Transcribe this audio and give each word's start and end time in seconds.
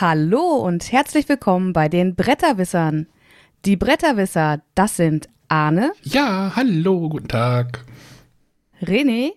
Hallo 0.00 0.56
und 0.56 0.92
herzlich 0.92 1.28
willkommen 1.28 1.74
bei 1.74 1.88
den 1.90 2.14
Bretterwissern. 2.14 3.06
Die 3.66 3.76
Bretterwisser, 3.76 4.62
das 4.74 4.96
sind 4.96 5.28
Arne, 5.48 5.92
Ja, 6.04 6.52
hallo, 6.56 7.08
guten 7.10 7.28
Tag. 7.28 7.84
René 8.80 9.32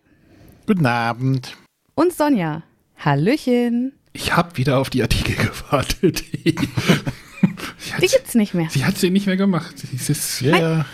Guten 0.66 0.86
Abend. 0.86 1.57
und 1.95 2.13
Sonja. 2.13 2.63
Hallöchen. 2.98 3.91
Ich 4.13 4.36
habe 4.38 4.55
wieder 4.55 4.77
auf 4.80 4.89
die 4.89 5.02
Artikel 5.02 5.36
gewartet. 5.48 6.20
sie, 6.31 6.55
Die 6.55 7.91
hat, 7.93 8.00
gibt's 8.00 8.36
nicht 8.36 8.54
mehr. 8.54 8.70
sie 8.70 8.86
hat 8.86 8.98
sie 8.98 9.09
nicht 9.09 9.25
mehr 9.27 9.36
gemacht. 9.38 9.77
Sie 9.80 10.11
ist, 10.11 10.39
Ja, 10.41 10.58
ja, 10.58 10.86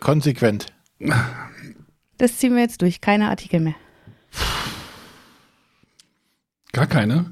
konsequent. 0.00 0.66
Das 2.18 2.36
ziehen 2.36 2.54
wir 2.54 2.60
jetzt 2.62 2.82
durch. 2.82 3.00
Keine 3.00 3.30
Artikel 3.30 3.60
mehr. 3.60 3.76
gar 6.72 6.86
keine. 6.86 7.30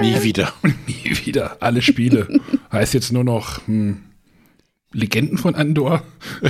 Nie 0.00 0.22
wieder. 0.22 0.52
Nie 0.86 1.26
wieder. 1.26 1.56
Alle 1.60 1.82
Spiele. 1.82 2.28
heißt 2.72 2.94
jetzt 2.94 3.12
nur 3.12 3.24
noch 3.24 3.66
hm, 3.66 4.02
Legenden 4.92 5.38
von 5.38 5.54
Andor. 5.54 6.02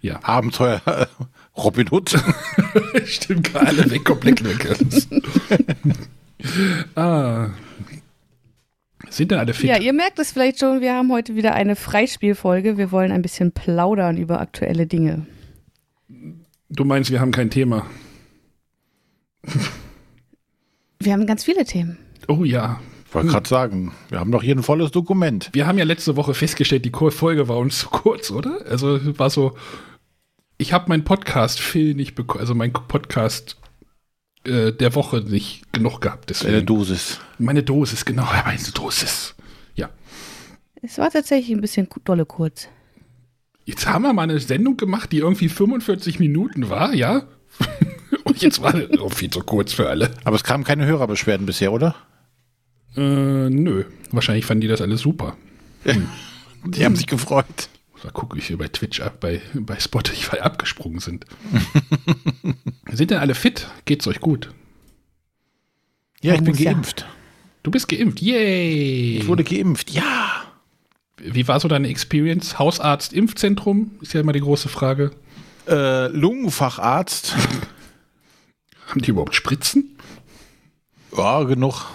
ja, 0.00 0.20
Abenteuer 0.22 0.80
äh, 0.86 1.06
Robin 1.56 1.90
Hood. 1.90 2.14
stimmt, 3.04 3.52
gar 3.52 3.66
alle 3.66 3.90
weg, 3.90 4.04
komplett 4.04 4.44
weg. 4.44 4.76
ah. 6.94 7.50
Sind 9.10 9.30
denn 9.30 9.38
alle 9.38 9.54
fit? 9.54 9.70
Ja, 9.70 9.78
ihr 9.78 9.92
merkt 9.92 10.18
es 10.18 10.32
vielleicht 10.32 10.58
schon, 10.58 10.80
wir 10.80 10.94
haben 10.94 11.12
heute 11.12 11.36
wieder 11.36 11.54
eine 11.54 11.76
Freispielfolge. 11.76 12.76
Wir 12.76 12.90
wollen 12.90 13.12
ein 13.12 13.22
bisschen 13.22 13.52
plaudern 13.52 14.16
über 14.16 14.40
aktuelle 14.40 14.86
Dinge. 14.86 15.26
Du 16.68 16.84
meinst, 16.84 17.10
wir 17.10 17.20
haben 17.20 17.30
kein 17.30 17.50
Thema. 17.50 17.86
Wir 21.00 21.12
haben 21.12 21.26
ganz 21.26 21.44
viele 21.44 21.64
Themen. 21.64 21.98
Oh 22.28 22.44
ja. 22.44 22.80
Ich 23.06 23.14
wollte 23.14 23.28
gerade 23.28 23.48
sagen, 23.48 23.92
wir 24.08 24.18
haben 24.18 24.32
doch 24.32 24.42
hier 24.42 24.56
ein 24.56 24.64
volles 24.64 24.90
Dokument. 24.90 25.50
Wir 25.52 25.68
haben 25.68 25.78
ja 25.78 25.84
letzte 25.84 26.16
Woche 26.16 26.34
festgestellt, 26.34 26.84
die 26.84 26.90
Folge 26.90 27.46
war 27.46 27.58
uns 27.58 27.78
zu 27.78 27.88
kurz, 27.88 28.32
oder? 28.32 28.66
Also 28.68 28.98
war 29.18 29.30
so, 29.30 29.56
ich 30.58 30.72
habe 30.72 30.88
meinen 30.88 31.04
Podcast 31.04 31.60
Phil 31.60 31.94
nicht 31.94 32.16
bekommen, 32.16 32.40
also 32.40 32.56
mein 32.56 32.72
Podcast 32.72 33.56
äh, 34.44 34.72
der 34.72 34.94
Woche 34.94 35.18
nicht 35.20 35.72
genug 35.72 36.00
gehabt. 36.00 36.24
Eine 36.24 36.26
Deswegen. 36.26 36.66
Dosis. 36.66 37.20
meine 37.38 37.62
Dosis, 37.62 38.04
genau, 38.04 38.26
meine 38.44 38.58
Dosis. 38.74 39.34
Ja. 39.74 39.90
Es 40.82 40.98
war 40.98 41.10
tatsächlich 41.10 41.54
ein 41.56 41.60
bisschen 41.60 41.88
dolle 42.04 42.26
kurz. 42.26 42.68
Jetzt 43.64 43.86
haben 43.86 44.02
wir 44.02 44.12
mal 44.12 44.22
eine 44.22 44.40
Sendung 44.40 44.76
gemacht, 44.76 45.12
die 45.12 45.18
irgendwie 45.18 45.48
45 45.48 46.18
Minuten 46.18 46.68
war, 46.68 46.94
ja? 46.94 47.22
Und 48.34 48.42
jetzt 48.42 48.60
war 48.60 48.74
es 48.74 48.98
oh, 48.98 49.08
viel 49.08 49.30
zu 49.30 49.40
kurz 49.40 49.72
für 49.72 49.88
alle. 49.88 50.10
Aber 50.24 50.34
es 50.34 50.42
kamen 50.42 50.64
keine 50.64 50.86
Hörerbeschwerden 50.86 51.46
bisher, 51.46 51.72
oder? 51.72 51.94
Äh, 52.96 53.00
nö. 53.00 53.84
Wahrscheinlich 54.10 54.44
fanden 54.44 54.62
die 54.62 54.66
das 54.68 54.80
alles 54.80 55.02
super. 55.02 55.36
Die 56.64 56.84
haben 56.84 56.96
sich 56.96 57.06
gefreut. 57.06 57.68
Da 58.02 58.10
gucke 58.10 58.36
ich 58.36 58.48
hier 58.48 58.58
bei 58.58 58.66
Twitch 58.66 59.00
ab, 59.00 59.20
bei, 59.20 59.40
bei 59.54 59.78
Spotify 59.78 60.38
abgesprungen 60.40 60.98
sind. 60.98 61.26
sind 62.92 63.12
denn 63.12 63.18
alle 63.18 63.36
fit? 63.36 63.68
Geht's 63.84 64.08
euch 64.08 64.18
gut? 64.18 64.50
Ja, 66.20 66.34
ich 66.34 66.42
bin 66.42 66.54
ja. 66.54 66.72
geimpft. 66.72 67.06
Du 67.62 67.70
bist 67.70 67.88
geimpft. 67.88 68.20
Yay! 68.20 69.18
Ich 69.18 69.28
wurde 69.28 69.44
geimpft. 69.44 69.90
Ja. 69.90 70.42
Wie 71.18 71.46
war 71.46 71.60
so 71.60 71.68
deine 71.68 71.88
Experience? 71.88 72.58
Hausarzt, 72.58 73.12
Impfzentrum? 73.12 73.92
Ist 74.02 74.12
ja 74.12 74.20
immer 74.20 74.32
die 74.32 74.40
große 74.40 74.68
Frage. 74.68 75.12
Äh, 75.68 76.08
Lungenfacharzt. 76.08 77.34
Haben 78.94 79.02
die 79.02 79.10
überhaupt 79.10 79.34
Spritzen? 79.34 79.98
Ja, 81.16 81.42
genug. 81.42 81.86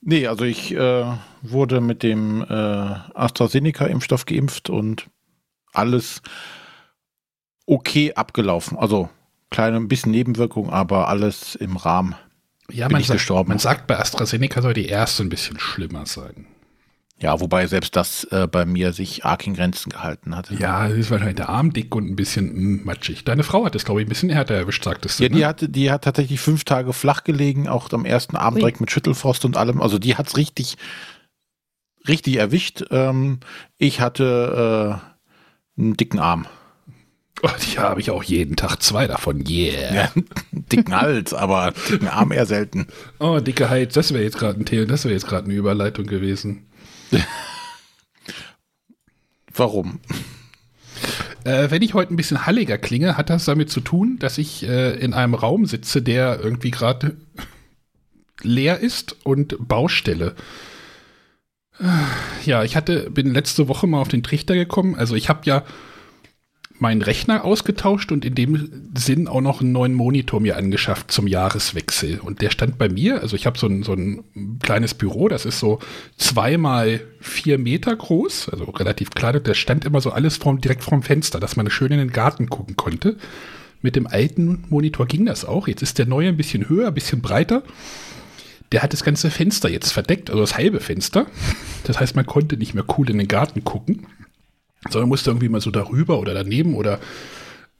Nee, 0.00 0.28
also 0.28 0.44
ich 0.44 0.72
äh, 0.72 1.04
wurde 1.42 1.80
mit 1.80 2.04
dem 2.04 2.42
äh, 2.42 2.46
AstraZeneca-Impfstoff 2.46 4.24
geimpft 4.24 4.70
und 4.70 5.08
alles 5.72 6.22
okay 7.66 8.14
abgelaufen. 8.14 8.78
Also 8.78 9.08
kleine 9.50 9.78
ein 9.78 9.88
bisschen 9.88 10.12
Nebenwirkung, 10.12 10.70
aber 10.70 11.08
alles 11.08 11.56
im 11.56 11.76
Rahmen. 11.76 12.14
Ja, 12.70 12.86
Bin 12.86 12.92
man, 12.92 13.00
ich 13.00 13.08
sagt, 13.08 13.18
gestorben. 13.18 13.48
man 13.48 13.58
sagt, 13.58 13.88
bei 13.88 13.98
AstraZeneca 13.98 14.62
soll 14.62 14.74
die 14.74 14.86
erste 14.86 15.24
ein 15.24 15.28
bisschen 15.28 15.58
schlimmer 15.58 16.06
sein. 16.06 16.46
Ja, 17.20 17.40
wobei 17.40 17.66
selbst 17.66 17.96
das 17.96 18.24
äh, 18.30 18.46
bei 18.46 18.64
mir 18.64 18.92
sich 18.92 19.24
arg 19.24 19.44
in 19.46 19.54
Grenzen 19.54 19.90
gehalten 19.90 20.36
hatte. 20.36 20.54
Ja, 20.54 20.86
es 20.86 20.96
ist 20.96 21.10
wahrscheinlich 21.10 21.36
der 21.36 21.48
Arm 21.48 21.72
dick 21.72 21.94
und 21.96 22.08
ein 22.08 22.14
bisschen 22.14 22.54
mm, 22.54 22.84
matschig. 22.84 23.24
Deine 23.24 23.42
Frau 23.42 23.64
hat 23.64 23.74
es, 23.74 23.84
glaube 23.84 24.00
ich, 24.00 24.06
ein 24.06 24.08
bisschen 24.08 24.30
härter 24.30 24.54
erwischt, 24.54 24.84
sagtest 24.84 25.18
du. 25.18 25.24
Ja, 25.24 25.28
die 25.28 25.38
ne? 25.38 25.46
hatte, 25.46 25.68
die 25.68 25.90
hat 25.90 26.04
tatsächlich 26.04 26.38
fünf 26.38 26.62
Tage 26.62 26.92
flach 26.92 27.24
gelegen, 27.24 27.66
auch 27.66 27.92
am 27.92 28.04
ersten 28.04 28.36
Abend 28.36 28.60
direkt 28.60 28.80
mit 28.80 28.92
Schüttelfrost 28.92 29.44
und 29.44 29.56
allem. 29.56 29.82
Also 29.82 29.98
die 29.98 30.14
hat's 30.14 30.36
richtig, 30.36 30.76
richtig 32.06 32.36
erwischt. 32.36 32.84
Ähm, 32.92 33.40
ich 33.78 34.00
hatte 34.00 35.00
äh, 35.76 35.80
einen 35.80 35.96
dicken 35.96 36.20
Arm. 36.20 36.46
oh, 37.42 37.48
die 37.66 37.80
habe 37.80 38.00
ich 38.00 38.12
auch 38.12 38.22
jeden 38.22 38.54
Tag 38.54 38.80
zwei 38.80 39.08
davon. 39.08 39.44
Yeah. 39.44 39.92
Ja, 39.92 40.12
dicken 40.52 40.94
Hals, 40.94 41.34
aber 41.34 41.74
dicken 41.90 42.06
Arm 42.06 42.30
eher 42.30 42.46
selten. 42.46 42.86
Oh, 43.18 43.40
dicke 43.40 43.68
Hals, 43.68 43.94
das 43.94 44.14
wäre 44.14 44.22
jetzt 44.22 44.38
gerade 44.38 44.60
ein 44.60 44.66
Thema, 44.66 44.86
das 44.86 45.04
wäre 45.04 45.14
jetzt 45.14 45.26
gerade 45.26 45.46
eine 45.46 45.54
Überleitung 45.54 46.06
gewesen. 46.06 46.67
Warum? 49.54 50.00
Äh, 51.44 51.70
wenn 51.70 51.82
ich 51.82 51.94
heute 51.94 52.12
ein 52.12 52.16
bisschen 52.16 52.46
halliger 52.46 52.78
klinge, 52.78 53.16
hat 53.16 53.30
das 53.30 53.44
damit 53.44 53.70
zu 53.70 53.80
tun, 53.80 54.18
dass 54.18 54.38
ich 54.38 54.64
äh, 54.66 54.94
in 54.98 55.14
einem 55.14 55.34
Raum 55.34 55.66
sitze, 55.66 56.02
der 56.02 56.40
irgendwie 56.42 56.70
gerade 56.70 57.16
leer 58.42 58.78
ist 58.80 59.16
und 59.24 59.56
Baustelle. 59.66 60.34
Äh, 61.80 61.84
Ja, 62.44 62.64
ich 62.64 62.76
hatte, 62.76 63.10
bin 63.10 63.32
letzte 63.32 63.68
Woche 63.68 63.86
mal 63.86 64.00
auf 64.00 64.08
den 64.08 64.22
Trichter 64.22 64.54
gekommen. 64.54 64.94
Also 64.94 65.14
ich 65.14 65.28
habe 65.28 65.40
ja 65.44 65.64
meinen 66.80 67.02
Rechner 67.02 67.44
ausgetauscht 67.44 68.12
und 68.12 68.24
in 68.24 68.34
dem 68.34 68.90
Sinn 68.96 69.26
auch 69.26 69.40
noch 69.40 69.60
einen 69.60 69.72
neuen 69.72 69.94
Monitor 69.94 70.40
mir 70.40 70.56
angeschafft 70.56 71.10
zum 71.10 71.26
Jahreswechsel. 71.26 72.20
Und 72.20 72.40
der 72.40 72.50
stand 72.50 72.78
bei 72.78 72.88
mir, 72.88 73.20
also 73.20 73.36
ich 73.36 73.46
habe 73.46 73.58
so 73.58 73.66
ein, 73.66 73.82
so 73.82 73.92
ein 73.92 74.24
kleines 74.62 74.94
Büro, 74.94 75.28
das 75.28 75.44
ist 75.44 75.58
so 75.58 75.80
zweimal 76.16 77.00
vier 77.20 77.58
Meter 77.58 77.94
groß, 77.94 78.50
also 78.50 78.64
relativ 78.64 79.10
klein. 79.10 79.36
Und 79.36 79.46
der 79.46 79.54
stand 79.54 79.84
immer 79.84 80.00
so 80.00 80.10
alles 80.10 80.36
vorm, 80.36 80.60
direkt 80.60 80.84
vorm 80.84 81.02
Fenster, 81.02 81.40
dass 81.40 81.56
man 81.56 81.68
schön 81.70 81.92
in 81.92 81.98
den 81.98 82.12
Garten 82.12 82.48
gucken 82.48 82.76
konnte. 82.76 83.16
Mit 83.82 83.96
dem 83.96 84.06
alten 84.06 84.64
Monitor 84.68 85.06
ging 85.06 85.26
das 85.26 85.44
auch. 85.44 85.68
Jetzt 85.68 85.82
ist 85.82 85.98
der 85.98 86.06
neue 86.06 86.28
ein 86.28 86.36
bisschen 86.36 86.68
höher, 86.68 86.88
ein 86.88 86.94
bisschen 86.94 87.22
breiter. 87.22 87.62
Der 88.72 88.82
hat 88.82 88.92
das 88.92 89.02
ganze 89.02 89.30
Fenster 89.30 89.68
jetzt 89.68 89.92
verdeckt, 89.92 90.30
also 90.30 90.42
das 90.42 90.56
halbe 90.56 90.80
Fenster. 90.80 91.26
Das 91.84 91.98
heißt, 91.98 92.16
man 92.16 92.26
konnte 92.26 92.56
nicht 92.56 92.74
mehr 92.74 92.84
cool 92.96 93.08
in 93.08 93.18
den 93.18 93.28
Garten 93.28 93.64
gucken 93.64 94.06
sondern 94.88 95.08
musste 95.08 95.30
irgendwie 95.30 95.48
mal 95.48 95.60
so 95.60 95.70
darüber 95.70 96.18
oder 96.18 96.34
daneben 96.34 96.74
oder 96.74 97.00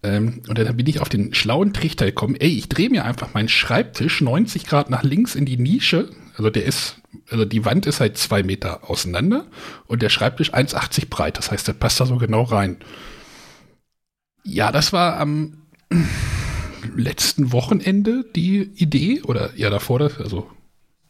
ähm, 0.02 0.42
und 0.48 0.56
dann 0.58 0.76
bin 0.76 0.86
ich 0.86 1.00
auf 1.00 1.08
den 1.08 1.34
schlauen 1.34 1.72
Trichter 1.72 2.06
gekommen, 2.06 2.36
ey, 2.36 2.48
ich 2.48 2.68
drehe 2.68 2.88
mir 2.88 3.04
einfach 3.04 3.34
meinen 3.34 3.48
Schreibtisch 3.48 4.20
90 4.20 4.66
Grad 4.66 4.90
nach 4.90 5.02
links 5.02 5.34
in 5.34 5.44
die 5.44 5.56
Nische, 5.56 6.10
also 6.36 6.50
der 6.50 6.64
ist, 6.64 7.00
also 7.30 7.44
die 7.44 7.64
Wand 7.64 7.86
ist 7.86 8.00
halt 8.00 8.16
zwei 8.16 8.44
Meter 8.44 8.88
auseinander 8.88 9.46
und 9.86 10.02
der 10.02 10.08
Schreibtisch 10.08 10.54
1,80 10.54 11.08
breit, 11.08 11.38
das 11.38 11.50
heißt, 11.50 11.66
der 11.66 11.72
passt 11.72 11.98
da 11.98 12.06
so 12.06 12.16
genau 12.16 12.42
rein. 12.42 12.76
Ja, 14.44 14.70
das 14.70 14.92
war 14.92 15.18
am 15.18 15.62
letzten 16.94 17.50
Wochenende 17.50 18.24
die 18.36 18.70
Idee, 18.76 19.22
oder 19.22 19.50
ja 19.56 19.68
davor, 19.68 20.00
also 20.00 20.48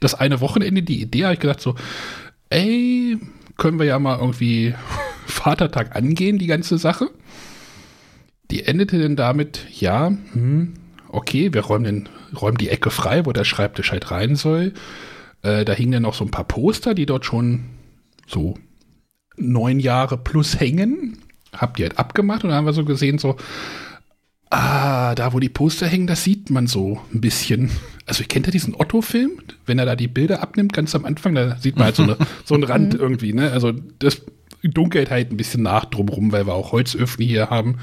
das 0.00 0.14
eine 0.14 0.40
Wochenende 0.40 0.82
die 0.82 1.02
Idee, 1.02 1.24
habe 1.24 1.34
ich 1.34 1.40
gedacht 1.40 1.60
so, 1.60 1.74
ey, 2.48 3.18
können 3.58 3.78
wir 3.78 3.86
ja 3.86 3.98
mal 3.98 4.18
irgendwie 4.18 4.74
Vatertag 5.28 5.94
angehen, 5.94 6.38
die 6.38 6.46
ganze 6.46 6.78
Sache. 6.78 7.10
Die 8.50 8.64
endete 8.64 8.98
dann 8.98 9.16
damit, 9.16 9.66
ja, 9.78 10.08
hm, 10.32 10.74
okay, 11.08 11.52
wir 11.52 11.62
räumen, 11.62 11.84
den, 11.84 12.08
räumen 12.38 12.58
die 12.58 12.70
Ecke 12.70 12.90
frei, 12.90 13.26
wo 13.26 13.32
der 13.32 13.44
Schreibtisch 13.44 13.92
halt 13.92 14.10
rein 14.10 14.36
soll. 14.36 14.72
Äh, 15.42 15.64
da 15.64 15.72
hingen 15.72 15.92
dann 15.92 16.02
noch 16.02 16.14
so 16.14 16.24
ein 16.24 16.30
paar 16.30 16.44
Poster, 16.44 16.94
die 16.94 17.06
dort 17.06 17.26
schon 17.26 17.64
so 18.26 18.54
neun 19.36 19.80
Jahre 19.80 20.18
plus 20.18 20.58
hängen. 20.58 21.18
Hab 21.52 21.76
die 21.76 21.82
halt 21.82 21.98
abgemacht 21.98 22.44
und 22.44 22.50
dann 22.50 22.58
haben 22.58 22.66
wir 22.66 22.72
so 22.72 22.84
gesehen, 22.84 23.18
so, 23.18 23.36
ah, 24.50 25.14
da 25.14 25.32
wo 25.32 25.40
die 25.40 25.48
Poster 25.48 25.86
hängen, 25.86 26.06
das 26.06 26.24
sieht 26.24 26.50
man 26.50 26.66
so 26.66 27.00
ein 27.12 27.20
bisschen. 27.20 27.70
Also 28.06 28.22
ich 28.22 28.28
kennt 28.28 28.46
ja 28.46 28.52
diesen 28.52 28.74
Otto-Film, 28.74 29.32
wenn 29.66 29.78
er 29.78 29.86
da 29.86 29.96
die 29.96 30.08
Bilder 30.08 30.42
abnimmt, 30.42 30.72
ganz 30.72 30.94
am 30.94 31.04
Anfang, 31.04 31.34
da 31.34 31.56
sieht 31.56 31.76
man 31.76 31.86
halt 31.86 31.96
so, 31.96 32.02
eine, 32.02 32.16
so 32.44 32.54
einen 32.54 32.64
Rand 32.64 32.94
irgendwie, 32.94 33.32
ne? 33.32 33.52
Also 33.52 33.72
das 33.72 34.22
dunkelt 34.62 35.10
halt 35.10 35.30
ein 35.30 35.36
bisschen 35.36 35.62
nach 35.62 35.84
drumrum, 35.84 36.32
weil 36.32 36.46
wir 36.46 36.54
auch 36.54 36.72
Holzöfen 36.72 37.24
hier 37.24 37.50
haben. 37.50 37.78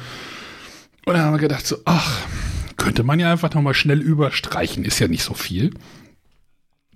Und 1.05 1.13
dann 1.13 1.21
haben 1.21 1.33
wir 1.33 1.39
gedacht 1.39 1.65
so, 1.65 1.77
ach, 1.85 2.21
könnte 2.77 3.03
man 3.03 3.19
ja 3.19 3.31
einfach 3.31 3.53
nochmal 3.53 3.73
schnell 3.73 4.01
überstreichen, 4.01 4.83
ist 4.83 4.99
ja 4.99 5.07
nicht 5.07 5.23
so 5.23 5.33
viel. 5.33 5.71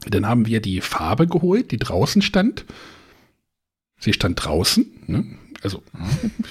Dann 0.05 0.25
haben 0.25 0.45
wir 0.45 0.61
die 0.61 0.81
Farbe 0.81 1.27
geholt, 1.27 1.71
die 1.71 1.77
draußen 1.77 2.21
stand. 2.21 2.65
Sie 3.99 4.13
stand 4.13 4.43
draußen, 4.43 4.85
ne? 5.07 5.25
Also, 5.61 5.83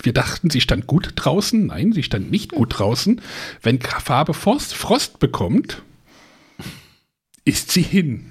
wir 0.02 0.12
dachten, 0.12 0.50
sie 0.50 0.60
stand 0.60 0.86
gut 0.86 1.12
draußen. 1.14 1.66
Nein, 1.66 1.92
sie 1.92 2.02
stand 2.02 2.30
nicht 2.30 2.52
gut 2.52 2.78
draußen. 2.78 3.22
Wenn 3.62 3.80
Farbe 3.80 4.34
Frost, 4.34 4.75
Frost 4.75 5.19
bekommt, 5.19 5.82
ist 7.46 7.72
sie 7.72 7.82
hin. 7.82 8.30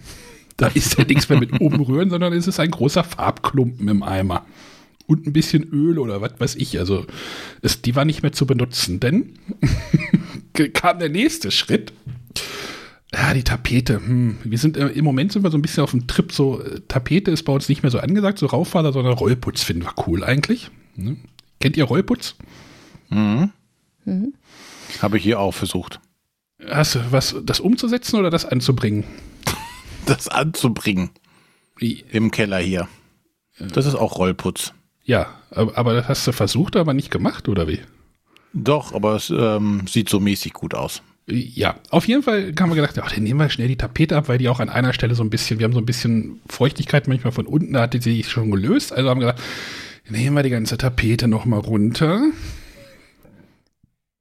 Da 0.55 0.67
ist 0.67 0.97
ja 0.97 1.03
nichts 1.03 1.29
mehr 1.29 1.39
mit 1.39 1.59
umrühren, 1.59 2.11
sondern 2.11 2.33
es 2.33 2.47
ist 2.47 2.59
ein 2.59 2.69
großer 2.69 3.03
Farbklumpen 3.03 3.87
im 3.87 4.03
Eimer. 4.03 4.45
Und 5.07 5.25
ein 5.25 5.33
bisschen 5.33 5.63
Öl 5.63 5.99
oder 5.99 6.21
was 6.21 6.33
weiß 6.37 6.55
ich. 6.55 6.77
Also, 6.79 7.05
es, 7.61 7.81
die 7.81 7.95
war 7.95 8.05
nicht 8.05 8.21
mehr 8.21 8.33
zu 8.33 8.45
benutzen, 8.45 8.99
denn 8.99 9.39
kam 10.73 10.99
der 10.99 11.09
nächste 11.09 11.49
Schritt. 11.49 11.93
Ja, 13.13 13.33
die 13.33 13.43
Tapete. 13.43 13.95
Hm. 13.95 14.37
Wir 14.43 14.57
sind 14.57 14.75
äh, 14.75 14.87
im 14.89 15.05
Moment 15.05 15.31
sind 15.31 15.43
wir 15.43 15.51
so 15.51 15.57
ein 15.57 15.61
bisschen 15.61 15.83
auf 15.83 15.91
dem 15.91 16.07
Trip. 16.07 16.31
So 16.31 16.61
äh, 16.61 16.81
Tapete 16.87 17.31
ist 17.31 17.43
bei 17.43 17.53
uns 17.53 17.69
nicht 17.69 17.83
mehr 17.83 17.91
so 17.91 17.99
angesagt, 17.99 18.37
so 18.37 18.47
Rauffaser, 18.47 18.91
sondern 18.91 19.13
Rollputz 19.13 19.63
finden 19.63 19.83
wir 19.83 19.93
cool 20.07 20.23
eigentlich. 20.23 20.69
Ne? 20.95 21.15
Kennt 21.59 21.77
ihr 21.77 21.85
Rollputz? 21.85 22.35
Mhm. 23.09 23.51
Mhm. 24.03 24.33
Habe 25.01 25.17
ich 25.17 25.23
hier 25.23 25.39
auch 25.39 25.53
versucht. 25.53 26.01
Hast 26.69 26.95
du 26.95 26.99
was, 27.11 27.35
das 27.43 27.59
umzusetzen 27.59 28.17
oder 28.17 28.29
das 28.29 28.45
anzubringen? 28.45 29.05
Das 30.05 30.27
anzubringen. 30.27 31.11
Wie? 31.77 32.03
Im 32.11 32.31
Keller 32.31 32.59
hier. 32.59 32.87
Das 33.59 33.85
ist 33.85 33.95
auch 33.95 34.17
Rollputz. 34.17 34.73
Ja, 35.07 35.27
aber 35.51 35.93
das 35.93 36.09
hast 36.09 36.27
du 36.27 36.33
versucht, 36.33 36.75
aber 36.75 36.93
nicht 36.93 37.09
gemacht, 37.09 37.47
oder 37.47 37.67
wie? 37.67 37.79
Doch, 38.53 38.93
aber 38.93 39.15
es 39.15 39.29
ähm, 39.29 39.87
sieht 39.87 40.09
so 40.09 40.19
mäßig 40.19 40.51
gut 40.51 40.75
aus. 40.75 41.01
Ja, 41.27 41.75
auf 41.89 42.07
jeden 42.07 42.23
Fall 42.23 42.53
haben 42.59 42.69
wir 42.69 42.75
gedacht, 42.75 42.99
ach, 43.01 43.11
dann 43.11 43.23
nehmen 43.23 43.39
wir 43.39 43.49
schnell 43.49 43.69
die 43.69 43.77
Tapete 43.77 44.17
ab, 44.17 44.27
weil 44.27 44.37
die 44.37 44.49
auch 44.49 44.59
an 44.59 44.69
einer 44.69 44.93
Stelle 44.93 45.15
so 45.15 45.23
ein 45.23 45.29
bisschen, 45.29 45.59
wir 45.59 45.65
haben 45.65 45.73
so 45.73 45.79
ein 45.79 45.85
bisschen 45.85 46.41
Feuchtigkeit 46.47 47.07
manchmal 47.07 47.31
von 47.31 47.47
unten, 47.47 47.73
da 47.73 47.81
hatte 47.81 48.01
sie 48.01 48.17
sich 48.17 48.29
schon 48.29 48.51
gelöst. 48.51 48.91
Also 48.91 49.09
haben 49.09 49.21
wir 49.21 49.27
gedacht, 49.27 49.43
nehmen 50.09 50.35
wir 50.35 50.43
die 50.43 50.49
ganze 50.49 50.77
Tapete 50.77 51.27
nochmal 51.29 51.59
runter. 51.59 52.21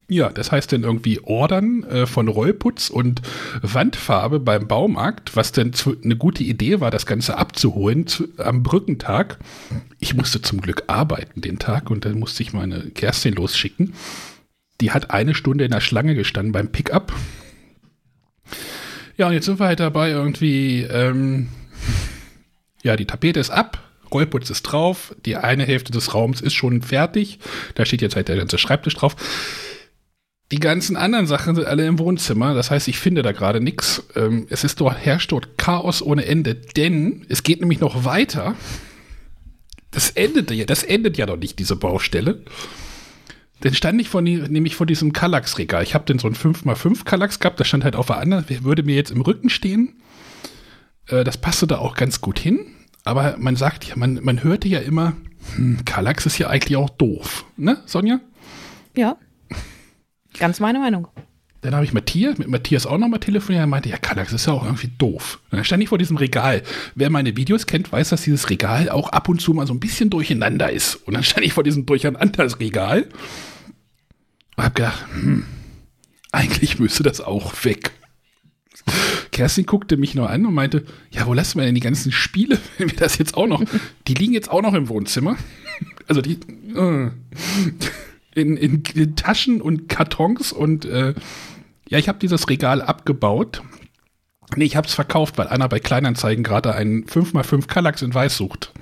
Ja, 0.08 0.30
das 0.30 0.52
heißt 0.52 0.72
dann 0.72 0.84
irgendwie 0.84 1.18
Ordern 1.20 1.82
äh, 1.82 2.06
von 2.06 2.28
Rollputz 2.28 2.90
und 2.90 3.22
Wandfarbe 3.60 4.38
beim 4.38 4.68
Baumarkt, 4.68 5.34
was 5.34 5.50
denn 5.50 5.72
zu, 5.72 5.96
eine 6.00 6.16
gute 6.16 6.44
Idee 6.44 6.78
war, 6.80 6.92
das 6.92 7.06
Ganze 7.06 7.36
abzuholen 7.36 8.06
zu, 8.06 8.28
am 8.38 8.62
Brückentag. 8.62 9.38
Ich 9.98 10.14
musste 10.14 10.40
zum 10.40 10.60
Glück 10.60 10.84
arbeiten 10.86 11.40
den 11.40 11.58
Tag 11.58 11.90
und 11.90 12.04
dann 12.04 12.20
musste 12.20 12.44
ich 12.44 12.52
meine 12.52 12.90
Kerstin 12.90 13.34
losschicken. 13.34 13.94
Die 14.80 14.92
hat 14.92 15.10
eine 15.10 15.34
Stunde 15.34 15.64
in 15.64 15.72
der 15.72 15.80
Schlange 15.80 16.14
gestanden 16.14 16.52
beim 16.52 16.70
Pickup. 16.70 17.12
Ja, 19.16 19.26
und 19.26 19.32
jetzt 19.32 19.46
sind 19.46 19.58
wir 19.58 19.66
halt 19.66 19.80
dabei 19.80 20.10
irgendwie, 20.10 20.82
ähm, 20.82 21.48
ja, 22.84 22.94
die 22.94 23.06
Tapete 23.06 23.40
ist 23.40 23.50
ab, 23.50 23.82
Rollputz 24.12 24.50
ist 24.50 24.62
drauf, 24.62 25.16
die 25.24 25.36
eine 25.36 25.64
Hälfte 25.64 25.90
des 25.90 26.14
Raums 26.14 26.40
ist 26.40 26.54
schon 26.54 26.82
fertig. 26.82 27.40
Da 27.74 27.84
steht 27.84 28.02
jetzt 28.02 28.14
halt 28.14 28.28
der 28.28 28.36
ganze 28.36 28.58
Schreibtisch 28.58 28.94
drauf. 28.94 29.16
Die 30.52 30.60
ganzen 30.60 30.96
anderen 30.96 31.26
Sachen 31.26 31.56
sind 31.56 31.66
alle 31.66 31.86
im 31.86 31.98
Wohnzimmer. 31.98 32.54
Das 32.54 32.70
heißt, 32.70 32.86
ich 32.86 32.98
finde 32.98 33.22
da 33.22 33.32
gerade 33.32 33.60
nichts. 33.60 34.04
Ähm, 34.14 34.46
es 34.48 34.62
ist 34.62 34.80
dort, 34.80 34.96
herrscht 34.98 35.32
dort 35.32 35.58
Chaos 35.58 36.02
ohne 36.02 36.24
Ende, 36.24 36.54
denn 36.54 37.26
es 37.28 37.42
geht 37.42 37.60
nämlich 37.60 37.80
noch 37.80 38.04
weiter. 38.04 38.54
Das 39.90 40.10
endet 40.10 40.50
ja, 40.50 40.64
das 40.64 40.82
endet 40.82 41.16
ja 41.16 41.26
noch 41.26 41.36
nicht, 41.36 41.58
diese 41.58 41.74
Baustelle. 41.74 42.42
Dann 43.60 43.74
stand 43.74 44.00
ich 44.00 44.08
vor, 44.08 44.20
nämlich 44.22 44.76
vor 44.76 44.86
diesem 44.86 45.12
Kallax-Regal. 45.12 45.82
Ich 45.82 45.94
habe 45.94 46.04
den 46.04 46.18
so 46.18 46.28
ein 46.28 46.34
5x5 46.34 47.04
Kallax 47.04 47.40
gehabt, 47.40 47.58
das 47.58 47.66
stand 47.66 47.84
halt 47.84 47.96
auf 47.96 48.06
der 48.06 48.18
anderen, 48.18 48.44
würde 48.62 48.82
mir 48.82 48.94
jetzt 48.94 49.10
im 49.10 49.22
Rücken 49.22 49.48
stehen. 49.48 49.94
Äh, 51.08 51.24
das 51.24 51.38
passte 51.38 51.66
da 51.66 51.78
auch 51.78 51.94
ganz 51.94 52.20
gut 52.20 52.38
hin. 52.38 52.60
Aber 53.04 53.36
man 53.38 53.56
sagt 53.56 53.84
ja, 53.84 53.96
man, 53.96 54.20
man 54.22 54.44
hörte 54.44 54.68
ja 54.68 54.80
immer, 54.80 55.14
hm, 55.54 55.84
Kallax 55.84 56.26
ist 56.26 56.38
ja 56.38 56.48
eigentlich 56.48 56.76
auch 56.76 56.90
doof. 56.90 57.46
Ne, 57.56 57.78
Sonja? 57.86 58.20
Ja. 58.96 59.16
Ganz 60.38 60.60
meine 60.60 60.78
Meinung. 60.78 61.08
Dann 61.62 61.74
habe 61.74 61.84
ich 61.84 61.92
Matthias, 61.92 62.38
mit 62.38 62.48
Matthias 62.48 62.86
auch 62.86 62.98
nochmal 62.98 63.18
telefoniert. 63.18 63.62
Er 63.62 63.66
meinte, 63.66 63.88
ja, 63.88 63.96
Kallax 63.96 64.32
ist 64.32 64.46
ja 64.46 64.52
auch 64.52 64.64
irgendwie 64.64 64.90
doof. 64.98 65.40
Und 65.50 65.56
dann 65.56 65.64
stand 65.64 65.82
ich 65.82 65.88
vor 65.88 65.98
diesem 65.98 66.16
Regal. 66.16 66.62
Wer 66.94 67.10
meine 67.10 67.36
Videos 67.36 67.66
kennt, 67.66 67.90
weiß, 67.90 68.10
dass 68.10 68.22
dieses 68.22 68.50
Regal 68.50 68.88
auch 68.88 69.08
ab 69.08 69.28
und 69.28 69.40
zu 69.40 69.52
mal 69.52 69.66
so 69.66 69.74
ein 69.74 69.80
bisschen 69.80 70.10
durcheinander 70.10 70.70
ist. 70.70 70.94
Und 71.06 71.14
dann 71.14 71.24
stand 71.24 71.44
ich 71.44 71.54
vor 71.54 71.64
diesem 71.64 71.84
Durcheinandersregal 71.86 73.08
und 74.56 74.64
habe 74.64 74.74
gedacht, 74.74 75.06
hm, 75.12 75.44
eigentlich 76.30 76.78
müsste 76.78 77.02
das 77.02 77.20
auch 77.20 77.52
weg. 77.64 77.92
Kerstin 79.32 79.66
guckte 79.66 79.96
mich 79.96 80.14
nur 80.14 80.30
an 80.30 80.46
und 80.46 80.54
meinte, 80.54 80.84
ja, 81.10 81.26
wo 81.26 81.34
lassen 81.34 81.58
wir 81.58 81.66
denn 81.66 81.74
die 81.74 81.80
ganzen 81.80 82.12
Spiele, 82.12 82.58
wenn 82.78 82.90
wir 82.90 82.96
das 82.96 83.18
jetzt 83.18 83.36
auch 83.36 83.46
noch, 83.46 83.62
die 84.06 84.14
liegen 84.14 84.32
jetzt 84.32 84.50
auch 84.50 84.62
noch 84.62 84.74
im 84.74 84.88
Wohnzimmer. 84.88 85.36
Also 86.06 86.22
die, 86.22 86.38
äh, 86.74 87.10
in, 88.36 88.56
in, 88.56 88.82
in 88.94 89.16
Taschen 89.16 89.62
und 89.62 89.88
Kartons 89.88 90.52
und 90.52 90.84
äh, 90.84 91.14
ja, 91.88 91.98
ich 91.98 92.08
habe 92.08 92.18
dieses 92.18 92.48
Regal 92.48 92.82
abgebaut. 92.82 93.62
Nee, 94.54 94.64
ich 94.64 94.76
habe 94.76 94.86
es 94.86 94.94
verkauft, 94.94 95.38
weil 95.38 95.48
einer 95.48 95.68
bei 95.68 95.80
Kleinanzeigen 95.80 96.44
gerade 96.44 96.74
einen 96.74 97.04
5x5 97.06 97.66
Kallax 97.66 98.02
in 98.02 98.14
Weiß 98.14 98.36
sucht. 98.36 98.72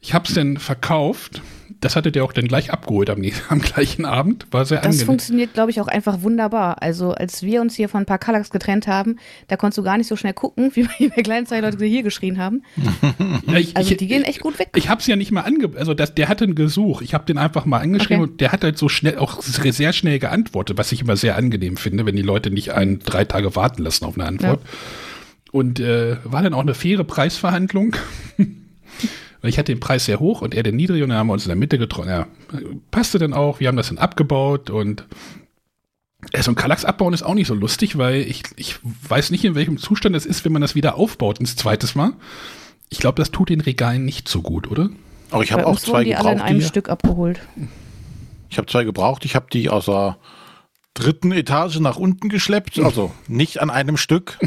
Ich 0.00 0.14
habe 0.14 0.26
es 0.28 0.34
dann 0.34 0.56
verkauft 0.56 1.42
das 1.80 1.96
hattet 1.96 2.14
ihr 2.14 2.24
auch 2.24 2.32
dann 2.32 2.46
gleich 2.46 2.70
abgeholt 2.72 3.10
am, 3.10 3.22
am 3.48 3.60
gleichen 3.60 4.04
Abend. 4.04 4.46
War 4.50 4.64
sehr 4.64 4.78
das 4.78 4.86
angenehm. 4.86 4.98
Das 4.98 5.06
funktioniert, 5.06 5.54
glaube 5.54 5.70
ich, 5.70 5.80
auch 5.80 5.88
einfach 5.88 6.22
wunderbar. 6.22 6.82
Also, 6.82 7.12
als 7.12 7.42
wir 7.42 7.60
uns 7.60 7.74
hier 7.74 7.88
von 7.88 8.02
ein 8.02 8.06
paar 8.06 8.18
Kallax 8.18 8.50
getrennt 8.50 8.86
haben, 8.86 9.16
da 9.48 9.56
konntest 9.56 9.78
du 9.78 9.82
gar 9.82 9.96
nicht 9.96 10.06
so 10.06 10.16
schnell 10.16 10.34
gucken, 10.34 10.72
wie 10.74 11.08
bei 11.08 11.22
kleinen 11.22 11.46
zwei 11.46 11.60
Leute 11.60 11.84
hier 11.84 12.02
geschrien 12.02 12.38
haben. 12.38 12.62
ja, 13.46 13.58
ich, 13.58 13.76
also, 13.76 13.94
die 13.94 14.06
gehen 14.06 14.24
echt 14.24 14.40
gut 14.40 14.58
weg. 14.58 14.70
Ich 14.76 14.88
habe 14.88 15.00
es 15.00 15.06
ja 15.06 15.16
nicht 15.16 15.32
mal 15.32 15.42
ange... 15.42 15.70
Also, 15.76 15.94
das, 15.94 16.14
der 16.14 16.28
hatte 16.28 16.44
ein 16.44 16.54
Gesuch. 16.54 17.02
Ich 17.02 17.14
habe 17.14 17.24
den 17.24 17.38
einfach 17.38 17.64
mal 17.64 17.78
angeschrieben 17.78 18.22
okay. 18.22 18.32
und 18.32 18.40
der 18.40 18.52
hat 18.52 18.62
halt 18.62 18.78
so 18.78 18.88
schnell, 18.88 19.18
auch 19.18 19.42
sehr 19.42 19.92
schnell 19.92 20.18
geantwortet, 20.18 20.76
was 20.76 20.92
ich 20.92 21.00
immer 21.00 21.16
sehr 21.16 21.36
angenehm 21.36 21.76
finde, 21.76 22.04
wenn 22.06 22.16
die 22.16 22.22
Leute 22.22 22.50
nicht 22.50 22.72
einen 22.72 22.98
drei 22.98 23.24
Tage 23.24 23.56
warten 23.56 23.82
lassen 23.82 24.04
auf 24.04 24.16
eine 24.16 24.26
Antwort. 24.26 24.60
Ja. 24.62 24.70
Und 25.52 25.80
äh, 25.80 26.16
war 26.24 26.42
dann 26.42 26.54
auch 26.54 26.60
eine 26.60 26.74
faire 26.74 27.04
Preisverhandlung. 27.04 27.96
Weil 29.40 29.50
ich 29.50 29.58
hatte 29.58 29.72
den 29.72 29.80
Preis 29.80 30.04
sehr 30.04 30.20
hoch 30.20 30.42
und 30.42 30.54
er 30.54 30.62
den 30.62 30.76
niedrig 30.76 31.02
und 31.02 31.08
dann 31.08 31.18
haben 31.18 31.28
wir 31.28 31.32
uns 31.32 31.44
in 31.44 31.50
der 31.50 31.56
Mitte 31.56 31.78
getroffen. 31.78 32.10
Ja, 32.10 32.26
passte 32.90 33.18
dann 33.18 33.32
auch. 33.32 33.60
Wir 33.60 33.68
haben 33.68 33.76
das 33.76 33.88
dann 33.88 33.98
abgebaut 33.98 34.70
und 34.70 35.06
ja, 36.34 36.42
so 36.42 36.50
ein 36.50 36.54
Kallax 36.54 36.84
abbauen 36.84 37.14
ist 37.14 37.22
auch 37.22 37.34
nicht 37.34 37.46
so 37.46 37.54
lustig, 37.54 37.96
weil 37.96 38.20
ich, 38.20 38.42
ich 38.56 38.76
weiß 38.82 39.30
nicht, 39.30 39.44
in 39.44 39.54
welchem 39.54 39.78
Zustand 39.78 40.14
es 40.14 40.26
ist, 40.26 40.44
wenn 40.44 40.52
man 40.52 40.62
das 40.62 40.74
wieder 40.74 40.96
aufbaut 40.96 41.40
ins 41.40 41.56
zweites 41.56 41.94
Mal. 41.94 42.12
Ich 42.90 42.98
glaube, 42.98 43.16
das 43.16 43.30
tut 43.30 43.48
den 43.48 43.60
Regalen 43.60 44.04
nicht 44.04 44.28
so 44.28 44.42
gut, 44.42 44.70
oder? 44.70 44.90
Aber 45.30 45.42
ich 45.42 45.52
habe 45.52 45.66
auch 45.66 45.78
zwei 45.78 46.04
die 46.04 46.10
gebraucht. 46.10 46.26
Alle 46.26 46.36
in 46.36 46.42
einem 46.42 46.58
die, 46.60 46.66
Stück 46.66 46.88
abgeholt. 46.88 47.40
Ich 48.50 48.58
habe 48.58 48.66
zwei 48.66 48.84
gebraucht. 48.84 49.24
Ich 49.24 49.34
habe 49.34 49.46
die 49.50 49.70
aus 49.70 49.86
der 49.86 50.18
dritten 50.94 51.32
Etage 51.32 51.78
nach 51.80 51.96
unten 51.96 52.28
geschleppt. 52.28 52.78
Also 52.80 53.12
nicht 53.28 53.62
an 53.62 53.70
einem 53.70 53.96
Stück, 53.96 54.38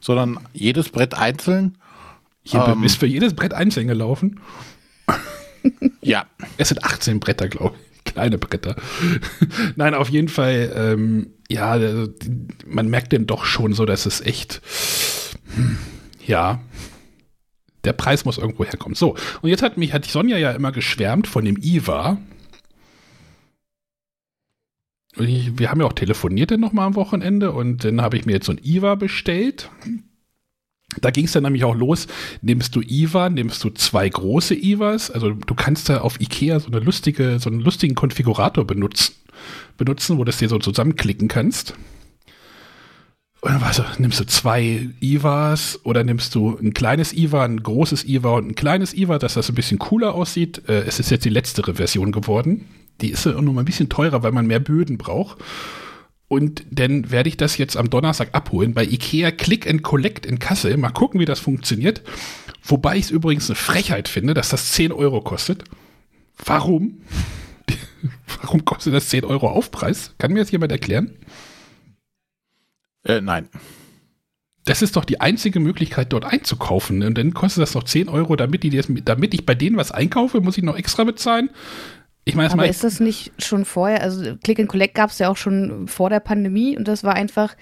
sondern 0.00 0.40
jedes 0.52 0.88
Brett 0.88 1.14
einzeln. 1.14 1.78
Hier 2.42 2.66
ähm, 2.66 2.82
ist 2.82 2.96
für 2.98 3.06
jedes 3.06 3.34
Brett 3.34 3.54
einzeln 3.54 3.88
gelaufen. 3.88 4.40
ja. 6.00 6.26
Es 6.56 6.68
sind 6.68 6.84
18 6.84 7.20
Bretter, 7.20 7.48
glaube 7.48 7.76
ich. 7.76 7.90
Kleine 8.04 8.38
Bretter. 8.38 8.76
Nein, 9.76 9.94
auf 9.94 10.08
jeden 10.08 10.28
Fall, 10.28 10.72
ähm, 10.74 11.34
ja, 11.48 11.70
also, 11.70 12.08
man 12.66 12.88
merkt 12.88 13.12
denn 13.12 13.26
doch 13.26 13.44
schon 13.44 13.74
so, 13.74 13.84
dass 13.84 14.06
es 14.06 14.20
echt, 14.22 14.62
hm, 15.54 15.76
ja, 16.26 16.60
der 17.84 17.92
Preis 17.92 18.24
muss 18.24 18.38
irgendwo 18.38 18.64
herkommen. 18.64 18.94
So, 18.94 19.16
und 19.42 19.50
jetzt 19.50 19.62
hat 19.62 19.76
mich, 19.76 19.92
hat 19.92 20.04
Sonja 20.04 20.38
ja 20.38 20.50
immer 20.52 20.72
geschwärmt 20.72 21.26
von 21.26 21.44
dem 21.44 21.56
IWA. 21.60 22.18
Ich, 25.16 25.58
wir 25.58 25.70
haben 25.70 25.80
ja 25.80 25.86
auch 25.86 25.92
telefoniert 25.92 26.50
dann 26.50 26.60
nochmal 26.60 26.86
am 26.86 26.94
Wochenende 26.94 27.52
und 27.52 27.84
dann 27.84 28.00
habe 28.00 28.16
ich 28.16 28.26
mir 28.26 28.32
jetzt 28.32 28.46
so 28.46 28.52
ein 28.52 28.60
IWA 28.62 28.94
bestellt. 28.94 29.70
Da 31.00 31.10
ging 31.10 31.26
es 31.26 31.32
dann 31.32 31.44
nämlich 31.44 31.64
auch 31.64 31.76
los, 31.76 32.08
nimmst 32.42 32.74
du 32.74 32.80
IVA, 32.80 33.30
nimmst 33.30 33.62
du 33.62 33.70
zwei 33.70 34.08
große 34.08 34.54
IVAs, 34.54 35.10
also 35.10 35.30
du 35.30 35.54
kannst 35.54 35.88
da 35.88 36.00
auf 36.00 36.20
Ikea 36.20 36.58
so 36.58 36.66
eine 36.66 36.80
lustige, 36.80 37.38
so 37.38 37.48
einen 37.48 37.60
lustigen 37.60 37.94
Konfigurator 37.94 38.66
benutzen, 38.66 39.14
benutzen, 39.76 40.16
wo 40.16 40.22
du 40.22 40.26
das 40.26 40.38
dir 40.38 40.48
so 40.48 40.58
zusammenklicken 40.58 41.28
kannst. 41.28 41.74
Und 43.42 43.52
dann 43.52 43.62
also, 43.62 43.84
nimmst 43.98 44.20
du 44.20 44.26
zwei 44.26 44.88
IVAs 45.00 45.80
oder 45.84 46.04
nimmst 46.04 46.34
du 46.34 46.58
ein 46.58 46.74
kleines 46.74 47.14
IVA, 47.14 47.44
ein 47.44 47.62
großes 47.62 48.04
IVA 48.04 48.34
und 48.34 48.48
ein 48.48 48.54
kleines 48.54 48.92
IVA, 48.92 49.18
dass 49.18 49.34
das 49.34 49.48
ein 49.48 49.54
bisschen 49.54 49.78
cooler 49.78 50.14
aussieht. 50.14 50.68
Äh, 50.68 50.82
es 50.82 51.00
ist 51.00 51.10
jetzt 51.10 51.24
die 51.24 51.30
letztere 51.30 51.74
Version 51.74 52.12
geworden. 52.12 52.66
Die 53.00 53.10
ist 53.10 53.24
ja 53.24 53.40
nur 53.40 53.54
mal 53.54 53.62
ein 53.62 53.64
bisschen 53.64 53.88
teurer, 53.88 54.22
weil 54.22 54.32
man 54.32 54.46
mehr 54.46 54.60
Böden 54.60 54.98
braucht. 54.98 55.38
Und 56.30 56.64
dann 56.70 57.10
werde 57.10 57.28
ich 57.28 57.36
das 57.36 57.58
jetzt 57.58 57.76
am 57.76 57.90
Donnerstag 57.90 58.36
abholen 58.36 58.72
bei 58.72 58.84
Ikea 58.84 59.32
Click 59.32 59.68
and 59.68 59.82
Collect 59.82 60.24
in 60.24 60.38
Kassel. 60.38 60.76
Mal 60.76 60.90
gucken, 60.90 61.18
wie 61.18 61.24
das 61.24 61.40
funktioniert. 61.40 62.02
Wobei 62.62 62.98
ich 62.98 63.06
es 63.06 63.10
übrigens 63.10 63.50
eine 63.50 63.56
Frechheit 63.56 64.06
finde, 64.06 64.32
dass 64.32 64.50
das 64.50 64.70
10 64.70 64.92
Euro 64.92 65.22
kostet. 65.22 65.64
Warum? 66.44 67.00
Warum 68.42 68.64
kostet 68.64 68.94
das 68.94 69.08
10 69.08 69.24
Euro 69.24 69.48
Aufpreis? 69.48 70.14
Kann 70.18 70.32
mir 70.32 70.38
das 70.38 70.52
jemand 70.52 70.70
erklären? 70.70 71.18
Äh, 73.02 73.20
nein. 73.20 73.48
Das 74.66 74.82
ist 74.82 74.94
doch 74.94 75.04
die 75.04 75.20
einzige 75.20 75.58
Möglichkeit, 75.58 76.12
dort 76.12 76.26
einzukaufen. 76.26 77.02
Und 77.02 77.18
dann 77.18 77.34
kostet 77.34 77.62
das 77.62 77.74
noch 77.74 77.82
10 77.82 78.08
Euro, 78.08 78.36
damit, 78.36 78.62
die, 78.62 78.80
damit 79.04 79.34
ich 79.34 79.44
bei 79.44 79.56
denen 79.56 79.76
was 79.76 79.90
einkaufe, 79.90 80.40
muss 80.40 80.56
ich 80.56 80.62
noch 80.62 80.76
extra 80.76 81.02
bezahlen. 81.02 81.50
Ich 82.30 82.36
meine, 82.36 82.52
Aber 82.52 82.68
ist 82.68 82.84
das 82.84 83.00
nicht 83.00 83.32
schon 83.38 83.64
vorher, 83.64 84.02
also 84.02 84.36
Click 84.42 84.60
and 84.60 84.68
Collect 84.68 84.94
gab 84.94 85.10
es 85.10 85.18
ja 85.18 85.28
auch 85.28 85.36
schon 85.36 85.88
vor 85.88 86.10
der 86.10 86.20
Pandemie 86.20 86.76
und 86.76 86.86
das 86.86 87.02
war 87.02 87.14
einfach 87.14 87.56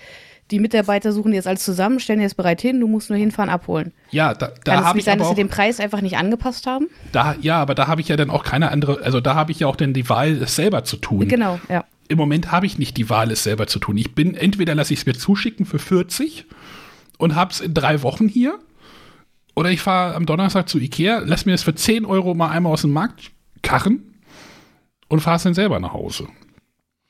die 0.50 0.60
Mitarbeiter 0.60 1.12
suchen 1.12 1.32
jetzt 1.32 1.46
alles 1.46 1.62
zusammen, 1.62 2.00
stellen 2.00 2.20
jetzt 2.20 2.37
bereit 2.37 2.60
hin, 2.60 2.80
du 2.80 2.88
musst 2.88 3.10
nur 3.10 3.18
hinfahren, 3.18 3.50
abholen. 3.50 3.92
Ja, 4.10 4.34
da, 4.34 4.52
da 4.64 4.84
habe 4.84 4.98
ich 4.98 5.04
sein, 5.04 5.14
aber 5.14 5.20
dass 5.20 5.30
sie 5.30 5.42
den 5.42 5.48
Preis 5.48 5.80
einfach 5.80 6.00
nicht 6.00 6.16
angepasst 6.16 6.66
haben? 6.66 6.88
Da, 7.12 7.37
ja, 7.40 7.60
aber 7.60 7.75
da 7.75 7.87
habe 7.87 8.00
ich 8.00 8.08
ja 8.08 8.16
dann 8.16 8.30
auch 8.30 8.44
keine 8.44 8.70
andere, 8.70 9.02
also 9.02 9.20
da 9.20 9.34
habe 9.34 9.52
ich 9.52 9.60
ja 9.60 9.66
auch 9.66 9.76
dann 9.76 9.92
die 9.92 10.08
Wahl, 10.08 10.42
es 10.42 10.56
selber 10.56 10.84
zu 10.84 10.96
tun. 10.96 11.28
Genau, 11.28 11.60
ja. 11.68 11.84
Im 12.08 12.16
Moment 12.16 12.50
habe 12.50 12.64
ich 12.64 12.78
nicht 12.78 12.96
die 12.96 13.10
Wahl, 13.10 13.30
es 13.30 13.44
selber 13.44 13.66
zu 13.66 13.78
tun. 13.78 13.98
Ich 13.98 14.14
bin, 14.14 14.34
entweder 14.34 14.75
lasse 14.75 14.94
ich 14.94 15.00
es 15.00 15.06
mir 15.06 15.14
zuschicken 15.14 15.66
für 15.66 15.78
40 15.78 16.46
und 17.18 17.34
habe 17.34 17.52
es 17.52 17.60
in 17.60 17.75
drei 17.75 18.02
Wochen 18.02 18.28
hier, 18.28 18.58
oder 19.54 19.70
ich 19.70 19.80
fahre 19.80 20.14
am 20.14 20.25
Donnerstag 20.25 20.68
zu 20.68 20.78
Ikea, 20.78 21.22
lass 21.25 21.44
mir 21.44 21.52
das 21.52 21.62
für 21.62 21.75
10 21.75 22.04
Euro 22.06 22.34
mal 22.34 22.48
einmal 22.48 22.72
aus 22.72 22.82
dem 22.82 22.92
Markt 22.92 23.32
karren 23.60 24.02
und 25.08 25.20
fahre 25.20 25.36
es 25.36 25.42
dann 25.42 25.54
selber 25.54 25.80
nach 25.80 25.92
Hause. 25.92 26.28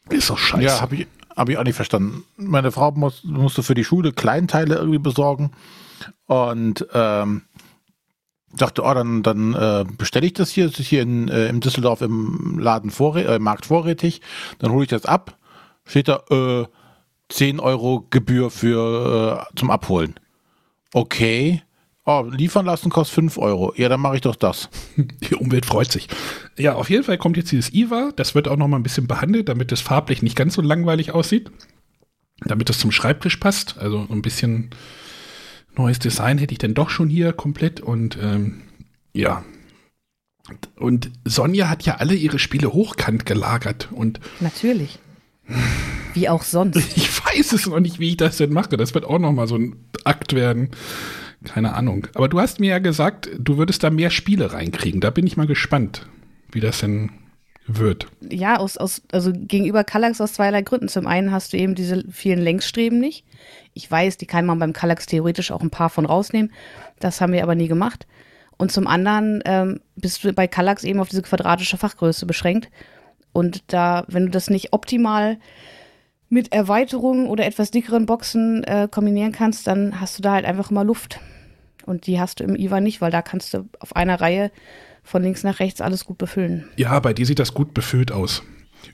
Ist 0.09 0.31
doch 0.31 0.39
scheiße. 0.39 0.65
Ja, 0.65 0.81
habe 0.81 0.97
ich, 0.97 1.07
hab 1.37 1.49
ich 1.49 1.59
auch 1.59 1.65
nicht 1.65 1.77
verstanden. 1.77 2.25
Meine 2.37 2.73
Frau 2.73 2.91
muss, 2.93 3.25
musste 3.25 3.63
für 3.63 3.75
die 3.75 3.85
Schule 3.85 4.13
Kleinteile 4.13 4.77
irgendwie 4.77 4.99
besorgen 4.99 5.51
und 6.27 6.87
ähm, 6.95 7.43
dachte, 8.57 8.83
oh, 8.83 8.95
dann, 8.95 9.23
dann 9.23 9.55
äh, 9.55 9.85
bestelle 9.97 10.27
ich 10.27 10.33
das 10.35 10.51
hier. 10.51 10.67
Das 10.69 10.79
ist 10.79 10.87
hier 10.87 11.03
in, 11.03 11.29
äh, 11.29 11.49
im 11.49 11.61
Düsseldorf 11.61 12.01
im 12.01 12.59
Laden 12.59 12.91
vorrä 12.91 13.25
äh, 13.25 13.39
Markt 13.39 13.67
vorrätig. 13.67 14.21
Dann 14.59 14.73
hole 14.73 14.85
ich 14.85 14.91
das 14.91 15.05
ab. 15.05 15.37
Steht 15.85 16.09
da 16.09 16.23
äh, 16.31 16.67
10 17.29 17.61
Euro 17.61 18.07
Gebühr 18.11 18.51
für 18.51 19.47
äh, 19.51 19.57
zum 19.59 19.71
Abholen. 19.71 20.15
Okay. 20.95 21.63
Oh, 22.11 22.25
liefern 22.27 22.65
lassen 22.65 22.89
kostet 22.89 23.17
5 23.17 23.37
Euro. 23.37 23.75
Ja, 23.77 23.91
dann 23.91 24.01
mache 24.01 24.15
ich 24.15 24.23
doch 24.23 24.35
das. 24.35 24.71
Die 24.97 25.35
Umwelt 25.35 25.67
freut 25.67 25.93
sich. 25.93 26.09
Ja, 26.57 26.75
auf 26.75 26.89
jeden 26.89 27.05
Fall 27.05 27.19
kommt 27.19 27.37
jetzt 27.37 27.53
dieses 27.53 27.75
IWA. 27.75 28.13
Das 28.17 28.35
wird 28.35 28.49
auch 28.49 28.57
noch 28.57 28.67
mal 28.67 28.79
ein 28.79 28.83
bisschen 28.83 29.07
behandelt, 29.07 29.51
damit 29.51 29.73
es 29.73 29.83
farblich 29.83 30.23
nicht 30.23 30.35
ganz 30.35 30.55
so 30.55 30.63
langweilig 30.63 31.13
aussieht. 31.13 31.51
Damit 32.41 32.71
es 32.71 32.79
zum 32.79 32.93
Schreibtisch 32.93 33.37
passt. 33.37 33.77
Also 33.77 34.07
ein 34.11 34.23
bisschen 34.23 34.71
neues 35.77 35.99
Design 35.99 36.39
hätte 36.39 36.53
ich 36.53 36.59
denn 36.59 36.73
doch 36.73 36.89
schon 36.89 37.11
hier 37.11 37.35
komplett. 37.35 37.83
Und 37.83 38.17
ähm, 38.23 38.63
ja. 39.13 39.45
Und 40.77 41.11
Sonja 41.27 41.69
hat 41.69 41.83
ja 41.83 41.97
alle 41.97 42.15
ihre 42.15 42.39
Spiele 42.39 42.73
hochkant 42.73 43.27
gelagert. 43.27 43.91
Und 43.93 44.19
Natürlich. 44.41 44.99
Wie 46.15 46.31
auch 46.31 46.43
sonst. 46.43 46.77
Ich 46.97 47.23
weiß 47.23 47.53
es 47.53 47.67
noch 47.67 47.81
nicht, 47.81 47.99
wie 47.99 48.09
ich 48.09 48.17
das 48.17 48.39
denn 48.39 48.55
mache. 48.55 48.79
Das 48.79 48.95
wird 48.95 49.05
auch 49.05 49.19
noch 49.19 49.33
mal 49.33 49.47
so 49.47 49.57
ein 49.57 49.77
Akt 50.05 50.33
werden. 50.33 50.71
Keine 51.45 51.75
Ahnung. 51.75 52.09
Aber 52.15 52.29
du 52.29 52.41
hast 52.41 52.61
mir 52.61 52.71
ja 52.71 52.79
gesagt, 52.79 53.31
du 53.39 53.59
würdest 53.59 53.83
da 53.85 53.91
mehr 53.91 54.11
Spiele 54.11 54.53
reinkriegen. 54.53 55.01
Da 55.01 55.11
bin 55.11 55.27
ich 55.27 55.37
mal 55.37 55.47
gespannt, 55.47 56.07
wie 56.51 56.61
das 56.61 56.81
denn 56.81 57.11
wird. 57.69 58.07
Ja, 58.29 58.57
aus, 58.57 58.77
aus, 58.77 59.03
also 59.13 59.31
gegenüber 59.33 59.85
Kallax 59.85 60.21
aus 60.21 60.33
zweierlei 60.33 60.63
Gründen. 60.63 60.89
Zum 60.89 61.07
einen 61.07 61.31
hast 61.31 61.53
du 61.53 61.57
eben 61.59 61.75
diese 61.75 62.03
vielen 62.11 62.41
Längsstreben 62.41 62.99
nicht. 62.99 63.25
Ich 63.75 63.89
weiß, 63.89 64.17
die 64.17 64.27
kann 64.27 64.47
man 64.47 64.59
beim 64.59 64.73
Kallax 64.73 65.07
theoretisch 65.07 65.53
auch 65.53 65.61
ein 65.61 65.71
paar 65.71 65.91
von 65.91 66.07
rausnehmen. 66.07 66.53
Das 66.99 67.21
haben 67.21 67.33
wir 67.33 67.43
aber 67.43 67.55
nie 67.55 67.69
gemacht. 67.69 68.07
Und 68.57 68.73
zum 68.73 68.87
anderen 68.87 69.41
ähm, 69.45 69.81
bist 69.97 70.25
du 70.25 70.33
bei 70.33 70.49
Kallax 70.49 70.83
eben 70.83 70.99
auf 70.99 71.09
diese 71.09 71.23
quadratische 71.23 71.77
Fachgröße 71.77 72.27
beschränkt. 72.27 72.69
Und 73.33 73.63
da, 73.69 74.05
wenn 74.09 74.27
du 74.27 74.31
das 74.31 74.51
nicht 74.51 74.73
optimal 74.73 75.39
mit 76.29 76.53
Erweiterungen 76.53 77.27
oder 77.27 77.47
etwas 77.47 77.71
dickeren 77.71 78.07
Boxen 78.07 78.65
äh, 78.65 78.89
kombinieren 78.91 79.33
kannst, 79.33 79.67
dann 79.67 80.01
hast 80.01 80.19
du 80.19 80.23
da 80.23 80.33
halt 80.33 80.45
einfach 80.45 80.71
immer 80.71 80.85
Luft. 80.85 81.21
Und 81.87 82.07
die 82.07 82.21
hast 82.21 82.41
du 82.41 82.45
im 82.45 82.55
IWA 82.55 82.81
nicht, 82.81 83.01
weil 83.01 83.11
da 83.11 83.23
kannst 83.23 83.55
du 83.55 83.69
auf 83.81 83.97
einer 83.97 84.21
Reihe 84.21 84.51
von 85.03 85.23
links 85.23 85.43
nach 85.43 85.59
rechts 85.59 85.81
alles 85.81 86.05
gut 86.05 86.19
befüllen. 86.19 86.69
Ja, 86.77 86.99
bei 87.01 87.15
dir 87.15 87.25
sieht 87.25 87.39
das 87.39 87.55
gut 87.55 87.73
befüllt 87.73 88.13
aus. 88.13 88.43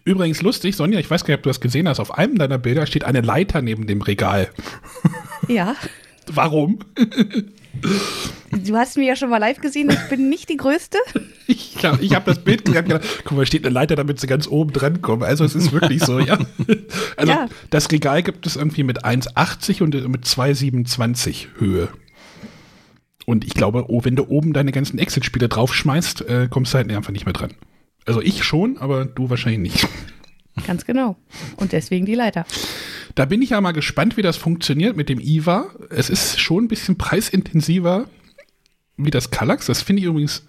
Übrigens 0.05 0.43
lustig, 0.43 0.77
Sonja, 0.77 0.99
ich 0.99 1.11
weiß 1.11 1.25
gar 1.25 1.33
nicht, 1.33 1.39
ob 1.39 1.43
du 1.43 1.51
das 1.51 1.61
gesehen 1.61 1.89
hast. 1.89 1.99
Auf 1.99 2.17
einem 2.17 2.39
deiner 2.39 2.59
Bilder 2.59 2.87
steht 2.87 3.05
eine 3.05 3.21
Leiter 3.21 3.63
neben 3.63 3.87
dem 3.87 4.01
Regal. 4.01 4.49
Ja. 5.49 5.75
Warum? 6.27 6.79
Du 8.65 8.77
hast 8.77 8.97
mich 8.97 9.07
ja 9.07 9.17
schon 9.17 9.31
mal 9.31 9.39
live 9.39 9.61
gesehen, 9.61 9.91
ich 9.91 10.09
bin 10.09 10.29
nicht 10.29 10.49
die 10.49 10.57
Größte. 10.57 10.99
Ich 11.47 11.85
habe 11.85 12.03
ich 12.03 12.15
hab 12.15 12.25
das 12.25 12.39
Bild 12.39 12.65
gesehen, 12.65 12.87
gedacht, 12.87 13.05
guck 13.25 13.37
mal, 13.37 13.45
steht 13.45 13.67
eine 13.67 13.75
Leiter, 13.75 13.97
damit 13.97 14.19
sie 14.19 14.27
ganz 14.27 14.49
oben 14.49 14.73
dran 14.73 15.03
kommen. 15.03 15.23
Also 15.23 15.45
es 15.45 15.55
ist 15.55 15.73
wirklich 15.73 16.03
so, 16.03 16.19
ja. 16.19 16.39
Also 17.19 17.33
ja. 17.33 17.49
das 17.69 17.93
Regal 17.93 18.23
gibt 18.23 18.47
es 18.47 18.57
irgendwie 18.57 18.85
mit 18.85 19.05
1,80 19.05 19.83
und 19.83 20.09
mit 20.09 20.25
2,27 20.25 21.49
Höhe. 21.59 21.89
Und 23.27 23.45
ich 23.45 23.53
glaube, 23.53 23.85
oh, 23.89 24.05
wenn 24.05 24.17
du 24.17 24.27
oben 24.27 24.55
deine 24.55 24.73
ganzen 24.73 24.99
Exit-Spiele 24.99 25.51
draufschmeißt, 25.51 26.23
äh, 26.23 26.49
kommst 26.49 26.73
du 26.73 26.79
halt 26.79 26.91
einfach 26.91 27.13
nicht 27.13 27.27
mehr 27.27 27.35
dran. 27.35 27.53
Also 28.07 28.23
ich 28.23 28.43
schon, 28.43 28.79
aber 28.79 29.05
du 29.05 29.29
wahrscheinlich 29.29 29.75
nicht. 29.75 29.89
Ganz 30.67 30.85
genau. 30.85 31.17
Und 31.57 31.73
deswegen 31.73 32.07
die 32.07 32.15
Leiter. 32.15 32.47
Da 33.15 33.25
bin 33.25 33.43
ich 33.43 33.51
ja 33.51 33.61
mal 33.61 33.73
gespannt, 33.73 34.17
wie 34.17 34.23
das 34.23 34.37
funktioniert 34.37 34.97
mit 34.97 35.09
dem 35.09 35.21
IVA. 35.21 35.67
Es 35.91 36.11
ist 36.11 36.41
schon 36.41 36.65
ein 36.65 36.69
bisschen 36.69 36.97
preisintensiver 36.97 38.09
wie 38.97 39.11
das 39.11 39.31
Kallax. 39.31 39.67
Das 39.67 39.83
finde 39.83 40.01
ich 40.01 40.07
übrigens. 40.07 40.47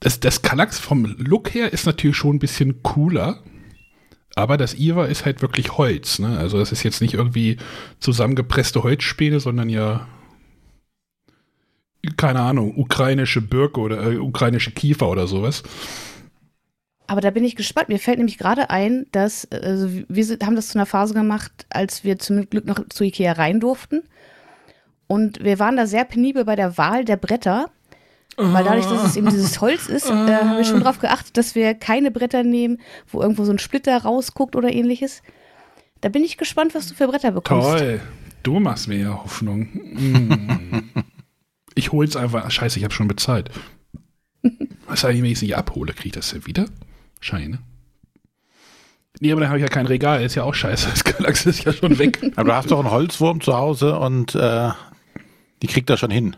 Das, 0.00 0.20
das 0.20 0.42
Kallax 0.42 0.78
vom 0.78 1.06
Look 1.18 1.54
her 1.54 1.72
ist 1.72 1.86
natürlich 1.86 2.16
schon 2.16 2.36
ein 2.36 2.40
bisschen 2.40 2.82
cooler. 2.82 3.42
Aber 4.36 4.56
das 4.56 4.74
IVA 4.74 5.06
ist 5.06 5.24
halt 5.24 5.40
wirklich 5.42 5.78
Holz. 5.78 6.18
Ne? 6.18 6.36
Also, 6.36 6.58
das 6.58 6.72
ist 6.72 6.82
jetzt 6.82 7.00
nicht 7.00 7.14
irgendwie 7.14 7.56
zusammengepresste 8.00 8.82
Holzspäne, 8.82 9.40
sondern 9.40 9.68
ja 9.68 10.06
keine 12.16 12.40
Ahnung, 12.40 12.76
ukrainische 12.76 13.40
Birke 13.40 13.80
oder 13.80 14.12
äh, 14.12 14.18
ukrainische 14.18 14.72
Kiefer 14.72 15.08
oder 15.08 15.26
sowas. 15.26 15.62
Aber 17.06 17.20
da 17.20 17.30
bin 17.30 17.44
ich 17.44 17.56
gespannt. 17.56 17.88
Mir 17.88 17.98
fällt 17.98 18.18
nämlich 18.18 18.38
gerade 18.38 18.70
ein, 18.70 19.06
dass 19.12 19.46
also 19.50 19.90
wir 19.90 20.24
haben 20.42 20.56
das 20.56 20.68
zu 20.68 20.78
einer 20.78 20.86
Phase 20.86 21.14
gemacht, 21.14 21.66
als 21.68 22.04
wir 22.04 22.18
zum 22.18 22.48
Glück 22.48 22.64
noch 22.64 22.80
zu 22.88 23.04
Ikea 23.04 23.32
rein 23.32 23.60
durften. 23.60 24.02
Und 25.06 25.44
wir 25.44 25.58
waren 25.58 25.76
da 25.76 25.86
sehr 25.86 26.04
penibel 26.04 26.44
bei 26.44 26.56
der 26.56 26.78
Wahl 26.78 27.04
der 27.04 27.16
Bretter. 27.16 27.70
Weil 28.36 28.64
dadurch, 28.64 28.86
dass 28.86 29.04
es 29.04 29.16
eben 29.16 29.30
dieses 29.30 29.60
Holz 29.60 29.88
ist, 29.88 30.06
äh, 30.06 30.12
haben 30.12 30.56
wir 30.56 30.64
schon 30.64 30.80
darauf 30.80 30.98
geachtet, 30.98 31.36
dass 31.36 31.54
wir 31.54 31.74
keine 31.74 32.10
Bretter 32.10 32.42
nehmen, 32.42 32.80
wo 33.06 33.22
irgendwo 33.22 33.44
so 33.44 33.52
ein 33.52 33.60
Splitter 33.60 33.96
rausguckt 33.96 34.56
oder 34.56 34.72
ähnliches. 34.72 35.22
Da 36.00 36.08
bin 36.08 36.24
ich 36.24 36.36
gespannt, 36.36 36.74
was 36.74 36.88
du 36.88 36.94
für 36.94 37.06
Bretter 37.06 37.30
bekommst. 37.30 37.78
Toll. 37.78 38.00
Du 38.42 38.58
machst 38.58 38.88
mir 38.88 38.98
ja 38.98 39.22
Hoffnung. 39.22 39.68
Mm. 39.72 40.90
Ich 41.74 41.92
hole 41.92 42.06
es 42.06 42.16
einfach. 42.16 42.50
Scheiße, 42.50 42.78
ich 42.78 42.84
habe 42.84 42.94
schon 42.94 43.08
bezahlt. 43.08 43.50
Was 44.86 45.04
eigentlich, 45.04 45.22
wenn 45.22 45.30
ich 45.30 45.38
es 45.38 45.42
nicht 45.42 45.56
abhole? 45.56 45.92
Kriege 45.92 46.08
ich 46.08 46.12
das 46.12 46.32
ja 46.32 46.46
wieder? 46.46 46.66
Scheine. 47.24 47.58
Nee, 49.18 49.32
aber 49.32 49.40
dann 49.40 49.48
habe 49.48 49.58
ich 49.58 49.62
ja 49.62 49.68
kein 49.68 49.86
Regal. 49.86 50.22
Ist 50.22 50.34
ja 50.34 50.42
auch 50.42 50.54
scheiße. 50.54 50.88
Das 50.90 51.04
Galax 51.04 51.46
ist 51.46 51.64
ja 51.64 51.72
schon 51.72 51.98
weg. 51.98 52.20
aber 52.36 52.50
du 52.50 52.54
hast 52.54 52.70
doch 52.70 52.80
einen 52.80 52.90
Holzwurm 52.90 53.40
zu 53.40 53.56
Hause 53.56 53.98
und 53.98 54.34
äh, 54.34 54.70
die 55.62 55.66
kriegt 55.66 55.88
er 55.88 55.96
schon 55.96 56.10
hin. 56.10 56.36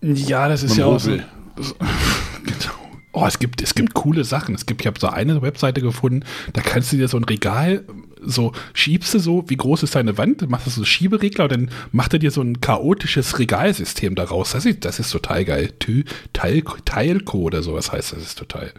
Ja, 0.00 0.48
das 0.48 0.64
ist 0.64 0.76
ja 0.76 0.86
auch 0.86 0.98
so. 0.98 1.16
Oh, 3.16 3.24
es 3.26 3.38
gibt, 3.38 3.62
es 3.62 3.76
gibt 3.76 3.94
coole 3.94 4.24
Sachen. 4.24 4.56
Es 4.56 4.66
gibt, 4.66 4.80
ich 4.80 4.88
habe 4.88 4.98
so 4.98 5.06
eine 5.06 5.40
Webseite 5.40 5.80
gefunden, 5.80 6.24
da 6.52 6.62
kannst 6.62 6.92
du 6.92 6.96
dir 6.96 7.06
so 7.06 7.16
ein 7.16 7.22
Regal, 7.22 7.84
so 8.20 8.50
schiebst 8.72 9.14
du 9.14 9.20
so, 9.20 9.44
wie 9.46 9.56
groß 9.56 9.84
ist 9.84 9.94
deine 9.94 10.18
Wand, 10.18 10.50
machst 10.50 10.66
du 10.66 10.70
so 10.72 10.84
Schieberegler 10.84 11.44
und 11.44 11.52
dann 11.52 11.70
macht 11.92 12.12
er 12.12 12.18
dir 12.18 12.32
so 12.32 12.42
ein 12.42 12.60
chaotisches 12.60 13.38
Regalsystem 13.38 14.16
daraus. 14.16 14.50
Das 14.50 14.66
ist, 14.66 14.84
das 14.84 14.98
ist 14.98 15.12
total 15.12 15.44
geil. 15.44 15.72
Teil, 16.32 16.64
Teilco 16.84 17.38
oder 17.38 17.62
sowas 17.62 17.92
heißt 17.92 18.14
das, 18.14 18.22
ist 18.24 18.38
total. 18.38 18.72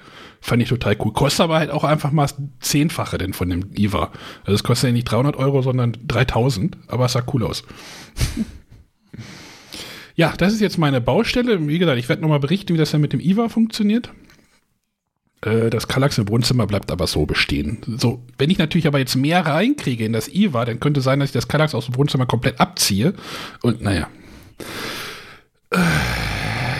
Fand 0.45 0.61
ich 0.61 0.69
total 0.69 0.95
cool. 0.99 1.11
Kostet 1.11 1.39
aber 1.45 1.57
halt 1.57 1.71
auch 1.71 1.83
einfach 1.83 2.11
mal 2.11 2.29
zehnfache 2.59 3.17
denn 3.17 3.33
von 3.33 3.49
dem 3.49 3.71
IVA. 3.75 4.11
Also 4.41 4.53
es 4.53 4.63
kostet 4.63 4.89
ja 4.89 4.93
nicht 4.93 5.05
300 5.05 5.37
Euro, 5.37 5.63
sondern 5.63 5.97
3000, 6.05 6.77
aber 6.85 7.05
es 7.05 7.13
sah 7.13 7.23
cool 7.33 7.43
aus. 7.43 7.63
ja, 10.15 10.35
das 10.37 10.53
ist 10.53 10.61
jetzt 10.61 10.77
meine 10.77 11.01
Baustelle. 11.01 11.67
Wie 11.67 11.79
gesagt, 11.79 11.97
ich 11.97 12.09
werde 12.09 12.21
nochmal 12.21 12.39
berichten, 12.39 12.75
wie 12.75 12.77
das 12.77 12.91
dann 12.91 13.01
mit 13.01 13.11
dem 13.11 13.21
IVA 13.21 13.49
funktioniert. 13.49 14.11
Äh, 15.41 15.71
das 15.71 15.87
Kallax 15.87 16.19
im 16.19 16.29
Wohnzimmer 16.29 16.67
bleibt 16.67 16.91
aber 16.91 17.07
so 17.07 17.25
bestehen. 17.25 17.79
So, 17.97 18.21
wenn 18.37 18.51
ich 18.51 18.59
natürlich 18.59 18.85
aber 18.85 18.99
jetzt 18.99 19.15
mehr 19.15 19.43
reinkriege 19.47 20.05
in 20.05 20.13
das 20.13 20.27
IWA, 20.27 20.65
dann 20.65 20.79
könnte 20.79 21.01
sein, 21.01 21.21
dass 21.21 21.29
ich 21.29 21.33
das 21.33 21.47
Kallax 21.47 21.73
aus 21.73 21.87
dem 21.87 21.95
Wohnzimmer 21.95 22.27
komplett 22.27 22.59
abziehe. 22.59 23.15
Und 23.63 23.81
naja. 23.81 24.09
Äh, 25.71 25.79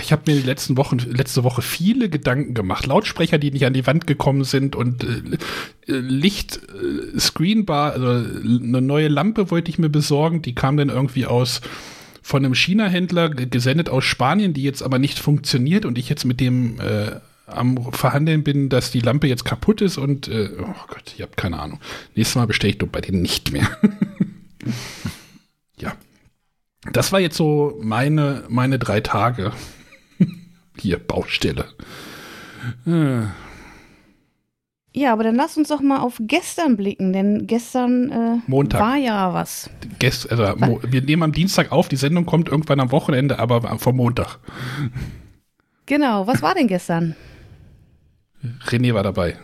ich 0.06 0.12
habe 0.12 0.24
mir 0.28 0.40
die 0.40 0.46
letzten 0.46 0.78
Wochen, 0.78 1.00
letzte 1.00 1.44
Woche 1.44 1.64
viele 1.64 2.10
Gedanken 2.10 2.54
gemacht. 2.54 2.86
Lautsprecher, 2.86 3.40
die 3.40 3.52
nicht 3.52 3.66
an 3.66 3.74
die 3.74 3.88
Wand 3.88 4.06
gekommen 4.06 4.44
sind 4.44 4.76
und 4.76 5.04
äh, 5.04 5.92
Licht, 5.92 6.58
äh, 6.58 7.20
Screenbar, 7.20 7.94
also 7.94 8.08
eine 8.08 8.82
neue 8.82 9.08
Lampe 9.08 9.50
wollte 9.50 9.72
ich 9.72 9.80
mir 9.80 9.90
besorgen. 9.90 10.44
Die 10.44 10.54
kam 10.54 10.78
dann 10.78 10.90
irgendwie 10.90 11.26
aus 11.26 11.62
von 12.22 12.46
einem 12.46 12.54
China-Händler 12.54 13.30
gesendet 13.30 13.90
aus 13.90 14.04
Spanien, 14.04 14.54
die 14.54 14.64
jetzt 14.64 14.84
aber 14.84 15.00
nicht 15.00 15.18
funktioniert 15.18 15.86
und 15.86 15.98
ich 15.98 16.08
jetzt 16.08 16.26
mit 16.26 16.40
dem 16.40 16.80
äh, 16.80 17.20
am 17.48 17.92
Verhandeln 17.92 18.44
bin, 18.44 18.70
dass 18.70 18.92
die 18.92 19.00
Lampe 19.00 19.28
jetzt 19.28 19.46
kaputt 19.46 19.82
ist 19.82 19.98
und 19.98 20.28
äh, 20.28 20.50
oh 20.60 20.74
Gott, 20.88 21.14
ich 21.16 21.22
habe 21.22 21.34
keine 21.36 21.60
Ahnung. 21.60 21.80
Nächstes 22.16 22.36
Mal 22.36 22.48
bestelle 22.48 22.74
ich 22.74 22.80
bei 22.80 23.02
denen 23.02 23.22
nicht 23.22 23.52
mehr. 23.52 23.68
ja. 25.80 25.96
Das 26.92 27.12
war 27.12 27.20
jetzt 27.20 27.38
so 27.38 27.80
meine, 27.82 28.44
meine 28.50 28.78
drei 28.78 29.02
Tage. 29.02 29.52
Hier, 30.80 31.00
Baustelle. 31.00 31.66
Äh. 32.86 33.24
Ja, 34.94 35.12
aber 35.12 35.26
dann 35.26 35.36
lass 35.36 35.58
uns 35.58 35.68
doch 35.68 35.82
mal 35.82 36.00
auf 36.00 36.16
gestern 36.22 36.78
blicken, 36.78 37.12
denn 37.12 37.48
gestern 37.48 38.12
äh, 38.12 38.38
Montag. 38.48 38.80
war 38.80 38.96
ja 38.96 39.34
was. 39.34 39.70
Gest, 40.00 40.32
also, 40.32 40.56
mo- 40.58 40.80
wir 40.88 41.02
nehmen 41.02 41.24
am 41.24 41.34
Dienstag 41.34 41.72
auf, 41.74 41.90
die 41.90 41.98
Sendung 41.98 42.26
kommt 42.26 42.48
irgendwann 42.48 42.80
am 42.80 42.92
Wochenende, 42.92 43.38
aber 43.40 43.78
vom 43.78 43.98
Montag. 43.98 44.40
Genau, 45.86 46.28
was 46.28 46.42
war 46.42 46.56
denn 46.56 46.68
gestern? 46.68 47.16
René 48.68 48.94
war 48.94 49.04
dabei. 49.04 49.38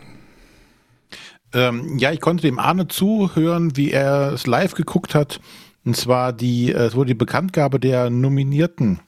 Ähm, 1.52 1.98
ja, 1.98 2.12
ich 2.12 2.20
konnte 2.20 2.42
dem 2.42 2.58
Arne 2.58 2.88
zuhören, 2.88 3.76
wie 3.76 3.90
er 3.90 4.32
es 4.32 4.46
live 4.46 4.74
geguckt 4.74 5.14
hat. 5.14 5.38
Und 5.84 5.96
zwar 5.96 6.32
die, 6.32 6.72
äh, 6.72 6.76
es 6.86 6.94
wurde 6.94 7.08
die 7.08 7.14
Bekanntgabe 7.14 7.78
der 7.78 8.08
Nominierten 8.08 9.00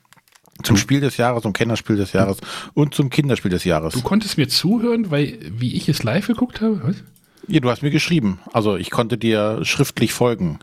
zum 0.63 0.77
Spiel 0.77 1.01
des 1.01 1.17
Jahres, 1.17 1.43
zum 1.43 1.53
Kennerspiel 1.53 1.97
des 1.97 2.13
Jahres 2.13 2.39
und 2.75 2.95
zum 2.95 3.11
Kinderspiel 3.11 3.51
des 3.51 3.65
Jahres. 3.65 3.95
Du 3.95 4.03
konntest 4.03 4.39
mir 4.39 4.49
zuhören, 4.49 5.11
weil, 5.11 5.39
wie 5.51 5.75
ich 5.75 5.89
es 5.89 6.03
live 6.03 6.27
geguckt 6.27 6.61
habe, 6.61 6.81
was? 6.85 6.97
Ja, 7.49 7.61
du 7.61 7.69
hast 7.71 7.83
mir 7.83 7.91
geschrieben. 7.91 8.39
Also 8.53 8.77
ich 8.77 8.91
konnte 8.91 9.19
dir 9.19 9.65
schriftlich 9.65 10.13
folgen. 10.13 10.61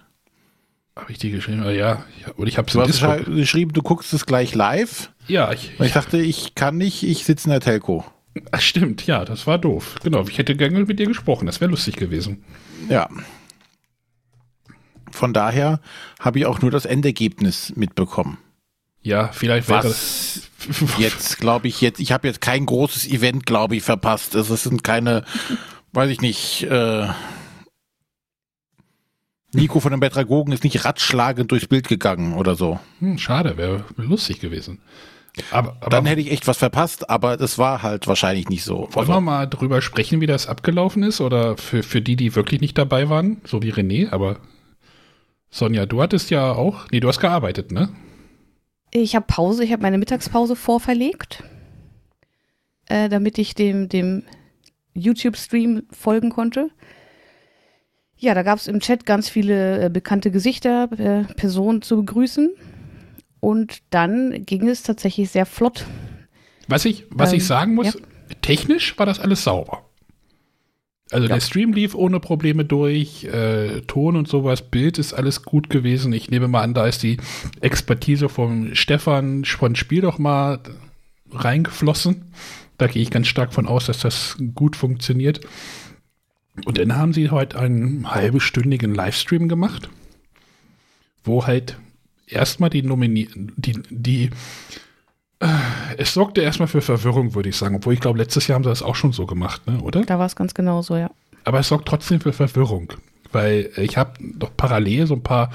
Habe 0.95 1.12
ich 1.12 1.19
dir 1.19 1.31
geschrieben? 1.31 1.62
Ah, 1.63 1.71
ja, 1.71 2.03
und 2.38 2.48
ich 2.48 2.57
habe 2.57 2.67
es 2.67 2.74
Du 2.74 2.81
hast 2.81 2.89
Discord. 2.89 3.25
geschrieben, 3.25 3.74
du 3.74 3.81
guckst 3.81 4.13
es 4.13 4.25
gleich 4.25 4.55
live. 4.55 5.12
Ja, 5.27 5.51
ich, 5.51 5.79
Und 5.79 5.86
ich 5.86 5.93
dachte, 5.93 6.17
ich 6.19 6.55
kann 6.55 6.77
nicht, 6.77 7.03
ich 7.03 7.24
sitze 7.24 7.45
in 7.48 7.51
der 7.51 7.60
Telco. 7.62 8.03
Ach, 8.51 8.62
stimmt, 8.62 9.05
ja, 9.07 9.24
das 9.25 9.45
war 9.48 9.57
doof. 9.57 9.95
Genau, 10.03 10.25
ich 10.27 10.38
hätte 10.38 10.55
gerne 10.55 10.83
mit 10.86 11.00
dir 11.00 11.05
gesprochen, 11.07 11.45
das 11.45 11.62
wäre 11.62 11.69
lustig 11.71 11.95
gewesen. 11.98 12.43
Ja. 12.89 13.07
Von 15.12 15.33
daher 15.33 15.81
habe 16.19 16.39
ich 16.39 16.45
auch 16.45 16.62
nur 16.62 16.71
das 16.71 16.86
Endergebnis 16.86 17.74
mitbekommen. 17.75 18.38
Ja, 19.03 19.29
vielleicht 19.29 19.67
wäre 19.67 19.86
Was 19.86 20.50
jetzt, 20.98 21.39
glaube 21.39 21.67
ich, 21.67 21.81
jetzt, 21.81 22.00
ich 22.00 22.12
habe 22.12 22.27
jetzt 22.27 22.41
kein 22.41 22.65
großes 22.65 23.08
Event, 23.08 23.46
glaube 23.46 23.75
ich, 23.75 23.84
verpasst. 23.84 24.36
Es 24.36 24.48
sind 24.48 24.84
keine, 24.84 25.25
weiß 25.93 26.10
ich 26.12 26.22
nicht, 26.22 26.63
äh, 26.63 27.08
Nico 29.53 29.79
von 29.79 29.91
den 29.91 30.00
Betragogen 30.00 30.53
ist 30.53 30.63
nicht 30.63 30.86
ratschlagend 30.86 31.51
durchs 31.51 31.67
Bild 31.67 31.88
gegangen 31.88 32.36
oder 32.36 32.55
so. 32.55 32.79
Hm, 33.00 33.17
schade, 33.17 33.58
wäre 33.58 33.84
lustig 33.98 34.39
gewesen. 34.39 34.79
Aber, 35.50 35.77
aber 35.79 35.89
Dann 35.89 36.05
hätte 36.05 36.22
ich 36.22 36.31
echt 36.31 36.48
was 36.48 36.58
verpasst, 36.58 37.10
aber 37.10 37.38
das 37.38 37.58
war 37.58 37.84
halt 37.84 38.08
wahrscheinlich 38.08 38.50
nicht 38.50 38.63
so. 38.63 38.89
wollen 38.91 39.08
wir 39.08 39.22
mal 39.22 39.48
drüber 39.48 39.81
sprechen, 39.81 40.20
wie 40.22 40.27
das 40.27 40.48
abgelaufen 40.48 41.03
ist? 41.03 41.22
Oder 41.22 41.58
für, 41.58 41.84
für 41.84 42.01
die, 42.01 42.15
die 42.15 42.36
wirklich 42.36 42.62
nicht 42.62 42.77
dabei 42.77 43.10
waren, 43.10 43.41
so 43.46 43.62
wie 43.62 43.72
René, 43.72 44.12
aber 44.12 44.38
Sonja, 45.50 45.86
du 45.86 46.01
hattest 46.01 46.29
ja 46.29 46.51
auch, 46.51 46.86
nee, 46.91 47.00
du 47.01 47.08
hast 47.08 47.20
gearbeitet, 47.20 47.72
ne? 47.72 47.89
Ich 48.91 49.15
habe 49.15 49.25
Pause, 49.25 49.63
ich 49.63 49.71
habe 49.71 49.81
meine 49.81 49.98
Mittagspause 49.98 50.55
vorverlegt, 50.55 51.43
äh, 52.88 53.07
damit 53.07 53.38
ich 53.38 53.55
dem, 53.55 53.88
dem 53.88 54.24
YouTube-Stream 54.93 55.83
folgen 55.91 56.29
konnte. 56.29 56.69
Ja, 58.17 58.33
da 58.33 58.43
gab 58.43 58.60
es 58.60 58.67
im 58.67 58.81
Chat 58.81 59.05
ganz 59.05 59.29
viele 59.29 59.86
äh, 59.86 59.89
bekannte 59.89 60.29
Gesichter, 60.29 60.89
äh, 60.98 61.33
Personen 61.33 61.81
zu 61.81 61.98
begrüßen. 61.98 62.51
Und 63.39 63.79
dann 63.89 64.45
ging 64.45 64.67
es 64.67 64.83
tatsächlich 64.83 65.31
sehr 65.31 65.45
flott. 65.45 65.86
Was 66.67 66.86
ich, 66.86 67.05
was 67.10 67.31
Ähm, 67.31 67.38
ich 67.38 67.48
sagen 67.48 67.74
muss, 67.74 67.93
ja. 67.93 68.01
technisch 68.41 68.98
war 69.00 69.05
das 69.05 69.19
alles 69.19 69.43
sauber. 69.43 69.89
Also 71.12 71.27
Ja. 71.27 71.36
der 71.36 71.41
Stream 71.41 71.74
lief 71.74 71.94
ohne 71.94 72.20
Probleme 72.20 72.63
durch, 72.65 73.25
äh, 73.25 73.82
Ton 73.82 74.15
und 74.15 74.27
sowas, 74.27 74.62
Bild 74.62 74.98
ist 74.98 75.13
alles 75.13 75.44
gut 75.44 75.70
gewesen. 75.70 76.13
Ich 76.13 76.32
nehme 76.32 76.48
mal 76.48 76.62
an, 76.62 76.74
da 76.74 76.88
ist 76.88 77.03
die 77.03 77.18
Expertise 77.60 78.30
vom 78.30 78.74
Stefan 78.74 79.44
von 79.46 79.75
Spiel 79.75 80.01
doch 80.01 80.18
mal 80.20 80.60
reingeflossen. 81.32 82.24
Da 82.77 82.88
gehe 82.88 83.01
ich 83.01 83.12
ganz 83.12 83.27
stark 83.27 83.53
von 83.53 83.67
aus, 83.67 83.86
dass 83.86 84.00
das 84.00 84.38
gut 84.56 84.76
funktioniert. 84.76 85.41
Und 86.65 86.78
dann 86.78 86.95
haben 86.95 87.13
sie 87.13 87.30
heute 87.30 87.60
einen 87.60 88.10
halbstündigen 88.12 88.93
Livestream 88.95 89.47
gemacht, 89.47 89.89
wo 91.24 91.45
halt 91.45 91.78
erstmal 92.28 92.69
die 92.69 92.82
Nomini 92.84 93.28
die, 93.36 93.74
die 93.89 94.30
es 95.97 96.13
sorgte 96.13 96.41
erstmal 96.41 96.67
für 96.67 96.82
Verwirrung, 96.82 97.36
würde 97.36 97.49
ich 97.49 97.58
sagen. 97.58 97.75
Obwohl 97.75 97.93
ich 97.93 97.99
glaube, 97.99 98.19
letztes 98.19 98.47
Jahr 98.47 98.56
haben 98.56 98.63
sie 98.63 98.69
das 98.69 98.84
auch 98.84 98.95
schon 98.95 99.12
so 99.12 99.25
gemacht, 99.25 99.67
ne? 99.67 99.80
oder? 99.82 100.04
Da 100.04 100.19
war 100.19 100.25
es 100.25 100.36
ganz 100.36 100.54
genau 100.54 100.82
so, 100.82 100.95
ja. 100.95 101.12
Aber 101.43 101.60
es 101.60 101.67
sorgt 101.67 101.88
trotzdem 101.88 102.21
für 102.21 102.34
Verwirrung. 102.34 102.93
Weil 103.32 103.69
ich 103.77 103.97
habe 103.97 104.13
doch 104.19 104.51
parallel 104.56 105.08
so 105.08 105.15
ein 105.15 105.23
paar 105.23 105.51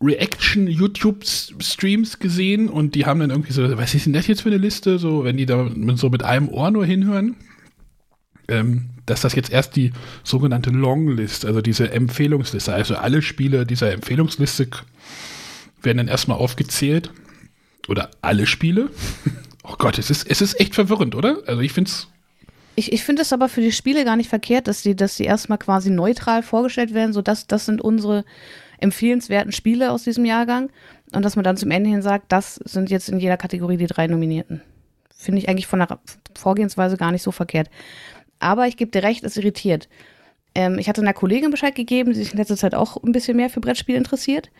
Reaction-YouTube-Streams 0.00 2.18
gesehen 2.18 2.68
und 2.68 2.94
die 2.94 3.06
haben 3.06 3.20
dann 3.20 3.30
irgendwie 3.30 3.52
so, 3.52 3.76
was 3.76 3.94
ist 3.94 4.06
denn 4.06 4.14
das 4.14 4.26
jetzt 4.26 4.42
für 4.42 4.48
eine 4.48 4.58
Liste? 4.58 4.98
So, 4.98 5.24
wenn 5.24 5.36
die 5.36 5.46
da 5.46 5.64
mit, 5.64 5.98
so 5.98 6.08
mit 6.08 6.22
einem 6.22 6.48
Ohr 6.48 6.70
nur 6.70 6.86
hinhören, 6.86 7.36
ähm, 8.48 8.90
dass 9.06 9.22
das 9.22 9.34
jetzt 9.34 9.50
erst 9.50 9.74
die 9.76 9.92
sogenannte 10.22 10.70
Longlist, 10.70 11.44
also 11.44 11.60
diese 11.60 11.90
Empfehlungsliste, 11.90 12.72
also 12.72 12.96
alle 12.96 13.22
Spiele 13.22 13.66
dieser 13.66 13.92
Empfehlungsliste 13.92 14.68
werden 15.82 15.98
dann 15.98 16.08
erstmal 16.08 16.38
aufgezählt. 16.38 17.10
Oder 17.88 18.10
alle 18.20 18.46
Spiele. 18.46 18.90
Oh 19.64 19.74
Gott, 19.78 19.98
es 19.98 20.10
ist, 20.10 20.30
es 20.30 20.40
ist 20.40 20.60
echt 20.60 20.74
verwirrend, 20.74 21.14
oder? 21.14 21.38
Also 21.46 21.60
ich 21.60 21.72
finde 21.72 21.90
es 21.90 22.08
Ich, 22.76 22.92
ich 22.92 23.02
finde 23.02 23.22
es 23.22 23.32
aber 23.32 23.48
für 23.48 23.60
die 23.60 23.72
Spiele 23.72 24.04
gar 24.04 24.16
nicht 24.16 24.28
verkehrt, 24.28 24.68
dass 24.68 24.82
die, 24.82 24.94
dass 24.94 25.16
die 25.16 25.24
erstmal 25.24 25.58
quasi 25.58 25.90
neutral 25.90 26.42
vorgestellt 26.42 26.94
werden, 26.94 27.12
so 27.12 27.22
dass 27.22 27.46
das 27.46 27.66
sind 27.66 27.80
unsere 27.80 28.24
empfehlenswerten 28.78 29.52
Spiele 29.52 29.90
aus 29.90 30.04
diesem 30.04 30.24
Jahrgang 30.24 30.70
und 31.12 31.24
dass 31.24 31.36
man 31.36 31.44
dann 31.44 31.56
zum 31.56 31.70
Ende 31.70 31.90
hin 31.90 32.02
sagt, 32.02 32.30
das 32.30 32.56
sind 32.56 32.90
jetzt 32.90 33.08
in 33.08 33.18
jeder 33.18 33.36
Kategorie 33.36 33.76
die 33.76 33.86
drei 33.86 34.06
Nominierten. 34.06 34.62
Finde 35.16 35.40
ich 35.40 35.48
eigentlich 35.48 35.66
von 35.66 35.80
der 35.80 35.98
Vorgehensweise 36.36 36.96
gar 36.96 37.10
nicht 37.10 37.22
so 37.22 37.32
verkehrt. 37.32 37.68
Aber 38.38 38.68
ich 38.68 38.76
gebe 38.76 38.90
dir 38.90 39.02
recht, 39.02 39.24
es 39.24 39.36
irritiert. 39.36 39.88
Ähm, 40.54 40.78
ich 40.78 40.88
hatte 40.88 41.00
einer 41.00 41.12
Kollegin 41.12 41.50
Bescheid 41.50 41.74
gegeben, 41.74 42.12
die 42.12 42.18
sich 42.18 42.32
in 42.32 42.38
letzter 42.38 42.56
Zeit 42.56 42.74
auch 42.74 43.02
ein 43.02 43.12
bisschen 43.12 43.36
mehr 43.36 43.50
für 43.50 43.60
Brettspiele 43.60 43.98
interessiert. 43.98 44.50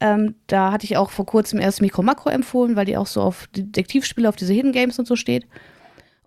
Ähm, 0.00 0.34
da 0.46 0.72
hatte 0.72 0.84
ich 0.84 0.96
auch 0.96 1.10
vor 1.10 1.26
kurzem 1.26 1.58
erst 1.58 1.80
Mikro 1.80 2.02
Makro 2.02 2.30
empfohlen, 2.30 2.76
weil 2.76 2.84
die 2.84 2.96
auch 2.96 3.06
so 3.06 3.22
auf 3.22 3.46
Detektivspiele, 3.56 4.28
auf 4.28 4.36
diese 4.36 4.52
Hidden 4.52 4.72
Games 4.72 4.98
und 4.98 5.06
so 5.06 5.16
steht. 5.16 5.46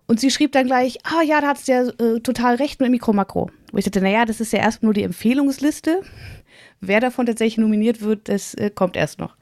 Und 0.06 0.18
sie 0.18 0.30
schrieb 0.30 0.50
dann 0.52 0.66
gleich, 0.66 0.98
ah 1.04 1.22
ja, 1.22 1.40
da 1.40 1.48
hat 1.48 1.58
es 1.58 1.68
ja 1.68 1.82
äh, 1.82 2.18
total 2.20 2.56
recht 2.56 2.80
mit 2.80 2.90
Mikro 2.90 3.12
Makro. 3.12 3.50
Wo 3.70 3.78
ich 3.78 3.84
dachte, 3.84 4.00
naja, 4.00 4.24
das 4.24 4.40
ist 4.40 4.52
ja 4.52 4.58
erst 4.58 4.82
nur 4.82 4.92
die 4.92 5.04
Empfehlungsliste. 5.04 6.02
Wer 6.80 7.00
davon 7.00 7.26
tatsächlich 7.26 7.58
nominiert 7.58 8.00
wird, 8.00 8.28
das 8.28 8.54
äh, 8.54 8.70
kommt 8.70 8.96
erst 8.96 9.20
noch. 9.20 9.36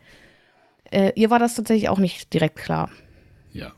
Äh, 0.91 1.13
ihr 1.15 1.31
war 1.31 1.39
das 1.39 1.55
tatsächlich 1.55 1.89
auch 1.89 1.99
nicht 1.99 2.33
direkt 2.35 2.57
klar. 2.57 2.91
Ja. 3.53 3.73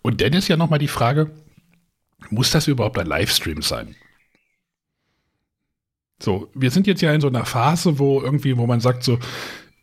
Und 0.00 0.22
dann 0.22 0.32
ist 0.32 0.48
ja 0.48 0.56
nochmal 0.56 0.78
die 0.78 0.88
Frage, 0.88 1.30
muss 2.30 2.50
das 2.50 2.68
überhaupt 2.68 2.98
ein 2.98 3.06
Livestream 3.06 3.62
sein? 3.62 3.94
So, 6.20 6.48
wir 6.54 6.70
sind 6.70 6.86
jetzt 6.86 7.00
ja 7.00 7.12
in 7.12 7.20
so 7.20 7.28
einer 7.28 7.44
Phase, 7.44 7.98
wo 7.98 8.20
irgendwie, 8.20 8.56
wo 8.56 8.66
man 8.66 8.80
sagt 8.80 9.04
so, 9.04 9.18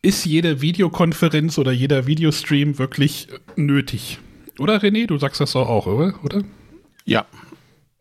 ist 0.02 0.26
jede 0.26 0.60
Videokonferenz 0.60 1.58
oder 1.58 1.72
jeder 1.72 2.06
Videostream 2.06 2.78
wirklich 2.78 3.28
nötig? 3.56 4.18
Oder 4.58 4.76
René, 4.78 5.06
du 5.06 5.18
sagst 5.18 5.40
das 5.40 5.52
doch 5.52 5.68
auch, 5.68 5.86
oder? 5.86 6.44
Ja. 7.04 7.26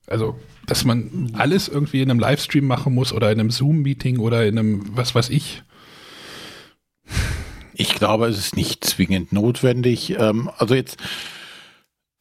Also, 0.08 0.38
dass 0.68 0.86
man 0.86 1.32
alles 1.34 1.68
irgendwie 1.68 2.02
in 2.02 2.12
einem 2.12 2.20
Livestream 2.20 2.66
machen 2.66 2.94
muss 2.94 3.14
oder 3.14 3.32
in 3.32 3.40
einem 3.40 3.52
Zoom-Meeting 3.52 4.20
oder 4.20 4.46
in 4.46 4.60
einem, 4.60 4.96
was 4.96 5.16
weiß 5.16 5.30
ich. 5.30 5.64
Ich 7.74 7.96
glaube, 7.96 8.28
es 8.28 8.38
ist 8.38 8.56
nicht 8.56 8.84
zwingend 8.84 9.34
notwendig. 9.34 10.12
Ähm, 10.18 10.50
also 10.58 10.76
jetzt, 10.76 10.98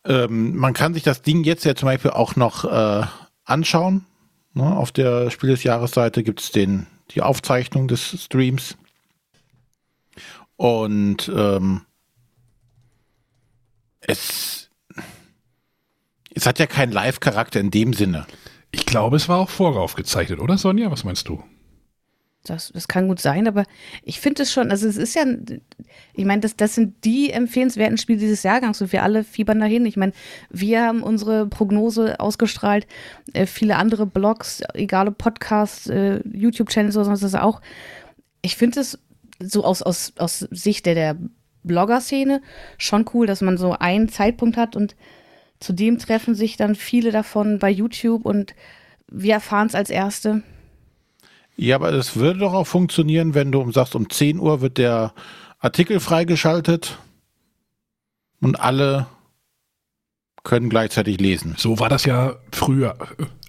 ähm, 0.04 0.56
man 0.56 0.72
kann 0.72 0.94
sich 0.94 1.02
das 1.02 1.22
Ding 1.22 1.44
jetzt 1.44 1.64
ja 1.64 1.74
zum 1.74 1.86
Beispiel 1.86 2.10
auch 2.10 2.36
noch 2.36 2.64
äh, 2.64 3.06
anschauen. 3.44 4.06
Ne? 4.54 4.76
Auf 4.76 4.92
der 4.92 5.30
Spiel 5.30 5.50
des 5.50 5.64
Jahresseite 5.64 6.22
gibt 6.22 6.40
es 6.40 6.52
die 6.52 7.22
Aufzeichnung 7.22 7.88
des 7.88 8.24
Streams. 8.24 8.76
Und 10.56 11.30
ähm, 11.34 11.82
es, 14.00 14.70
es 16.32 16.46
hat 16.46 16.58
ja 16.58 16.66
keinen 16.66 16.92
Live-Charakter 16.92 17.60
in 17.60 17.70
dem 17.70 17.92
Sinne. 17.92 18.26
Ich 18.70 18.86
glaube, 18.86 19.16
es 19.16 19.28
war 19.28 19.38
auch 19.38 19.50
voraufgezeichnet, 19.50 20.40
oder 20.40 20.58
Sonja? 20.58 20.90
Was 20.90 21.04
meinst 21.04 21.28
du? 21.28 21.42
Das, 22.44 22.70
das 22.74 22.88
kann 22.88 23.08
gut 23.08 23.20
sein, 23.20 23.48
aber 23.48 23.64
ich 24.02 24.20
finde 24.20 24.42
es 24.42 24.52
schon, 24.52 24.70
also 24.70 24.86
es 24.86 24.98
ist 24.98 25.14
ja, 25.14 25.24
ich 26.12 26.24
meine, 26.26 26.42
das, 26.42 26.56
das 26.56 26.74
sind 26.74 27.02
die 27.04 27.30
empfehlenswerten 27.30 27.96
Spiele 27.96 28.18
dieses 28.18 28.42
Jahrgangs 28.42 28.82
und 28.82 28.92
wir 28.92 29.02
alle 29.02 29.24
fiebern 29.24 29.60
dahin. 29.60 29.86
Ich 29.86 29.96
meine, 29.96 30.12
wir 30.50 30.82
haben 30.82 31.02
unsere 31.02 31.46
Prognose 31.46 32.20
ausgestrahlt, 32.20 32.86
äh, 33.32 33.46
viele 33.46 33.76
andere 33.76 34.04
Blogs, 34.04 34.62
egal 34.74 35.08
ob 35.08 35.16
Podcasts, 35.16 35.86
äh, 35.88 36.20
YouTube-Channels 36.30 36.96
oder 36.96 37.06
sonst 37.06 37.22
was 37.22 37.34
auch. 37.34 37.62
Ich 38.42 38.56
finde 38.56 38.80
es 38.80 38.98
so 39.40 39.64
aus, 39.64 39.80
aus, 39.80 40.12
aus 40.18 40.40
Sicht 40.50 40.84
der, 40.84 40.94
der 40.94 41.16
Blogger-Szene 41.62 42.42
schon 42.76 43.06
cool, 43.14 43.26
dass 43.26 43.40
man 43.40 43.56
so 43.56 43.72
einen 43.72 44.10
Zeitpunkt 44.10 44.58
hat 44.58 44.76
und 44.76 44.96
zu 45.60 45.72
dem 45.72 45.98
treffen 45.98 46.34
sich 46.34 46.58
dann 46.58 46.74
viele 46.74 47.10
davon 47.10 47.58
bei 47.58 47.70
YouTube 47.70 48.26
und 48.26 48.54
wir 49.10 49.34
erfahren 49.34 49.66
es 49.66 49.74
als 49.74 49.88
Erste. 49.88 50.42
Ja, 51.56 51.76
aber 51.76 51.92
es 51.92 52.16
würde 52.16 52.40
doch 52.40 52.52
auch 52.52 52.66
funktionieren, 52.66 53.34
wenn 53.34 53.52
du 53.52 53.70
sagst, 53.70 53.94
um 53.94 54.10
10 54.10 54.38
Uhr 54.38 54.60
wird 54.60 54.78
der 54.78 55.12
Artikel 55.60 56.00
freigeschaltet 56.00 56.98
und 58.40 58.60
alle 58.60 59.06
können 60.42 60.68
gleichzeitig 60.68 61.20
lesen. 61.20 61.54
So 61.56 61.78
war 61.78 61.88
das 61.88 62.04
ja 62.04 62.36
früher. 62.52 62.96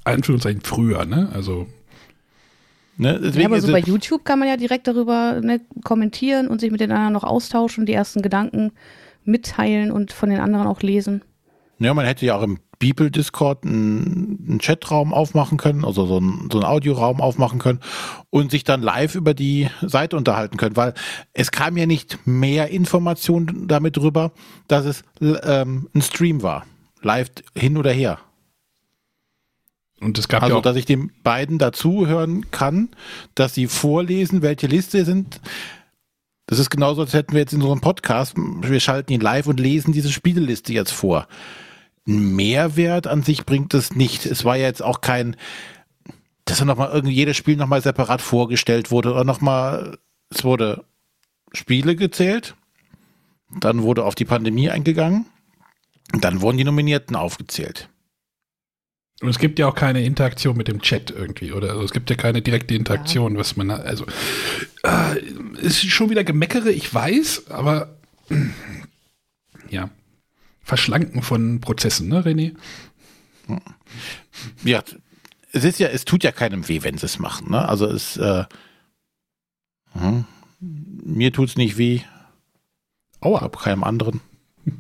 Anführungszeichen 0.06 0.62
früher, 0.62 1.06
ne? 1.06 1.30
Also. 1.34 1.68
Ne? 2.98 3.20
ja, 3.36 3.46
aber 3.48 3.60
so 3.60 3.74
bei 3.74 3.80
YouTube 3.80 4.24
kann 4.24 4.40
man 4.40 4.48
ja 4.48 4.56
direkt 4.56 4.88
darüber 4.88 5.42
ne, 5.42 5.60
kommentieren 5.84 6.48
und 6.48 6.62
sich 6.62 6.72
mit 6.72 6.80
den 6.80 6.94
anderen 6.94 7.12
noch 7.12 7.26
austauschen, 7.26 7.86
die 7.86 7.92
ersten 7.92 8.22
Gedanken 8.22 8.72
mitteilen 9.26 9.92
und 9.92 10.14
von 10.14 10.30
den 10.30 10.40
anderen 10.40 10.68
auch 10.68 10.82
lesen. 10.82 11.22
Ja, 11.80 11.94
man 11.94 12.06
hätte 12.06 12.26
ja 12.26 12.38
auch 12.38 12.44
im 12.44 12.60
Bibel-Discord 12.80 13.66
einen, 13.66 14.46
einen, 14.48 14.60
Chatraum 14.60 15.14
aufmachen 15.14 15.58
können, 15.58 15.86
also 15.86 16.06
so 16.06 16.18
einen, 16.18 16.50
so 16.52 16.60
einen 16.60 16.66
Audioraum 16.66 17.22
aufmachen 17.22 17.60
können 17.60 17.80
und 18.30 18.52
sich 18.52 18.64
dann 18.64 18.82
live 18.82 19.16
über 19.16 19.34
die 19.34 19.70
Seite 19.82 20.18
unterhalten 20.18 20.58
können, 20.58 20.76
weil 20.76 20.94
es 21.34 21.52
kam 21.52 21.78
ja 21.78 21.86
nicht 21.86 22.20
mehr 22.26 22.70
Information 22.70 23.68
damit 23.68 23.98
drüber, 23.98 24.32
dass 24.68 24.86
es 24.86 25.04
ähm, 25.22 25.90
ein 25.94 26.02
Stream 26.02 26.42
war. 26.44 26.66
Live 27.02 27.30
hin 27.56 27.78
oder 27.78 27.92
her. 27.92 28.20
Und 30.02 30.18
es 30.18 30.28
gab 30.28 30.44
also, 30.44 30.58
ja 30.58 30.62
dass 30.62 30.76
ich 30.76 30.86
den 30.86 31.12
beiden 31.24 31.58
dazuhören 31.58 32.52
kann, 32.52 32.90
dass 33.34 33.54
sie 33.54 33.68
vorlesen, 33.68 34.42
welche 34.42 34.68
Liste 34.68 35.06
sind. 35.06 35.40
Das 36.48 36.60
ist 36.60 36.70
genauso, 36.70 37.02
als 37.02 37.14
hätten 37.14 37.34
wir 37.34 37.40
jetzt 37.40 37.54
in 37.54 37.62
unserem 37.62 37.82
Podcast, 37.82 38.36
wir 38.38 38.80
schalten 38.80 39.14
ihn 39.14 39.22
live 39.22 39.48
und 39.48 39.60
lesen 39.60 39.94
diese 39.94 40.12
Spieleliste 40.12 40.74
jetzt 40.74 40.92
vor. 40.92 41.28
Ein 42.08 42.36
Mehrwert 42.36 43.08
an 43.08 43.24
sich 43.24 43.46
bringt 43.46 43.74
es 43.74 43.96
nicht. 43.96 44.26
Es 44.26 44.46
war 44.46 44.56
ja 44.56 44.66
jetzt 44.66 44.84
auch 44.84 45.02
kein, 45.02 45.36
dass 46.46 46.60
er 46.60 46.66
nochmal 46.66 46.92
irgendwie 46.92 47.16
jedes 47.16 47.36
Spiel 47.36 47.56
nochmal 47.56 47.82
separat 47.82 48.22
vorgestellt 48.22 48.92
wurde 48.92 49.12
oder 49.12 49.24
nochmal, 49.24 49.98
es 50.30 50.44
wurde 50.44 50.86
Spiele 51.54 51.96
gezählt, 51.96 52.56
dann 53.60 53.82
wurde 53.82 54.04
auf 54.04 54.16
die 54.16 54.26
Pandemie 54.26 54.70
eingegangen, 54.70 55.26
dann 56.14 56.42
wurden 56.42 56.58
die 56.58 56.64
Nominierten 56.64 57.16
aufgezählt. 57.16 57.90
Und 59.22 59.30
es 59.30 59.40
gibt 59.40 59.60
ja 59.60 59.68
auch 59.68 59.76
keine 59.76 60.04
Interaktion 60.04 60.58
mit 60.58 60.68
dem 60.68 60.82
Chat 60.82 61.10
irgendwie, 61.10 61.54
oder? 61.54 61.70
Also 61.70 61.84
es 61.84 61.92
gibt 61.92 62.10
ja 62.10 62.18
keine 62.18 62.42
direkte 62.42 62.76
Interaktion, 62.76 63.34
ja. 63.34 63.40
was 63.40 63.56
man, 63.56 63.72
also, 63.72 64.06
äh, 64.84 65.20
ist 65.62 65.90
schon 65.90 66.10
wieder 66.10 66.26
Gemeckere, 66.26 66.70
ich 66.70 66.94
weiß, 66.94 67.50
aber 67.50 67.98
ja, 69.70 69.90
Verschlanken 70.66 71.22
von 71.22 71.62
Prozessen, 71.62 72.08
ne, 72.10 72.26
René? 72.26 72.56
Ja, 74.64 74.84
es 75.52 75.64
ist 75.64 75.78
ja, 75.78 75.90
es 75.90 76.06
tut 76.06 76.24
ja 76.24 76.32
keinem 76.32 76.68
weh, 76.68 76.82
wenn 76.82 76.98
sie 76.98 77.06
es 77.06 77.20
machen, 77.20 77.52
ne? 77.52 77.70
Also 77.70 77.86
es, 77.86 78.18
äh, 78.18 78.46
hm, 79.94 80.26
mir 80.60 81.32
es 81.40 81.56
nicht 81.56 81.78
weh. 81.78 82.02
Aua. 83.22 83.44
Aber 83.44 83.60
keinem 83.60 83.84
anderen. 83.84 84.22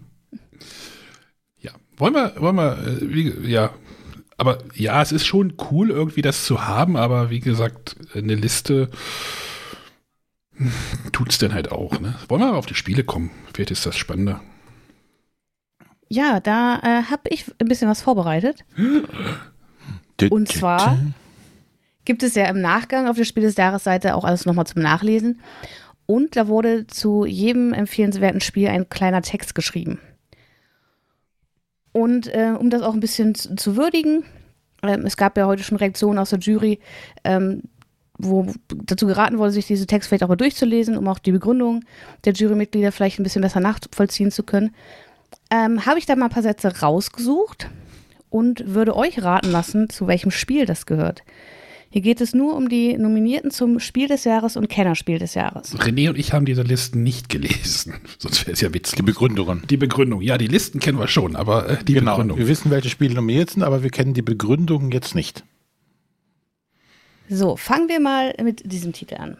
Ja, 1.61 1.71
wollen 1.97 2.13
wir, 2.13 2.33
wollen 2.39 2.57
wir, 2.57 2.77
äh, 2.77 3.13
wie, 3.13 3.49
ja, 3.49 3.73
aber 4.37 4.59
ja, 4.73 5.01
es 5.01 5.11
ist 5.11 5.25
schon 5.25 5.53
cool, 5.71 5.89
irgendwie 5.89 6.21
das 6.21 6.45
zu 6.45 6.65
haben, 6.65 6.97
aber 6.97 7.29
wie 7.29 7.39
gesagt, 7.39 7.95
eine 8.13 8.35
Liste 8.35 8.89
tut 11.11 11.31
es 11.31 11.37
dann 11.37 11.53
halt 11.53 11.71
auch. 11.71 11.99
Ne? 11.99 12.15
Wollen 12.27 12.41
wir 12.41 12.51
mal 12.51 12.57
auf 12.57 12.65
die 12.65 12.75
Spiele 12.75 13.03
kommen? 13.03 13.31
Vielleicht 13.53 13.71
ist 13.71 13.85
das 13.85 13.97
spannender. 13.97 14.41
Ja, 16.07 16.39
da 16.39 16.79
äh, 16.83 17.03
habe 17.03 17.29
ich 17.29 17.45
ein 17.59 17.67
bisschen 17.67 17.89
was 17.89 18.01
vorbereitet. 18.01 18.63
Und 20.29 20.47
zwar 20.49 20.97
gibt 22.05 22.23
es 22.23 22.35
ja 22.35 22.45
im 22.45 22.61
Nachgang 22.61 23.07
auf 23.07 23.17
der 23.17 23.25
Spiel 23.25 23.43
des 23.43 23.57
Jahresseite 23.57 24.15
auch 24.15 24.23
alles 24.23 24.45
nochmal 24.45 24.67
zum 24.67 24.81
Nachlesen. 24.81 25.41
Und 26.05 26.35
da 26.35 26.47
wurde 26.47 26.85
zu 26.87 27.25
jedem 27.25 27.73
empfehlenswerten 27.73 28.41
Spiel 28.41 28.67
ein 28.67 28.89
kleiner 28.89 29.23
Text 29.23 29.55
geschrieben. 29.55 29.99
Und 31.91 32.27
äh, 32.27 32.53
um 32.57 32.69
das 32.69 32.83
auch 32.83 32.93
ein 32.93 32.99
bisschen 32.99 33.33
zu, 33.33 33.55
zu 33.55 33.75
würdigen, 33.75 34.23
äh, 34.83 34.97
es 34.99 35.17
gab 35.17 35.37
ja 35.37 35.47
heute 35.47 35.63
schon 35.63 35.77
Reaktionen 35.77 36.19
aus 36.19 36.29
der 36.29 36.39
Jury, 36.39 36.79
ähm, 37.23 37.63
wo 38.17 38.47
dazu 38.67 39.07
geraten 39.07 39.39
wurde, 39.39 39.51
sich 39.51 39.67
diese 39.67 39.87
Text 39.87 40.07
vielleicht 40.07 40.23
auch 40.23 40.29
mal 40.29 40.35
durchzulesen, 40.35 40.97
um 40.97 41.07
auch 41.07 41.19
die 41.19 41.31
Begründung 41.31 41.83
der 42.23 42.33
Jurymitglieder 42.33 42.91
vielleicht 42.91 43.19
ein 43.19 43.23
bisschen 43.23 43.41
besser 43.41 43.59
nachvollziehen 43.59 44.31
zu 44.31 44.43
können. 44.43 44.75
Ähm, 45.49 45.85
Habe 45.85 45.99
ich 45.99 46.05
da 46.05 46.15
mal 46.15 46.25
ein 46.25 46.31
paar 46.31 46.43
Sätze 46.43 46.79
rausgesucht 46.79 47.69
und 48.29 48.73
würde 48.73 48.95
euch 48.95 49.23
raten 49.23 49.51
lassen, 49.51 49.89
zu 49.89 50.07
welchem 50.07 50.31
Spiel 50.31 50.65
das 50.65 50.85
gehört. 50.85 51.23
Hier 51.95 52.01
geht 52.01 52.19
es 52.19 52.35
nur 52.35 52.57
um 52.57 52.67
die 52.67 52.97
Nominierten 52.97 53.51
zum 53.51 53.79
Spiel 53.79 54.09
des 54.09 54.25
Jahres 54.25 54.57
und 54.57 54.67
Kennerspiel 54.67 55.17
des 55.17 55.33
Jahres. 55.33 55.73
René 55.79 56.09
und 56.09 56.17
ich 56.17 56.33
haben 56.33 56.45
diese 56.45 56.63
Listen 56.63 57.03
nicht 57.03 57.29
gelesen. 57.29 57.93
Sonst 58.17 58.45
wäre 58.45 58.51
es 58.51 58.59
ja 58.59 58.73
witzig. 58.73 58.97
Die 58.97 59.01
Begründungen. 59.01 59.63
Die 59.69 59.77
Begründung. 59.77 60.21
Ja, 60.21 60.37
die 60.37 60.47
Listen 60.47 60.81
kennen 60.81 60.99
wir 60.99 61.07
schon, 61.07 61.37
aber 61.37 61.69
äh, 61.69 61.83
die 61.85 61.93
genau. 61.93 62.11
Begründung. 62.11 62.37
Wir 62.37 62.49
wissen, 62.49 62.69
welche 62.69 62.89
Spiele 62.89 63.15
nominiert 63.15 63.51
sind, 63.51 63.63
aber 63.63 63.81
wir 63.81 63.91
kennen 63.91 64.13
die 64.13 64.21
Begründungen 64.21 64.91
jetzt 64.91 65.15
nicht. 65.15 65.45
So, 67.29 67.55
fangen 67.55 67.87
wir 67.87 68.01
mal 68.01 68.35
mit 68.43 68.69
diesem 68.69 68.91
Titel 68.91 69.15
an. 69.15 69.37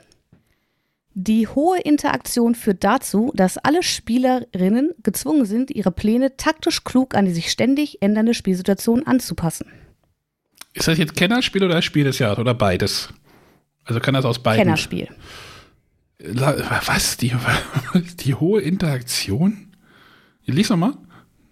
Die 1.17 1.47
hohe 1.47 1.79
Interaktion 1.79 2.55
führt 2.55 2.83
dazu, 2.83 3.31
dass 3.35 3.57
alle 3.57 3.83
Spielerinnen 3.83 4.91
gezwungen 5.01 5.45
sind, 5.45 5.71
ihre 5.71 5.91
Pläne 5.91 6.35
taktisch 6.35 6.83
klug 6.83 7.15
an 7.15 7.23
die 7.23 7.31
sich 7.31 7.49
ständig 7.49 8.01
ändernde 8.01 8.33
Spielsituation 8.33 9.07
anzupassen. 9.07 9.67
Ist 10.73 10.89
das 10.89 10.97
jetzt 10.97 11.15
Kennerspiel 11.15 11.63
oder 11.63 11.81
Spiel 11.81 12.03
des 12.03 12.19
Jahres 12.19 12.37
oder 12.37 12.53
beides? 12.53 13.13
Also 13.85 14.01
kann 14.01 14.13
das 14.13 14.25
aus 14.25 14.39
beiden. 14.39 14.63
Kennerspiel. 14.63 15.07
Was? 16.19 17.15
Die, 17.15 17.31
die 18.19 18.35
hohe 18.35 18.59
Interaktion? 18.59 19.71
Lies 20.45 20.69
nochmal. 20.69 20.95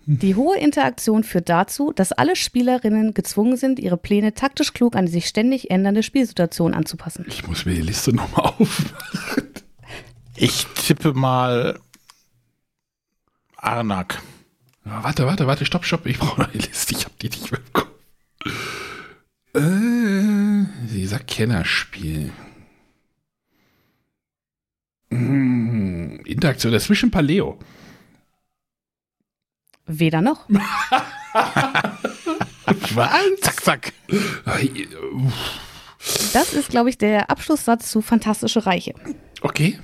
Die 0.05 0.35
hohe 0.35 0.57
Interaktion 0.57 1.23
führt 1.23 1.47
dazu, 1.47 1.93
dass 1.93 2.11
alle 2.11 2.35
Spielerinnen 2.35 3.13
gezwungen 3.13 3.55
sind, 3.55 3.79
ihre 3.79 3.95
Pläne 3.95 4.33
taktisch 4.33 4.73
klug 4.73 4.95
an 4.95 5.05
die 5.05 5.11
sich 5.11 5.27
ständig 5.27 5.71
ändernde 5.71 6.03
Spielsituation 6.03 6.73
anzupassen. 6.73 7.25
Ich 7.27 7.47
muss 7.47 7.65
mir 7.65 7.75
die 7.75 7.81
Liste 7.81 8.13
nochmal 8.13 8.47
aufmachen. 8.47 9.49
Ich 10.35 10.65
tippe 10.75 11.13
mal 11.13 11.79
Arnak. 13.55 14.21
Warte, 14.83 15.25
warte, 15.25 15.47
warte, 15.47 15.65
stopp, 15.65 15.85
stopp. 15.85 16.05
Ich 16.05 16.19
brauche 16.19 16.41
noch 16.41 16.51
die 16.51 16.57
Liste. 16.57 16.93
Ich 16.93 17.05
habe 17.05 17.15
die 17.21 17.29
nicht 17.29 17.51
mehr 17.51 17.61
Kopf. 17.71 17.87
Äh, 19.55 20.65
dieser 20.91 21.19
Kennerspiel. 21.19 22.31
Hm, 25.11 26.19
Interaktion 26.25 26.73
dazwischen 26.73 27.11
Paleo. 27.11 27.57
Weder 29.85 30.21
noch. 30.21 30.47
Was? 32.93 33.11
Zack, 33.41 33.63
zack. 33.63 33.93
Das 36.33 36.53
ist, 36.53 36.69
glaube 36.69 36.89
ich, 36.89 36.97
der 36.97 37.29
Abschlusssatz 37.29 37.91
zu 37.91 38.01
Fantastische 38.01 38.65
Reiche. 38.65 38.93
Okay. 39.41 39.79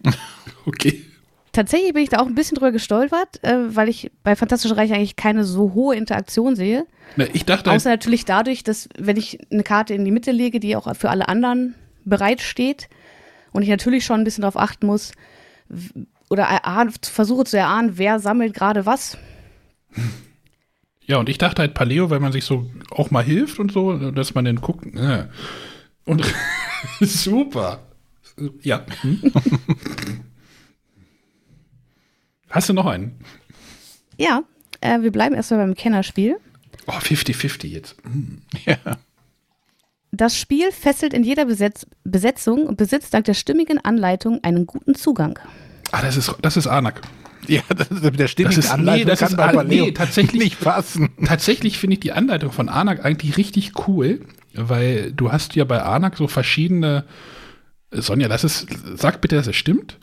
okay. 0.66 1.04
Tatsächlich 1.52 1.92
bin 1.92 2.02
ich 2.02 2.08
da 2.08 2.18
auch 2.20 2.26
ein 2.26 2.34
bisschen 2.34 2.54
drüber 2.54 2.72
gestolpert, 2.72 3.44
äh, 3.44 3.76
weil 3.76 3.90
ich 3.90 4.10
bei 4.24 4.34
Fantastische 4.36 4.76
Reiche 4.76 4.94
eigentlich 4.94 5.16
keine 5.16 5.44
so 5.44 5.74
hohe 5.74 5.94
Interaktion 5.94 6.56
sehe. 6.56 6.86
Na, 7.16 7.26
ich 7.32 7.44
dachte. 7.44 7.70
Außer 7.70 7.90
natürlich 7.90 8.24
dadurch, 8.24 8.64
dass, 8.64 8.88
wenn 8.96 9.18
ich 9.18 9.38
eine 9.50 9.62
Karte 9.62 9.92
in 9.92 10.06
die 10.06 10.10
Mitte 10.10 10.32
lege, 10.32 10.60
die 10.60 10.76
auch 10.76 10.94
für 10.96 11.10
alle 11.10 11.28
anderen 11.28 11.74
bereitsteht 12.04 12.88
und 13.52 13.62
ich 13.62 13.68
natürlich 13.68 14.06
schon 14.06 14.20
ein 14.20 14.24
bisschen 14.24 14.42
darauf 14.42 14.56
achten 14.56 14.86
muss 14.86 15.12
oder 16.32 16.48
versuche 17.02 17.44
zu 17.44 17.58
erahnen, 17.58 17.98
wer 17.98 18.18
sammelt 18.18 18.54
gerade 18.54 18.86
was. 18.86 19.18
Ja, 21.04 21.18
und 21.18 21.28
ich 21.28 21.36
dachte 21.36 21.60
halt 21.60 21.74
Paleo, 21.74 22.08
weil 22.08 22.20
man 22.20 22.32
sich 22.32 22.46
so 22.46 22.70
auch 22.90 23.10
mal 23.10 23.22
hilft 23.22 23.58
und 23.58 23.70
so, 23.70 24.10
dass 24.10 24.34
man 24.34 24.46
dann 24.46 24.56
guckt. 24.56 24.86
Ja. 24.94 25.28
Und 26.06 26.24
super. 27.00 27.82
Ja. 28.62 28.86
Hm? 29.02 29.30
Hast 32.48 32.70
du 32.70 32.72
noch 32.72 32.86
einen? 32.86 33.20
Ja, 34.16 34.42
äh, 34.80 35.02
wir 35.02 35.12
bleiben 35.12 35.34
erstmal 35.34 35.60
beim 35.60 35.74
Kennerspiel. 35.74 36.38
Oh, 36.86 36.92
50-50 36.92 37.66
jetzt. 37.66 37.96
Hm. 38.04 38.40
Ja. 38.64 38.78
Das 40.14 40.38
Spiel 40.38 40.72
fesselt 40.72 41.14
in 41.14 41.24
jeder 41.24 41.46
Besetz 41.46 41.86
Besetzung 42.04 42.66
und 42.66 42.76
besitzt 42.76 43.12
dank 43.12 43.24
der 43.26 43.34
stimmigen 43.34 43.82
Anleitung 43.82 44.42
einen 44.44 44.66
guten 44.66 44.94
Zugang. 44.94 45.38
Ah, 45.92 46.02
das 46.02 46.16
ist, 46.16 46.34
das 46.42 46.56
ist 46.56 46.66
Anak. 46.66 47.00
Ja, 47.46 47.62
das 47.76 47.88
ist 47.88 48.02
mit 48.02 48.18
der 48.18 48.28
stimmigen 48.28 48.56
das 48.56 48.66
ist, 48.66 48.70
Anleitung 48.70 49.04
nee, 49.04 49.04
das 49.04 49.22
ist, 49.22 49.36
bei 49.36 49.64
nee, 49.64 49.92
tatsächlich 49.92 50.42
nicht 50.42 50.60
passen. 50.60 51.10
Tatsächlich 51.24 51.78
finde 51.78 51.94
ich 51.94 52.00
die 52.00 52.12
Anleitung 52.12 52.52
von 52.52 52.68
Anak 52.68 53.04
eigentlich 53.04 53.36
richtig 53.36 53.72
cool, 53.86 54.20
weil 54.54 55.12
du 55.12 55.32
hast 55.32 55.54
ja 55.56 55.64
bei 55.64 55.82
Anak 55.82 56.16
so 56.16 56.28
verschiedene 56.28 57.04
Sonja, 57.90 58.28
das 58.28 58.44
ist, 58.44 58.66
sag 58.94 59.20
bitte, 59.20 59.36
dass 59.36 59.46
es 59.46 59.56
stimmt. 59.56 59.98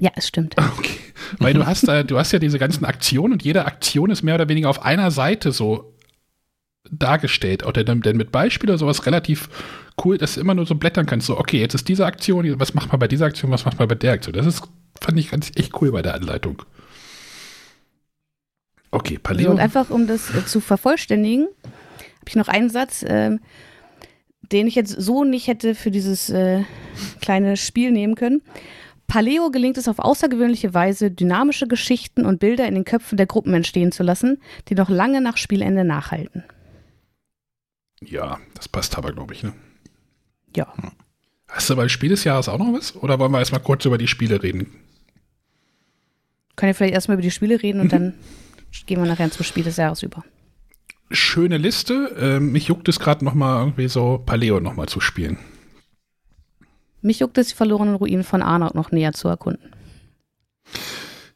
Ja, 0.00 0.10
es 0.16 0.28
stimmt. 0.28 0.56
Okay. 0.78 0.98
Weil 1.38 1.54
du 1.54 1.64
hast, 1.64 1.88
äh, 1.88 2.04
du 2.04 2.18
hast 2.18 2.32
ja 2.32 2.38
diese 2.38 2.58
ganzen 2.58 2.84
Aktionen 2.84 3.32
und 3.32 3.42
jede 3.42 3.64
Aktion 3.64 4.10
ist 4.10 4.22
mehr 4.22 4.34
oder 4.34 4.48
weniger 4.48 4.68
auf 4.68 4.82
einer 4.82 5.10
Seite 5.10 5.52
so 5.52 5.91
dargestellt. 6.90 7.64
Oder 7.64 7.84
denn, 7.84 8.00
denn 8.00 8.16
mit 8.16 8.32
Beispiel 8.32 8.70
oder 8.70 8.78
sowas 8.78 9.06
relativ 9.06 9.48
cool, 10.04 10.18
dass 10.18 10.34
du 10.34 10.40
immer 10.40 10.54
nur 10.54 10.66
so 10.66 10.74
blättern 10.74 11.06
kannst. 11.06 11.26
So, 11.26 11.38
okay, 11.38 11.60
jetzt 11.60 11.74
ist 11.74 11.88
diese 11.88 12.06
Aktion, 12.06 12.58
was 12.58 12.74
macht 12.74 12.90
man 12.90 12.98
bei 12.98 13.08
dieser 13.08 13.26
Aktion, 13.26 13.50
was 13.50 13.64
macht 13.64 13.78
man 13.78 13.88
bei 13.88 13.94
der 13.94 14.12
Aktion. 14.12 14.34
Das 14.34 14.46
ist, 14.46 14.62
fand 15.00 15.18
ich 15.18 15.30
ganz 15.30 15.50
echt 15.54 15.80
cool 15.80 15.92
bei 15.92 16.02
der 16.02 16.14
Anleitung. 16.14 16.62
Okay, 18.90 19.18
Paleo. 19.18 19.50
und 19.50 19.58
einfach, 19.58 19.88
um 19.88 20.06
das 20.06 20.34
äh, 20.34 20.44
zu 20.44 20.60
vervollständigen, 20.60 21.48
habe 21.64 22.28
ich 22.28 22.36
noch 22.36 22.48
einen 22.48 22.68
Satz, 22.68 23.04
ähm, 23.08 23.40
den 24.52 24.66
ich 24.66 24.74
jetzt 24.74 24.90
so 25.00 25.24
nicht 25.24 25.46
hätte 25.46 25.74
für 25.74 25.90
dieses 25.90 26.28
äh, 26.28 26.64
kleine 27.22 27.56
Spiel 27.56 27.90
nehmen 27.90 28.16
können. 28.16 28.42
Paleo 29.06 29.50
gelingt 29.50 29.78
es 29.78 29.88
auf 29.88 29.98
außergewöhnliche 29.98 30.74
Weise, 30.74 31.10
dynamische 31.10 31.66
Geschichten 31.66 32.26
und 32.26 32.38
Bilder 32.38 32.66
in 32.66 32.74
den 32.74 32.84
Köpfen 32.84 33.16
der 33.16 33.26
Gruppen 33.26 33.54
entstehen 33.54 33.92
zu 33.92 34.02
lassen, 34.02 34.38
die 34.68 34.74
noch 34.74 34.90
lange 34.90 35.20
nach 35.22 35.38
Spielende 35.38 35.84
nachhalten. 35.84 36.44
Ja, 38.06 38.38
das 38.54 38.68
passt 38.68 38.96
aber, 38.98 39.12
glaube 39.12 39.34
ich, 39.34 39.42
ne? 39.42 39.52
Ja. 40.56 40.72
Hast 41.48 41.70
du 41.70 41.76
bei 41.76 41.88
Spiel 41.88 42.10
des 42.10 42.24
Jahres 42.24 42.48
auch 42.48 42.58
noch 42.58 42.72
was? 42.72 42.96
Oder 42.96 43.18
wollen 43.18 43.32
wir 43.32 43.38
erstmal 43.38 43.62
kurz 43.62 43.84
über 43.84 43.98
die 43.98 44.08
Spiele 44.08 44.42
reden? 44.42 44.66
Können 46.56 46.70
wir 46.70 46.74
vielleicht 46.74 46.94
erstmal 46.94 47.16
über 47.16 47.22
die 47.22 47.30
Spiele 47.30 47.62
reden 47.62 47.80
und 47.80 47.92
dann 47.92 48.14
gehen 48.86 49.02
wir 49.02 49.08
nachher 49.08 49.30
zum 49.30 49.44
Spiel 49.44 49.64
des 49.64 49.76
Jahres 49.76 50.02
über. 50.02 50.24
Schöne 51.10 51.58
Liste. 51.58 52.16
Ähm, 52.18 52.52
mich 52.52 52.68
juckt 52.68 52.88
es 52.88 52.98
gerade 52.98 53.24
nochmal 53.24 53.60
irgendwie 53.60 53.88
so 53.88 54.22
Paleo 54.24 54.60
nochmal 54.60 54.88
zu 54.88 55.00
spielen. 55.00 55.38
Mich 57.02 57.18
juckt 57.18 57.36
es, 57.36 57.48
die 57.48 57.54
verlorenen 57.54 57.96
Ruinen 57.96 58.24
von 58.24 58.42
Arnold 58.42 58.74
noch 58.74 58.92
näher 58.92 59.12
zu 59.12 59.28
erkunden. 59.28 59.72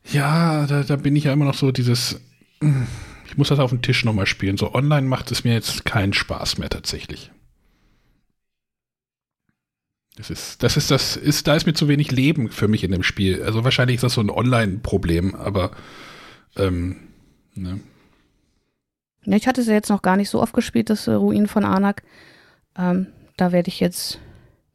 Ja, 0.05 0.67
da, 0.67 0.83
da 0.83 0.97
bin 0.97 1.17
ich 1.17 1.25
ja 1.25 1.33
immer 1.33 1.45
noch 1.45 1.55
so 1.55 1.73
dieses. 1.73 2.21
Ich 3.37 3.39
muss 3.39 3.49
das 3.49 3.59
auf 3.59 3.69
dem 3.69 3.83
Tisch 3.83 4.03
nochmal 4.03 4.25
spielen. 4.25 4.57
So 4.57 4.73
online 4.75 5.07
macht 5.07 5.31
es 5.31 5.45
mir 5.45 5.53
jetzt 5.53 5.85
keinen 5.85 6.15
Spaß 6.15 6.57
mehr 6.57 6.71
tatsächlich. 6.71 7.31
Das 10.17 10.31
ist, 10.31 10.63
das 10.63 10.79
ist, 10.79 10.91
das 10.91 11.19
ist, 11.19 11.47
da 11.47 11.55
ist 11.55 11.67
mir 11.67 11.75
zu 11.75 11.87
wenig 11.87 12.11
Leben 12.11 12.51
für 12.51 12.67
mich 12.67 12.83
in 12.83 12.93
dem 12.93 13.03
Spiel. 13.03 13.43
Also 13.43 13.63
wahrscheinlich 13.63 13.97
ist 13.97 14.05
das 14.05 14.15
so 14.15 14.23
ein 14.23 14.31
Online-Problem, 14.31 15.35
aber 15.35 15.73
ähm, 16.57 16.97
ne. 17.55 17.81
Ja, 19.27 19.37
ich 19.37 19.47
hatte 19.47 19.61
es 19.61 19.67
ja 19.67 19.75
jetzt 19.75 19.91
noch 19.91 20.01
gar 20.01 20.17
nicht 20.17 20.31
so 20.31 20.41
oft 20.41 20.55
gespielt, 20.55 20.89
das 20.89 21.07
äh, 21.07 21.13
Ruin 21.13 21.47
von 21.47 21.67
Arnak. 21.67 22.05
Ähm, 22.75 23.09
da 23.37 23.53
werde 23.53 23.69
ich 23.69 23.81
jetzt 23.81 24.19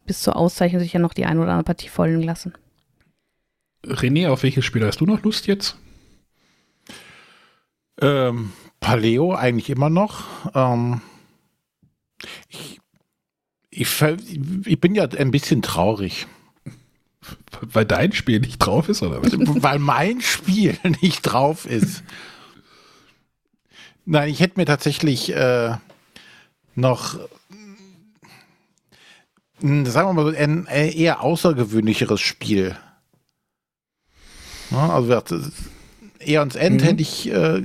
bis 0.05 0.21
zur 0.21 0.35
Auszeichnung 0.35 0.83
sicher 0.83 0.99
noch 0.99 1.15
die 1.15 1.25
eine 1.25 1.41
oder 1.41 1.53
andere 1.53 1.65
Partie 1.65 1.89
folgen 1.89 2.21
lassen. 2.21 2.53
René, 3.83 4.29
auf 4.29 4.43
welches 4.43 4.65
Spiel 4.65 4.85
hast 4.85 5.01
du 5.01 5.07
noch 5.07 5.23
Lust 5.23 5.47
jetzt? 5.47 5.80
Ähm, 8.01 8.51
Paleo 8.79 9.33
eigentlich 9.33 9.69
immer 9.69 9.89
noch. 9.89 10.25
Ähm, 10.55 11.01
ich, 12.49 12.79
ich, 13.69 14.01
ich 14.65 14.81
bin 14.81 14.95
ja 14.95 15.05
ein 15.05 15.31
bisschen 15.31 15.61
traurig. 15.61 16.27
Weil 17.61 17.85
dein 17.85 18.11
Spiel 18.11 18.39
nicht 18.39 18.57
drauf 18.57 18.89
ist, 18.89 19.03
oder 19.03 19.21
was? 19.21 19.33
Weil 19.37 19.79
mein 19.79 20.21
Spiel 20.21 20.77
nicht 21.01 21.21
drauf 21.21 21.65
ist. 21.65 22.03
Nein, 24.05 24.29
ich 24.29 24.39
hätte 24.39 24.59
mir 24.59 24.65
tatsächlich 24.65 25.33
äh, 25.33 25.75
noch, 26.73 27.19
hm, 29.59 29.85
sagen 29.85 30.09
wir 30.09 30.13
mal 30.13 30.31
so, 30.31 30.37
ein, 30.37 30.67
ein 30.67 30.89
eher 30.89 31.21
außergewöhnlicheres 31.21 32.19
Spiel. 32.19 32.75
Ja, 34.71 34.89
also 34.89 35.21
Eons 36.25 36.55
End 36.55 36.81
mhm. 36.81 36.85
hätte 36.85 37.01
ich 37.01 37.29
äh, 37.31 37.63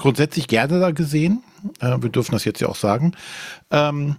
grundsätzlich 0.00 0.48
gerne 0.48 0.80
da 0.80 0.90
gesehen. 0.90 1.42
Äh, 1.80 1.98
wir 2.00 2.08
dürfen 2.08 2.32
das 2.32 2.44
jetzt 2.44 2.60
ja 2.60 2.68
auch 2.68 2.76
sagen. 2.76 3.12
Ähm, 3.70 4.16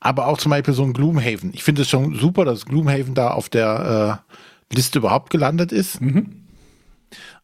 aber 0.00 0.26
auch 0.26 0.38
zum 0.38 0.50
Beispiel 0.50 0.74
so 0.74 0.82
ein 0.82 0.92
Gloomhaven. 0.92 1.54
Ich 1.54 1.62
finde 1.62 1.82
es 1.82 1.88
schon 1.88 2.16
super, 2.16 2.44
dass 2.44 2.66
Gloomhaven 2.66 3.14
da 3.14 3.30
auf 3.30 3.48
der 3.48 4.20
äh, 4.70 4.74
Liste 4.74 4.98
überhaupt 4.98 5.30
gelandet 5.30 5.70
ist. 5.70 6.00
Mhm. 6.00 6.44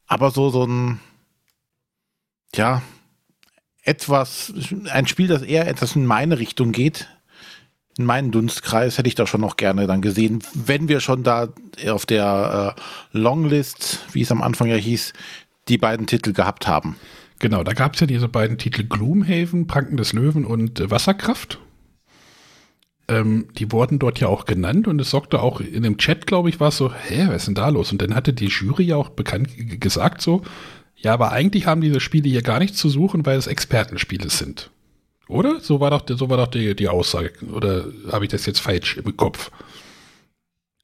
Aber 0.08 0.32
so, 0.32 0.50
so 0.50 0.64
ein, 0.64 0.98
ja, 2.54 2.82
etwas, 3.84 4.52
ein 4.90 5.06
Spiel, 5.06 5.28
das 5.28 5.42
eher 5.42 5.68
etwas 5.68 5.94
in 5.94 6.04
meine 6.04 6.38
Richtung 6.38 6.72
geht, 6.72 7.08
in 7.96 8.04
meinen 8.04 8.32
Dunstkreis, 8.32 8.98
hätte 8.98 9.08
ich 9.08 9.14
da 9.14 9.26
schon 9.26 9.40
noch 9.40 9.56
gerne 9.56 9.86
dann 9.86 10.02
gesehen, 10.02 10.42
wenn 10.54 10.88
wir 10.88 11.00
schon 11.00 11.22
da 11.22 11.48
auf 11.88 12.06
der 12.06 12.74
äh, 12.76 13.18
Longlist, 13.18 14.00
wie 14.12 14.22
es 14.22 14.32
am 14.32 14.42
Anfang 14.42 14.68
ja 14.68 14.76
hieß, 14.76 15.12
die 15.68 15.78
beiden 15.78 16.06
Titel 16.06 16.32
gehabt 16.32 16.66
haben. 16.66 16.96
Genau, 17.38 17.62
da 17.62 17.72
gab 17.72 17.94
es 17.94 18.00
ja 18.00 18.06
diese 18.06 18.28
beiden 18.28 18.58
Titel 18.58 18.84
Gloomhaven, 18.84 19.66
Pranken 19.66 19.96
des 19.96 20.12
Löwen 20.12 20.44
und 20.44 20.80
äh, 20.80 20.90
Wasserkraft. 20.90 21.58
Ähm, 23.08 23.48
die 23.56 23.70
wurden 23.72 23.98
dort 23.98 24.20
ja 24.20 24.28
auch 24.28 24.44
genannt 24.44 24.86
und 24.86 25.00
es 25.00 25.10
sorgte 25.10 25.40
auch 25.40 25.60
in 25.60 25.82
dem 25.82 25.96
Chat, 25.96 26.26
glaube 26.26 26.48
ich, 26.48 26.60
war 26.60 26.68
es 26.68 26.76
so, 26.76 26.92
hä, 26.92 27.26
was 27.28 27.42
ist 27.42 27.46
denn 27.46 27.54
da 27.54 27.68
los? 27.68 27.90
Und 27.92 28.02
dann 28.02 28.14
hatte 28.14 28.32
die 28.32 28.48
Jury 28.48 28.84
ja 28.84 28.96
auch 28.96 29.10
bekannt 29.10 29.80
gesagt 29.80 30.20
so, 30.20 30.42
ja, 30.96 31.14
aber 31.14 31.30
eigentlich 31.32 31.66
haben 31.66 31.80
diese 31.80 32.00
Spiele 32.00 32.28
hier 32.28 32.42
gar 32.42 32.58
nichts 32.58 32.76
zu 32.78 32.88
suchen, 32.88 33.24
weil 33.24 33.38
es 33.38 33.46
Expertenspiele 33.46 34.30
sind. 34.30 34.70
Oder? 35.28 35.60
So 35.60 35.78
war 35.80 35.90
doch, 35.90 36.02
so 36.08 36.28
war 36.28 36.38
doch 36.38 36.48
die, 36.48 36.74
die 36.74 36.88
Aussage. 36.88 37.32
Oder 37.52 37.86
habe 38.10 38.24
ich 38.24 38.30
das 38.30 38.46
jetzt 38.46 38.58
falsch 38.60 38.96
im 38.96 39.16
Kopf? 39.16 39.50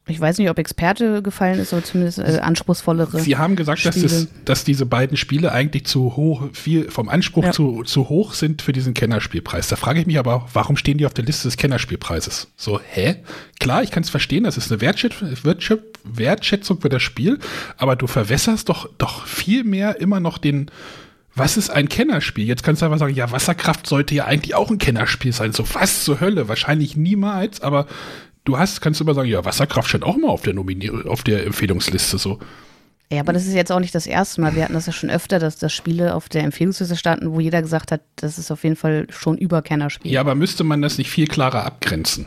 Ich 0.07 0.21
weiß 0.21 0.37
nicht, 0.37 0.51
ob 0.51 0.59
Experte 0.59 1.23
gefallen 1.23 1.59
ist, 1.59 1.73
aber 1.73 1.83
zumindest 1.83 2.19
äh, 2.19 2.39
anspruchsvollere. 2.43 3.21
Sie 3.21 3.39
haben 3.39 3.57
gesagt, 3.57 3.87
dass, 3.87 4.01
das, 4.01 4.29
dass 4.45 4.65
diese 4.65 4.85
beiden 4.85 5.17
Spiele 5.17 5.51
eigentlich 5.51 5.87
zu 5.87 6.15
hoch, 6.17 6.43
viel 6.53 6.91
vom 6.91 7.09
Anspruch 7.09 7.45
ja. 7.45 7.53
zu, 7.53 7.85
zu 7.85 8.11
hoch 8.11 8.35
sind 8.35 8.61
für 8.61 8.73
diesen 8.73 8.93
Kennerspielpreis. 8.93 9.69
Da 9.69 9.77
frage 9.77 10.01
ich 10.01 10.07
mich 10.07 10.19
aber, 10.19 10.47
warum 10.53 10.77
stehen 10.77 10.99
die 10.99 11.07
auf 11.07 11.15
der 11.15 11.25
Liste 11.25 11.49
des 11.49 11.57
Kennerspielpreises? 11.57 12.49
So, 12.57 12.81
hä? 12.81 13.17
Klar, 13.61 13.83
ich 13.83 13.91
kann 13.91 14.03
es 14.03 14.11
verstehen, 14.11 14.45
das 14.45 14.59
ist 14.59 14.71
eine 14.71 14.83
Wertschätz 14.83 15.15
Wertschätzung 16.05 16.83
für 16.83 16.91
das 16.91 17.03
Spiel, 17.03 17.39
aber 17.79 17.97
du 17.97 18.07
verwässerst 18.07 18.69
doch, 18.69 18.91
doch 18.99 19.27
viel 19.27 19.65
mehr 19.65 20.03
immer 20.03 20.21
noch 20.21 20.37
den, 20.37 20.71
was 21.35 21.57
ist 21.57 21.71
ein 21.71 21.89
Kennerspiel? 21.89 22.47
Jetzt 22.47 22.63
kannst 22.63 22.83
du 22.83 22.87
einfach 22.87 22.99
sagen, 22.99 23.15
ja, 23.15 23.33
Wasserkraft 23.33 23.87
sollte 23.87 24.15
ja 24.15 24.27
eigentlich 24.27 24.55
auch 24.55 24.71
ein 24.71 24.77
Kennerspiel 24.77 25.33
sein. 25.33 25.53
So, 25.53 25.65
was 25.73 26.05
zur 26.05 26.21
Hölle? 26.21 26.49
Wahrscheinlich 26.49 26.95
niemals, 26.95 27.63
aber 27.63 27.87
du 28.45 28.59
hast, 28.59 28.81
kannst 28.81 29.01
du 29.01 29.05
immer 29.05 29.15
sagen, 29.15 29.29
ja, 29.29 29.45
Wasserkraft 29.45 29.89
steht 29.89 30.03
auch 30.03 30.17
mal 30.17 30.29
auf 30.29 30.43
der 30.43 30.55
Nominier 30.55 31.07
auf 31.07 31.23
der 31.23 31.47
Empfehlungsliste 31.47 32.19
so. 32.19 32.39
Ja, 33.13 33.21
aber 33.21 33.33
das 33.33 33.47
ist 33.47 33.55
jetzt 33.55 33.71
auch 33.71 33.81
nicht 33.81 33.95
das 33.95 34.07
erste 34.07 34.41
Mal. 34.41 34.57
Wir 34.57 34.65
hatten 34.65 34.73
das 34.73 34.87
ja 34.87 34.93
schon 34.93 35.11
öfter, 35.11 35.39
dass 35.39 35.59
das 35.59 35.73
Spiele 35.73 36.15
auf 36.15 36.29
der 36.29 36.43
Empfehlungsliste 36.43 36.97
standen, 36.97 37.33
wo 37.33 37.41
jeder 37.41 37.61
gesagt 37.63 37.93
hat, 37.93 38.01
das 38.17 38.39
ist 38.39 38.51
auf 38.51 38.65
jeden 38.65 38.77
Fall 38.77 39.07
schon 39.11 39.37
über 39.37 39.63
Kennerspiel. 39.63 40.11
Ja, 40.11 40.21
aber 40.21 40.35
müsste 40.35 40.65
man 40.65 40.83
das 40.83 40.99
nicht 40.99 41.11
viel 41.11 41.27
klarer 41.27 41.65
abgrenzen? 41.65 42.27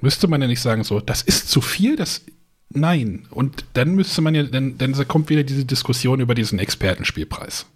Müsste 0.00 0.28
man 0.28 0.42
ja 0.42 0.48
nicht 0.48 0.60
sagen, 0.60 0.84
so, 0.84 1.00
das 1.00 1.22
ist 1.22 1.48
zu 1.48 1.60
viel, 1.60 1.96
das 1.96 2.22
nein. 2.70 3.26
Und 3.30 3.64
dann 3.74 3.94
müsste 3.94 4.20
man 4.20 4.34
ja, 4.34 4.42
dann, 4.42 4.78
dann 4.78 5.08
kommt 5.08 5.30
wieder 5.30 5.44
diese 5.44 5.64
Diskussion 5.64 6.20
über 6.20 6.34
diesen 6.34 6.58
Expertenspielpreis 6.58 7.66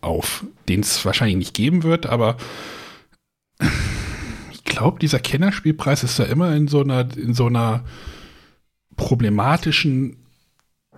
auf, 0.00 0.44
den 0.68 0.80
es 0.80 1.04
wahrscheinlich 1.04 1.36
nicht 1.36 1.54
geben 1.54 1.82
wird, 1.82 2.06
aber 2.06 2.36
glaube, 4.68 4.98
dieser 4.98 5.18
Kennerspielpreis 5.18 6.04
ist 6.04 6.18
ja 6.18 6.26
immer 6.26 6.54
in 6.54 6.68
so 6.68 6.80
einer, 6.80 7.08
in 7.16 7.34
so 7.34 7.46
einer 7.46 7.84
problematischen 8.96 10.16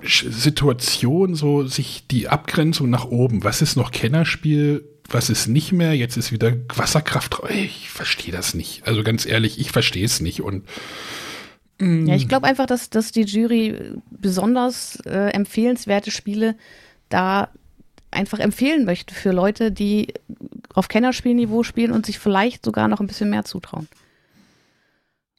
Situation, 0.03 1.35
so 1.35 1.67
sich 1.67 2.07
die 2.07 2.29
Abgrenzung 2.29 2.91
nach 2.91 3.05
oben. 3.05 3.45
Was 3.45 3.63
ist 3.63 3.77
noch 3.77 3.91
Kennerspiel? 3.91 4.85
Was 5.09 5.29
ist 5.29 5.49
nicht 5.49 5.73
mehr? 5.73 5.95
Jetzt 5.95 6.17
ist 6.17 6.33
wieder 6.33 6.53
Wasserkraft. 6.75 7.37
Ich 7.51 7.91
verstehe 7.91 8.33
das 8.33 8.55
nicht. 8.55 8.87
Also 8.87 9.03
ganz 9.03 9.27
ehrlich, 9.27 9.59
ich 9.61 9.73
verstehe 9.73 10.05
es 10.05 10.21
nicht. 10.21 10.41
Und 10.41 10.65
mm. 11.79 12.07
ja, 12.07 12.15
ich 12.15 12.29
glaube 12.29 12.47
einfach, 12.47 12.67
dass, 12.67 12.89
dass 12.89 13.13
die 13.13 13.25
Jury 13.25 13.77
besonders 14.11 15.01
äh, 15.05 15.31
empfehlenswerte 15.31 16.11
Spiele 16.11 16.57
da 17.09 17.51
einfach 18.11 18.39
empfehlen 18.39 18.85
möchte 18.85 19.15
für 19.15 19.33
Leute, 19.33 19.73
die 19.73 20.15
auf 20.75 20.89
Kennerspielniveau 20.89 21.63
spielen 21.63 21.93
und 21.93 22.07
sich 22.07 22.19
vielleicht 22.19 22.65
sogar 22.65 22.89
noch 22.89 23.01
ein 23.01 23.07
bisschen 23.07 23.31
mehr 23.31 23.45
zutrauen. 23.45 23.89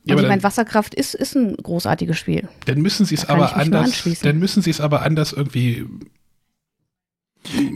Ja, 0.03 0.15
also 0.15 0.23
ich 0.23 0.29
meine, 0.29 0.43
Wasserkraft 0.43 0.95
ist, 0.95 1.13
ist 1.13 1.35
ein 1.35 1.55
großartiges 1.57 2.17
Spiel. 2.17 2.49
Dann 2.65 2.81
müssen 2.81 3.05
sie 3.05 3.15
es 3.15 3.29
aber 3.29 3.55
anders. 3.55 4.03
Dann 4.23 4.39
müssen 4.39 4.63
sie 4.63 4.71
es 4.71 4.81
aber 4.81 5.03
anders 5.03 5.31
irgendwie. 5.31 5.85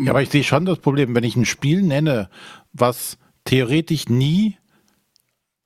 Ja, 0.03 0.11
aber 0.11 0.21
ich 0.21 0.29
sehe 0.29 0.43
schon 0.43 0.65
das 0.65 0.79
Problem, 0.79 1.13
wenn 1.15 1.23
ich 1.23 1.35
ein 1.35 1.45
Spiel 1.45 1.81
nenne, 1.81 2.29
was 2.73 3.17
theoretisch 3.45 4.09
nie 4.09 4.57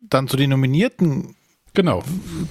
dann 0.02 0.28
zu 0.28 0.38
den 0.38 0.50
Nominierten 0.50 1.36
genau. 1.82 2.04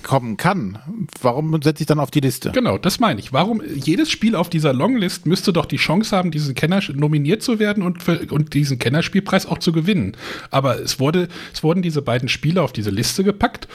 kommen 0.03 0.37
kann. 0.39 0.79
Warum 1.21 1.61
setze 1.63 1.83
ich 1.83 1.87
dann 1.87 2.01
auf 2.01 2.11
die 2.11 2.21
Liste? 2.21 2.51
Genau, 2.53 2.79
das 2.79 2.99
meine 2.99 3.21
ich. 3.21 3.33
Warum 3.33 3.63
jedes 3.75 4.11
Spiel 4.11 4.35
auf 4.35 4.49
dieser 4.49 4.73
Longlist 4.73 5.27
müsste 5.27 5.53
doch 5.53 5.67
die 5.67 5.77
Chance 5.77 6.17
haben, 6.17 6.31
diesen 6.31 6.55
Kenner 6.55 6.81
nominiert 6.95 7.43
zu 7.43 7.59
werden 7.59 7.83
und, 7.83 8.03
für, 8.03 8.27
und 8.31 8.55
diesen 8.55 8.79
Kennerspielpreis 8.79 9.45
auch 9.47 9.59
zu 9.59 9.73
gewinnen. 9.73 10.17
Aber 10.51 10.81
es 10.81 10.99
wurde, 10.99 11.29
es 11.53 11.63
wurden 11.63 11.83
diese 11.83 12.01
beiden 12.01 12.29
Spiele 12.29 12.63
auf 12.63 12.73
diese 12.73 12.91
Liste 12.91 13.23
gepackt. 13.23 13.69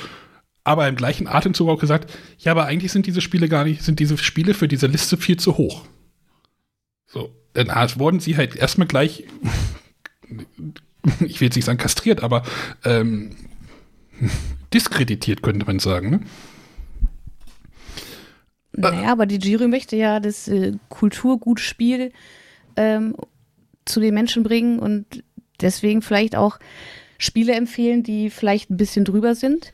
Aber 0.63 0.87
im 0.87 0.95
gleichen 0.95 1.27
Atemzug 1.27 1.69
auch 1.69 1.79
gesagt, 1.79 2.11
ja, 2.39 2.51
aber 2.51 2.65
eigentlich 2.65 2.91
sind 2.91 3.05
diese 3.05 3.21
Spiele 3.21 3.47
gar 3.47 3.63
nicht, 3.63 3.83
sind 3.83 3.99
diese 3.99 4.17
Spiele 4.17 4.53
für 4.53 4.67
diese 4.67 4.87
Liste 4.87 5.17
viel 5.17 5.37
zu 5.37 5.57
hoch. 5.57 5.85
So, 7.05 7.29
dann 7.53 7.69
wurden 7.99 8.19
sie 8.19 8.37
halt 8.37 8.55
erstmal 8.55 8.87
gleich, 8.87 9.25
ich 11.19 11.39
will 11.41 11.47
jetzt 11.47 11.55
nicht 11.55 11.65
sagen 11.65 11.77
kastriert, 11.77 12.23
aber 12.23 12.43
ähm, 12.85 13.35
diskreditiert, 14.73 15.41
könnte 15.41 15.65
man 15.65 15.79
sagen. 15.79 16.09
Ne? 16.09 16.19
Naja, 18.75 19.11
aber 19.11 19.25
die 19.25 19.37
Jury 19.37 19.67
möchte 19.67 19.95
ja 19.95 20.19
das 20.19 20.47
äh, 20.47 20.73
Kulturgutspiel 20.89 22.11
ähm, 22.75 23.15
zu 23.85 23.99
den 23.99 24.13
Menschen 24.13 24.43
bringen 24.43 24.79
und 24.79 25.23
deswegen 25.61 26.01
vielleicht 26.01 26.35
auch 26.35 26.59
Spiele 27.17 27.53
empfehlen, 27.53 28.03
die 28.03 28.29
vielleicht 28.29 28.69
ein 28.69 28.77
bisschen 28.77 29.05
drüber 29.05 29.35
sind. 29.35 29.71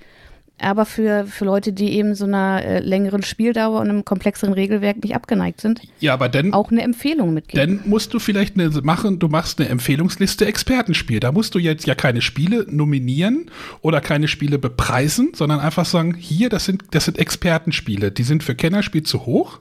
Aber 0.62 0.86
für, 0.86 1.26
für 1.26 1.46
Leute, 1.46 1.74
die 1.74 1.94
eben 1.94 2.16
so 2.16 2.26
einer 2.26 2.64
äh, 2.64 2.80
längeren 2.80 3.24
Spieldauer 3.24 3.80
und 3.82 3.90
einem 3.90 4.06
komplexeren 4.06 4.54
Regelwerk 4.54 5.04
nicht 5.04 5.16
abgeneigt 5.16 5.62
sind, 5.62 5.82
Ja, 6.00 6.14
aber 6.14 6.30
dann, 6.30 6.54
auch 6.54 6.72
eine 6.72 6.82
Empfehlung 6.82 7.34
mitgeben. 7.34 7.80
dann 7.80 7.90
musst 7.90 8.14
du 8.14 8.20
vielleicht 8.20 8.60
eine 8.60 8.70
machen, 8.82 9.20
du 9.20 9.28
machst 9.28 9.60
eine 9.60 9.70
Empfehlungsliste 9.70 10.46
Expertenspiel. 10.46 11.20
Da 11.20 11.32
musst 11.32 11.56
du 11.56 11.60
jetzt 11.60 11.88
ja 11.88 11.96
keine 11.96 12.22
Spiele 12.22 12.66
nominieren 12.70 13.50
oder 13.82 14.02
keine 14.02 14.28
Spiele 14.28 14.60
bepreisen, 14.60 15.32
sondern 15.34 15.60
einfach 15.60 15.86
sagen, 15.86 16.16
hier, 16.16 16.50
das 16.50 16.66
sind, 16.66 16.84
das 16.92 17.06
sind 17.06 17.18
Expertenspiele. 17.18 18.12
Die 18.12 18.24
sind 18.24 18.44
für 18.44 18.56
Kennerspiel 18.56 19.04
zu 19.04 19.26
hoch. 19.26 19.60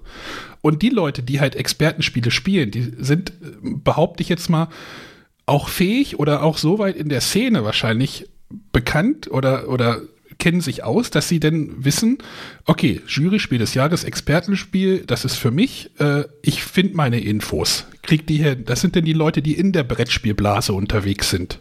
Und 0.61 0.83
die 0.83 0.91
Leute, 0.91 1.23
die 1.23 1.41
halt 1.41 1.55
Expertenspiele 1.55 2.31
spielen, 2.31 2.71
die 2.71 2.93
sind, 2.99 3.31
äh, 3.31 3.33
behaupte 3.63 4.23
ich 4.23 4.29
jetzt 4.29 4.49
mal, 4.49 4.69
auch 5.47 5.69
fähig 5.69 6.19
oder 6.19 6.43
auch 6.43 6.59
so 6.59 6.79
weit 6.79 6.97
in 6.97 7.09
der 7.09 7.21
Szene 7.23 7.65
wahrscheinlich 7.65 8.29
bekannt 8.73 9.31
oder, 9.31 9.69
oder 9.69 10.03
kennen 10.39 10.61
sich 10.61 10.85
aus, 10.85 11.11
dass 11.11 11.29
sie 11.29 11.41
denn 11.41 11.85
wissen, 11.85 12.19
okay, 12.65 13.01
Juryspiel 13.07 13.59
des 13.59 13.75
Jahres, 13.75 14.05
Expertenspiel, 14.05 15.05
das 15.07 15.25
ist 15.25 15.37
für 15.37 15.51
mich, 15.51 15.91
äh, 15.99 16.25
ich 16.43 16.63
finde 16.63 16.97
meine 16.97 17.21
Infos. 17.21 17.87
Krieg 18.03 18.27
die 18.27 18.37
her, 18.37 18.55
das 18.55 18.81
sind 18.81 18.95
denn 18.95 19.05
die 19.05 19.13
Leute, 19.13 19.43
die 19.43 19.55
in 19.55 19.73
der 19.73 19.83
Brettspielblase 19.83 20.73
unterwegs 20.73 21.31
sind. 21.31 21.61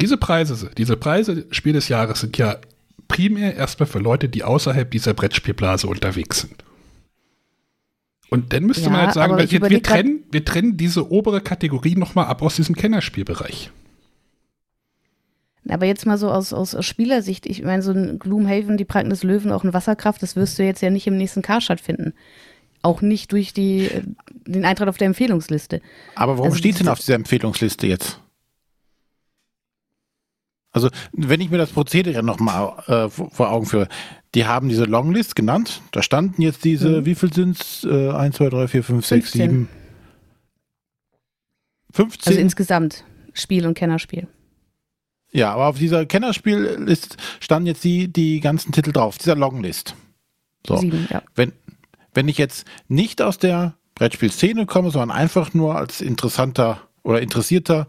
Diese 0.00 0.16
Preise, 0.16 0.70
diese 0.76 0.96
Preise 0.96 1.46
Spiel 1.50 1.74
des 1.74 1.88
Jahres 1.88 2.20
sind 2.20 2.36
ja 2.36 2.56
primär 3.06 3.54
erstmal 3.54 3.86
für 3.86 4.00
Leute, 4.00 4.28
die 4.28 4.42
außerhalb 4.42 4.90
dieser 4.90 5.14
Brettspielblase 5.14 5.86
unterwegs 5.86 6.40
sind. 6.40 6.64
Und 8.30 8.52
dann 8.52 8.64
müsste 8.64 8.84
Ja, 8.84 8.90
man 8.90 9.00
halt 9.02 9.12
sagen, 9.14 9.38
wir, 9.38 9.70
wir, 9.70 9.82
trennen, 9.82 10.24
wir 10.32 10.44
trennen 10.44 10.76
diese 10.76 11.08
obere 11.12 11.40
Kategorie 11.40 11.94
nochmal 11.94 12.26
ab 12.26 12.42
aus 12.42 12.56
diesem 12.56 12.74
Kennerspielbereich. 12.74 13.70
Aber 15.68 15.86
jetzt 15.86 16.04
mal 16.06 16.18
so 16.18 16.30
aus, 16.30 16.52
aus 16.52 16.76
Spielersicht, 16.84 17.46
ich 17.46 17.62
meine, 17.62 17.82
so 17.82 17.92
ein 17.92 18.18
Gloomhaven, 18.18 18.76
die 18.76 18.84
Pranken 18.84 19.10
des 19.10 19.22
Löwen, 19.22 19.50
auch 19.52 19.64
ein 19.64 19.72
Wasserkraft, 19.72 20.22
das 20.22 20.36
wirst 20.36 20.58
du 20.58 20.62
jetzt 20.64 20.82
ja 20.82 20.90
nicht 20.90 21.06
im 21.06 21.16
nächsten 21.16 21.40
Karstadt 21.42 21.80
finden. 21.80 22.12
Auch 22.82 23.00
nicht 23.00 23.32
durch 23.32 23.54
die, 23.54 23.86
äh, 23.86 24.02
den 24.46 24.64
Eintrag 24.66 24.88
auf 24.88 24.98
der 24.98 25.06
Empfehlungsliste. 25.06 25.80
Aber 26.16 26.32
warum 26.34 26.46
Also 26.46 26.58
steht 26.58 26.80
denn 26.80 26.88
auf 26.88 26.98
dieser 26.98 27.14
Empfehlungsliste 27.14 27.86
jetzt? 27.86 28.20
Also, 30.72 30.90
wenn 31.12 31.40
ich 31.40 31.50
mir 31.50 31.58
das 31.58 31.70
Prozedere 31.70 32.22
nochmal 32.24 32.72
äh, 32.88 33.08
vor 33.08 33.50
Augen 33.50 33.64
führe, 33.66 33.88
die 34.34 34.44
haben 34.44 34.68
diese 34.68 34.84
Longlist 34.84 35.36
genannt. 35.36 35.80
Da 35.92 36.02
standen 36.02 36.42
jetzt 36.42 36.64
diese, 36.64 37.00
Mhm. 37.00 37.06
wie 37.06 37.14
viel 37.14 37.32
sind 37.32 37.60
es? 37.60 37.84
Äh, 37.84 38.10
1, 38.10 38.36
2, 38.36 38.48
3, 38.48 38.68
4, 38.68 38.82
5, 38.82 39.06
6, 39.06 39.30
15. 39.30 39.50
7. 39.50 39.68
15. 41.92 42.30
Also 42.32 42.40
insgesamt 42.40 43.04
Spiel 43.32 43.66
und 43.66 43.74
Kennerspiel. 43.74 44.26
Ja, 45.34 45.52
aber 45.52 45.66
auf 45.66 45.78
dieser 45.78 46.06
Kennerspielliste 46.06 47.16
standen 47.40 47.66
jetzt 47.66 47.82
die, 47.82 48.06
die 48.10 48.40
ganzen 48.40 48.72
Titel 48.72 48.92
drauf, 48.92 49.18
dieser 49.18 49.34
Longlist. 49.34 49.96
So. 50.66 50.76
Sieben, 50.76 51.08
ja. 51.10 51.22
wenn, 51.34 51.52
wenn 52.14 52.28
ich 52.28 52.38
jetzt 52.38 52.66
nicht 52.86 53.20
aus 53.20 53.38
der 53.38 53.74
Brettspielszene 53.96 54.64
komme, 54.64 54.90
sondern 54.90 55.10
einfach 55.10 55.52
nur 55.52 55.76
als 55.76 56.00
interessanter 56.00 56.80
oder 57.02 57.20
interessierter 57.20 57.88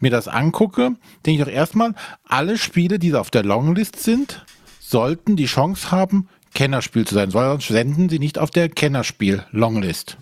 mir 0.00 0.10
das 0.10 0.26
angucke, 0.26 0.96
denke 1.24 1.42
ich 1.42 1.46
doch 1.46 1.52
erstmal, 1.52 1.94
alle 2.24 2.58
Spiele, 2.58 2.98
die 2.98 3.14
auf 3.14 3.30
der 3.30 3.44
Longlist 3.44 4.02
sind, 4.02 4.44
sollten 4.80 5.36
die 5.36 5.46
Chance 5.46 5.92
haben, 5.92 6.28
Kennerspiel 6.54 7.06
zu 7.06 7.14
sein, 7.14 7.30
sonst 7.30 7.68
senden 7.68 8.08
sie 8.08 8.18
nicht 8.18 8.36
auf 8.38 8.50
der 8.50 8.68
Kennerspiel-Longlist. 8.68 10.16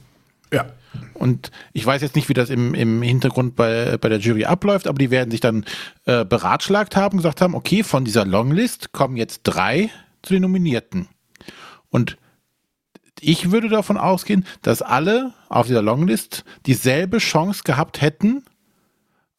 Ja. 0.52 0.66
Und 1.14 1.50
ich 1.72 1.84
weiß 1.84 2.02
jetzt 2.02 2.16
nicht, 2.16 2.28
wie 2.28 2.34
das 2.34 2.50
im, 2.50 2.74
im 2.74 3.02
Hintergrund 3.02 3.56
bei, 3.56 3.96
bei 3.98 4.08
der 4.08 4.18
Jury 4.18 4.44
abläuft, 4.44 4.86
aber 4.86 4.98
die 4.98 5.10
werden 5.10 5.30
sich 5.30 5.40
dann 5.40 5.64
äh, 6.04 6.24
beratschlagt 6.24 6.96
haben, 6.96 7.18
gesagt 7.18 7.40
haben, 7.40 7.54
okay, 7.54 7.82
von 7.82 8.04
dieser 8.04 8.24
Longlist 8.24 8.92
kommen 8.92 9.16
jetzt 9.16 9.42
drei 9.42 9.90
zu 10.22 10.34
den 10.34 10.42
Nominierten. 10.42 11.08
Und 11.90 12.16
ich 13.20 13.50
würde 13.50 13.68
davon 13.68 13.96
ausgehen, 13.96 14.46
dass 14.62 14.82
alle 14.82 15.32
auf 15.48 15.66
dieser 15.66 15.82
Longlist 15.82 16.44
dieselbe 16.66 17.18
Chance 17.18 17.62
gehabt 17.64 18.00
hätten, 18.00 18.44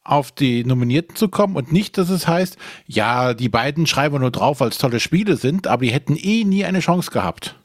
auf 0.04 0.32
die 0.32 0.64
Nominierten 0.64 1.16
zu 1.16 1.30
kommen 1.30 1.56
und 1.56 1.72
nicht, 1.72 1.98
dass 1.98 2.10
es 2.10 2.28
heißt, 2.28 2.58
ja, 2.88 3.34
die 3.34 3.50
beiden 3.50 3.86
schreiben 3.86 4.16
wir 4.16 4.20
nur 4.20 4.32
drauf, 4.32 4.60
weil 4.60 4.70
es 4.70 4.80
tolle 4.80 5.00
Spiele 5.00 5.38
sind, 5.38 5.68
aber 5.68 5.86
die 5.86 5.92
hätten 5.92 6.16
eh 6.18 6.44
nie 6.44 6.66
eine 6.66 6.80
Chance 6.80 7.12
gehabt. 7.12 7.56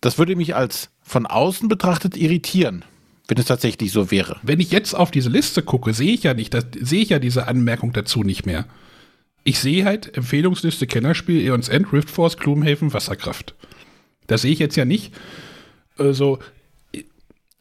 Das 0.00 0.16
würde 0.16 0.36
mich 0.36 0.54
als 0.54 0.90
von 1.10 1.26
außen 1.26 1.68
betrachtet 1.68 2.16
irritieren, 2.16 2.84
wenn 3.26 3.36
es 3.36 3.46
tatsächlich 3.46 3.90
so 3.90 4.12
wäre. 4.12 4.36
Wenn 4.44 4.60
ich 4.60 4.70
jetzt 4.70 4.94
auf 4.94 5.10
diese 5.10 5.28
Liste 5.28 5.60
gucke, 5.60 5.92
sehe 5.92 6.12
ich 6.12 6.22
ja 6.22 6.34
nicht, 6.34 6.54
das, 6.54 6.66
sehe 6.80 7.02
ich 7.02 7.08
ja 7.08 7.18
diese 7.18 7.48
Anmerkung 7.48 7.92
dazu 7.92 8.22
nicht 8.22 8.46
mehr. 8.46 8.64
Ich 9.42 9.58
sehe 9.58 9.84
halt 9.84 10.16
Empfehlungsliste 10.16 10.86
Kennerspiel, 10.86 11.44
Eons 11.44 11.68
End, 11.68 11.92
Rift 11.92 12.10
Force, 12.10 12.36
Gloomhaven, 12.36 12.92
Wasserkraft. 12.92 13.56
Das 14.28 14.42
sehe 14.42 14.52
ich 14.52 14.60
jetzt 14.60 14.76
ja 14.76 14.84
nicht. 14.84 15.12
Also, 15.98 16.38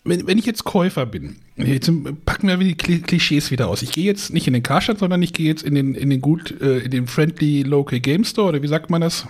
wenn, 0.03 0.27
wenn 0.27 0.38
ich 0.38 0.45
jetzt 0.45 0.63
Käufer 0.63 1.07
bin, 1.07 1.38
jetzt 1.55 1.91
packen 2.25 2.49
wir 2.49 2.57
die 2.57 2.75
Kli- 2.75 3.01
Klischees 3.01 3.49
wieder 3.49 3.67
aus. 3.67 3.81
Ich 3.81 3.91
gehe 3.91 4.05
jetzt 4.05 4.31
nicht 4.31 4.45
in 4.45 4.53
den 4.53 4.62
Karstadt, 4.62 4.99
sondern 4.99 5.23
ich 5.23 5.33
gehe 5.33 5.47
jetzt 5.47 5.63
in 5.63 5.73
den, 5.73 5.95
in 5.95 6.12
den 6.12 6.21
gut, 6.21 6.62
äh, 6.62 6.79
in 6.79 6.91
den 6.91 7.07
Friendly 7.07 7.63
Local 7.63 7.99
Game 7.99 8.25
Store, 8.25 8.49
oder 8.49 8.62
wie 8.62 8.67
sagt 8.67 8.91
man 8.91 9.01
das? 9.01 9.25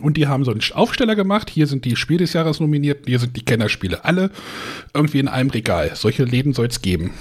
Und 0.00 0.16
die 0.16 0.26
haben 0.26 0.44
so 0.44 0.50
einen 0.50 0.60
Aufsteller 0.72 1.16
gemacht. 1.16 1.50
Hier 1.50 1.66
sind 1.66 1.84
die 1.84 1.96
Spiel 1.96 2.18
des 2.18 2.32
Jahres 2.32 2.60
nominiert, 2.60 3.06
hier 3.06 3.18
sind 3.18 3.36
die 3.36 3.44
Kennerspiele. 3.44 4.04
Alle 4.04 4.30
irgendwie 4.92 5.20
in 5.20 5.28
einem 5.28 5.50
Regal. 5.50 5.92
Solche 5.94 6.24
Läden 6.24 6.52
soll 6.52 6.66
es 6.66 6.82
geben. 6.82 7.12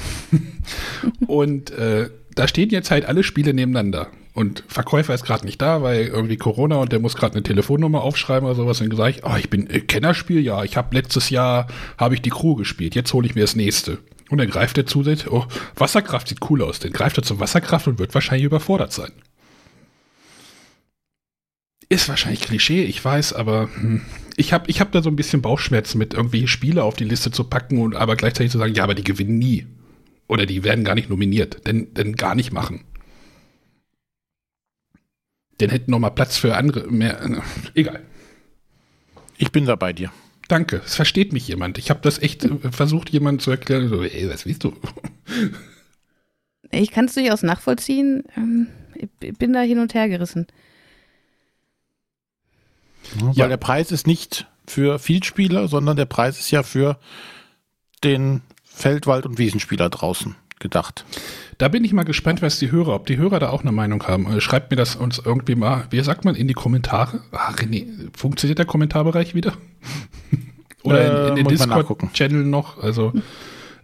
und 1.27 1.71
äh, 1.71 2.09
da 2.35 2.47
stehen 2.47 2.69
jetzt 2.69 2.91
halt 2.91 3.05
alle 3.05 3.23
Spiele 3.23 3.53
nebeneinander. 3.53 4.07
Und 4.33 4.63
Verkäufer 4.67 5.13
ist 5.13 5.25
gerade 5.25 5.45
nicht 5.45 5.61
da, 5.61 5.83
weil 5.83 6.07
irgendwie 6.07 6.37
Corona 6.37 6.77
und 6.77 6.91
der 6.91 6.99
muss 6.99 7.15
gerade 7.15 7.35
eine 7.35 7.43
Telefonnummer 7.43 8.01
aufschreiben 8.01 8.47
oder 8.47 8.55
sowas. 8.55 8.81
Und 8.81 8.91
ich, 8.91 9.23
oh, 9.23 9.35
ich 9.37 9.49
bin 9.49 9.69
äh, 9.69 9.81
Kennerspiel, 9.81 10.39
ja, 10.39 10.63
ich 10.63 10.75
habe 10.75 10.95
letztes 10.95 11.29
Jahr 11.29 11.67
habe 11.97 12.15
ich 12.15 12.21
die 12.21 12.31
Crew 12.31 12.55
gespielt, 12.55 12.95
jetzt 12.95 13.13
hole 13.13 13.27
ich 13.27 13.35
mir 13.35 13.41
das 13.41 13.55
nächste. 13.55 13.99
Und 14.29 14.39
dann 14.39 14.49
greift 14.49 14.77
er 14.79 14.87
zusätzlich, 14.87 15.31
oh, 15.31 15.45
Wasserkraft 15.75 16.27
sieht 16.27 16.39
cool 16.49 16.63
aus. 16.63 16.79
Dann 16.79 16.91
greift 16.91 17.17
er 17.17 17.23
zum 17.23 17.39
Wasserkraft 17.39 17.87
und 17.87 17.99
wird 17.99 18.15
wahrscheinlich 18.15 18.45
überfordert 18.45 18.91
sein. 18.91 19.11
Ist 21.93 22.09
wahrscheinlich 22.09 22.41
Klischee, 22.41 22.83
ich 22.83 23.03
weiß, 23.05 23.33
aber 23.33 23.69
hm, 23.75 24.01
ich 24.35 24.51
habe 24.51 24.67
ich 24.69 24.81
hab 24.81 24.91
da 24.91 25.03
so 25.03 25.09
ein 25.09 25.15
bisschen 25.15 25.43
Bauchschmerzen 25.43 25.99
mit, 25.99 26.15
irgendwelche 26.15 26.47
Spiele 26.47 26.83
auf 26.83 26.95
die 26.95 27.03
Liste 27.03 27.29
zu 27.29 27.43
packen 27.43 27.77
und 27.79 27.95
aber 27.95 28.15
gleichzeitig 28.15 28.51
zu 28.51 28.57
sagen, 28.57 28.73
ja, 28.73 28.83
aber 28.83 28.95
die 28.95 29.03
gewinnen 29.03 29.37
nie. 29.37 29.67
Oder 30.27 30.47
die 30.47 30.63
werden 30.63 30.85
gar 30.85 30.95
nicht 30.95 31.09
nominiert. 31.11 31.67
Denn, 31.67 31.93
denn 31.93 32.15
gar 32.15 32.33
nicht 32.33 32.51
machen. 32.51 32.83
Denn 35.59 35.69
hätten 35.69 35.91
noch 35.91 35.99
mal 35.99 36.09
Platz 36.09 36.35
für 36.37 36.55
andere 36.55 36.89
mehr. 36.89 37.21
äh, 37.21 37.41
Egal. 37.75 38.01
Ich 39.37 39.51
bin 39.51 39.65
da 39.67 39.75
bei 39.75 39.93
dir. 39.93 40.11
Danke. 40.47 40.81
Es 40.83 40.95
versteht 40.95 41.31
mich 41.31 41.47
jemand. 41.47 41.77
Ich 41.77 41.91
habe 41.91 41.99
das 42.01 42.17
echt 42.19 42.43
äh, 42.45 42.71
versucht, 42.71 43.11
jemandem 43.11 43.39
zu 43.39 43.51
erklären. 43.51 43.87
So, 43.89 44.01
ey, 44.01 44.27
was 44.29 44.47
willst 44.47 44.63
du? 44.63 44.73
Ich 46.71 46.89
kann 46.89 47.05
es 47.05 47.13
durchaus 47.13 47.43
nachvollziehen. 47.43 48.23
Ähm, 48.35 48.67
Ich 48.95 49.37
bin 49.37 49.53
da 49.53 49.61
hin 49.61 49.77
und 49.77 49.93
her 49.93 50.09
gerissen. 50.09 50.47
Weil 53.19 53.33
Ja. 53.35 53.47
der 53.47 53.57
Preis 53.57 53.91
ist 53.91 54.07
nicht 54.07 54.47
für 54.67 54.99
Vielspieler, 54.99 55.67
sondern 55.67 55.97
der 55.97 56.05
Preis 56.05 56.39
ist 56.39 56.51
ja 56.51 56.63
für 56.63 56.97
den 58.03 58.41
Feldwald- 58.63 59.25
und 59.25 59.37
Wiesenspieler 59.37 59.89
draußen 59.89 60.35
gedacht. 60.59 61.05
Da 61.57 61.67
bin 61.67 61.83
ich 61.83 61.93
mal 61.93 62.03
gespannt, 62.03 62.41
was 62.41 62.57
die 62.59 62.71
Hörer, 62.71 62.95
ob 62.95 63.05
die 63.05 63.17
Hörer 63.17 63.39
da 63.39 63.49
auch 63.49 63.61
eine 63.61 63.71
Meinung 63.71 64.03
haben. 64.07 64.31
Äh, 64.31 64.41
Schreibt 64.41 64.71
mir 64.71 64.77
das 64.77 64.95
uns 64.95 65.19
irgendwie 65.23 65.55
mal, 65.55 65.85
wie 65.89 66.01
sagt 66.01 66.25
man, 66.25 66.35
in 66.35 66.47
die 66.47 66.53
Kommentare. 66.53 67.21
Ah, 67.31 67.51
René, 67.51 67.85
funktioniert 68.17 68.59
der 68.59 68.65
Kommentarbereich 68.65 69.35
wieder? 69.35 69.53
Oder 70.83 71.27
in, 71.31 71.37
in 71.37 71.45
Äh, 71.45 71.49
den. 71.49 71.57
Discord-Channel 71.57 72.43
noch? 72.45 72.81
Also 72.81 73.13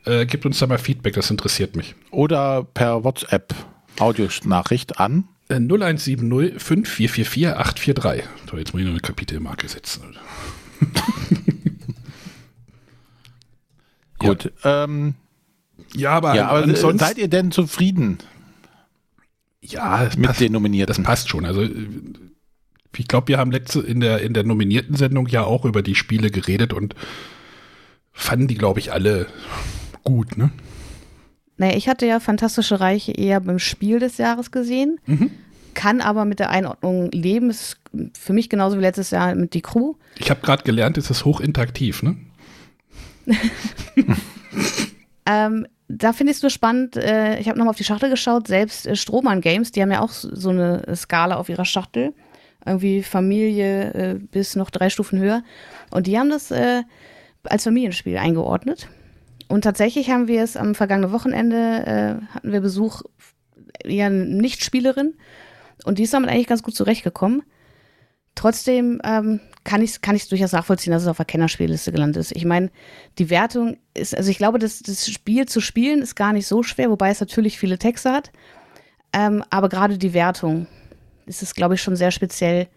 äh, 0.05 0.25
gibt 0.25 0.45
uns 0.45 0.59
da 0.59 0.67
mal 0.67 0.77
Feedback, 0.77 1.13
das 1.13 1.29
interessiert 1.29 1.75
mich. 1.75 1.95
Oder 2.11 2.63
per 2.63 3.03
WhatsApp 3.03 3.53
Audionachricht 3.99 4.99
an. 4.99 5.25
Äh, 5.49 5.55
0170 5.55 6.61
5444 6.61 7.47
843. 7.47 8.23
So, 8.49 8.57
jetzt 8.57 8.73
muss 8.73 8.81
ich 8.81 8.85
noch 8.85 8.93
eine 8.93 9.01
Kapitelmarke 9.01 9.67
setzen. 9.67 10.15
Gut. 14.19 14.51
Ähm, 14.63 15.15
Ja, 15.95 16.11
aber, 16.11 16.35
ja, 16.35 16.47
aber 16.49 16.63
ansonsten. 16.63 16.99
seid 16.99 17.17
ihr 17.17 17.29
denn 17.29 17.51
zufrieden 17.51 18.19
ja, 19.61 20.09
mit 20.17 20.27
passt, 20.27 20.39
den 20.39 20.51
Nominierten? 20.51 20.95
das 20.95 21.03
passt 21.03 21.29
schon. 21.29 21.45
Also, 21.45 21.67
ich 22.95 23.07
glaube, 23.07 23.29
wir 23.29 23.37
haben 23.37 23.51
letzte 23.51 23.79
in 23.79 23.99
der, 24.01 24.21
in 24.21 24.33
der 24.33 24.43
nominierten 24.43 24.95
Sendung 24.95 25.27
ja 25.27 25.43
auch 25.43 25.65
über 25.65 25.81
die 25.81 25.95
Spiele 25.95 26.31
geredet 26.31 26.73
und 26.73 26.95
fanden 28.11 28.47
die, 28.47 28.55
glaube 28.55 28.79
ich, 28.79 28.91
alle 28.91 29.27
gut, 30.03 30.37
ne? 30.37 30.51
Naja, 31.59 31.75
ich 31.77 31.87
hatte 31.87 32.05
ja 32.07 32.19
Fantastische 32.19 32.79
Reiche 32.79 33.11
eher 33.11 33.39
beim 33.39 33.59
Spiel 33.59 33.99
des 33.99 34.17
Jahres 34.17 34.49
gesehen, 34.49 34.99
Mhm. 35.05 35.29
kann 35.75 36.01
aber 36.01 36.25
mit 36.25 36.39
der 36.39 36.49
Einordnung 36.49 37.11
leben. 37.11 37.49
Ist 37.51 37.77
für 38.17 38.33
mich 38.33 38.49
genauso 38.49 38.77
wie 38.77 38.81
letztes 38.81 39.11
Jahr 39.11 39.35
mit 39.35 39.53
die 39.53 39.61
Crew. 39.61 39.93
Ich 40.17 40.29
habe 40.31 40.41
gerade 40.41 40.63
gelernt, 40.63 40.97
es 40.97 41.09
ist 41.11 41.25
hochinteraktiv, 41.25 42.01
ne? 42.01 42.17
Ähm, 45.25 45.67
da 45.87 46.11
finde 46.13 46.31
ich 46.31 46.37
es 46.37 46.41
nur 46.43 46.49
spannend, 46.49 46.95
äh, 46.97 47.39
ich 47.39 47.47
habe 47.47 47.57
nochmal 47.59 47.71
auf 47.71 47.77
die 47.77 47.83
Schachtel 47.83 48.09
geschaut, 48.09 48.47
selbst 48.47 48.87
äh, 48.87 48.95
Strohmann 48.95 49.41
Games, 49.41 49.71
die 49.71 49.81
haben 49.81 49.91
ja 49.91 50.01
auch 50.01 50.09
so 50.09 50.49
eine 50.49 50.83
Skala 50.95 51.35
auf 51.35 51.49
ihrer 51.49 51.65
Schachtel. 51.65 52.13
Irgendwie 52.65 53.03
Familie 53.03 53.93
äh, 53.93 54.13
bis 54.15 54.55
noch 54.55 54.69
drei 54.71 54.89
Stufen 54.89 55.19
höher. 55.19 55.43
Und 55.91 56.07
die 56.07 56.17
haben 56.17 56.29
das 56.29 56.49
äh, 56.51 56.81
als 57.43 57.63
Familienspiel 57.63 58.17
eingeordnet. 58.17 58.87
Und 59.49 59.63
tatsächlich 59.63 60.11
haben 60.11 60.27
wir 60.27 60.43
es 60.43 60.55
am 60.55 60.75
vergangenen 60.75 61.11
Wochenende, 61.11 61.57
äh, 61.57 62.33
hatten 62.33 62.51
wir 62.51 62.61
Besuch 62.61 63.01
eine 63.83 64.11
Nichtspielerin. 64.11 65.15
Und 65.83 65.97
die 65.97 66.03
ist 66.03 66.13
damit 66.13 66.29
eigentlich 66.29 66.47
ganz 66.47 66.61
gut 66.63 66.75
zurechtgekommen. 66.75 67.41
Trotzdem 68.35 69.01
ähm, 69.03 69.39
kann 69.63 69.81
ich 69.81 69.91
es 69.91 70.01
kann 70.01 70.17
durchaus 70.29 70.51
nachvollziehen, 70.51 70.93
dass 70.93 71.01
es 71.01 71.07
auf 71.07 71.17
der 71.17 71.25
Kennerspielliste 71.25 71.91
gelandet 71.91 72.21
ist. 72.21 72.35
Ich 72.35 72.45
meine, 72.45 72.69
die 73.17 73.29
Wertung 73.31 73.77
ist, 73.95 74.15
also 74.15 74.29
ich 74.29 74.37
glaube, 74.37 74.59
das, 74.59 74.79
das 74.79 75.09
Spiel 75.09 75.47
zu 75.47 75.61
spielen 75.61 76.01
ist 76.01 76.15
gar 76.15 76.31
nicht 76.31 76.47
so 76.47 76.61
schwer, 76.61 76.91
wobei 76.91 77.09
es 77.09 77.19
natürlich 77.19 77.57
viele 77.57 77.79
Texte 77.79 78.11
hat. 78.11 78.31
Ähm, 79.13 79.43
aber 79.49 79.67
gerade 79.67 79.97
die 79.97 80.13
Wertung 80.13 80.67
ist 81.25 81.41
es, 81.41 81.55
glaube 81.55 81.73
ich, 81.73 81.81
schon 81.81 81.95
sehr 81.95 82.11
speziell 82.11 82.67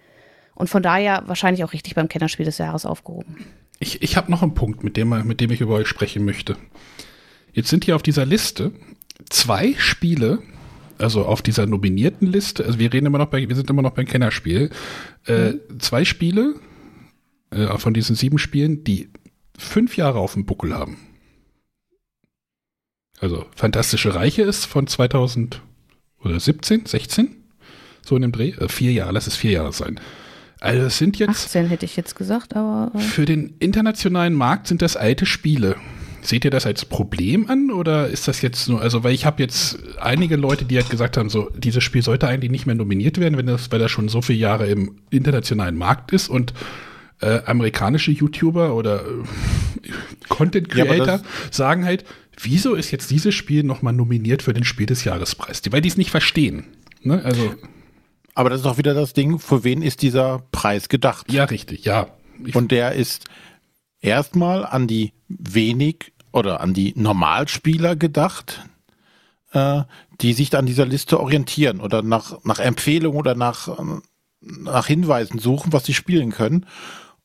und 0.54 0.70
von 0.70 0.82
daher 0.82 1.22
wahrscheinlich 1.26 1.64
auch 1.64 1.74
richtig 1.74 1.94
beim 1.94 2.08
Kennerspiel 2.08 2.46
des 2.46 2.58
Jahres 2.58 2.86
aufgehoben. 2.86 3.44
Ich, 3.82 4.00
ich 4.00 4.16
habe 4.16 4.30
noch 4.30 4.42
einen 4.42 4.54
Punkt, 4.54 4.84
mit 4.84 4.96
dem, 4.96 5.08
mit 5.26 5.40
dem 5.40 5.50
ich 5.50 5.60
über 5.60 5.74
euch 5.74 5.88
sprechen 5.88 6.24
möchte. 6.24 6.56
Jetzt 7.52 7.68
sind 7.68 7.84
hier 7.84 7.96
auf 7.96 8.02
dieser 8.02 8.24
Liste 8.24 8.70
zwei 9.28 9.74
Spiele, 9.76 10.38
also 10.98 11.24
auf 11.24 11.42
dieser 11.42 11.66
nominierten 11.66 12.28
Liste, 12.28 12.64
also 12.64 12.78
wir 12.78 12.92
reden 12.92 13.06
immer 13.06 13.18
noch 13.18 13.26
bei, 13.26 13.48
wir 13.48 13.56
sind 13.56 13.68
immer 13.68 13.82
noch 13.82 13.90
beim 13.90 14.06
Kennerspiel, 14.06 14.70
äh, 15.26 15.50
mhm. 15.50 15.80
zwei 15.80 16.04
Spiele 16.04 16.54
äh, 17.50 17.76
von 17.76 17.92
diesen 17.92 18.14
sieben 18.14 18.38
Spielen, 18.38 18.84
die 18.84 19.10
fünf 19.58 19.96
Jahre 19.96 20.20
auf 20.20 20.34
dem 20.34 20.46
Buckel 20.46 20.74
haben. 20.74 20.98
Also 23.18 23.46
Fantastische 23.56 24.14
Reiche 24.14 24.42
ist 24.42 24.64
von 24.64 24.86
2000 24.86 25.60
oder 26.22 26.38
17, 26.38 26.86
16, 26.86 27.34
so 28.06 28.14
in 28.14 28.22
dem 28.22 28.30
Dreh, 28.30 28.50
äh, 28.50 28.68
vier 28.68 28.92
Jahre, 28.92 29.10
lass 29.10 29.26
es 29.26 29.34
vier 29.34 29.50
Jahre 29.50 29.72
sein. 29.72 29.98
Also 30.62 30.86
es 30.86 30.96
sind 30.96 31.18
jetzt 31.18 31.28
18 31.28 31.66
hätte 31.66 31.84
ich 31.84 31.96
jetzt 31.96 32.14
gesagt, 32.14 32.54
aber 32.54 32.92
äh 32.94 33.00
für 33.00 33.24
den 33.24 33.54
internationalen 33.58 34.32
Markt 34.32 34.68
sind 34.68 34.80
das 34.80 34.96
alte 34.96 35.26
Spiele. 35.26 35.74
Seht 36.20 36.44
ihr 36.44 36.52
das 36.52 36.66
als 36.66 36.84
Problem 36.84 37.50
an 37.50 37.72
oder 37.72 38.06
ist 38.06 38.28
das 38.28 38.42
jetzt 38.42 38.68
nur, 38.68 38.80
also 38.80 39.02
weil 39.02 39.12
ich 39.12 39.26
habe 39.26 39.42
jetzt 39.42 39.80
einige 40.00 40.36
Leute, 40.36 40.64
die 40.64 40.76
halt 40.76 40.88
gesagt 40.88 41.16
haben, 41.16 41.30
so 41.30 41.50
dieses 41.58 41.82
Spiel 41.82 42.02
sollte 42.02 42.28
eigentlich 42.28 42.52
nicht 42.52 42.66
mehr 42.66 42.76
nominiert 42.76 43.18
werden, 43.18 43.36
wenn 43.36 43.46
das, 43.46 43.72
weil 43.72 43.80
das 43.80 43.90
schon 43.90 44.08
so 44.08 44.22
viele 44.22 44.38
Jahre 44.38 44.68
im 44.68 44.98
internationalen 45.10 45.76
Markt 45.76 46.12
ist 46.12 46.28
und 46.28 46.54
äh, 47.20 47.40
amerikanische 47.44 48.12
YouTuber 48.12 48.76
oder 48.76 49.00
äh, 49.00 49.90
Content 50.28 50.68
Creator 50.68 51.06
ja, 51.06 51.22
sagen 51.50 51.84
halt, 51.84 52.04
wieso 52.40 52.74
ist 52.74 52.92
jetzt 52.92 53.10
dieses 53.10 53.34
Spiel 53.34 53.64
nochmal 53.64 53.94
nominiert 53.94 54.42
für 54.42 54.52
den 54.52 54.62
Spiel 54.62 54.86
des 54.86 55.02
Jahrespreis? 55.02 55.60
Weil 55.72 55.80
die 55.80 55.88
es 55.88 55.96
nicht 55.96 56.12
verstehen. 56.12 56.66
Ne? 57.02 57.20
Also 57.24 57.52
aber 58.34 58.50
das 58.50 58.60
ist 58.60 58.66
auch 58.66 58.78
wieder 58.78 58.94
das 58.94 59.12
Ding, 59.12 59.38
für 59.38 59.64
wen 59.64 59.82
ist 59.82 60.02
dieser 60.02 60.42
Preis 60.52 60.88
gedacht? 60.88 61.30
Ja, 61.32 61.44
richtig, 61.44 61.84
ja. 61.84 62.08
Ich 62.44 62.54
Und 62.56 62.72
der 62.72 62.92
ist 62.92 63.26
erstmal 64.00 64.64
an 64.64 64.86
die 64.86 65.12
wenig 65.28 66.12
oder 66.32 66.60
an 66.60 66.74
die 66.74 66.92
Normalspieler 66.96 67.96
gedacht, 67.96 68.66
äh, 69.52 69.82
die 70.20 70.32
sich 70.32 70.56
an 70.56 70.66
dieser 70.66 70.86
Liste 70.86 71.20
orientieren 71.20 71.80
oder 71.80 72.02
nach, 72.02 72.44
nach 72.44 72.58
Empfehlungen 72.58 73.18
oder 73.18 73.34
nach, 73.34 73.78
nach 74.40 74.86
Hinweisen 74.86 75.38
suchen, 75.38 75.72
was 75.72 75.84
sie 75.84 75.94
spielen 75.94 76.30
können. 76.30 76.66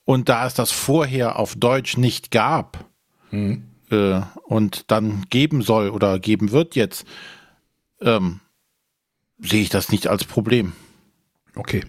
Und 0.03 0.29
da 0.29 0.45
es 0.45 0.53
das 0.53 0.71
vorher 0.71 1.37
auf 1.37 1.55
Deutsch 1.55 1.97
nicht 1.97 2.31
gab 2.31 2.85
mhm. 3.31 3.63
äh, 3.91 4.21
und 4.43 4.91
dann 4.91 5.25
geben 5.29 5.61
soll 5.61 5.89
oder 5.89 6.19
geben 6.19 6.51
wird 6.51 6.75
jetzt, 6.75 7.05
ähm, 8.01 8.39
sehe 9.39 9.61
ich 9.61 9.69
das 9.69 9.91
nicht 9.91 10.07
als 10.07 10.23
Problem. 10.25 10.73
Okay. 11.57 11.83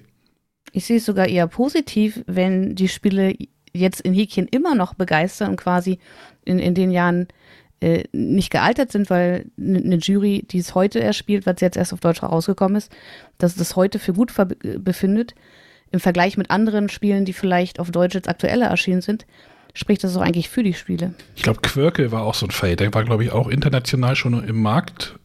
Ich 0.72 0.84
sehe 0.86 0.98
es 0.98 1.06
sogar 1.06 1.28
eher 1.28 1.46
positiv, 1.46 2.22
wenn 2.26 2.74
die 2.74 2.88
Spiele 2.88 3.34
jetzt 3.72 4.00
in 4.00 4.14
Häkchen 4.14 4.48
immer 4.48 4.74
noch 4.74 4.94
begeistern 4.94 5.50
und 5.50 5.56
quasi 5.56 5.98
in, 6.44 6.58
in 6.58 6.74
den 6.74 6.90
Jahren 6.90 7.28
äh, 7.80 8.04
nicht 8.12 8.50
gealtert 8.50 8.92
sind, 8.92 9.08
weil 9.08 9.46
eine 9.58 9.96
Jury, 9.96 10.44
die 10.50 10.58
es 10.58 10.74
heute 10.74 11.00
erspielt, 11.00 11.46
was 11.46 11.60
jetzt 11.60 11.76
erst 11.76 11.92
auf 11.92 12.00
Deutsch 12.00 12.22
rausgekommen 12.22 12.76
ist, 12.76 12.92
dass 13.38 13.54
das 13.54 13.76
heute 13.76 13.98
für 13.98 14.12
gut 14.12 14.32
befindet, 14.78 15.34
im 15.90 16.00
Vergleich 16.00 16.36
mit 16.36 16.50
anderen 16.50 16.88
Spielen, 16.88 17.24
die 17.24 17.32
vielleicht 17.32 17.80
auf 17.80 17.90
Deutsch 17.90 18.14
jetzt 18.14 18.28
aktueller 18.28 18.66
erschienen 18.66 19.00
sind, 19.00 19.26
spricht 19.74 20.04
das 20.04 20.16
auch 20.16 20.20
eigentlich 20.20 20.48
für 20.48 20.62
die 20.62 20.74
Spiele. 20.74 21.14
Ich 21.36 21.42
glaube, 21.42 21.60
Quirkel 21.60 22.12
war 22.12 22.24
auch 22.24 22.34
so 22.34 22.46
ein 22.46 22.50
Fall. 22.50 22.76
Der 22.76 22.92
war, 22.92 23.04
glaube 23.04 23.24
ich, 23.24 23.32
auch 23.32 23.48
international 23.48 24.16
schon 24.16 24.42
im 24.44 24.60
Markt. 24.60 25.18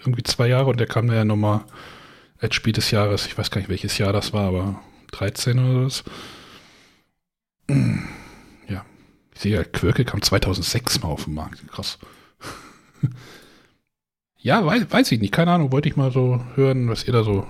Irgendwie 0.00 0.22
zwei 0.22 0.48
Jahre 0.48 0.70
und 0.70 0.80
der 0.80 0.86
kam 0.86 1.10
ja 1.12 1.24
nochmal 1.24 1.62
als 2.40 2.54
Spiel 2.54 2.72
des 2.72 2.90
Jahres. 2.90 3.26
Ich 3.26 3.36
weiß 3.36 3.50
gar 3.50 3.60
nicht, 3.60 3.70
welches 3.70 3.98
Jahr 3.98 4.12
das 4.12 4.32
war, 4.32 4.46
aber 4.48 4.80
13 5.12 5.58
oder 5.58 5.90
so. 5.90 6.02
Ja. 8.68 8.84
Ich 9.34 9.40
sehe 9.40 9.54
ja, 9.54 9.64
Quirkel 9.64 10.04
kam 10.04 10.22
2006 10.22 11.02
mal 11.02 11.08
auf 11.08 11.24
den 11.24 11.34
Markt. 11.34 11.66
Krass. 11.68 11.98
ja, 14.38 14.64
weiß, 14.64 14.90
weiß 14.90 15.12
ich 15.12 15.20
nicht. 15.20 15.32
Keine 15.32 15.52
Ahnung. 15.52 15.72
Wollte 15.72 15.88
ich 15.88 15.96
mal 15.96 16.12
so 16.12 16.44
hören, 16.54 16.88
was 16.88 17.04
ihr 17.04 17.12
da 17.12 17.22
so 17.22 17.46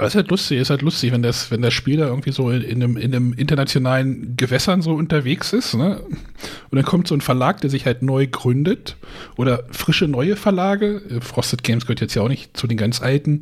Aber 0.00 0.06
es 0.06 0.14
ist 0.14 0.16
halt 0.16 0.30
lustig, 0.30 0.58
ist 0.58 0.70
halt 0.70 0.80
lustig, 0.80 1.12
wenn 1.12 1.22
das, 1.22 1.50
wenn 1.50 1.60
der 1.60 1.70
Spieler 1.70 2.06
irgendwie 2.06 2.32
so 2.32 2.50
in, 2.50 2.62
in, 2.62 2.82
einem, 2.82 2.96
in 2.96 3.14
einem 3.14 3.34
internationalen 3.34 4.34
Gewässern 4.34 4.80
so 4.80 4.94
unterwegs 4.94 5.52
ist, 5.52 5.74
ne? 5.74 6.00
Und 6.00 6.76
dann 6.76 6.86
kommt 6.86 7.06
so 7.06 7.14
ein 7.14 7.20
Verlag, 7.20 7.60
der 7.60 7.68
sich 7.68 7.84
halt 7.84 8.00
neu 8.00 8.26
gründet 8.26 8.96
oder 9.36 9.64
frische 9.70 10.08
neue 10.08 10.36
Verlage, 10.36 11.02
äh, 11.10 11.20
Frosted 11.20 11.62
Games 11.64 11.84
gehört 11.84 12.00
jetzt 12.00 12.14
ja 12.14 12.22
auch 12.22 12.30
nicht 12.30 12.56
zu 12.56 12.66
den 12.66 12.78
ganz 12.78 13.02
alten, 13.02 13.40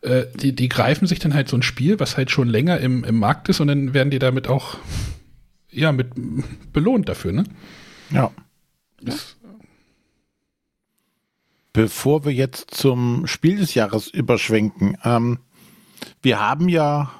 äh, 0.00 0.24
die, 0.34 0.56
die 0.56 0.68
greifen 0.68 1.06
sich 1.06 1.20
dann 1.20 1.34
halt 1.34 1.48
so 1.48 1.56
ein 1.56 1.62
Spiel, 1.62 2.00
was 2.00 2.16
halt 2.16 2.32
schon 2.32 2.48
länger 2.48 2.80
im, 2.80 3.04
im 3.04 3.20
Markt 3.20 3.48
ist 3.48 3.60
und 3.60 3.68
dann 3.68 3.94
werden 3.94 4.10
die 4.10 4.18
damit 4.18 4.48
auch 4.48 4.78
ja, 5.70 5.92
mit 5.92 6.08
belohnt 6.72 7.08
dafür, 7.08 7.30
ne? 7.30 7.44
Ja. 8.10 8.32
Das, 9.00 9.36
Bevor 11.72 12.24
wir 12.24 12.32
jetzt 12.32 12.74
zum 12.74 13.28
Spiel 13.28 13.58
des 13.58 13.74
Jahres 13.74 14.08
überschwenken, 14.08 14.98
ähm, 15.04 15.38
wir 16.22 16.40
haben 16.40 16.68
ja 16.68 17.10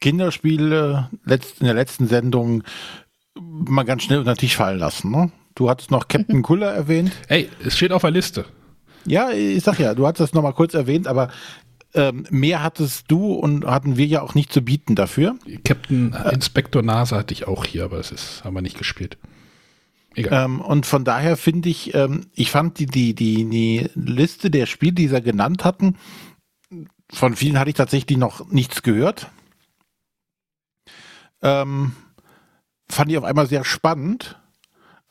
Kinderspiele 0.00 1.10
in 1.26 1.66
der 1.66 1.74
letzten 1.74 2.06
Sendung 2.06 2.62
mal 3.34 3.84
ganz 3.84 4.02
schnell 4.02 4.18
unter 4.18 4.34
den 4.34 4.38
Tisch 4.38 4.56
fallen 4.56 4.78
lassen. 4.78 5.10
Ne? 5.10 5.30
Du 5.54 5.70
hattest 5.70 5.90
noch 5.90 6.08
Captain 6.08 6.42
Kuller 6.42 6.72
erwähnt. 6.72 7.12
Hey, 7.28 7.48
es 7.64 7.76
steht 7.76 7.92
auf 7.92 8.02
der 8.02 8.10
Liste. 8.10 8.44
Ja, 9.06 9.30
ich 9.30 9.62
sag 9.62 9.78
ja, 9.78 9.94
du 9.94 10.06
hattest 10.06 10.20
das 10.20 10.34
noch 10.34 10.42
mal 10.42 10.52
kurz 10.52 10.74
erwähnt, 10.74 11.06
aber 11.06 11.30
ähm, 11.94 12.26
mehr 12.30 12.62
hattest 12.62 13.10
du 13.10 13.32
und 13.32 13.64
hatten 13.64 13.96
wir 13.96 14.06
ja 14.06 14.22
auch 14.22 14.34
nicht 14.34 14.52
zu 14.52 14.62
bieten 14.62 14.94
dafür. 14.94 15.36
Captain 15.64 16.12
äh, 16.12 16.34
Inspektor 16.34 16.82
Nase 16.82 17.16
hatte 17.16 17.32
ich 17.32 17.46
auch 17.46 17.64
hier, 17.64 17.84
aber 17.84 17.96
das 17.98 18.10
ist, 18.10 18.44
haben 18.44 18.54
wir 18.54 18.62
nicht 18.62 18.78
gespielt. 18.78 19.16
Egal. 20.14 20.44
Ähm, 20.44 20.60
und 20.60 20.86
von 20.86 21.04
daher 21.04 21.36
finde 21.36 21.68
ich, 21.68 21.94
ähm, 21.94 22.26
ich 22.34 22.50
fand 22.50 22.78
die, 22.78 22.86
die, 22.86 23.14
die, 23.14 23.48
die 23.48 23.90
Liste 23.94 24.50
der 24.50 24.66
Spiele, 24.66 24.94
die 24.94 25.08
sie 25.08 25.22
genannt 25.22 25.64
hatten, 25.64 25.96
von 27.10 27.36
vielen 27.36 27.58
hatte 27.58 27.70
ich 27.70 27.76
tatsächlich 27.76 28.18
noch 28.18 28.50
nichts 28.50 28.82
gehört. 28.82 29.28
Ähm, 31.42 31.92
fand 32.88 33.10
ich 33.10 33.18
auf 33.18 33.24
einmal 33.24 33.46
sehr 33.46 33.64
spannend. 33.64 34.38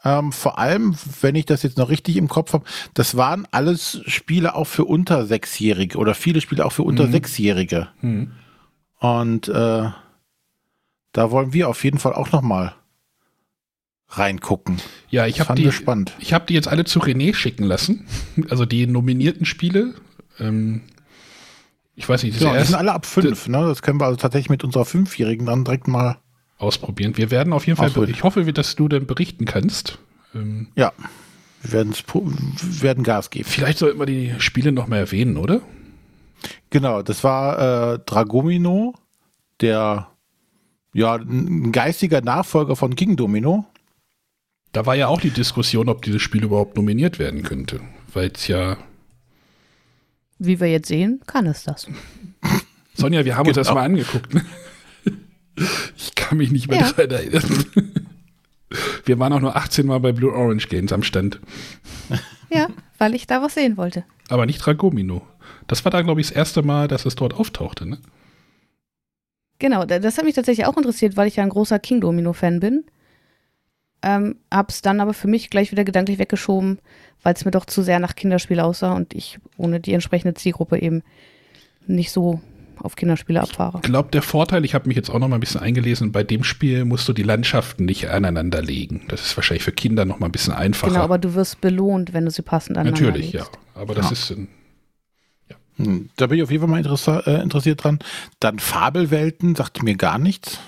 Ähm, 0.03 0.31
vor 0.31 0.59
allem, 0.59 0.95
wenn 1.21 1.35
ich 1.35 1.45
das 1.45 1.63
jetzt 1.63 1.77
noch 1.77 1.89
richtig 1.89 2.17
im 2.17 2.27
Kopf 2.27 2.53
habe, 2.53 2.65
das 2.93 3.17
waren 3.17 3.47
alles 3.51 4.01
Spiele 4.05 4.55
auch 4.55 4.65
für 4.65 4.85
unter 4.85 5.25
Sechsjährige 5.25 5.97
oder 5.97 6.13
viele 6.13 6.41
Spiele 6.41 6.65
auch 6.65 6.71
für 6.71 6.83
unter 6.83 7.07
mhm. 7.07 7.11
Sechsjährige. 7.11 7.87
Mhm. 8.01 8.31
Und 8.99 9.47
äh, 9.47 9.89
da 11.11 11.31
wollen 11.31 11.53
wir 11.53 11.69
auf 11.69 11.83
jeden 11.83 11.97
Fall 11.97 12.13
auch 12.13 12.31
noch 12.31 12.41
mal 12.41 12.75
reingucken. 14.09 14.77
Ja, 15.09 15.25
ich 15.25 15.39
habe 15.39 15.55
die, 15.55 15.71
spannend. 15.71 16.13
ich 16.19 16.33
habe 16.33 16.45
die 16.45 16.53
jetzt 16.53 16.67
alle 16.67 16.85
zu 16.85 16.99
René 16.99 17.33
schicken 17.33 17.63
lassen. 17.63 18.05
Also 18.49 18.65
die 18.65 18.85
nominierten 18.85 19.45
Spiele. 19.45 19.95
Ähm, 20.39 20.81
ich 21.95 22.07
weiß 22.07 22.23
nicht, 22.23 22.41
das 22.41 22.51
die 22.51 22.65
sind 22.65 22.75
alle 22.75 22.93
ab 22.93 23.05
fünf, 23.05 23.47
ne? 23.47 23.61
Das 23.67 23.81
können 23.81 23.99
wir 23.99 24.05
also 24.05 24.17
tatsächlich 24.17 24.49
mit 24.49 24.63
unserer 24.63 24.85
Fünfjährigen 24.85 25.45
dann 25.45 25.63
direkt 25.63 25.87
mal 25.87 26.17
ausprobieren. 26.57 27.17
Wir 27.17 27.31
werden 27.31 27.53
auf 27.53 27.67
jeden 27.67 27.77
Fall, 27.77 28.09
ich 28.09 28.23
hoffe, 28.23 28.45
dass 28.53 28.75
du 28.75 28.87
dann 28.87 29.05
berichten 29.05 29.45
kannst. 29.45 29.99
Ähm, 30.33 30.67
ja, 30.75 30.91
wir, 31.61 31.85
werden 32.81 33.03
Gas 33.03 33.29
geben. 33.29 33.47
Vielleicht 33.47 33.79
sollten 33.79 33.99
wir 33.99 34.05
die 34.05 34.33
Spiele 34.39 34.71
noch 34.71 34.87
mal 34.87 34.97
erwähnen, 34.97 35.37
oder? 35.37 35.61
Genau, 36.69 37.01
das 37.01 37.23
war 37.23 37.93
äh, 37.93 37.99
Dragomino, 38.05 38.93
der 39.61 40.09
ja 40.93 41.15
ein 41.15 41.71
geistiger 41.71 42.21
Nachfolger 42.21 42.75
von 42.75 42.95
King 42.95 43.15
Domino. 43.15 43.65
Da 44.71 44.85
war 44.85 44.95
ja 44.95 45.07
auch 45.07 45.21
die 45.21 45.29
Diskussion, 45.29 45.87
ob 45.87 46.01
dieses 46.01 46.21
Spiel 46.21 46.43
überhaupt 46.43 46.75
nominiert 46.75 47.19
werden 47.19 47.43
könnte, 47.43 47.79
weil 48.13 48.31
es 48.33 48.47
ja 48.47 48.77
wie 50.39 50.59
wir 50.59 50.67
jetzt 50.67 50.87
sehen, 50.87 51.21
kann 51.27 51.45
es 51.45 51.63
das. 51.63 51.87
Sonja, 52.93 53.25
wir 53.25 53.35
haben 53.35 53.45
genau. 53.45 53.49
uns 53.51 53.55
das 53.55 53.67
genau. 53.67 53.79
mal 53.79 53.85
angeguckt. 53.85 54.33
Ne? 54.33 54.45
Ich 55.95 56.15
kann 56.15 56.37
mich 56.37 56.51
nicht 56.51 56.69
mehr 56.69 56.81
ja. 56.81 56.91
daran 56.91 57.11
erinnern. 57.11 57.65
Wir 59.05 59.19
waren 59.19 59.31
auch 59.31 59.39
nur 59.39 59.55
18 59.55 59.85
Mal 59.85 60.01
bei 60.01 60.11
Blue 60.11 60.33
Orange 60.33 60.67
Games 60.67 60.91
am 60.91 61.01
Stand. 61.01 61.39
Ja, 62.49 62.67
weil 62.97 63.15
ich 63.15 63.25
da 63.25 63.41
was 63.41 63.53
sehen 63.53 63.77
wollte. 63.77 64.03
Aber 64.27 64.45
nicht 64.45 64.57
Dragomino. 64.57 65.25
Das 65.67 65.85
war 65.85 65.91
da, 65.91 66.01
glaube 66.01 66.19
ich, 66.19 66.27
das 66.27 66.35
erste 66.35 66.61
Mal, 66.61 66.89
dass 66.89 67.05
es 67.05 67.15
dort 67.15 67.33
auftauchte, 67.35 67.85
ne? 67.87 67.99
Genau, 69.59 69.85
da- 69.85 69.99
das 69.99 70.17
hat 70.17 70.25
mich 70.25 70.35
tatsächlich 70.35 70.65
auch 70.65 70.75
interessiert, 70.75 71.15
weil 71.15 71.29
ich 71.29 71.37
ja 71.37 71.43
ein 71.43 71.49
großer 71.49 71.79
King 71.79 72.01
Domino-Fan 72.01 72.59
bin. 72.59 72.83
Ähm, 74.05 74.35
hab's 74.51 74.81
dann 74.83 74.99
aber 75.01 75.13
für 75.13 75.27
mich 75.27 75.49
gleich 75.49 75.71
wieder 75.71 75.83
gedanklich 75.83 76.19
weggeschoben, 76.19 76.79
weil 77.23 77.33
es 77.33 77.43
mir 77.43 77.51
doch 77.51 77.65
zu 77.65 77.81
sehr 77.81 77.99
nach 77.99 78.15
Kinderspiel 78.15 78.59
aussah 78.59 78.93
und 78.93 79.13
ich 79.15 79.39
ohne 79.57 79.79
die 79.79 79.93
entsprechende 79.93 80.35
Zielgruppe 80.35 80.79
eben 80.79 81.01
nicht 81.87 82.11
so 82.11 82.39
auf 82.77 82.95
Kinderspiele 82.95 83.41
abfahre. 83.41 83.79
Ich 83.79 83.89
glaube, 83.89 84.09
der 84.11 84.21
Vorteil, 84.21 84.63
ich 84.63 84.75
habe 84.75 84.87
mich 84.87 84.95
jetzt 84.95 85.09
auch 85.09 85.17
noch 85.17 85.27
mal 85.27 85.37
ein 85.37 85.39
bisschen 85.39 85.61
eingelesen, 85.61 86.11
bei 86.11 86.23
dem 86.23 86.43
Spiel 86.43 86.85
musst 86.85 87.07
du 87.07 87.13
die 87.13 87.23
Landschaften 87.23 87.85
nicht 87.85 88.09
aneinander 88.09 88.61
legen. 88.61 89.05
Das 89.07 89.25
ist 89.25 89.35
wahrscheinlich 89.37 89.63
für 89.63 89.71
Kinder 89.71 90.05
noch 90.05 90.19
mal 90.19 90.27
ein 90.27 90.31
bisschen 90.31 90.53
einfacher. 90.53 90.91
Genau, 90.91 91.03
aber 91.03 91.17
du 91.17 91.33
wirst 91.33 91.61
belohnt, 91.61 92.13
wenn 92.13 92.25
du 92.25 92.31
sie 92.31 92.43
passend 92.43 92.77
aneinander 92.77 93.07
Natürlich, 93.07 93.31
ja. 93.31 93.39
legst. 93.41 93.57
Aber 93.73 93.95
das 93.95 94.05
Ja. 94.07 94.11
ist 94.11 94.31
ein, 94.31 94.47
Hm, 95.77 96.09
Da 96.15 96.27
bin 96.27 96.37
ich 96.37 96.43
auf 96.43 96.51
jeden 96.51 96.61
Fall 96.61 96.69
mal 96.83 97.23
äh, 97.25 97.41
interessiert 97.41 97.83
dran. 97.83 97.99
Dann 98.39 98.59
Fabelwelten, 98.59 99.55
sagte 99.55 99.83
mir 99.83 99.95
gar 99.95 100.17
nichts. 100.19 100.59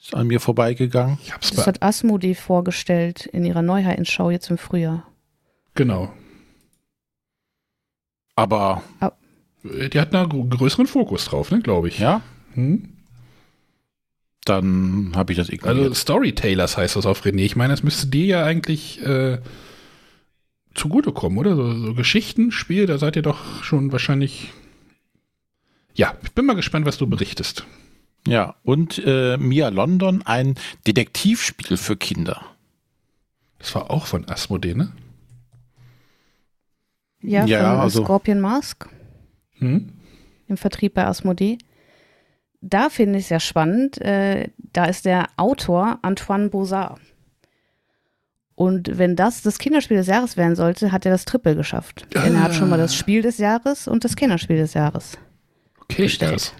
Ist 0.00 0.14
an 0.14 0.26
mir 0.28 0.40
vorbeigegangen. 0.40 1.18
ich 1.22 1.32
hab's 1.32 1.50
Das 1.52 1.66
hat 1.66 1.82
Asmodee 1.82 2.34
vorgestellt 2.34 3.26
in 3.26 3.44
ihrer 3.44 3.62
Neuheitenschau 3.62 4.30
jetzt 4.30 4.50
im 4.50 4.58
Frühjahr. 4.58 5.06
genau. 5.74 6.12
Aber 8.36 8.82
Die 9.64 9.98
hat 10.00 10.14
einen 10.14 10.48
größeren 10.50 10.86
Fokus 10.86 11.24
drauf, 11.24 11.50
ne, 11.50 11.60
glaube 11.60 11.88
ich. 11.88 11.98
ja, 11.98 12.22
Hm? 12.54 12.90
dann 14.44 15.12
habe 15.14 15.32
ich 15.32 15.38
das 15.38 15.50
ignoriert. 15.50 15.82
Also 15.88 15.94
Storytellers 15.94 16.76
heißt 16.78 16.96
das 16.96 17.04
auf 17.04 17.24
René. 17.26 17.40
Ich 17.44 17.56
meine, 17.56 17.72
das 17.72 17.82
müsste 17.82 18.06
dir 18.06 18.24
ja 18.24 18.44
eigentlich 18.44 19.02
äh, 19.04 19.38
zugutekommen, 20.74 21.36
oder? 21.38 21.54
So, 21.54 21.74
so 21.74 21.94
Geschichtenspiel, 21.94 22.86
da 22.86 22.96
seid 22.96 23.16
ihr 23.16 23.22
doch 23.22 23.62
schon 23.62 23.92
wahrscheinlich. 23.92 24.52
Ja, 25.94 26.14
ich 26.22 26.32
bin 26.32 26.46
mal 26.46 26.54
gespannt, 26.54 26.86
was 26.86 26.96
du 26.96 27.06
berichtest. 27.06 27.66
Ja, 28.28 28.54
und 28.64 29.02
äh, 29.04 29.36
Mia 29.38 29.68
London, 29.68 30.22
ein 30.24 30.54
Detektivspiel 30.86 31.76
für 31.76 31.96
Kinder. 31.96 32.42
Das 33.58 33.74
war 33.74 33.90
auch 33.90 34.06
von 34.06 34.28
Asmodee, 34.28 34.74
ne? 34.74 34.92
Ja, 37.20 37.44
Ja, 37.46 37.72
von 37.72 37.80
also- 37.80 38.04
Scorpion 38.04 38.40
Mask 38.40 38.88
Hm? 39.58 39.92
im 40.46 40.56
Vertrieb 40.56 40.94
bei 40.94 41.04
Asmodee. 41.06 41.58
Da 42.60 42.90
finde 42.90 43.18
ich 43.18 43.24
es 43.24 43.30
ja 43.30 43.40
spannend. 43.40 44.00
Äh, 44.00 44.50
da 44.72 44.84
ist 44.86 45.04
der 45.04 45.26
Autor 45.36 45.98
Antoine 46.02 46.48
Bozard. 46.48 47.00
Und 48.54 48.98
wenn 48.98 49.14
das 49.14 49.42
das 49.42 49.58
Kinderspiel 49.58 49.96
des 49.98 50.08
Jahres 50.08 50.36
werden 50.36 50.56
sollte, 50.56 50.90
hat 50.90 51.04
er 51.06 51.12
das 51.12 51.24
Triple 51.24 51.54
geschafft. 51.54 52.06
Denn 52.14 52.34
er 52.34 52.42
hat 52.42 52.54
schon 52.56 52.68
mal 52.68 52.76
das 52.78 52.94
Spiel 52.96 53.22
des 53.22 53.38
Jahres 53.38 53.86
und 53.86 54.02
das 54.04 54.16
Kinderspiel 54.16 54.56
des 54.56 54.74
Jahres. 54.74 55.16
Okay, 55.82 56.02
Gestellt. 56.04 56.32
krass. 56.32 56.52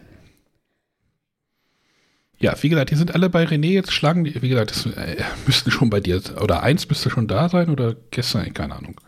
Ja, 2.41 2.55
wie 2.63 2.69
gesagt, 2.69 2.91
die 2.91 2.95
sind 2.95 3.15
alle 3.15 3.29
bei 3.31 3.45
René 3.45 3.73
jetzt 3.73 3.93
schlagen. 3.93 4.23
die- 4.25 4.41
Wie 4.43 4.49
gesagt, 4.49 4.71
das 4.71 4.87
äh, 4.87 5.23
müssten 5.47 5.71
schon 5.73 5.91
bei 5.91 6.01
dir, 6.01 6.23
oder 6.41 6.63
eins 6.63 6.89
müsste 6.89 7.11
schon 7.11 7.27
da 7.27 7.49
sein 7.49 7.69
oder 7.69 7.97
gestern, 8.11 8.53
keine 8.55 8.77
Ahnung. 8.77 9.01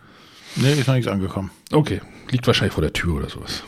Nee, 0.56 0.72
ist 0.72 0.88
noch 0.88 0.94
nichts 0.94 1.10
angekommen. 1.10 1.50
Okay, 1.70 2.00
liegt 2.30 2.46
wahrscheinlich 2.46 2.74
vor 2.74 2.82
der 2.82 2.92
Tür 2.92 3.14
oder 3.18 3.28
sowas. 3.28 3.62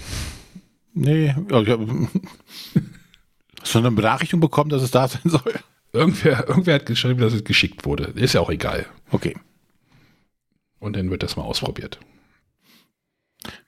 Nee, 0.95 1.27
ja, 1.49 1.61
ich 1.61 1.69
hab, 1.69 1.81
hast 3.61 3.75
du 3.75 3.79
eine 3.79 3.91
Benachrichtigung 3.93 4.41
bekommen, 4.41 4.71
dass 4.71 4.83
es 4.83 4.91
da 4.91 5.07
sein 5.07 5.23
soll? 5.25 5.55
Irgendwer, 5.93 6.49
irgendwer 6.49 6.75
hat 6.77 6.87
geschrieben, 6.87 7.21
dass 7.21 7.33
es 7.35 7.45
geschickt 7.45 7.85
wurde. 7.85 8.05
Ist 8.17 8.33
ja 8.35 8.41
auch 8.41 8.51
egal. 8.51 8.87
Okay. 9.11 9.37
Und 10.81 10.97
dann 10.97 11.11
wird 11.11 11.23
das 11.23 11.37
mal 11.37 11.43
ausprobiert. 11.45 12.01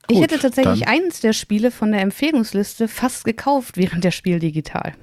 ich 0.09 0.15
Gut, 0.15 0.23
hätte 0.23 0.39
tatsächlich 0.39 0.81
dann- 0.81 0.89
eins 0.89 1.21
der 1.21 1.31
Spiele 1.33 1.71
von 1.71 1.91
der 1.93 2.01
Empfehlungsliste 2.01 2.87
fast 2.89 3.23
gekauft 3.23 3.77
während 3.77 4.03
der 4.03 4.11
Spiel 4.11 4.39
digital. 4.39 4.93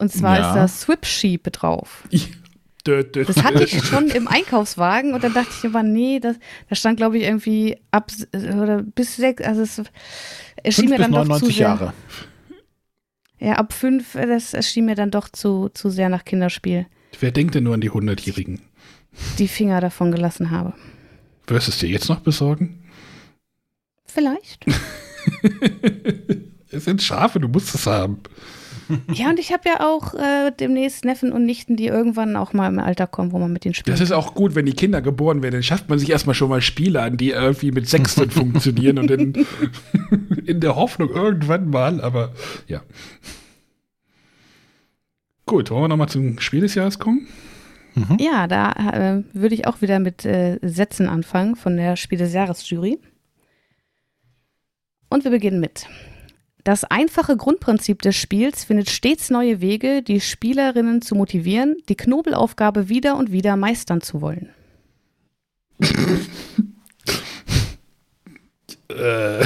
Und 0.00 0.10
zwar 0.10 0.38
Ja. 0.38 0.48
ist 0.48 0.54
da 0.56 0.68
Swip 0.68 1.06
Sheep 1.06 1.52
drauf. 1.52 2.04
Das 2.82 3.42
hatte 3.44 3.64
ich 3.64 3.84
schon 3.84 4.08
im 4.08 4.26
Einkaufswagen 4.26 5.12
und 5.12 5.22
dann 5.22 5.34
dachte 5.34 5.50
ich 5.56 5.66
aber, 5.66 5.82
nee, 5.82 6.18
das, 6.18 6.36
da 6.70 6.74
stand, 6.74 6.96
glaube 6.96 7.18
ich, 7.18 7.24
irgendwie 7.24 7.76
ab 7.90 8.10
oder 8.32 8.82
bis 8.82 9.16
sechs, 9.16 9.44
also 9.44 9.60
es 9.60 9.82
erschien 10.62 10.88
mir 10.88 10.96
dann 10.96 11.12
doch 11.12 11.24
zu 11.24 11.28
99 11.28 11.56
sehr. 11.56 11.66
Jahre. 11.66 11.92
Ja, 13.38 13.52
ab 13.56 13.74
fünf, 13.74 14.14
das 14.14 14.54
erschien 14.54 14.86
mir 14.86 14.94
dann 14.94 15.10
doch 15.10 15.28
zu, 15.28 15.68
zu 15.74 15.90
sehr 15.90 16.08
nach 16.08 16.24
Kinderspiel. 16.24 16.86
Wer 17.20 17.30
denkt 17.32 17.54
denn 17.54 17.64
nur 17.64 17.74
an 17.74 17.82
die 17.82 17.90
100-Jährigen? 17.90 18.60
Die 19.38 19.46
Finger 19.48 19.82
davon 19.82 20.10
gelassen 20.10 20.50
habe. 20.50 20.72
Wirst 21.48 21.68
du 21.68 21.72
es 21.72 21.78
dir 21.80 21.88
jetzt 21.90 22.08
noch 22.08 22.20
besorgen? 22.20 22.82
Vielleicht. 24.06 24.64
Es 26.72 26.84
sind 26.84 27.02
Schafe, 27.02 27.40
du 27.40 27.48
musst 27.48 27.74
es 27.74 27.86
haben. 27.86 28.20
Ja, 29.12 29.28
und 29.30 29.38
ich 29.38 29.52
habe 29.52 29.62
ja 29.66 29.80
auch 29.80 30.14
äh, 30.14 30.50
demnächst 30.58 31.04
Neffen 31.04 31.32
und 31.32 31.44
Nichten, 31.44 31.76
die 31.76 31.86
irgendwann 31.86 32.36
auch 32.36 32.52
mal 32.52 32.68
im 32.68 32.78
Alter 32.78 33.06
kommen, 33.06 33.32
wo 33.32 33.38
man 33.38 33.52
mit 33.52 33.64
denen 33.64 33.74
spielt. 33.74 33.94
Das 33.94 34.00
ist 34.00 34.12
auch 34.12 34.34
gut, 34.34 34.54
wenn 34.54 34.66
die 34.66 34.72
Kinder 34.72 35.02
geboren 35.02 35.42
werden, 35.42 35.54
dann 35.54 35.62
schafft 35.62 35.88
man 35.88 35.98
sich 35.98 36.10
erstmal 36.10 36.34
schon 36.34 36.48
mal 36.48 36.60
Spiele 36.60 37.00
an, 37.02 37.16
die 37.16 37.30
irgendwie 37.30 37.72
mit 37.72 37.88
Sechsten 37.88 38.30
funktionieren 38.30 38.98
und 38.98 39.10
in, 39.10 39.46
in 40.46 40.60
der 40.60 40.76
Hoffnung 40.76 41.10
irgendwann 41.10 41.70
mal, 41.70 42.00
aber 42.00 42.32
ja. 42.66 42.82
Gut, 45.46 45.70
wollen 45.70 45.84
wir 45.84 45.88
nochmal 45.88 46.08
zum 46.08 46.38
Spiel 46.38 46.60
des 46.60 46.74
Jahres 46.74 46.98
kommen? 46.98 47.26
Ja, 48.18 48.46
da 48.46 48.72
äh, 48.72 49.24
würde 49.32 49.54
ich 49.54 49.66
auch 49.66 49.82
wieder 49.82 49.98
mit 49.98 50.24
äh, 50.24 50.58
Sätzen 50.62 51.08
anfangen 51.08 51.56
von 51.56 51.76
der 51.76 51.96
Spiel 51.96 52.18
des 52.18 52.32
Jahres 52.32 52.68
Jury. 52.70 52.98
Und 55.08 55.24
wir 55.24 55.30
beginnen 55.30 55.60
mit. 55.60 55.86
Das 56.70 56.84
einfache 56.84 57.36
Grundprinzip 57.36 58.00
des 58.00 58.14
Spiels 58.14 58.62
findet 58.62 58.90
stets 58.90 59.28
neue 59.28 59.60
Wege, 59.60 60.04
die 60.04 60.20
Spielerinnen 60.20 61.02
zu 61.02 61.16
motivieren, 61.16 61.74
die 61.88 61.96
Knobelaufgabe 61.96 62.88
wieder 62.88 63.16
und 63.16 63.32
wieder 63.32 63.56
meistern 63.56 64.02
zu 64.02 64.20
wollen. 64.20 64.50
Äh, 68.88 69.44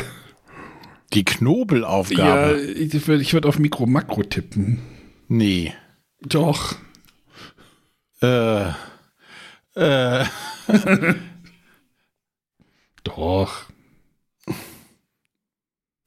Die 1.15 1.21
ja, 1.21 1.25
Knobelaufgabe. 1.25 2.61
ich 2.61 3.07
würde 3.07 3.23
ich 3.23 3.33
würd 3.33 3.47
auf 3.47 3.59
Mikro-Makro 3.59 4.25
tippen. 4.25 4.81
Nee. 5.27 5.73
Doch. 6.21 6.77
Äh, 8.21 8.69
äh, 9.77 10.25
Doch. 13.03 13.65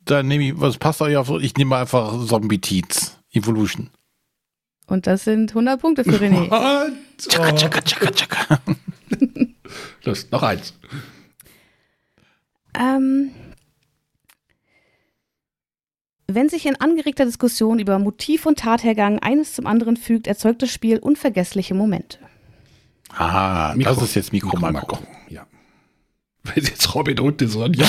Dann 0.10 0.28
nehme 0.28 0.46
ich, 0.50 0.60
was 0.60 0.78
passt 0.78 1.02
euch 1.02 1.16
auf? 1.18 1.30
Ich 1.42 1.56
nehme 1.56 1.76
einfach 1.78 2.26
Zombie 2.26 2.60
Teats. 2.60 3.18
Evolution. 3.32 3.90
Und 4.88 5.06
das 5.06 5.26
sind 5.26 5.52
100 5.52 5.80
Punkte 5.82 6.04
für 6.04 6.18
René. 6.18 6.50
What? 6.50 6.94
Tschakka, 7.18 7.52
tschakka, 7.54 7.82
tschakka, 7.82 8.12
tschakka. 8.12 8.60
Los, 10.04 10.28
noch 10.32 10.44
eins. 10.44 10.74
Ähm, 12.80 13.32
wenn 16.28 16.50
sich 16.50 16.66
in 16.66 16.80
angeregter 16.80 17.26
Diskussion 17.26 17.80
über 17.80 18.00
Motiv 18.00 18.46
und 18.46 18.60
Tathergang 18.60 19.20
eines 19.20 19.54
zum 19.54 19.66
anderen 19.68 19.98
fügt, 19.98 20.28
erzeugt 20.28 20.62
das 20.62 20.72
Spiel 20.72 21.00
unvergessliche 21.00 21.74
Momente. 21.74 22.20
Ah, 23.10 23.74
Mikro- 23.76 23.96
das 23.96 24.04
ist 24.04 24.16
jetzt 24.16 24.34
Mikro, 24.34 24.58
Makro. 24.60 24.72
Makro. 24.72 25.00
Ja. 25.30 25.48
Wenn 26.44 26.64
jetzt 26.64 26.94
Robin 26.96 27.20
und 27.20 27.40
die 27.42 27.48
Sonja. 27.48 27.88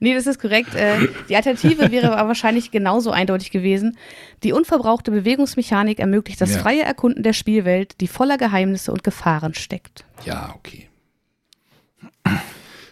Nee, 0.00 0.14
das 0.14 0.26
ist 0.26 0.40
korrekt. 0.40 0.74
Äh, 0.74 1.08
die 1.28 1.36
Alternative 1.36 1.90
wäre 1.90 2.16
aber 2.16 2.28
wahrscheinlich 2.28 2.70
genauso 2.70 3.10
eindeutig 3.10 3.50
gewesen. 3.50 3.96
Die 4.42 4.52
unverbrauchte 4.52 5.10
Bewegungsmechanik 5.10 5.98
ermöglicht 5.98 6.40
das 6.40 6.54
Ja. 6.54 6.58
freie 6.60 6.82
Erkunden 6.82 7.22
der 7.22 7.32
Spielwelt, 7.32 8.00
die 8.00 8.08
voller 8.08 8.38
Geheimnisse 8.38 8.92
und 8.92 9.04
Gefahren 9.04 9.54
steckt. 9.54 10.04
Ja, 10.24 10.54
okay. 10.56 10.88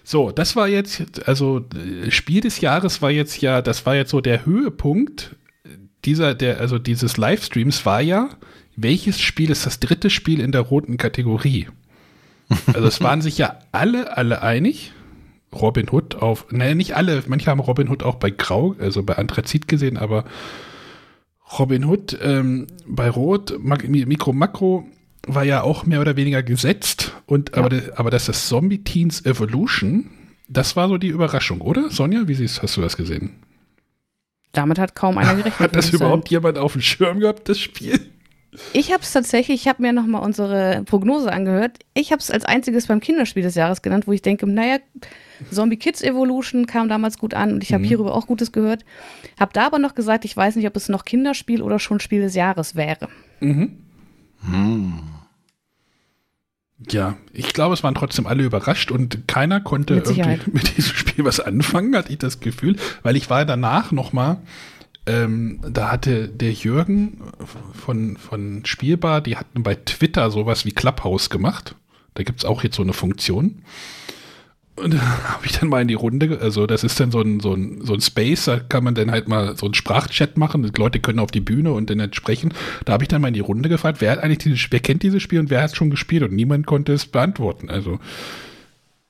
So, 0.04 0.30
das 0.30 0.56
war 0.56 0.68
jetzt, 0.68 1.26
also 1.28 1.64
Spiel 2.08 2.40
des 2.40 2.60
Jahres 2.60 3.00
war 3.02 3.10
jetzt 3.10 3.40
ja, 3.40 3.62
das 3.62 3.86
war 3.86 3.94
jetzt 3.94 4.10
so 4.10 4.20
der 4.20 4.44
Höhepunkt 4.44 5.36
dieser, 6.04 6.34
der, 6.34 6.58
also 6.60 6.78
dieses 6.78 7.16
Livestreams 7.16 7.86
war 7.86 8.00
ja, 8.00 8.30
welches 8.76 9.20
Spiel 9.20 9.50
ist 9.50 9.66
das 9.66 9.78
dritte 9.80 10.10
Spiel 10.10 10.40
in 10.40 10.50
der 10.52 10.62
roten 10.62 10.96
Kategorie? 10.96 11.68
Also 12.66 12.86
es 12.86 13.00
waren 13.00 13.22
sich 13.22 13.38
ja 13.38 13.58
alle, 13.70 14.16
alle 14.16 14.42
einig. 14.42 14.92
Robin 15.54 15.88
Hood 15.90 16.16
auf, 16.16 16.46
naja, 16.50 16.74
nicht 16.74 16.96
alle, 16.96 17.22
manche 17.26 17.50
haben 17.50 17.60
Robin 17.60 17.88
Hood 17.88 18.02
auch 18.02 18.16
bei 18.16 18.30
Grau, 18.30 18.74
also 18.78 19.02
bei 19.02 19.16
Anthrazit 19.16 19.68
gesehen, 19.68 19.96
aber 19.96 20.24
Robin 21.58 21.84
Hood 21.84 22.18
ähm, 22.22 22.66
bei 22.86 23.10
Rot, 23.10 23.54
Mikro 23.60 24.32
Makro 24.32 24.86
war 25.26 25.44
ja 25.44 25.62
auch 25.62 25.84
mehr 25.84 26.00
oder 26.00 26.16
weniger 26.16 26.42
gesetzt. 26.42 27.12
Und 27.26 27.54
aber, 27.54 27.68
de- 27.68 27.92
aber 27.94 28.10
dass 28.10 28.24
das 28.26 28.48
Zombie 28.48 28.82
Teens 28.82 29.24
Evolution, 29.24 30.10
das 30.48 30.76
war 30.76 30.88
so 30.88 30.98
die 30.98 31.08
Überraschung, 31.08 31.60
oder? 31.60 31.90
Sonja, 31.90 32.26
wie 32.26 32.34
siehst, 32.34 32.62
hast 32.62 32.76
du 32.76 32.80
das 32.80 32.96
gesehen? 32.96 33.36
Damit 34.52 34.78
hat 34.78 34.94
kaum 34.94 35.16
einer 35.18 35.34
gerechnet. 35.34 35.60
Hat 35.60 35.76
das 35.76 35.90
überhaupt 35.92 36.28
jemand 36.30 36.58
auf 36.58 36.72
dem 36.72 36.82
Schirm 36.82 37.20
gehabt, 37.20 37.48
das 37.48 37.58
Spiel? 37.58 38.00
Ich 38.74 38.92
habe 38.92 39.02
es 39.02 39.12
tatsächlich, 39.12 39.62
ich 39.62 39.68
habe 39.68 39.80
mir 39.80 39.92
nochmal 39.94 40.22
unsere 40.22 40.82
Prognose 40.84 41.32
angehört. 41.32 41.78
Ich 41.94 42.12
habe 42.12 42.20
es 42.20 42.30
als 42.30 42.44
einziges 42.44 42.86
beim 42.86 43.00
Kinderspiel 43.00 43.42
des 43.42 43.54
Jahres 43.54 43.80
genannt, 43.80 44.06
wo 44.06 44.12
ich 44.12 44.20
denke, 44.20 44.46
naja, 44.46 44.76
Zombie 45.50 45.78
Kids 45.78 46.02
Evolution 46.02 46.66
kam 46.66 46.88
damals 46.88 47.16
gut 47.18 47.32
an 47.32 47.54
und 47.54 47.62
ich 47.62 47.72
habe 47.72 47.82
Mhm. 47.82 47.88
hierüber 47.88 48.14
auch 48.14 48.26
Gutes 48.26 48.52
gehört. 48.52 48.84
Habe 49.40 49.52
da 49.54 49.66
aber 49.66 49.78
noch 49.78 49.94
gesagt, 49.94 50.24
ich 50.26 50.36
weiß 50.36 50.56
nicht, 50.56 50.66
ob 50.66 50.76
es 50.76 50.88
noch 50.90 51.04
Kinderspiel 51.06 51.62
oder 51.62 51.78
schon 51.78 51.98
Spiel 51.98 52.20
des 52.20 52.34
Jahres 52.34 52.76
wäre. 52.76 53.08
Ja, 56.90 57.16
ich 57.32 57.52
glaube, 57.54 57.74
es 57.74 57.82
waren 57.84 57.94
trotzdem 57.94 58.26
alle 58.26 58.42
überrascht 58.42 58.90
und 58.90 59.28
keiner 59.28 59.60
konnte 59.60 59.94
Mit 59.94 60.06
irgendwie 60.08 60.38
mit 60.52 60.76
diesem 60.76 60.94
Spiel 60.94 61.24
was 61.24 61.38
anfangen, 61.40 61.94
hatte 61.96 62.10
ich 62.12 62.18
das 62.18 62.40
Gefühl, 62.40 62.76
weil 63.02 63.16
ich 63.16 63.30
war 63.30 63.44
danach 63.44 63.92
noch 63.92 64.12
mal, 64.12 64.38
ähm, 65.06 65.60
da 65.68 65.90
hatte 65.90 66.28
der 66.28 66.52
Jürgen 66.52 67.20
von, 67.74 68.16
von 68.16 68.64
Spielbar, 68.64 69.20
die 69.20 69.36
hatten 69.36 69.62
bei 69.62 69.74
Twitter 69.74 70.30
sowas 70.30 70.64
wie 70.64 70.72
Clubhouse 70.72 71.28
gemacht. 71.28 71.74
Da 72.14 72.22
gibt's 72.22 72.44
auch 72.44 72.62
jetzt 72.62 72.76
so 72.76 72.82
eine 72.82 72.92
Funktion. 72.92 73.62
Und 74.76 74.94
da 74.94 75.34
habe 75.34 75.44
ich 75.44 75.58
dann 75.58 75.68
mal 75.68 75.82
in 75.82 75.88
die 75.88 75.94
Runde, 75.94 76.38
also 76.40 76.66
das 76.66 76.84
ist 76.84 77.00
dann 77.00 77.10
so 77.10 77.20
ein, 77.20 77.40
so, 77.40 77.54
ein, 77.54 77.84
so 77.84 77.94
ein 77.94 78.00
Space, 78.00 78.44
da 78.44 78.60
kann 78.60 78.84
man 78.84 78.94
dann 78.94 79.10
halt 79.10 79.28
mal 79.28 79.56
so 79.56 79.66
einen 79.66 79.74
Sprachchat 79.74 80.36
machen, 80.36 80.62
die 80.62 80.80
Leute 80.80 81.00
können 81.00 81.18
auf 81.18 81.30
die 81.30 81.40
Bühne 81.40 81.72
und 81.72 81.90
dann 81.90 82.00
halt 82.00 82.14
sprechen. 82.14 82.54
Da 82.84 82.92
habe 82.92 83.04
ich 83.04 83.08
dann 83.08 83.20
mal 83.20 83.28
in 83.28 83.34
die 83.34 83.40
Runde 83.40 83.68
gefragt, 83.68 84.00
wer 84.00 84.12
hat 84.12 84.20
eigentlich 84.20 84.38
dieses, 84.38 84.66
wer 84.70 84.80
kennt 84.80 85.02
dieses 85.02 85.22
Spiel 85.22 85.40
und 85.40 85.50
wer 85.50 85.62
hat 85.62 85.70
es 85.70 85.76
schon 85.76 85.90
gespielt 85.90 86.22
und 86.22 86.32
niemand 86.32 86.66
konnte 86.66 86.92
es 86.92 87.06
beantworten. 87.06 87.70
Also 87.70 87.98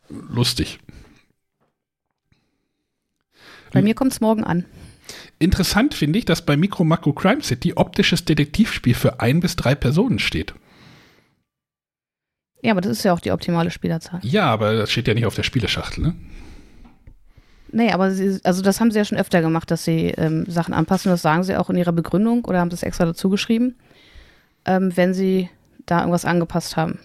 lustig. 0.09 0.79
Bei 3.73 3.83
mir 3.83 3.95
kommt 3.95 4.13
es 4.13 4.21
morgen 4.21 4.45
an. 4.45 4.65
Interessant 5.43 5.95
finde 5.95 6.21
ich, 6.21 6.25
dass 6.25 6.43
bei 6.47 6.57
Micro 6.57 6.85
Macro 6.85 7.13
Crime 7.13 7.43
City 7.43 7.73
optisches 7.75 8.25
Detektivspiel 8.25 8.95
für 8.95 9.19
ein 9.19 9.41
bis 9.41 9.57
drei 9.57 9.75
Personen 9.75 10.21
steht. 10.21 10.55
Ja, 12.63 12.71
aber 12.71 12.81
das 12.81 12.93
ist 12.93 13.03
ja 13.03 13.13
auch 13.13 13.19
die 13.19 13.33
optimale 13.33 13.73
Spielerzahl. 13.73 14.21
Ja, 14.23 14.45
aber 14.47 14.77
das 14.77 14.93
steht 14.93 15.09
ja 15.09 15.15
nicht 15.15 15.27
auf 15.27 15.35
der 15.35 15.43
Spieleschachtel, 15.43 16.05
ne? 16.05 16.15
Nee, 17.73 17.91
aber 17.91 18.13
sie, 18.13 18.39
also 18.45 18.63
das 18.63 18.81
haben 18.81 18.93
sie 18.93 18.99
ja 18.99 19.05
schon 19.05 19.19
öfter 19.19 19.41
gemacht, 19.41 19.69
dass 19.73 19.85
sie 19.85 20.11
ähm, 20.17 20.45
Sachen 20.47 20.75
anpassen. 20.75 21.11
Das 21.11 21.23
sagen 21.23 21.43
sie 21.43 21.57
auch 21.57 21.71
in 21.71 21.77
ihrer 21.77 21.93
Begründung 21.93 22.45
oder 22.45 22.61
haben 22.61 22.71
das 22.71 22.85
extra 22.85 23.05
dazu 23.05 23.29
geschrieben, 23.29 23.75
ähm, 24.65 24.97
wenn 24.97 25.13
sie 25.13 25.51
da 25.87 26.01
irgendwas 26.01 26.25
angepasst 26.25 26.77
haben. 26.77 27.01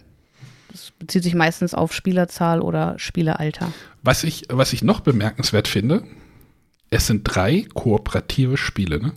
Das 0.72 0.92
bezieht 1.00 1.24
sich 1.24 1.34
meistens 1.34 1.74
auf 1.74 1.92
Spielerzahl 1.92 2.62
oder 2.62 3.00
Spieleralter. 3.00 3.74
Was 4.04 4.24
ich, 4.24 4.44
was 4.50 4.74
ich 4.74 4.84
noch 4.84 5.00
bemerkenswert 5.00 5.68
finde, 5.68 6.04
es 6.90 7.08
sind 7.08 7.24
drei 7.24 7.66
kooperative 7.74 8.58
Spiele, 8.58 9.00
ne? 9.00 9.14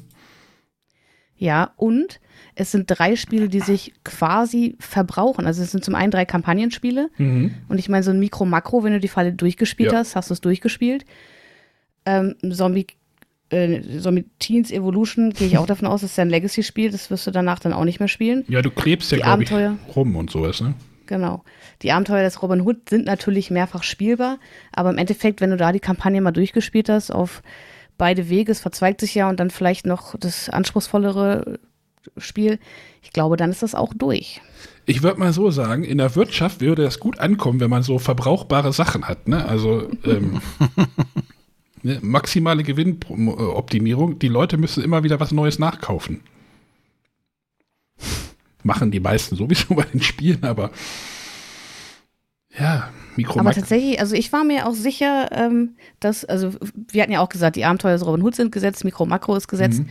Ja, 1.36 1.72
und 1.76 2.20
es 2.54 2.70
sind 2.70 2.84
drei 2.86 3.16
Spiele, 3.16 3.48
die 3.48 3.60
sich 3.60 3.94
quasi 4.04 4.76
verbrauchen. 4.78 5.46
Also 5.46 5.62
es 5.62 5.70
sind 5.70 5.82
zum 5.82 5.94
einen 5.94 6.10
drei 6.10 6.26
Kampagnenspiele. 6.26 7.08
Und 7.16 7.78
ich 7.78 7.88
meine, 7.88 8.02
so 8.02 8.10
ein 8.10 8.20
Mikro-Makro, 8.20 8.84
wenn 8.84 8.92
du 8.92 9.00
die 9.00 9.08
Falle 9.08 9.32
durchgespielt 9.32 9.92
Ja. 9.92 9.98
hast, 9.98 10.16
hast 10.16 10.28
du 10.28 10.34
es 10.34 10.42
durchgespielt. 10.42 11.06
Ähm, 12.04 12.34
Zombie, 12.52 12.86
äh, 13.48 13.80
Zombie 14.00 14.26
Teens 14.38 14.70
Evolution 14.70 15.30
gehe 15.30 15.46
ich 15.46 15.56
auch 15.56 15.66
davon 15.66 15.88
aus, 15.88 16.02
das 16.02 16.10
ist 16.10 16.16
ja 16.18 16.22
ein 16.24 16.30
Legacy-Spiel. 16.30 16.90
Das 16.90 17.10
wirst 17.10 17.26
du 17.26 17.30
danach 17.30 17.58
dann 17.58 17.72
auch 17.72 17.84
nicht 17.84 18.00
mehr 18.00 18.08
spielen. 18.08 18.44
Ja, 18.48 18.60
du 18.60 18.70
klebst 18.70 19.10
ja, 19.12 19.18
glaube 19.18 19.42
ich, 19.44 19.50
Abenteuer. 19.50 19.78
rum 19.96 20.16
und 20.16 20.28
sowas, 20.30 20.60
ne? 20.60 20.74
Genau. 21.10 21.42
Die 21.82 21.90
Abenteuer 21.90 22.22
des 22.22 22.40
Robin 22.40 22.60
Hood 22.60 22.88
sind 22.88 23.04
natürlich 23.04 23.50
mehrfach 23.50 23.82
spielbar, 23.82 24.38
aber 24.70 24.90
im 24.90 24.96
Endeffekt, 24.96 25.40
wenn 25.40 25.50
du 25.50 25.56
da 25.56 25.72
die 25.72 25.80
Kampagne 25.80 26.20
mal 26.20 26.30
durchgespielt 26.30 26.88
hast, 26.88 27.10
auf 27.10 27.42
beide 27.98 28.28
Wege, 28.28 28.52
es 28.52 28.60
verzweigt 28.60 29.00
sich 29.00 29.16
ja 29.16 29.28
und 29.28 29.40
dann 29.40 29.50
vielleicht 29.50 29.86
noch 29.86 30.14
das 30.16 30.48
anspruchsvollere 30.48 31.58
Spiel, 32.16 32.60
ich 33.02 33.12
glaube, 33.12 33.36
dann 33.36 33.50
ist 33.50 33.64
das 33.64 33.74
auch 33.74 33.92
durch. 33.92 34.40
Ich 34.86 35.02
würde 35.02 35.18
mal 35.18 35.32
so 35.32 35.50
sagen, 35.50 35.82
in 35.82 35.98
der 35.98 36.14
Wirtschaft 36.14 36.60
würde 36.60 36.84
das 36.84 37.00
gut 37.00 37.18
ankommen, 37.18 37.58
wenn 37.58 37.70
man 37.70 37.82
so 37.82 37.98
verbrauchbare 37.98 38.72
Sachen 38.72 39.08
hat, 39.08 39.26
ne? 39.26 39.44
Also 39.46 39.90
ähm, 40.04 40.40
ne, 41.82 41.98
maximale 42.02 42.62
Gewinnoptimierung. 42.62 44.20
Die 44.20 44.28
Leute 44.28 44.58
müssen 44.58 44.84
immer 44.84 45.02
wieder 45.02 45.18
was 45.18 45.32
Neues 45.32 45.58
nachkaufen. 45.58 46.20
Machen 48.62 48.90
die 48.90 49.00
meisten 49.00 49.36
sowieso 49.36 49.74
bei 49.74 49.84
den 49.84 50.02
Spielen, 50.02 50.42
aber 50.44 50.70
ja, 52.58 52.90
Mikro 53.16 53.38
Aber 53.40 53.52
tatsächlich, 53.52 54.00
also 54.00 54.16
ich 54.16 54.32
war 54.32 54.44
mir 54.44 54.66
auch 54.66 54.74
sicher, 54.74 55.30
ähm, 55.32 55.76
dass, 56.00 56.24
also 56.24 56.52
wir 56.90 57.02
hatten 57.02 57.12
ja 57.12 57.20
auch 57.20 57.28
gesagt, 57.28 57.56
die 57.56 57.64
Abenteuer 57.64 57.92
des 57.92 58.04
Robin 58.04 58.22
Hood 58.22 58.34
sind 58.34 58.50
gesetzt, 58.52 58.84
Mikro 58.84 59.06
Makro 59.06 59.36
ist 59.36 59.48
gesetzt. 59.48 59.82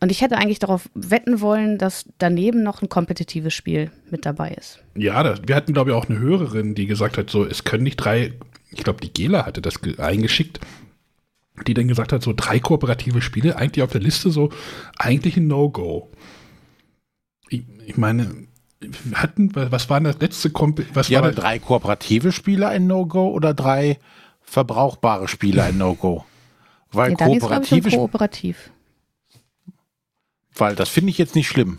Und 0.00 0.10
ich 0.12 0.20
hätte 0.22 0.38
eigentlich 0.38 0.60
darauf 0.60 0.88
wetten 0.94 1.40
wollen, 1.40 1.76
dass 1.76 2.04
daneben 2.18 2.62
noch 2.62 2.82
ein 2.82 2.88
kompetitives 2.88 3.52
Spiel 3.52 3.90
mit 4.10 4.24
dabei 4.26 4.50
ist. 4.52 4.78
Ja, 4.94 5.22
das, 5.24 5.40
wir 5.46 5.56
hatten, 5.56 5.72
glaube 5.72 5.90
ich, 5.90 5.96
auch 5.96 6.08
eine 6.08 6.18
Hörerin, 6.20 6.74
die 6.76 6.86
gesagt 6.86 7.18
hat, 7.18 7.30
so, 7.30 7.44
es 7.44 7.64
können 7.64 7.82
nicht 7.82 7.96
drei, 7.96 8.32
ich 8.70 8.84
glaube, 8.84 9.00
die 9.00 9.12
Gela 9.12 9.44
hatte 9.44 9.60
das 9.60 9.80
ge- 9.80 9.98
eingeschickt, 9.98 10.60
die 11.66 11.74
dann 11.74 11.88
gesagt 11.88 12.12
hat, 12.12 12.22
so 12.22 12.32
drei 12.34 12.60
kooperative 12.60 13.20
Spiele, 13.20 13.56
eigentlich 13.56 13.82
auf 13.82 13.90
der 13.90 14.00
Liste 14.00 14.30
so, 14.30 14.50
eigentlich 14.98 15.36
ein 15.36 15.48
No-Go. 15.48 16.08
Ich, 17.48 17.62
ich 17.86 17.96
meine, 17.96 18.46
hatten, 19.14 19.50
was 19.54 19.88
war 19.90 20.00
das 20.00 20.18
letzte 20.20 20.50
Komp 20.50 20.82
was 20.94 21.08
Ja, 21.08 21.20
war 21.20 21.26
aber 21.28 21.34
das? 21.34 21.42
drei 21.44 21.58
kooperative 21.58 22.32
Spiele 22.32 22.68
ein 22.68 22.86
No-Go 22.86 23.28
oder 23.30 23.54
drei 23.54 23.98
verbrauchbare 24.42 25.28
Spiele 25.28 25.62
ein 25.64 25.78
No-Go? 25.78 26.24
Weil 26.92 27.10
Ja, 27.12 27.16
kooperative, 27.16 27.90
kooperativ. 27.90 28.70
weil 30.56 30.74
das 30.74 30.88
finde 30.88 31.10
ich 31.10 31.18
jetzt 31.18 31.34
nicht 31.34 31.48
schlimm. 31.48 31.78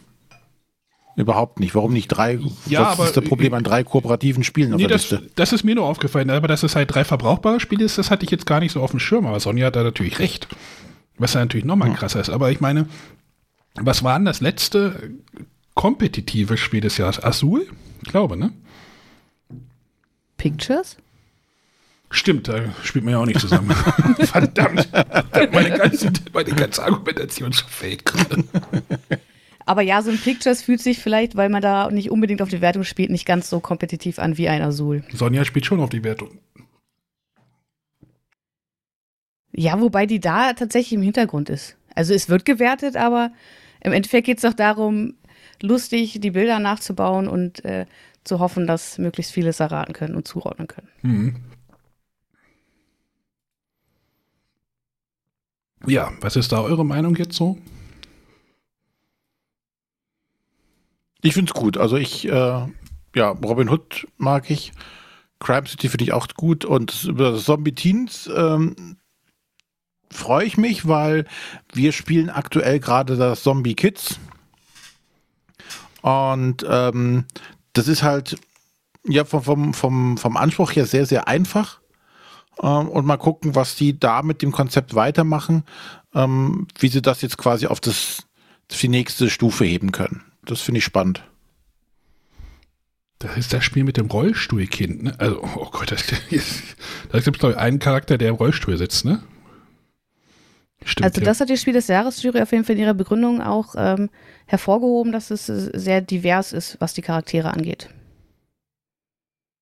Überhaupt 1.15 1.59
nicht. 1.59 1.75
Warum 1.75 1.91
nicht 1.91 2.07
drei? 2.07 2.39
Ja, 2.67 2.81
was 2.81 2.87
aber- 2.93 3.05
ist 3.05 3.17
das 3.17 3.25
Problem 3.25 3.53
an 3.53 3.63
drei 3.63 3.83
kooperativen 3.83 4.43
Spielen 4.43 4.73
auf 4.73 4.77
Nee, 4.77 4.87
der 4.87 4.95
das, 4.97 5.09
Liste? 5.11 5.29
das 5.35 5.51
ist 5.51 5.63
mir 5.65 5.75
nur 5.75 5.85
aufgefallen, 5.85 6.29
aber 6.29 6.47
dass 6.47 6.63
es 6.63 6.75
halt 6.77 6.93
drei 6.93 7.03
verbrauchbare 7.03 7.59
Spiele 7.59 7.83
ist, 7.83 7.97
das 7.97 8.09
hatte 8.09 8.23
ich 8.23 8.31
jetzt 8.31 8.45
gar 8.45 8.61
nicht 8.61 8.71
so 8.71 8.81
auf 8.81 8.91
dem 8.91 8.99
Schirm, 9.01 9.25
aber 9.25 9.39
Sonja 9.41 9.65
hat 9.67 9.75
da 9.75 9.83
natürlich 9.83 10.19
recht. 10.19 10.47
Was 11.17 11.33
ja 11.33 11.41
natürlich 11.41 11.65
nochmal 11.65 11.93
krasser 11.93 12.21
ist. 12.21 12.29
Aber 12.29 12.51
ich 12.51 12.61
meine, 12.61 12.87
was 13.75 14.03
war 14.03 14.17
denn 14.17 14.23
das 14.25 14.39
letzte 14.39 15.11
kompetitive 15.79 16.57
Spiel 16.57 16.81
des 16.81 16.97
Jahres? 16.97 17.23
Azul? 17.23 17.65
Ich 18.03 18.09
glaube, 18.09 18.35
ne? 18.35 18.51
Pictures? 20.35 20.97
Stimmt, 22.09 22.49
da 22.49 22.73
spielt 22.83 23.05
man 23.05 23.13
ja 23.13 23.19
auch 23.19 23.25
nicht 23.25 23.39
zusammen. 23.39 23.71
Verdammt. 24.19 24.89
Meine 25.53 25.77
ganze, 25.77 26.11
meine 26.33 26.51
ganze 26.51 26.83
Argumentation 26.83 27.53
schon 27.53 27.69
fake. 27.69 28.11
Aber 29.65 29.81
ja, 29.81 30.01
so 30.01 30.11
ein 30.11 30.17
Pictures 30.17 30.61
fühlt 30.61 30.81
sich 30.81 30.99
vielleicht, 30.99 31.37
weil 31.37 31.47
man 31.47 31.61
da 31.61 31.89
nicht 31.89 32.11
unbedingt 32.11 32.41
auf 32.41 32.49
die 32.49 32.59
Wertung 32.59 32.83
spielt, 32.83 33.09
nicht 33.09 33.25
ganz 33.25 33.49
so 33.49 33.61
kompetitiv 33.61 34.19
an 34.19 34.37
wie 34.37 34.49
ein 34.49 34.61
Azul. 34.61 35.05
Sonja 35.13 35.45
spielt 35.45 35.65
schon 35.65 35.79
auf 35.79 35.89
die 35.89 36.03
Wertung. 36.03 36.39
Ja, 39.53 39.79
wobei 39.79 40.05
die 40.05 40.19
da 40.19 40.51
tatsächlich 40.51 40.91
im 40.91 41.03
Hintergrund 41.03 41.49
ist. 41.49 41.77
Also 41.95 42.13
es 42.13 42.27
wird 42.27 42.43
gewertet, 42.43 42.97
aber 42.97 43.31
im 43.81 43.93
Endeffekt 43.93 44.25
geht 44.25 44.39
es 44.39 44.43
doch 44.43 44.53
darum, 44.53 45.13
lustig 45.61 46.19
die 46.21 46.31
Bilder 46.31 46.59
nachzubauen 46.59 47.27
und 47.27 47.63
äh, 47.65 47.85
zu 48.23 48.39
hoffen, 48.39 48.67
dass 48.67 48.97
möglichst 48.97 49.31
viele 49.31 49.49
es 49.49 49.59
erraten 49.59 49.93
können 49.93 50.15
und 50.15 50.27
zuordnen 50.27 50.67
können. 50.67 50.89
Mhm. 51.01 51.35
Ja, 55.87 56.11
was 56.21 56.35
ist 56.35 56.51
da 56.51 56.61
eure 56.61 56.85
Meinung 56.85 57.15
jetzt 57.15 57.35
so? 57.35 57.57
Ich 61.21 61.33
finde 61.33 61.51
es 61.53 61.59
gut. 61.59 61.77
Also 61.77 61.97
ich, 61.97 62.27
äh, 62.27 62.31
ja, 63.15 63.29
Robin 63.29 63.69
Hood 63.69 64.07
mag 64.17 64.49
ich. 64.49 64.71
Crime 65.39 65.67
City 65.67 65.89
finde 65.89 66.03
ich 66.03 66.13
auch 66.13 66.27
gut. 66.35 66.65
Und 66.65 67.05
über 67.05 67.35
Zombie 67.37 67.73
Teens 67.73 68.29
ähm, 68.33 68.97
freue 70.11 70.45
ich 70.45 70.57
mich, 70.57 70.87
weil 70.87 71.25
wir 71.73 71.91
spielen 71.91 72.29
aktuell 72.29 72.79
gerade 72.79 73.15
das 73.15 73.43
Zombie 73.43 73.75
Kids. 73.75 74.19
Und 76.01 76.65
ähm, 76.67 77.25
das 77.73 77.87
ist 77.87 78.03
halt 78.03 78.37
ja 79.05 79.25
vom, 79.25 79.73
vom, 79.73 80.17
vom, 80.17 80.37
Anspruch 80.37 80.71
her 80.75 80.85
sehr, 80.85 81.05
sehr 81.05 81.27
einfach. 81.27 81.79
Ähm, 82.61 82.89
und 82.89 83.05
mal 83.05 83.17
gucken, 83.17 83.55
was 83.55 83.75
die 83.75 83.99
da 83.99 84.21
mit 84.21 84.41
dem 84.41 84.51
Konzept 84.51 84.95
weitermachen, 84.95 85.63
ähm, 86.13 86.67
wie 86.77 86.89
sie 86.89 87.01
das 87.01 87.21
jetzt 87.21 87.37
quasi 87.37 87.67
auf 87.67 87.79
das, 87.79 88.23
auf 88.71 88.79
die 88.79 88.89
nächste 88.89 89.29
Stufe 89.29 89.65
heben 89.65 89.91
können. 89.91 90.23
Das 90.43 90.61
finde 90.61 90.79
ich 90.79 90.85
spannend. 90.85 91.23
Das 93.19 93.35
ist 93.35 93.51
das 93.51 93.65
Spiel 93.65 93.83
mit 93.83 93.97
dem 93.97 94.07
Rollstuhlkind, 94.07 95.03
ne? 95.03 95.15
Also, 95.19 95.43
oh 95.43 95.69
Gott, 95.71 95.91
das, 95.91 96.05
da 97.11 97.19
gibt 97.19 97.35
es, 97.35 97.39
glaube 97.39 97.53
ich, 97.53 97.57
einen 97.57 97.79
Charakter, 97.79 98.17
der 98.17 98.29
im 98.29 98.35
Rollstuhl 98.35 98.77
sitzt, 98.77 99.03
ne? 99.03 99.21
Stimmt. 100.83 101.05
Also 101.05 101.21
ja. 101.21 101.25
das 101.25 101.39
hat 101.41 101.49
die 101.49 101.57
Spiel 101.57 101.73
des 101.73 101.87
Jahresjury 101.87 102.41
auf 102.41 102.51
jeden 102.51 102.63
Fall 102.63 102.75
in 102.75 102.81
ihrer 102.81 102.93
Begründung 102.93 103.41
auch 103.41 103.75
ähm, 103.77 104.09
hervorgehoben, 104.45 105.11
dass 105.11 105.31
es 105.31 105.49
äh, 105.49 105.77
sehr 105.77 106.01
divers 106.01 106.53
ist, 106.53 106.77
was 106.79 106.93
die 106.93 107.01
Charaktere 107.01 107.51
angeht. 107.53 107.89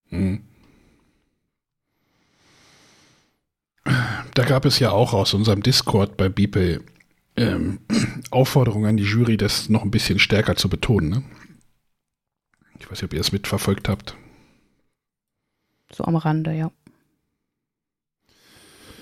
Mhm. 0.09 0.43
Da 4.33 4.43
gab 4.43 4.65
es 4.65 4.79
ja 4.79 4.91
auch 4.91 5.13
aus 5.13 5.33
unserem 5.33 5.63
Discord 5.63 6.17
bei 6.17 6.29
Beeple 6.29 6.81
ähm, 7.37 7.79
Aufforderung 8.29 8.85
an 8.85 8.97
die 8.97 9.03
Jury, 9.03 9.37
das 9.37 9.69
noch 9.69 9.83
ein 9.83 9.91
bisschen 9.91 10.19
stärker 10.19 10.55
zu 10.55 10.69
betonen. 10.69 11.09
Ne? 11.09 11.23
Ich 12.79 12.85
weiß 12.85 13.01
nicht, 13.01 13.05
ob 13.05 13.13
ihr 13.13 13.21
es 13.21 13.31
mitverfolgt 13.31 13.89
habt. 13.89 14.15
So 15.91 16.03
am 16.03 16.15
Rande, 16.15 16.53
ja. 16.53 16.71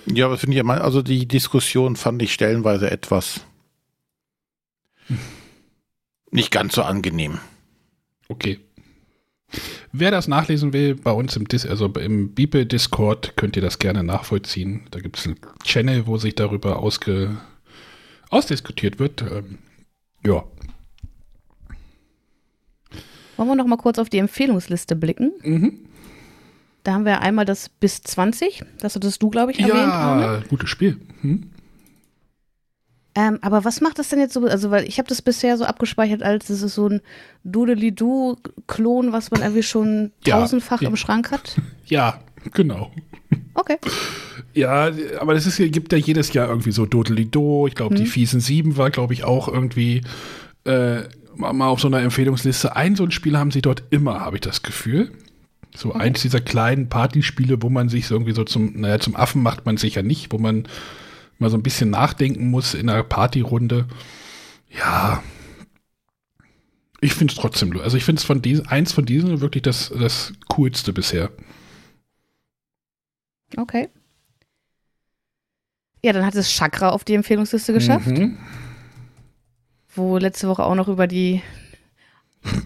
Ja, 0.06 0.26
aber 0.26 0.38
finde 0.38 0.58
ich 0.58 0.64
also 0.66 1.01
die 1.01 1.28
Diskussion 1.28 1.95
fand 1.95 2.22
ich 2.22 2.34
stellenweise 2.34 2.91
etwas 2.91 3.41
nicht 6.32 6.51
ganz 6.51 6.76
so 6.76 6.84
angenehm. 6.84 7.39
Okay. 8.28 8.60
Wer 9.91 10.12
das 10.12 10.28
nachlesen 10.28 10.74
will, 10.74 10.95
bei 10.95 11.12
uns 11.12 11.36
im, 11.36 11.47
Dis 11.47 11.66
also 11.66 11.86
im 11.88 12.34
Bibel 12.34 12.66
Discord 12.66 13.38
könnt 13.38 13.56
ihr 13.56 13.62
das 13.62 13.80
gerne 13.80 14.03
nachvollziehen. 14.03 14.88
Da 14.91 14.99
gibt 14.99 15.18
es 15.18 15.26
einen 15.26 15.38
Channel, 15.64 16.08
wo 16.08 16.18
sich 16.18 16.36
darüber 16.36 16.80
ausge 16.80 17.38
ausdiskutiert 18.30 18.99
wird. 18.99 19.22
Ähm, 19.22 19.60
ja. 20.26 20.43
Wollen 23.38 23.49
wir 23.49 23.56
noch 23.56 23.68
mal 23.68 23.78
kurz 23.78 23.99
auf 23.99 24.10
die 24.10 24.18
Empfehlungsliste 24.18 24.95
blicken? 24.95 25.32
Mhm. 25.43 25.80
Da 26.86 26.94
haben 26.94 27.04
wir 27.04 27.22
einmal 27.22 27.46
das 27.46 27.68
bis 27.68 28.02
20. 28.04 28.64
Das 28.80 28.96
hattest 28.96 29.22
du, 29.22 29.30
glaube 29.32 29.52
ich, 29.52 29.60
erwähnt. 29.60 29.76
Ja, 29.76 30.42
gutes 30.48 30.70
Spiel. 30.70 30.98
Hm? 31.22 31.50
Ähm, 33.16 33.40
aber 33.42 33.64
was 33.66 33.82
macht 33.82 33.98
das 33.98 34.10
denn 34.10 34.20
jetzt 34.20 34.34
so? 34.34 34.46
Also, 34.46 34.70
weil 34.72 34.88
ich 34.88 35.00
habe 35.00 35.08
das 35.10 35.22
bisher 35.22 35.58
so 35.58 35.66
abgespeichert, 35.66 36.22
als 36.22 36.50
es 36.50 36.62
ist 36.62 36.76
so 36.76 36.88
ein 36.90 37.02
Doodly-Doo-Klon, 37.44 39.14
was 39.14 39.32
man 39.32 39.42
irgendwie 39.42 39.64
schon 39.64 40.12
Ja, 40.26 40.40
tausendfach 40.40 40.82
ja. 40.82 40.90
im 40.90 40.96
Schrank 40.96 41.32
hat. 41.32 41.56
Ja, 41.88 42.20
genau. 42.54 42.92
Okay. 43.54 43.78
Ja, 44.56 44.92
aber 45.20 45.36
das 45.36 45.46
ist, 45.46 45.58
gibt 45.58 45.92
ja 45.92 46.00
jedes 46.00 46.34
Jahr 46.34 46.50
irgendwie 46.50 46.72
so 46.72 46.88
Dodeli-Do. 46.88 47.68
Ich 47.68 47.76
glaube, 47.76 47.94
die 47.96 48.04
Mhm. 48.04 48.08
fiesen 48.08 48.40
Sieben 48.40 48.76
war, 48.78 48.90
glaube 48.90 49.14
ich, 49.14 49.24
auch 49.24 49.48
irgendwie 49.48 50.02
äh, 50.66 51.02
mal 51.36 51.54
mal 51.54 51.68
auf 51.68 51.80
so 51.80 51.88
einer 51.88 52.00
Empfehlungsliste. 52.02 52.76
Ein 52.76 52.96
so 52.96 53.04
ein 53.04 53.12
Spiel 53.12 53.38
haben 53.38 53.52
sie 53.52 53.62
dort 53.62 53.84
immer, 53.92 54.20
habe 54.22 54.38
ich 54.38 54.42
das 54.42 54.64
Gefühl. 54.64 55.12
So 55.76 55.94
eins 55.94 56.22
dieser 56.22 56.42
kleinen 56.42 56.90
Partyspiele, 56.90 57.62
wo 57.62 57.70
man 57.70 57.90
sich 57.90 58.08
so 58.08 58.16
irgendwie 58.16 58.34
so 58.34 58.44
zum, 58.44 58.80
naja, 58.80 59.00
zum 59.00 59.16
Affen 59.16 59.42
macht 59.44 59.66
man 59.66 59.78
sich 59.78 59.96
ja 59.96 60.04
nicht, 60.04 60.32
wo 60.32 60.38
man 60.38 60.68
mal 61.38 61.50
so 61.50 61.58
ein 61.58 61.64
bisschen 61.64 61.90
nachdenken 61.90 62.50
muss 62.50 62.74
in 62.74 62.90
einer 62.90 63.04
Partyrunde. 63.04 63.88
Ja. 64.70 65.22
Ich 67.02 67.14
finde 67.14 67.34
es 67.34 67.40
trotzdem, 67.40 67.78
also 67.82 67.98
ich 67.98 68.06
finde 68.06 68.20
es 68.20 68.26
von 68.26 68.42
diesen, 68.42 68.68
eins 68.68 68.94
von 68.94 69.06
diesen 69.06 69.42
wirklich 69.42 69.64
das, 69.64 69.92
das 70.00 70.34
coolste 70.48 70.94
bisher. 70.94 71.30
Okay. 73.58 73.90
Ja, 76.04 76.14
dann 76.14 76.26
hat 76.26 76.36
es 76.36 76.50
Chakra 76.50 76.90
auf 76.90 77.04
die 77.04 77.16
Empfehlungsliste 77.16 77.74
geschafft, 77.74 78.08
Mhm. 78.08 78.38
wo 79.96 80.18
letzte 80.18 80.48
Woche 80.48 80.64
auch 80.64 80.76
noch 80.76 80.88
über 80.88 81.08
die 81.08 81.42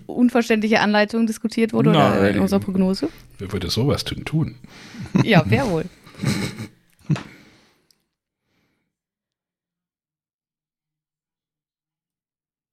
unverständliche 0.06 0.80
Anleitung 0.82 1.28
diskutiert 1.28 1.74
wurde 1.74 1.92
oder 1.92 2.22
Nein. 2.22 2.36
in 2.36 2.42
unserer 2.42 2.60
Prognose. 2.60 3.10
Wer 3.38 3.52
würde 3.52 3.70
sowas 3.70 4.04
tun? 4.04 4.56
Ja, 5.24 5.44
wer 5.48 5.70
wohl? 5.70 5.86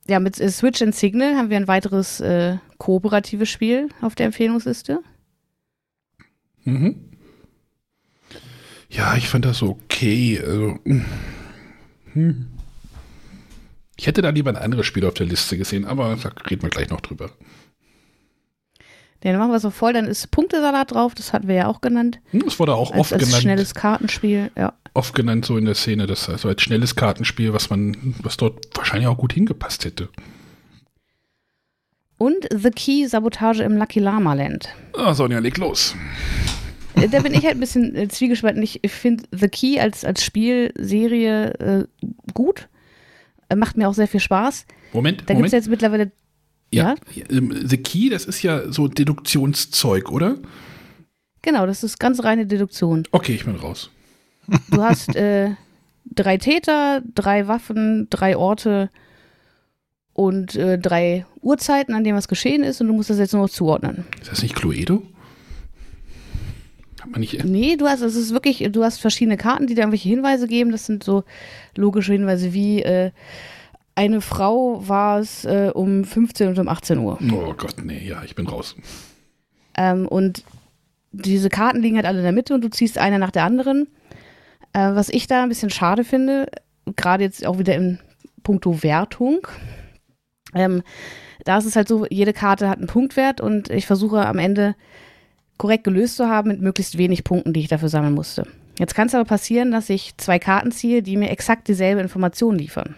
Ja, 0.09 0.21
mit 0.21 0.41
äh, 0.41 0.51
Switch 0.51 0.83
and 0.83 0.95
Signal 0.95 1.37
haben 1.37 1.51
wir 1.51 1.57
ein 1.57 1.69
weiteres 1.69 2.21
äh, 2.21 2.59
kooperatives 2.79 3.51
Spiel 3.51 3.89
auf 4.01 4.15
der 4.15 4.27
Empfehlungsliste. 4.27 5.01
Mhm. 6.65 6.97
Ja, 8.89 9.17
ich 9.17 9.29
fand 9.29 9.45
das 9.45 9.63
okay. 9.63 10.41
Also, 10.41 10.79
hm. 12.13 12.47
Ich 13.99 14.07
hätte 14.07 14.23
da 14.23 14.31
lieber 14.31 14.51
ein 14.51 14.57
anderes 14.57 14.87
Spiel 14.87 15.07
auf 15.07 15.15
der 15.15 15.27
Liste 15.27 15.57
gesehen, 15.57 15.85
aber 15.85 16.17
da 16.23 16.31
reden 16.51 16.63
wir 16.63 16.71
gleich 16.71 16.91
noch 16.91 17.01
drüber. 17.01 17.31
Ja, 19.25 19.33
dann 19.33 19.41
machen 19.41 19.53
wir 19.53 19.61
so 19.61 19.71
voll, 19.71 19.93
dann 19.95 20.05
ist 20.07 20.31
Punktesalat 20.31 20.93
drauf, 20.93 21.15
das 21.15 21.33
hatten 21.33 21.49
wir 21.49 21.55
ja 21.55 21.67
auch 21.67 21.81
genannt. 21.81 22.21
Hm, 22.31 22.45
Es 22.47 22.59
wurde 22.61 22.75
auch 22.75 22.91
Als, 22.93 23.01
oft 23.01 23.13
als 23.15 23.25
genannt, 23.25 23.43
schnelles 23.43 23.75
Kartenspiel, 23.75 24.51
ja. 24.57 24.75
oft 24.95 25.15
genannt 25.15 25.47
so 25.47 25.57
in 25.57 25.65
der 25.65 25.75
Szene, 25.75 26.07
das 26.07 26.29
also 26.29 26.49
als 26.49 26.63
schnelles 26.63 26.95
Kartenspiel, 26.95 27.53
was 27.53 27.71
man, 27.71 28.15
was 28.23 28.37
dort 28.37 28.67
wahrscheinlich 28.77 29.09
auch 29.09 29.17
gut 29.19 29.33
hingepasst 29.33 29.85
hätte. 29.85 30.11
Und 32.19 32.47
The 32.55 32.71
Key 32.71 33.07
Sabotage 33.07 33.63
im 33.63 33.77
Lucky 33.77 34.01
Lama 34.01 34.35
Land. 34.35 34.69
Ah, 34.97 35.13
Sonja, 35.15 35.39
leg 35.39 35.57
los. 35.59 35.95
Äh, 36.95 37.09
Da 37.09 37.21
bin 37.21 37.35
ich 37.35 37.45
halt 37.45 37.57
ein 37.57 37.61
bisschen 37.61 37.95
äh, 37.95 38.09
zwiegespalten. 38.09 38.63
Ich, 38.63 38.79
ich 38.83 38.93
finde 38.93 39.25
The 39.33 39.49
Key 39.49 39.79
als, 39.81 40.05
als 40.05 40.25
Spielserie 40.25 41.51
äh, 41.59 41.85
gut. 42.33 42.69
Äh, 43.49 43.57
macht 43.57 43.77
mir 43.77 43.89
auch 43.89 43.95
sehr 43.95 44.09
viel 44.09 44.21
Spaß. 44.21 44.67
Moment, 44.93 45.25
Da 45.27 45.35
gibt 45.35 45.47
es 45.47 45.53
jetzt 45.53 45.69
mittlerweile. 45.69 46.13
Ja? 46.73 46.95
ähm, 47.31 47.55
The 47.67 47.77
Key, 47.77 48.09
das 48.11 48.25
ist 48.25 48.43
ja 48.43 48.71
so 48.73 48.89
Deduktionszeug, 48.89 50.11
oder? 50.11 50.39
Genau, 51.43 51.65
das 51.67 51.85
ist 51.85 52.01
ganz 52.01 52.25
reine 52.25 52.47
Deduktion. 52.47 53.05
Okay, 53.13 53.35
ich 53.35 53.45
bin 53.45 53.57
raus. 53.57 53.91
Du 54.71 54.83
hast 54.83 55.15
äh, 55.17 55.51
drei 56.05 56.39
Täter, 56.39 57.03
drei 57.15 57.49
Waffen, 57.49 58.09
drei 58.11 58.37
Orte 58.37 58.91
und 60.13 60.55
äh, 60.55 60.79
drei 60.79 61.27
Uhrzeiten, 61.41 61.95
an 61.95 62.05
denen 62.05 62.17
was 62.17 62.29
geschehen 62.29 62.63
ist 62.63 62.81
und 62.81 62.87
du 62.89 62.95
musst 62.95 63.11
das 63.11 63.19
jetzt 63.19 63.33
nur 63.33 63.43
noch 63.43 63.51
zuordnen. 63.51 64.05
Ist 64.21 64.31
das 64.31 64.43
nicht 64.43 64.55
Cluedo? 64.55 65.03
Hat 67.07 67.13
man 67.13 67.21
nicht. 67.21 67.45
Nee, 67.45 67.77
du 67.77 67.87
hast, 67.87 68.01
es 68.01 68.17
ist 68.17 68.33
wirklich, 68.33 68.67
du 68.73 68.83
hast 68.83 68.99
verschiedene 68.99 69.37
Karten, 69.37 69.67
die 69.67 69.75
dir 69.75 69.83
irgendwelche 69.83 70.09
Hinweise 70.09 70.49
geben. 70.49 70.73
Das 70.73 70.87
sind 70.87 71.05
so 71.05 71.23
logische 71.77 72.13
Hinweise 72.13 72.53
wie 72.53 72.83
äh, 72.83 73.13
eine 73.95 74.21
Frau 74.21 74.87
war 74.89 75.21
es 75.21 75.45
äh, 75.45 75.71
um 75.73 76.05
15 76.05 76.49
und 76.49 76.59
um 76.59 76.69
18 76.69 76.99
Uhr. 76.99 77.19
Oh 77.33 77.55
Gott, 77.57 77.77
nee, 77.85 78.05
ja, 78.05 78.23
ich 78.25 78.35
bin 78.35 78.47
raus. 78.49 78.75
Ähm, 79.77 80.09
und 80.09 80.43
diese 81.13 81.49
Karten 81.49 81.81
liegen 81.81 81.97
halt 81.97 82.07
alle 82.07 82.19
in 82.19 82.25
der 82.25 82.33
Mitte 82.33 82.55
und 82.55 82.65
du 82.65 82.71
ziehst 82.71 82.99
eine 82.99 83.19
nach 83.19 83.31
der 83.31 83.45
anderen. 83.45 83.87
Äh, 84.73 84.95
was 84.95 85.09
ich 85.09 85.29
da 85.29 85.43
ein 85.43 85.49
bisschen 85.49 85.71
schade 85.71 86.03
finde, 86.03 86.49
gerade 86.97 87.23
jetzt 87.23 87.47
auch 87.47 87.59
wieder 87.59 87.77
in 87.77 88.01
puncto 88.43 88.83
Wertung, 88.83 89.47
ähm, 90.55 90.83
da 91.45 91.59
ist 91.59 91.67
es 91.67 91.77
halt 91.77 91.87
so, 91.87 92.05
jede 92.11 92.33
Karte 92.33 92.69
hat 92.69 92.79
einen 92.79 92.89
Punktwert 92.89 93.41
und 93.41 93.71
ich 93.71 93.87
versuche 93.87 94.27
am 94.27 94.39
Ende 94.39 94.75
korrekt 95.59 95.85
gelöst 95.85 96.17
zu 96.17 96.29
haben 96.29 96.49
mit 96.49 96.61
möglichst 96.61 96.99
wenig 96.99 97.25
Punkten, 97.25 97.53
die 97.53 97.61
ich 97.61 97.69
dafür 97.69 97.89
sammeln 97.89 98.15
musste. 98.15 98.47
Jetzt 98.79 98.95
kann 98.95 99.07
es 99.07 99.15
aber 99.15 99.25
passieren, 99.25 99.71
dass 99.71 99.89
ich 99.89 100.17
zwei 100.19 100.39
Karten 100.39 100.71
ziehe, 100.71 101.03
die 101.03 101.17
mir 101.17 101.31
exakt 101.31 101.69
dieselbe 101.69 102.03
Information 102.03 102.59
liefern. 102.59 102.95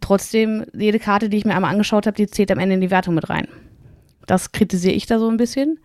Trotzdem, 0.00 0.64
jede 0.72 1.00
Karte, 1.00 1.28
die 1.28 1.38
ich 1.38 1.44
mir 1.44 1.54
einmal 1.54 1.72
angeschaut 1.72 2.06
habe, 2.06 2.16
die 2.16 2.28
zählt 2.28 2.52
am 2.52 2.60
Ende 2.60 2.76
in 2.76 2.80
die 2.80 2.92
Wertung 2.92 3.14
mit 3.14 3.28
rein. 3.28 3.48
Das 4.26 4.52
kritisiere 4.52 4.94
ich 4.94 5.06
da 5.06 5.18
so 5.18 5.28
ein 5.28 5.36
bisschen. 5.36 5.80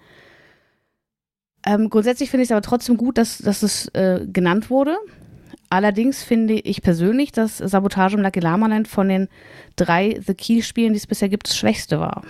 Ähm, 1.66 1.90
grundsätzlich 1.90 2.30
finde 2.30 2.44
ich 2.44 2.48
es 2.48 2.52
aber 2.52 2.62
trotzdem 2.62 2.98
gut, 2.98 3.18
dass, 3.18 3.40
dass 3.40 3.64
es 3.64 3.88
äh, 3.90 4.26
genannt 4.32 4.70
wurde. 4.70 4.98
Allerdings 5.70 6.22
finde 6.22 6.56
ich 6.56 6.82
persönlich, 6.82 7.32
dass 7.32 7.58
Sabotage 7.58 8.18
im 8.18 8.22
Lucky 8.22 8.40
Lama 8.40 8.68
Land 8.68 8.88
von 8.88 9.08
den 9.08 9.30
drei 9.76 10.20
The 10.26 10.34
Key-Spielen, 10.34 10.94
die 10.94 10.98
es 10.98 11.08
bisher 11.08 11.30
gibt, 11.30 11.48
das 11.48 11.58
schwächste 11.58 12.00
war. 12.00 12.24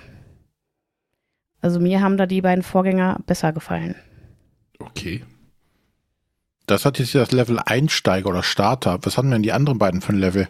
Also 1.62 1.80
mir 1.80 2.02
haben 2.02 2.18
da 2.18 2.26
die 2.26 2.42
beiden 2.42 2.64
Vorgänger 2.64 3.20
besser 3.26 3.54
gefallen. 3.54 3.96
Okay. 4.80 5.24
Das 6.66 6.86
hat 6.86 7.00
jetzt 7.00 7.14
das 7.14 7.32
Level 7.32 7.60
Einsteiger 7.60 8.30
oder 8.30 8.44
Starter. 8.44 9.00
Was 9.04 9.18
haben 9.18 9.30
denn 9.30 9.44
die 9.44 9.52
anderen 9.52 9.78
beiden 9.78 10.02
für 10.02 10.14
ein 10.14 10.20
Level? 10.20 10.48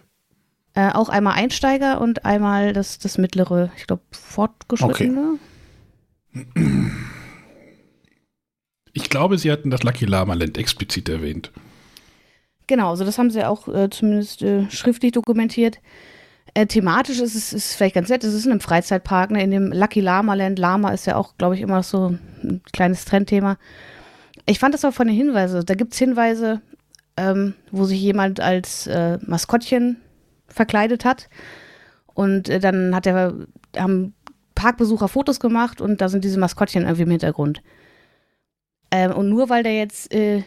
Äh, 0.74 0.92
auch 0.92 1.10
einmal 1.10 1.34
Einsteiger 1.34 2.00
und 2.00 2.24
einmal 2.26 2.72
das, 2.74 2.98
das 2.98 3.18
mittlere, 3.18 3.72
ich 3.76 3.88
glaube, 3.88 4.04
Fortgeschrittene. 4.12 5.38
Ich 8.94 9.10
glaube, 9.10 9.38
sie 9.38 9.52
hatten 9.52 9.70
das 9.70 9.84
Lucky 9.84 10.06
Lama 10.06 10.34
Land 10.34 10.58
explizit 10.58 11.10
erwähnt. 11.10 11.52
Genau, 12.68 12.92
also 12.92 13.04
das 13.04 13.18
haben 13.18 13.32
sie 13.32 13.46
auch 13.46 13.68
äh, 13.68 13.90
zumindest 13.90 14.44
äh, 14.44 14.70
schriftlich 14.70 15.12
dokumentiert. 15.12 15.80
Äh, 16.54 16.68
thematisch 16.68 17.20
ist 17.20 17.36
es 17.36 17.54
ist 17.54 17.76
vielleicht 17.76 17.96
ganz 17.96 18.10
nett, 18.10 18.24
es 18.24 18.34
ist 18.34 18.46
in 18.46 18.52
einem 18.52 18.60
Freizeitpark, 18.60 19.32
ne, 19.32 19.44
in 19.44 19.52
dem 19.52 19.72
Lucky 19.72 20.02
Lama 20.02 20.34
Land. 20.34 20.60
Lama 20.60 20.92
ist 20.92 21.06
ja 21.08 21.16
auch, 21.16 21.38
glaube 21.38 21.56
ich, 21.56 21.62
immer 21.62 21.82
so 21.84 22.18
ein 22.44 22.62
kleines 22.74 23.06
Trendthema. 23.06 23.58
Ich 24.46 24.60
fand 24.60 24.74
das 24.74 24.84
auch 24.84 24.94
von 24.94 25.08
den 25.08 25.16
Hinweisen, 25.16 25.66
da 25.66 25.76
gibt 25.76 25.94
es 25.94 26.00
Hinweise, 26.00 26.62
ähm, 27.16 27.54
wo 27.72 27.86
sich 27.86 28.02
jemand 28.02 28.40
als 28.42 28.88
äh, 28.88 29.18
Maskottchen 29.26 29.98
verkleidet 30.48 31.06
hat. 31.06 31.30
Und 32.14 32.50
äh, 32.50 32.60
dann 32.60 32.94
hat 32.94 33.06
der, 33.06 33.34
haben 33.78 34.14
Parkbesucher 34.56 35.08
Fotos 35.08 35.40
gemacht 35.40 35.80
und 35.80 36.02
da 36.02 36.10
sind 36.10 36.24
diese 36.24 36.40
Maskottchen 36.40 36.84
irgendwie 36.84 37.04
im 37.04 37.12
Hintergrund. 37.12 37.62
Ähm, 38.92 39.12
und 39.14 39.30
nur 39.30 39.50
weil 39.50 39.64
der 39.64 39.78
jetzt 39.78 40.14
äh, 40.14 40.44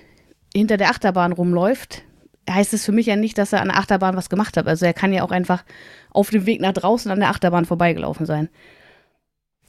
hinter 0.55 0.77
der 0.77 0.91
Achterbahn 0.91 1.33
rumläuft, 1.33 2.03
heißt 2.49 2.75
es 2.75 2.85
für 2.85 2.93
mich 2.93 3.07
ja 3.07 3.17
nicht, 3.17 3.39
dass 3.39 3.53
er 3.53 3.61
an 3.63 3.69
der 3.69 3.79
Achterbahn 3.79 4.17
was 4.17 4.29
gemacht 4.31 4.57
hat. 4.57 4.67
Also 4.67 4.85
er 4.87 4.95
kann 4.95 5.13
ja 5.13 5.23
auch 5.23 5.31
einfach 5.31 5.65
auf 6.11 6.31
dem 6.31 6.47
Weg 6.47 6.61
nach 6.61 6.73
draußen 6.73 7.11
an 7.11 7.21
der 7.21 7.31
Achterbahn 7.31 7.65
vorbeigelaufen 7.65 8.27
sein. 8.27 8.49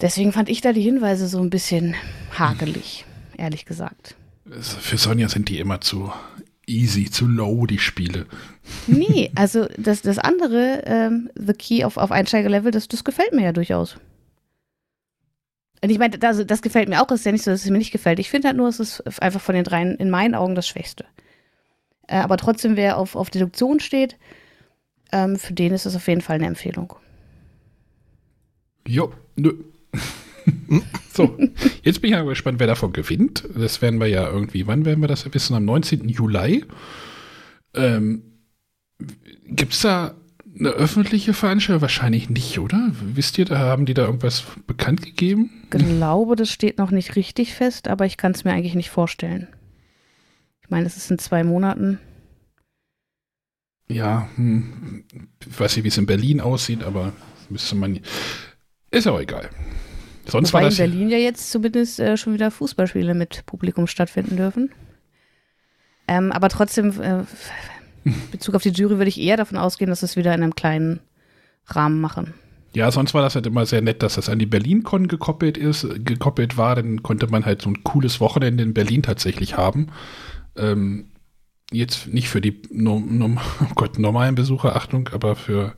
Deswegen 0.01 0.33
fand 0.33 0.49
ich 0.49 0.61
da 0.61 0.73
die 0.73 0.81
Hinweise 0.81 1.27
so 1.27 1.39
ein 1.41 1.49
bisschen 1.49 1.95
hakelig, 2.37 3.05
ehrlich 3.37 3.65
gesagt. 3.65 4.15
Es- 4.49 4.73
Für 4.73 4.97
Sonja 4.97 5.29
sind 5.29 5.47
die 5.49 5.59
immer 5.59 5.79
zu 5.81 6.11
easy, 6.67 7.09
zu 7.09 7.27
low, 7.27 7.65
die 7.65 7.79
Spiele. 7.79 8.25
Nee, 8.87 9.31
also 9.35 9.67
das, 9.77 10.01
das 10.01 10.17
andere, 10.17 10.81
ähm, 10.85 11.29
The 11.35 11.53
Key 11.53 11.83
auf, 11.85 11.97
auf 11.97 12.11
Einsteigerlevel, 12.11 12.71
das, 12.71 12.87
das 12.87 13.03
gefällt 13.03 13.33
mir 13.33 13.43
ja 13.43 13.51
durchaus. 13.53 13.97
Und 15.81 15.89
ich 15.91 15.99
meine, 15.99 16.17
das, 16.17 16.45
das 16.47 16.61
gefällt 16.63 16.89
mir 16.89 17.01
auch. 17.01 17.11
Es 17.11 17.19
ist 17.21 17.25
ja 17.25 17.31
nicht 17.31 17.43
so, 17.43 17.51
dass 17.51 17.63
es 17.63 17.69
mir 17.69 17.77
nicht 17.77 17.91
gefällt. 17.91 18.17
Ich 18.19 18.29
finde 18.31 18.47
halt 18.47 18.57
nur, 18.57 18.67
es 18.67 18.79
ist 18.79 19.01
einfach 19.21 19.41
von 19.41 19.53
den 19.55 19.63
dreien 19.63 19.95
in 19.95 20.09
meinen 20.09 20.33
Augen 20.33 20.55
das 20.55 20.67
Schwächste. 20.67 21.05
Äh, 22.07 22.17
aber 22.17 22.37
trotzdem, 22.37 22.75
wer 22.75 22.97
auf, 22.97 23.15
auf 23.15 23.29
Deduktion 23.29 23.79
steht, 23.79 24.17
ähm, 25.11 25.37
für 25.37 25.53
den 25.53 25.73
ist 25.73 25.85
es 25.85 25.95
auf 25.95 26.07
jeden 26.07 26.21
Fall 26.21 26.35
eine 26.35 26.47
Empfehlung. 26.47 26.93
Jo, 28.87 29.11
nö. 29.35 29.53
so, 31.11 31.37
jetzt 31.81 32.01
bin 32.01 32.11
ich 32.11 32.17
aber 32.17 32.29
gespannt, 32.29 32.59
wer 32.59 32.67
davon 32.67 32.93
gewinnt. 32.93 33.43
Das 33.55 33.81
werden 33.81 33.99
wir 33.99 34.07
ja 34.07 34.27
irgendwie, 34.29 34.67
wann 34.67 34.85
werden 34.85 35.01
wir 35.01 35.07
das 35.07 35.31
wissen? 35.33 35.55
Am 35.55 35.65
19. 35.65 36.07
Juli. 36.09 36.65
Ähm, 37.73 38.23
Gibt 39.47 39.73
es 39.73 39.81
da 39.81 40.15
eine 40.57 40.69
öffentliche 40.69 41.33
Veranstaltung? 41.33 41.81
Wahrscheinlich 41.81 42.29
nicht, 42.29 42.59
oder? 42.59 42.91
Wisst 43.01 43.37
ihr, 43.37 43.45
da 43.45 43.57
haben 43.59 43.85
die 43.85 43.93
da 43.93 44.05
irgendwas 44.05 44.45
bekannt 44.67 45.01
gegeben? 45.01 45.49
Ich 45.63 45.79
glaube, 45.79 46.35
das 46.35 46.49
steht 46.49 46.77
noch 46.77 46.91
nicht 46.91 47.15
richtig 47.15 47.53
fest, 47.53 47.87
aber 47.87 48.05
ich 48.05 48.17
kann 48.17 48.31
es 48.31 48.43
mir 48.43 48.53
eigentlich 48.53 48.75
nicht 48.75 48.89
vorstellen. 48.89 49.47
Ich 50.65 50.71
meine, 50.71 50.87
es 50.87 50.97
ist 50.97 51.11
in 51.11 51.19
zwei 51.19 51.43
Monaten. 51.43 51.99
Ja, 53.87 54.27
hm, 54.35 55.03
ich 55.47 55.59
weiß 55.59 55.75
nicht, 55.75 55.83
wie 55.83 55.89
es 55.89 55.97
in 55.99 56.07
Berlin 56.07 56.41
aussieht, 56.41 56.83
aber 56.83 57.13
müsste 57.49 57.75
man. 57.75 57.99
Ist 58.89 59.07
auch 59.07 59.19
egal. 59.19 59.51
Sonst 60.27 60.53
Wobei 60.53 60.63
war 60.63 60.69
das. 60.69 60.79
in 60.79 60.89
Berlin 60.89 61.09
ja 61.09 61.19
jetzt 61.19 61.51
zumindest 61.51 61.99
äh, 61.99 62.17
schon 62.17 62.33
wieder 62.33 62.49
Fußballspiele 62.49 63.13
mit 63.13 63.45
Publikum 63.45 63.85
stattfinden 63.85 64.37
dürfen. 64.37 64.71
Ähm, 66.07 66.31
aber 66.31 66.49
trotzdem, 66.49 66.99
äh, 66.99 67.19
in 68.05 68.31
Bezug 68.31 68.55
auf 68.55 68.63
die 68.63 68.69
Jury 68.69 68.97
würde 68.97 69.09
ich 69.09 69.21
eher 69.21 69.37
davon 69.37 69.59
ausgehen, 69.59 69.91
dass 69.91 70.01
es 70.01 70.15
wieder 70.15 70.33
in 70.33 70.41
einem 70.41 70.55
kleinen 70.55 70.99
Rahmen 71.67 72.01
machen. 72.01 72.33
Ja, 72.73 72.91
sonst 72.91 73.13
war 73.13 73.21
das 73.21 73.35
halt 73.35 73.45
immer 73.45 73.67
sehr 73.67 73.81
nett, 73.81 74.01
dass 74.01 74.15
das 74.15 74.29
an 74.29 74.39
die 74.39 74.47
BerlinCon 74.47 75.07
gekoppelt 75.07 75.57
ist, 75.57 75.87
gekoppelt 76.03 76.57
war. 76.57 76.75
Dann 76.75 77.03
konnte 77.03 77.27
man 77.27 77.45
halt 77.45 77.61
so 77.61 77.69
ein 77.69 77.83
cooles 77.83 78.19
Wochenende 78.19 78.63
in 78.63 78.73
Berlin 78.73 79.03
tatsächlich 79.03 79.55
haben. 79.55 79.91
Ähm, 80.55 81.11
jetzt 81.71 82.07
nicht 82.07 82.29
für 82.29 82.41
die 82.41 82.61
no, 82.71 82.99
no, 82.99 83.37
oh 83.61 83.73
Gott, 83.75 83.99
normalen 83.99 84.35
Besucher, 84.35 84.75
Achtung, 84.75 85.09
aber 85.09 85.35
für 85.35 85.75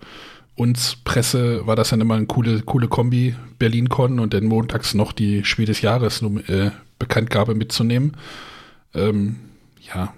uns 0.55 0.97
Presse 1.03 1.67
war 1.67 1.75
das 1.75 1.89
dann 1.89 2.01
immer 2.01 2.15
eine 2.15 2.25
coole, 2.25 2.61
coole 2.61 2.87
Kombi, 2.87 3.35
BerlinCon 3.59 4.19
und 4.19 4.33
dann 4.33 4.45
montags 4.45 4.95
noch 4.95 5.11
die 5.11 5.45
Spiel 5.45 5.65
des 5.65 5.81
Jahres 5.81 6.21
äh, 6.47 6.71
Bekanntgabe 6.97 7.53
mitzunehmen. 7.53 8.17
Ähm, 8.93 9.37
ja, 9.79 10.13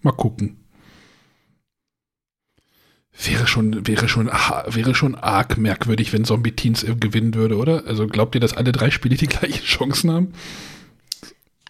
mal 0.00 0.12
gucken. 0.12 0.56
Wäre 3.24 3.46
schon, 3.46 3.86
wäre 3.86 4.08
schon, 4.08 4.26
wäre 4.28 4.94
schon 4.94 5.14
arg 5.14 5.58
merkwürdig, 5.58 6.14
wenn 6.14 6.24
Zombie 6.24 6.52
Teens 6.52 6.84
gewinnen 6.98 7.34
würde, 7.34 7.56
oder? 7.58 7.84
Also 7.86 8.06
glaubt 8.06 8.34
ihr, 8.34 8.40
dass 8.40 8.56
alle 8.56 8.72
drei 8.72 8.90
Spiele 8.90 9.16
die 9.16 9.26
gleichen 9.26 9.64
Chancen 9.64 10.10
haben? 10.10 10.32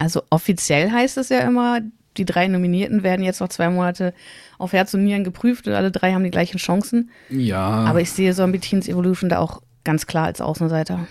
Also 0.03 0.25
offiziell 0.31 0.91
heißt 0.91 1.17
es 1.17 1.29
ja 1.29 1.39
immer, 1.43 1.81
die 2.17 2.25
drei 2.25 2.49
Nominierten 2.49 3.05
werden 3.05 3.25
jetzt 3.25 3.39
noch 3.39 3.51
zwei 3.51 3.71
Monate 3.71 4.13
auf 4.59 4.73
Herz 4.73 4.93
und 4.95 5.05
Nieren 5.05 5.23
geprüft 5.23 5.69
und 5.69 5.75
alle 5.75 5.93
drei 5.93 6.13
haben 6.13 6.25
die 6.25 6.33
gleichen 6.33 6.59
Chancen. 6.59 7.11
Ja. 7.31 7.61
Aber 7.61 8.01
ich 8.01 8.11
sehe 8.11 8.35
Zombie 8.35 8.59
Teens 8.59 8.89
Evolution 8.89 9.31
da 9.31 9.39
auch 9.39 9.63
ganz 9.85 10.09
klar 10.09 10.25
als 10.25 10.41
Außenseiter. 10.41 11.07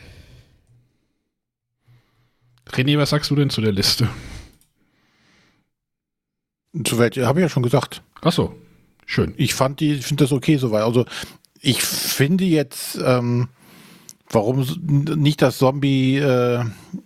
René, 2.67 2.97
was 2.97 3.11
sagst 3.11 3.31
du 3.31 3.35
denn 3.37 3.49
zu 3.49 3.61
der 3.61 3.71
Liste? 3.71 4.09
Zu 6.83 6.99
welcher, 6.99 7.27
habe 7.27 7.39
ich 7.39 7.43
ja 7.43 7.49
schon 7.49 7.63
gesagt. 7.63 8.01
Ach 8.21 8.33
so, 8.33 8.53
schön. 9.05 9.33
Ich 9.37 9.53
fand 9.53 9.79
die, 9.79 9.93
ich 9.93 10.05
finde 10.05 10.25
das 10.25 10.33
okay 10.33 10.57
soweit. 10.57 10.83
Also 10.83 11.05
ich 11.61 11.81
finde 11.81 12.43
jetzt, 12.43 12.99
ähm, 13.01 13.47
warum 14.31 14.65
nicht 15.17 15.41
das 15.41 15.57
Zombie 15.57 16.17
äh, 16.17 16.63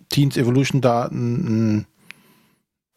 Teens 0.08 0.36
Evolution 0.36 0.80
da 0.80 1.06
ein, 1.06 1.86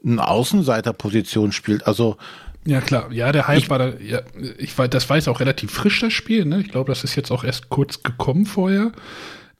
eine 0.04 0.28
Außenseiterposition 0.28 1.52
spielt. 1.52 1.88
Also 1.88 2.18
ja 2.66 2.82
klar, 2.82 3.12
ja 3.12 3.32
der 3.32 3.48
Hype 3.48 3.58
ich, 3.58 3.70
war 3.70 3.80
da, 3.80 3.94
ja, 4.00 4.22
ich 4.58 4.78
weiß, 4.78 4.90
das 4.90 5.10
war 5.10 5.18
jetzt 5.18 5.28
auch 5.28 5.40
relativ 5.40 5.72
frisch 5.72 6.00
das 6.02 6.14
Spiel. 6.14 6.46
Ne? 6.46 6.62
Ich 6.62 6.70
glaube, 6.70 6.92
das 6.92 7.04
ist 7.04 7.16
jetzt 7.16 7.32
auch 7.32 7.44
erst 7.44 7.70
kurz 7.70 8.04
gekommen 8.04 8.46
vorher 8.46 8.92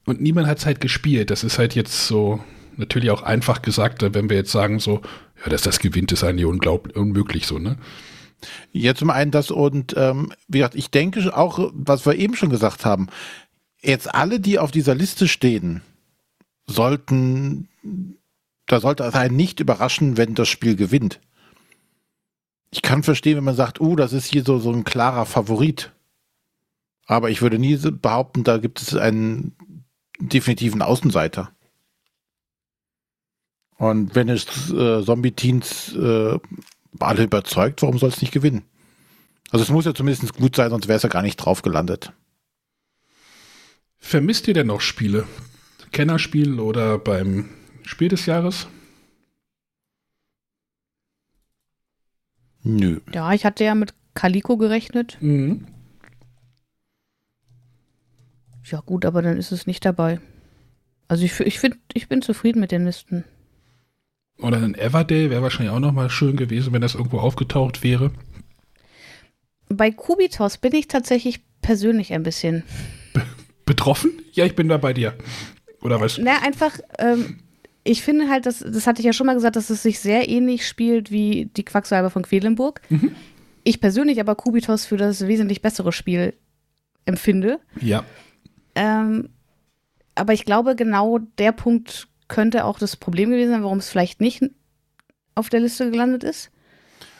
und 0.04 0.20
niemand 0.20 0.46
hat 0.46 0.58
es 0.58 0.66
halt 0.66 0.80
gespielt. 0.80 1.30
Das 1.30 1.44
ist 1.44 1.58
halt 1.58 1.74
jetzt 1.74 2.06
so 2.06 2.40
natürlich 2.76 3.10
auch 3.10 3.22
einfach 3.22 3.62
gesagt, 3.62 4.02
wenn 4.14 4.30
wir 4.30 4.36
jetzt 4.36 4.52
sagen 4.52 4.78
so, 4.78 5.02
ja, 5.42 5.50
dass 5.50 5.62
das 5.62 5.78
gewinnt, 5.78 6.12
ist 6.12 6.24
eigentlich 6.24 6.46
unglaublich 6.46 6.96
unmöglich 6.96 7.46
so, 7.46 7.58
ne? 7.58 7.76
Ja, 8.72 8.94
zum 8.94 9.10
einen 9.10 9.30
das 9.30 9.50
und 9.50 9.94
ähm, 9.98 10.32
wie 10.48 10.58
gesagt, 10.58 10.74
ich 10.74 10.90
denke 10.90 11.36
auch, 11.36 11.70
was 11.74 12.06
wir 12.06 12.14
eben 12.14 12.36
schon 12.36 12.48
gesagt 12.48 12.86
haben, 12.86 13.08
jetzt 13.82 14.14
alle, 14.14 14.40
die 14.40 14.58
auf 14.58 14.70
dieser 14.70 14.94
Liste 14.94 15.28
stehen, 15.28 15.82
sollten, 16.66 17.68
da 18.66 18.80
sollte 18.80 19.04
es 19.04 19.14
einen 19.14 19.36
nicht 19.36 19.60
überraschen, 19.60 20.16
wenn 20.16 20.34
das 20.34 20.48
Spiel 20.48 20.76
gewinnt. 20.76 21.20
Ich 22.70 22.82
kann 22.82 23.02
verstehen, 23.02 23.36
wenn 23.36 23.44
man 23.44 23.56
sagt, 23.56 23.80
oh, 23.80 23.96
das 23.96 24.12
ist 24.12 24.26
hier 24.26 24.44
so, 24.44 24.58
so 24.58 24.72
ein 24.72 24.84
klarer 24.84 25.26
Favorit. 25.26 25.92
Aber 27.06 27.30
ich 27.30 27.42
würde 27.42 27.58
nie 27.58 27.76
behaupten, 27.76 28.44
da 28.44 28.58
gibt 28.58 28.80
es 28.80 28.94
einen 28.94 29.56
definitiven 30.20 30.82
Außenseiter. 30.82 31.50
Und 33.76 34.14
wenn 34.14 34.28
es 34.28 34.70
äh, 34.70 35.02
Zombie-Teens 35.02 35.96
äh, 35.96 36.38
alle 37.00 37.24
überzeugt, 37.24 37.82
warum 37.82 37.98
soll 37.98 38.10
es 38.10 38.20
nicht 38.20 38.32
gewinnen? 38.32 38.62
Also 39.50 39.64
es 39.64 39.70
muss 39.70 39.86
ja 39.86 39.94
zumindest 39.94 40.34
gut 40.34 40.54
sein, 40.54 40.70
sonst 40.70 40.86
wäre 40.86 40.98
es 40.98 41.02
ja 41.02 41.08
gar 41.08 41.22
nicht 41.22 41.36
drauf 41.36 41.62
gelandet. 41.62 42.12
Vermisst 44.00 44.48
ihr 44.48 44.54
denn 44.54 44.66
noch 44.66 44.80
Spiele? 44.80 45.26
Kennerspiel 45.92 46.58
oder 46.58 46.98
beim 46.98 47.48
Spiel 47.84 48.08
des 48.08 48.26
Jahres? 48.26 48.66
Nö. 52.62 53.00
Ja, 53.12 53.32
ich 53.32 53.44
hatte 53.44 53.64
ja 53.64 53.74
mit 53.74 53.94
Calico 54.14 54.56
gerechnet. 54.56 55.16
Mhm. 55.20 55.66
Ja, 58.64 58.80
gut, 58.80 59.04
aber 59.04 59.22
dann 59.22 59.36
ist 59.36 59.52
es 59.52 59.66
nicht 59.66 59.84
dabei. 59.84 60.20
Also 61.08 61.24
ich, 61.24 61.38
ich 61.40 61.58
finde, 61.58 61.78
ich 61.92 62.08
bin 62.08 62.22
zufrieden 62.22 62.60
mit 62.60 62.72
den 62.72 62.84
Listen. 62.84 63.24
Oder 64.38 64.58
ein 64.58 64.74
Everdale 64.74 65.30
wäre 65.30 65.42
wahrscheinlich 65.42 65.74
auch 65.74 65.80
nochmal 65.80 66.08
schön 66.08 66.36
gewesen, 66.36 66.72
wenn 66.72 66.80
das 66.80 66.94
irgendwo 66.94 67.18
aufgetaucht 67.18 67.82
wäre. 67.82 68.12
Bei 69.68 69.90
Kubitos 69.90 70.58
bin 70.58 70.74
ich 70.74 70.88
tatsächlich 70.88 71.40
persönlich 71.62 72.12
ein 72.12 72.22
bisschen. 72.22 72.62
Be 73.70 73.74
betroffen? 73.74 74.12
Ja, 74.32 74.44
ich 74.44 74.56
bin 74.56 74.68
da 74.68 74.76
bei 74.76 74.92
dir. 74.92 75.14
Oder 75.82 76.00
was? 76.00 76.18
Na, 76.18 76.42
einfach, 76.42 76.78
ähm, 76.98 77.38
ich 77.84 78.02
finde 78.02 78.28
halt, 78.28 78.46
das, 78.46 78.58
das 78.58 78.86
hatte 78.86 79.00
ich 79.00 79.06
ja 79.06 79.12
schon 79.12 79.26
mal 79.26 79.34
gesagt, 79.34 79.56
dass 79.56 79.70
es 79.70 79.82
sich 79.82 80.00
sehr 80.00 80.28
ähnlich 80.28 80.66
spielt 80.66 81.10
wie 81.10 81.50
die 81.56 81.64
Quacksalber 81.64 82.10
von 82.10 82.22
Quedlinburg. 82.22 82.80
Mhm. 82.90 83.12
Ich 83.64 83.80
persönlich 83.80 84.20
aber 84.20 84.34
Kubitos 84.34 84.86
für 84.86 84.96
das 84.96 85.26
wesentlich 85.26 85.62
bessere 85.62 85.92
Spiel 85.92 86.34
empfinde. 87.04 87.60
Ja. 87.80 88.04
Ähm, 88.74 89.30
aber 90.14 90.32
ich 90.32 90.44
glaube, 90.44 90.76
genau 90.76 91.18
der 91.38 91.52
Punkt 91.52 92.08
könnte 92.28 92.64
auch 92.64 92.78
das 92.78 92.96
Problem 92.96 93.30
gewesen 93.30 93.50
sein, 93.50 93.62
warum 93.62 93.78
es 93.78 93.88
vielleicht 93.88 94.20
nicht 94.20 94.42
auf 95.34 95.48
der 95.48 95.60
Liste 95.60 95.90
gelandet 95.90 96.24
ist. 96.24 96.50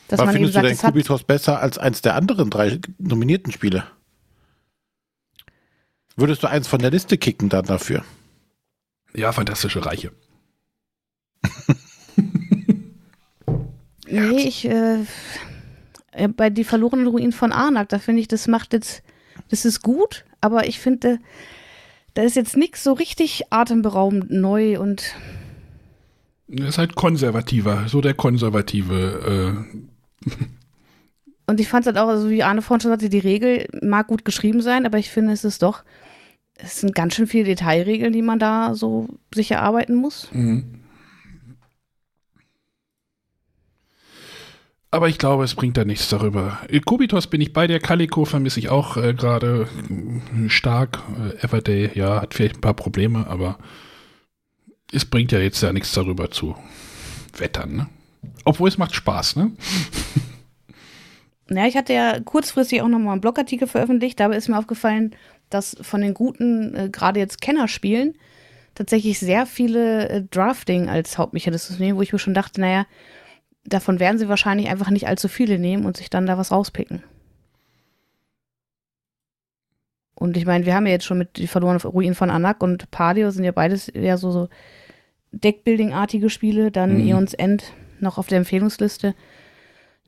Dass 0.09 0.21
Aber 0.21 0.27
man 0.27 0.35
findest 0.35 0.57
eben 0.57 0.67
sagt, 0.67 0.81
du 0.81 0.85
denn 0.85 0.93
Kubitos 0.93 1.25
besser 1.25 1.61
als 1.61 1.79
eins 1.79 2.03
der 2.03 2.17
anderen 2.17 2.51
drei 2.51 2.81
nominierten 2.99 3.53
Spiele? 3.53 3.85
Würdest 6.21 6.43
du 6.43 6.49
eins 6.49 6.69
von 6.69 6.81
der 6.81 6.91
Liste 6.91 7.17
kicken 7.17 7.49
dann 7.49 7.65
dafür? 7.65 8.05
Ja, 9.15 9.33
fantastische 9.33 9.87
Reiche. 9.87 10.13
nee, 14.07 14.43
ich 14.43 14.67
äh, 14.67 14.99
bei 16.37 16.51
die 16.51 16.65
verlorenen 16.65 17.07
Ruinen 17.07 17.33
von 17.33 17.53
Arnak, 17.53 17.89
da 17.89 17.99
finde 17.99 18.21
ich, 18.21 18.29
das 18.29 18.49
macht 18.49 18.75
jetzt, 18.75 19.03
das 19.49 19.65
ist 19.65 19.81
gut, 19.81 20.27
aber 20.43 20.67
ich 20.67 20.79
finde, 20.79 21.21
da 22.13 22.23
ist 22.23 22.37
jetzt 22.37 22.55
nichts 22.55 22.85
so 22.85 22.93
richtig 22.93 23.45
atemberaubend 23.49 24.31
neu 24.31 24.79
und. 24.79 25.15
Er 26.49 26.69
ist 26.69 26.77
halt 26.77 26.97
konservativer, 26.97 27.89
so 27.89 28.03
der 28.03 28.13
konservative. 28.13 29.65
Äh. 30.27 30.31
Und 31.47 31.59
ich 31.59 31.67
fand 31.67 31.85
es 31.85 31.87
halt 31.89 31.99
auch, 31.99 32.07
also 32.07 32.31
wie 32.31 32.45
Arne 32.45 32.63
vorhin 32.63 32.81
schon 32.81 32.93
sagte, 32.93 33.09
die 33.09 33.19
Regel 33.19 33.67
mag 33.83 34.07
gut 34.07 34.25
geschrieben 34.25 34.61
sein, 34.61 34.87
aber 34.87 34.99
ich 34.99 35.11
finde, 35.11 35.33
es 35.33 35.43
ist 35.43 35.63
doch, 35.65 35.83
es 36.63 36.81
sind 36.81 36.95
ganz 36.95 37.15
schön 37.15 37.27
viele 37.27 37.45
Detailregeln, 37.45 38.13
die 38.13 38.23
man 38.23 38.39
da 38.39 38.75
so 38.75 39.09
sich 39.35 39.51
erarbeiten 39.51 39.95
muss. 39.95 40.29
Mhm. 40.33 40.81
Aber 44.93 45.09
ich 45.09 45.19
glaube, 45.19 45.45
es 45.45 45.55
bringt 45.55 45.77
da 45.77 45.85
nichts 45.85 46.09
darüber. 46.09 46.59
Kubitos 46.85 47.29
bin 47.29 47.41
ich 47.41 47.53
bei 47.53 47.69
der 47.69 47.79
Calico, 47.79 48.25
vermisse 48.25 48.59
ich 48.59 48.71
auch 48.71 48.97
äh, 48.97 49.15
gerade 49.15 49.69
äh, 49.89 50.49
stark. 50.49 50.99
Äh, 51.17 51.45
Everday, 51.45 51.91
ja, 51.95 52.21
hat 52.23 52.35
vielleicht 52.35 52.57
ein 52.57 52.61
paar 52.61 52.75
Probleme, 52.75 53.27
aber 53.29 53.59
es 54.93 55.05
bringt 55.05 55.31
ja 55.31 55.39
jetzt 55.39 55.63
ja 55.63 55.73
nichts 55.73 55.93
darüber 55.93 56.33
zu 56.33 56.57
wettern. 57.37 57.77
Ne? 57.77 57.87
Obwohl 58.45 58.69
es 58.69 58.79
macht 58.79 58.95
Spaß, 58.95 59.37
ne? 59.37 59.53
Ja, 61.53 61.67
ich 61.67 61.77
hatte 61.77 61.93
ja 61.93 62.21
kurzfristig 62.21 62.81
auch 62.81 62.87
nochmal 62.87 63.15
einen 63.15 63.21
Blogartikel 63.21 63.67
veröffentlicht. 63.67 64.21
Dabei 64.21 64.37
ist 64.37 64.49
mir 64.49 64.57
aufgefallen, 64.57 65.17
dass 65.51 65.77
von 65.83 66.01
den 66.01 66.15
guten, 66.15 66.75
äh, 66.75 66.89
gerade 66.91 67.21
jetzt 67.21 67.41
Kennerspielen, 67.41 68.15
tatsächlich 68.75 69.19
sehr 69.19 69.47
viele 69.47 70.09
äh, 70.09 70.23
Drafting 70.31 70.89
als 70.89 71.19
Hauptmechanismus 71.19 71.79
nehmen, 71.79 71.99
wo 71.99 72.03
ich 72.03 72.13
mir 72.13 72.19
schon 72.19 72.35
dachte, 72.35 72.61
naja, 72.61 72.87
davon 73.65 74.01
werden 74.01 74.19
sie 74.19 74.29
wahrscheinlich 74.29 74.69
einfach 74.69 74.91
nicht 74.91 75.07
allzu 75.07 75.29
viele 75.29 75.59
nehmen 75.59 75.85
und 75.85 75.97
sich 75.97 76.11
dann 76.11 76.27
da 76.27 76.39
was 76.39 76.51
rauspicken. 76.51 77.03
Und 80.15 80.37
ich 80.37 80.45
meine, 80.45 80.67
wir 80.67 80.75
haben 80.75 80.87
ja 80.87 80.93
jetzt 80.93 81.07
schon 81.07 81.19
mit 81.19 81.39
die 81.39 81.47
verlorenen 81.47 81.81
Ruinen 81.81 82.15
von 82.15 82.31
Anak 82.31 82.63
und 82.63 82.91
Padio 82.91 83.31
sind 83.31 83.45
ja 83.45 83.53
beides 83.53 83.89
eher 83.89 84.19
so, 84.19 84.31
so 84.31 84.49
Deckbuilding-artige 85.33 86.29
Spiele. 86.29 86.71
Dann 86.71 86.99
mhm. 86.99 87.09
Eons 87.09 87.33
End 87.33 87.73
noch 88.01 88.19
auf 88.19 88.27
der 88.27 88.39
Empfehlungsliste. 88.39 89.15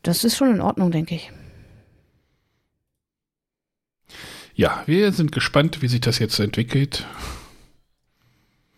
Das 0.02 0.24
ist 0.24 0.36
schon 0.36 0.54
in 0.54 0.60
Ordnung, 0.60 0.90
denke 0.90 1.14
ich. 1.14 1.32
Ja, 4.62 4.84
wir 4.86 5.10
sind 5.10 5.32
gespannt, 5.32 5.82
wie 5.82 5.88
sich 5.88 6.02
das 6.02 6.20
jetzt 6.20 6.38
entwickelt. 6.38 7.04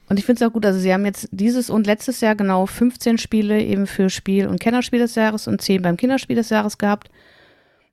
Und 0.09 0.19
ich 0.19 0.25
finde 0.25 0.43
es 0.43 0.49
auch 0.49 0.55
gut, 0.55 0.65
also 0.65 0.79
sie 0.79 0.95
haben 0.95 1.05
jetzt 1.05 1.29
dieses 1.31 1.69
und 1.69 1.87
letztes 1.87 2.23
Jahr 2.23 2.35
genau 2.35 2.65
15 2.65 3.19
Spiele 3.19 3.61
eben 3.61 3.87
für 3.87 4.09
Spiel- 4.09 4.47
und 4.47 4.61
Kennerspiel 4.61 5.01
des 5.01 5.15
Jahres 5.15 5.47
und 5.47 5.61
10 5.61 5.83
beim 5.83 5.99
Kinderspiel 5.99 6.37
des 6.37 6.49
Jahres 6.49 6.79
gehabt. 6.79 7.11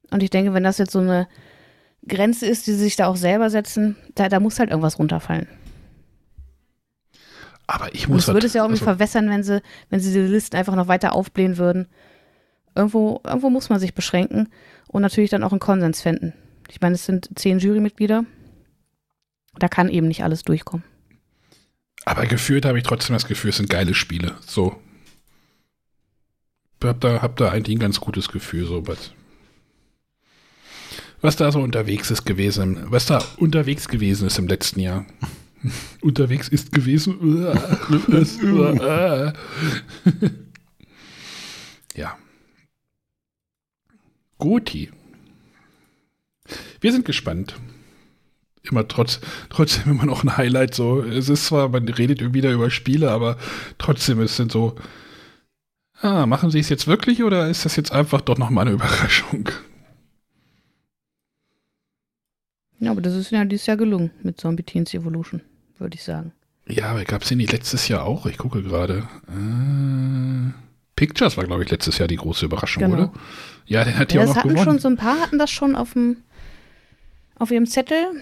Und 0.09 0.23
ich 0.23 0.29
denke, 0.29 0.53
wenn 0.53 0.63
das 0.63 0.77
jetzt 0.77 0.93
so 0.93 0.99
eine 0.99 1.27
Grenze 2.07 2.45
ist, 2.45 2.65
die 2.65 2.71
sie 2.71 2.77
sich 2.77 2.95
da 2.95 3.07
auch 3.07 3.17
selber 3.17 3.49
setzen, 3.49 3.97
da, 4.15 4.29
da 4.29 4.39
muss 4.39 4.59
halt 4.59 4.69
irgendwas 4.69 4.97
runterfallen. 4.97 5.49
Aber 7.67 7.93
ich 7.93 8.07
muss. 8.07 8.29
Es 8.29 8.33
würde 8.33 8.47
es 8.47 8.53
ja 8.53 8.61
auch 8.61 8.67
irgendwie 8.67 8.85
also, 8.85 8.95
verwässern, 8.95 9.29
wenn 9.29 9.43
sie, 9.43 9.61
wenn 9.89 9.99
sie 9.99 10.13
diese 10.13 10.31
Listen 10.31 10.55
einfach 10.55 10.75
noch 10.75 10.87
weiter 10.87 11.13
aufblähen 11.13 11.57
würden. 11.57 11.89
Irgendwo, 12.73 13.19
irgendwo 13.25 13.49
muss 13.49 13.67
man 13.67 13.81
sich 13.81 13.93
beschränken 13.93 14.47
und 14.87 15.01
natürlich 15.01 15.29
dann 15.29 15.43
auch 15.43 15.51
einen 15.51 15.59
Konsens 15.59 16.01
finden. 16.01 16.33
Ich 16.71 16.79
meine, 16.79 16.95
es 16.95 17.05
sind 17.05 17.29
zehn 17.35 17.59
Jurymitglieder. 17.59 18.25
Da 19.59 19.67
kann 19.67 19.89
eben 19.89 20.07
nicht 20.07 20.23
alles 20.23 20.43
durchkommen. 20.43 20.85
Aber 22.05 22.25
gefühlt 22.25 22.65
habe 22.65 22.77
ich 22.77 22.85
trotzdem 22.85 23.13
das 23.13 23.27
Gefühl, 23.27 23.49
es 23.49 23.57
sind 23.57 23.69
geile 23.69 23.93
Spiele. 23.93 24.37
So. 24.47 24.81
Hab 26.81 27.01
da, 27.01 27.21
hab 27.21 27.35
da 27.35 27.51
eigentlich 27.51 27.75
ein 27.75 27.81
ganz 27.81 27.99
gutes 27.99 28.29
Gefühl, 28.29 28.65
so 28.65 28.87
was. 28.87 29.11
Was 31.19 31.35
da 31.35 31.51
so 31.51 31.59
unterwegs 31.59 32.09
ist 32.09 32.25
gewesen, 32.25 32.85
was 32.89 33.05
da 33.05 33.21
unterwegs 33.37 33.89
gewesen 33.89 34.25
ist 34.25 34.39
im 34.39 34.47
letzten 34.47 34.79
Jahr. 34.79 35.05
unterwegs 36.01 36.47
ist 36.47 36.71
gewesen. 36.71 37.43
ja. 41.95 42.17
Goti. 44.39 44.89
Wir 46.79 46.91
sind 46.91 47.05
gespannt. 47.05 47.55
Immer 48.63 48.87
trotz, 48.87 49.19
trotzdem 49.49 49.91
immer 49.91 50.05
noch 50.05 50.23
ein 50.23 50.37
Highlight 50.37 50.75
so. 50.75 51.01
Es 51.01 51.29
ist 51.29 51.47
zwar, 51.47 51.69
man 51.69 51.87
redet 51.87 52.33
wieder 52.33 52.51
über 52.51 52.69
Spiele, 52.69 53.11
aber 53.11 53.37
trotzdem 53.77 54.21
ist 54.21 54.39
es 54.39 54.51
so. 54.51 54.75
Ah, 56.01 56.25
machen 56.25 56.51
sie 56.51 56.59
es 56.59 56.69
jetzt 56.69 56.87
wirklich 56.87 57.23
oder 57.23 57.47
ist 57.47 57.65
das 57.65 57.75
jetzt 57.75 57.91
einfach 57.91 58.21
doch 58.21 58.37
nochmal 58.37 58.67
eine 58.67 58.75
Überraschung? 58.75 59.49
Ja, 62.79 62.91
aber 62.91 63.01
das 63.01 63.13
ist 63.13 63.31
ja 63.31 63.45
dieses 63.45 63.67
Jahr 63.67 63.77
gelungen 63.77 64.09
mit 64.23 64.39
Zombie 64.41 64.63
Teens 64.63 64.93
Evolution, 64.93 65.41
würde 65.77 65.95
ich 65.95 66.03
sagen. 66.03 66.33
Ja, 66.67 66.85
aber 66.85 67.03
gab 67.03 67.21
es 67.21 67.29
den 67.29 67.37
nicht 67.37 67.51
letztes 67.51 67.87
Jahr 67.87 68.05
auch? 68.05 68.25
Ich 68.25 68.37
gucke 68.37 68.63
gerade. 68.63 69.07
Äh, 69.27 70.51
Pictures 70.95 71.37
war, 71.37 71.45
glaube 71.45 71.63
ich, 71.63 71.69
letztes 71.69 71.97
Jahr 71.97 72.07
die 72.07 72.15
große 72.15 72.45
Überraschung, 72.45 72.83
genau. 72.83 72.95
oder? 72.95 73.13
Ja, 73.65 73.83
den 73.83 73.97
hat 73.97 74.13
ja, 74.13 74.23
die 74.23 74.29
auch 74.29 74.35
noch 74.35 74.43
gewonnen. 74.43 74.63
Schon, 74.63 74.79
so 74.79 74.87
ein 74.87 74.97
paar 74.97 75.19
hatten 75.19 75.39
das 75.39 75.51
schon 75.51 75.75
auf, 75.75 75.93
dem, 75.93 76.17
auf 77.41 77.49
ihrem 77.49 77.65
Zettel. 77.65 78.21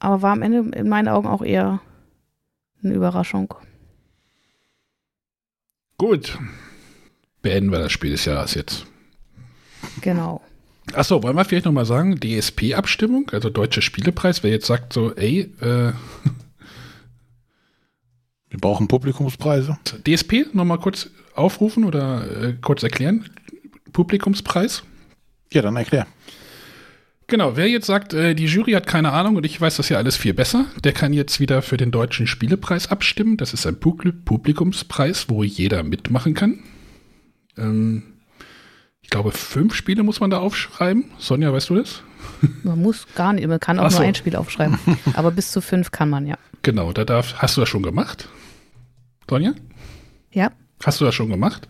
Aber 0.00 0.20
war 0.20 0.32
am 0.32 0.42
Ende 0.42 0.76
in 0.76 0.88
meinen 0.88 1.08
Augen 1.08 1.28
auch 1.28 1.42
eher 1.42 1.80
eine 2.82 2.94
Überraschung. 2.94 3.54
Gut. 5.98 6.36
Beenden 7.42 7.70
wir 7.70 7.78
das 7.78 7.92
Spiel 7.92 8.10
des 8.10 8.24
Jahres 8.24 8.54
jetzt. 8.54 8.86
Genau. 10.00 10.42
Achso, 10.92 11.22
wollen 11.22 11.36
wir 11.36 11.44
vielleicht 11.44 11.64
nochmal 11.64 11.86
sagen, 11.86 12.18
DSP-Abstimmung, 12.20 13.30
also 13.30 13.48
Deutsche 13.48 13.82
Spielepreis, 13.82 14.42
wer 14.42 14.50
jetzt 14.50 14.66
sagt 14.66 14.92
so, 14.92 15.14
ey, 15.14 15.52
äh, 15.60 15.92
wir 18.50 18.60
brauchen 18.60 18.88
Publikumspreise. 18.88 19.78
DSP 20.06 20.52
nochmal 20.54 20.78
kurz 20.78 21.10
aufrufen 21.34 21.84
oder 21.84 22.42
äh, 22.42 22.52
kurz 22.60 22.82
erklären. 22.82 23.30
Publikumspreis. 23.92 24.82
Ja, 25.52 25.62
dann 25.62 25.76
erklär. 25.76 26.06
Genau, 27.28 27.56
wer 27.56 27.68
jetzt 27.68 27.86
sagt, 27.86 28.14
äh, 28.14 28.34
die 28.34 28.46
Jury 28.46 28.72
hat 28.72 28.86
keine 28.86 29.12
Ahnung 29.12 29.36
und 29.36 29.44
ich 29.44 29.60
weiß 29.60 29.76
das 29.76 29.88
ja 29.88 29.98
alles 29.98 30.16
viel 30.16 30.32
besser, 30.32 30.66
der 30.84 30.92
kann 30.92 31.12
jetzt 31.12 31.40
wieder 31.40 31.60
für 31.60 31.76
den 31.76 31.90
Deutschen 31.90 32.28
Spielepreis 32.28 32.88
abstimmen. 32.88 33.36
Das 33.36 33.52
ist 33.52 33.66
ein 33.66 33.80
Publikumspreis, 33.80 35.28
wo 35.28 35.42
jeder 35.42 35.82
mitmachen 35.82 36.34
kann. 36.34 36.60
Ähm, 37.58 38.04
ich 39.02 39.10
glaube, 39.10 39.32
fünf 39.32 39.74
Spiele 39.74 40.04
muss 40.04 40.20
man 40.20 40.30
da 40.30 40.38
aufschreiben. 40.38 41.06
Sonja, 41.18 41.52
weißt 41.52 41.70
du 41.70 41.76
das? 41.76 42.02
Man 42.62 42.80
muss 42.80 43.06
gar 43.14 43.32
nicht, 43.32 43.46
man 43.46 43.58
kann 43.58 43.78
auch 43.80 43.90
so. 43.90 43.98
nur 43.98 44.06
ein 44.06 44.14
Spiel 44.14 44.36
aufschreiben. 44.36 44.78
Aber 45.14 45.32
bis 45.32 45.50
zu 45.50 45.60
fünf 45.60 45.90
kann 45.90 46.10
man, 46.10 46.26
ja. 46.26 46.38
Genau, 46.62 46.92
da 46.92 47.04
darf, 47.04 47.34
hast 47.38 47.56
du 47.56 47.60
das 47.60 47.68
schon 47.68 47.82
gemacht? 47.82 48.28
Sonja? 49.28 49.54
Ja. 50.32 50.52
Hast 50.84 51.00
du 51.00 51.04
das 51.04 51.14
schon 51.14 51.28
gemacht? 51.28 51.68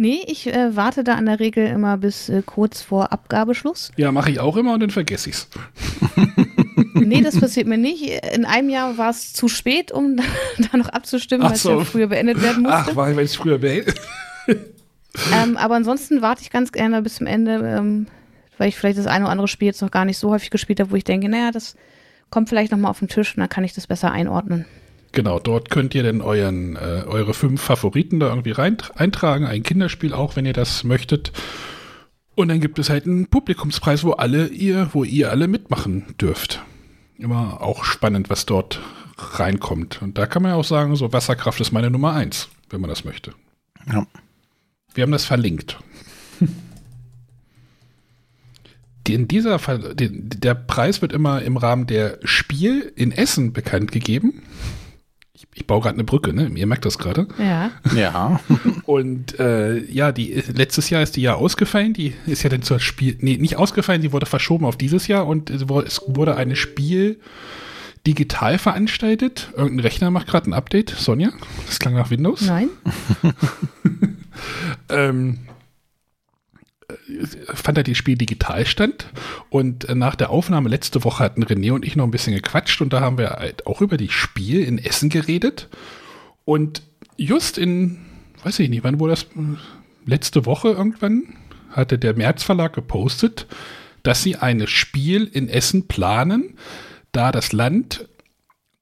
Nee, 0.00 0.20
ich 0.28 0.46
äh, 0.46 0.76
warte 0.76 1.02
da 1.02 1.18
in 1.18 1.26
der 1.26 1.40
Regel 1.40 1.66
immer 1.66 1.96
bis 1.96 2.28
äh, 2.28 2.44
kurz 2.46 2.82
vor 2.82 3.10
Abgabeschluss. 3.10 3.90
Ja, 3.96 4.12
mache 4.12 4.30
ich 4.30 4.38
auch 4.38 4.56
immer 4.56 4.74
und 4.74 4.78
dann 4.80 4.90
vergesse 4.90 5.28
ich 5.28 5.34
es. 5.34 5.48
nee, 6.94 7.20
das 7.20 7.36
passiert 7.40 7.66
mir 7.66 7.78
nicht. 7.78 8.04
In 8.32 8.44
einem 8.44 8.68
Jahr 8.68 8.96
war 8.96 9.10
es 9.10 9.32
zu 9.32 9.48
spät, 9.48 9.90
um 9.90 10.16
da, 10.16 10.22
da 10.70 10.76
noch 10.76 10.88
abzustimmen, 10.88 11.44
weil 11.44 11.56
so. 11.56 11.72
es 11.72 11.78
ja 11.78 11.84
früher 11.84 12.06
beendet 12.06 12.40
werden 12.40 12.62
musste. 12.62 12.92
Ach, 12.92 12.94
weil 12.94 13.18
es 13.18 13.34
früher 13.34 13.58
beendet. 13.58 14.00
ähm, 15.34 15.56
aber 15.56 15.74
ansonsten 15.74 16.22
warte 16.22 16.42
ich 16.42 16.50
ganz 16.50 16.70
gerne 16.70 17.02
bis 17.02 17.16
zum 17.16 17.26
Ende, 17.26 17.54
ähm, 17.54 18.06
weil 18.56 18.68
ich 18.68 18.76
vielleicht 18.76 18.98
das 18.98 19.08
eine 19.08 19.24
oder 19.24 19.32
andere 19.32 19.48
Spiel 19.48 19.66
jetzt 19.66 19.82
noch 19.82 19.90
gar 19.90 20.04
nicht 20.04 20.18
so 20.18 20.30
häufig 20.30 20.50
gespielt 20.50 20.78
habe, 20.78 20.92
wo 20.92 20.94
ich 20.94 21.02
denke, 21.02 21.28
naja, 21.28 21.50
das 21.50 21.74
kommt 22.30 22.48
vielleicht 22.48 22.70
nochmal 22.70 22.92
auf 22.92 23.00
den 23.00 23.08
Tisch 23.08 23.36
und 23.36 23.40
dann 23.40 23.48
kann 23.48 23.64
ich 23.64 23.74
das 23.74 23.88
besser 23.88 24.12
einordnen. 24.12 24.64
Genau, 25.12 25.38
dort 25.38 25.70
könnt 25.70 25.94
ihr 25.94 26.02
dann 26.02 26.20
euren, 26.20 26.76
äh, 26.76 27.04
eure 27.06 27.34
fünf 27.34 27.62
Favoriten 27.62 28.20
da 28.20 28.28
irgendwie 28.28 28.50
rein, 28.50 28.76
eintragen, 28.94 29.46
ein 29.46 29.62
Kinderspiel 29.62 30.12
auch, 30.12 30.36
wenn 30.36 30.46
ihr 30.46 30.52
das 30.52 30.84
möchtet. 30.84 31.32
Und 32.34 32.48
dann 32.48 32.60
gibt 32.60 32.78
es 32.78 32.90
halt 32.90 33.06
einen 33.06 33.26
Publikumspreis, 33.26 34.04
wo 34.04 34.12
alle 34.12 34.48
ihr, 34.48 34.90
wo 34.92 35.04
ihr 35.04 35.30
alle 35.30 35.48
mitmachen 35.48 36.14
dürft. 36.20 36.62
Immer 37.16 37.62
auch 37.62 37.84
spannend, 37.84 38.30
was 38.30 38.46
dort 38.46 38.80
reinkommt. 39.18 40.00
Und 40.02 40.18
da 40.18 40.26
kann 40.26 40.42
man 40.42 40.52
ja 40.52 40.56
auch 40.56 40.64
sagen, 40.64 40.94
so 40.94 41.12
Wasserkraft 41.12 41.60
ist 41.60 41.72
meine 41.72 41.90
Nummer 41.90 42.12
eins, 42.12 42.48
wenn 42.70 42.80
man 42.80 42.90
das 42.90 43.04
möchte. 43.04 43.32
Ja. 43.92 44.06
Wir 44.94 45.02
haben 45.02 45.10
das 45.10 45.24
verlinkt. 45.24 45.78
in 49.08 49.26
dieser 49.26 49.58
Fall, 49.58 49.94
der 49.96 50.54
Preis 50.54 51.02
wird 51.02 51.12
immer 51.12 51.42
im 51.42 51.56
Rahmen 51.56 51.86
der 51.86 52.18
Spiel 52.22 52.92
in 52.94 53.10
Essen 53.10 53.52
bekannt 53.52 53.90
gegeben. 53.90 54.42
Ich, 55.38 55.46
ich 55.54 55.66
baue 55.68 55.80
gerade 55.80 55.94
eine 55.94 56.02
Brücke, 56.02 56.32
ne? 56.32 56.50
Ihr 56.52 56.66
merkt 56.66 56.84
das 56.84 56.98
gerade. 56.98 57.28
Ja. 57.38 57.70
Ja. 57.94 58.40
Und 58.86 59.38
äh, 59.38 59.78
ja, 59.84 60.10
die 60.10 60.42
letztes 60.52 60.90
Jahr 60.90 61.00
ist 61.00 61.14
die 61.14 61.22
ja 61.22 61.34
ausgefallen. 61.34 61.92
Die 61.92 62.12
ist 62.26 62.42
ja 62.42 62.50
dann 62.50 62.62
zur 62.62 62.80
Spiel, 62.80 63.16
nee, 63.20 63.36
nicht 63.36 63.54
ausgefallen, 63.54 64.02
die 64.02 64.12
wurde 64.12 64.26
verschoben 64.26 64.64
auf 64.64 64.76
dieses 64.76 65.06
Jahr 65.06 65.28
und 65.28 65.50
es 65.50 65.68
wurde 65.68 66.34
eine 66.34 66.56
Spiel 66.56 67.20
digital 68.04 68.58
veranstaltet. 68.58 69.52
Irgendein 69.56 69.80
Rechner 69.80 70.10
macht 70.10 70.26
gerade 70.26 70.50
ein 70.50 70.54
Update. 70.54 70.90
Sonja, 70.90 71.30
das 71.66 71.78
klang 71.78 71.94
nach 71.94 72.10
Windows. 72.10 72.40
Nein. 72.40 72.70
ähm, 74.88 75.38
fand 77.52 77.78
er 77.78 77.84
das 77.84 77.96
Spiel 77.96 78.16
digital 78.16 78.64
stand. 78.66 79.08
Und 79.50 79.94
nach 79.94 80.14
der 80.14 80.30
Aufnahme 80.30 80.68
letzte 80.68 81.04
Woche 81.04 81.24
hatten 81.24 81.44
René 81.44 81.72
und 81.72 81.84
ich 81.84 81.96
noch 81.96 82.04
ein 82.04 82.10
bisschen 82.10 82.34
gequatscht 82.34 82.80
und 82.80 82.92
da 82.92 83.00
haben 83.00 83.18
wir 83.18 83.30
halt 83.30 83.66
auch 83.66 83.80
über 83.80 83.96
das 83.96 84.12
Spiel 84.12 84.62
in 84.62 84.78
Essen 84.78 85.10
geredet. 85.10 85.68
Und 86.44 86.82
just 87.16 87.58
in, 87.58 87.98
weiß 88.42 88.58
ich 88.60 88.70
nicht, 88.70 88.84
wann 88.84 89.00
wurde 89.00 89.12
das? 89.12 89.26
Letzte 90.06 90.46
Woche 90.46 90.68
irgendwann 90.68 91.36
hatte 91.70 91.98
der 91.98 92.16
März 92.16 92.42
Verlag 92.42 92.72
gepostet, 92.72 93.46
dass 94.02 94.22
sie 94.22 94.36
ein 94.36 94.66
Spiel 94.66 95.24
in 95.30 95.50
Essen 95.50 95.88
planen, 95.88 96.56
da 97.12 97.32
das 97.32 97.52
Land 97.52 98.08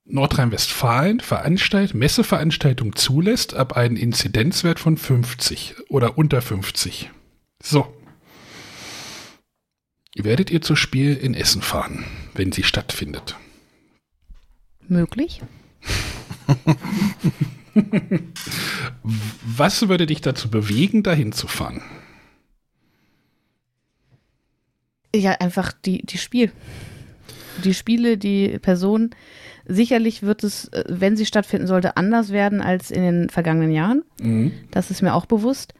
Nordrhein-Westfalen 0.04 1.18
veranstaltet, 1.18 1.96
Messeveranstaltungen 1.96 2.94
zulässt 2.94 3.54
ab 3.54 3.76
einem 3.76 3.96
Inzidenzwert 3.96 4.78
von 4.78 4.96
50 4.96 5.74
oder 5.88 6.16
unter 6.16 6.40
50. 6.40 7.10
So. 7.60 7.95
Werdet 10.18 10.50
ihr 10.50 10.62
zur 10.62 10.76
Spiel 10.78 11.14
in 11.14 11.34
Essen 11.34 11.60
fahren, 11.60 12.04
wenn 12.34 12.50
sie 12.50 12.62
stattfindet? 12.62 13.36
Möglich. 14.88 15.42
Was 19.44 19.88
würde 19.88 20.06
dich 20.06 20.22
dazu 20.22 20.50
bewegen, 20.50 21.02
dahin 21.02 21.32
zu 21.32 21.46
fahren? 21.46 21.82
Ja, 25.14 25.32
einfach 25.32 25.72
die, 25.72 26.00
die 26.06 26.16
Spiel. 26.18 26.50
Die 27.64 27.74
Spiele, 27.74 28.16
die 28.16 28.58
Person. 28.58 29.10
Sicherlich 29.66 30.22
wird 30.22 30.44
es, 30.44 30.68
äh, 30.68 30.84
wenn 30.88 31.16
sie 31.16 31.26
stattfinden 31.26 31.66
sollte, 31.66 31.98
anders 31.98 32.30
werden 32.30 32.62
als 32.62 32.90
in 32.90 33.02
den 33.02 33.28
vergangenen 33.28 33.70
Jahren. 33.70 34.02
Mhm. 34.20 34.52
Das 34.70 34.90
ist 34.90 35.02
mir 35.02 35.14
auch 35.14 35.26
bewusst. 35.26 35.74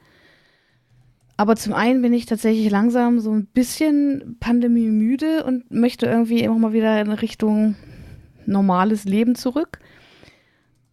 Aber 1.37 1.55
zum 1.55 1.73
einen 1.73 2.01
bin 2.01 2.13
ich 2.13 2.25
tatsächlich 2.25 2.69
langsam 2.71 3.19
so 3.19 3.31
ein 3.31 3.45
bisschen 3.45 4.37
pandemiemüde 4.39 5.43
und 5.43 5.71
möchte 5.71 6.07
irgendwie 6.07 6.41
immer 6.41 6.57
mal 6.57 6.73
wieder 6.73 6.99
in 6.99 7.11
Richtung 7.11 7.75
normales 8.47 9.05
Leben 9.05 9.35
zurück. 9.35 9.79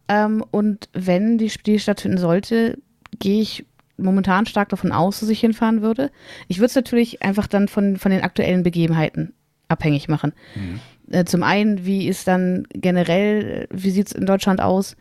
Ähm, 0.07 0.43
und 0.51 0.89
wenn 0.93 1.39
die 1.39 1.49
Spiel 1.49 1.79
stattfinden 1.79 2.19
sollte, 2.19 2.77
gehe 3.17 3.41
ich 3.41 3.65
momentan 3.97 4.45
stark 4.45 4.69
davon 4.69 4.91
aus, 4.91 5.19
dass 5.19 5.29
ich 5.29 5.39
hinfahren 5.39 5.81
würde. 5.81 6.11
Ich 6.47 6.59
würde 6.59 6.67
es 6.67 6.75
natürlich 6.75 7.23
einfach 7.23 7.47
dann 7.47 7.67
von, 7.67 7.97
von 7.97 8.11
den 8.11 8.21
aktuellen 8.21 8.61
Begebenheiten 8.61 9.33
abhängig 9.67 10.09
machen. 10.09 10.33
Mhm. 10.55 10.79
Äh, 11.11 11.25
zum 11.25 11.41
einen, 11.41 11.85
wie 11.85 12.07
ist 12.07 12.27
dann 12.27 12.67
generell, 12.73 13.67
wie 13.71 13.89
sieht 13.89 14.07
es 14.07 14.13
in 14.13 14.25
Deutschland 14.25 14.61
aus? 14.61 14.95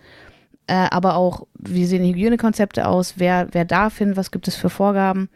Äh, 0.66 0.88
aber 0.90 1.16
auch, 1.16 1.46
wie 1.58 1.84
sehen 1.84 2.02
die 2.02 2.12
Hygienekonzepte 2.12 2.86
aus? 2.86 3.14
Wer, 3.16 3.48
wer 3.52 3.64
darf 3.64 3.98
hin? 3.98 4.16
Was 4.16 4.30
gibt 4.30 4.48
es 4.48 4.56
für 4.56 4.70
Vorgaben? 4.70 5.28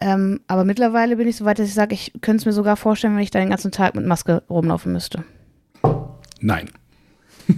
Ähm, 0.00 0.40
aber 0.48 0.64
mittlerweile 0.64 1.16
bin 1.16 1.28
ich 1.28 1.36
so 1.36 1.44
weit, 1.44 1.58
dass 1.58 1.68
ich 1.68 1.74
sage, 1.74 1.94
ich 1.94 2.12
könnte 2.20 2.38
es 2.38 2.46
mir 2.46 2.52
sogar 2.52 2.76
vorstellen, 2.76 3.14
wenn 3.14 3.22
ich 3.22 3.30
da 3.30 3.38
den 3.38 3.50
ganzen 3.50 3.70
Tag 3.70 3.94
mit 3.94 4.04
Maske 4.04 4.42
rumlaufen 4.50 4.92
müsste. 4.92 5.24
Nein. 6.40 6.68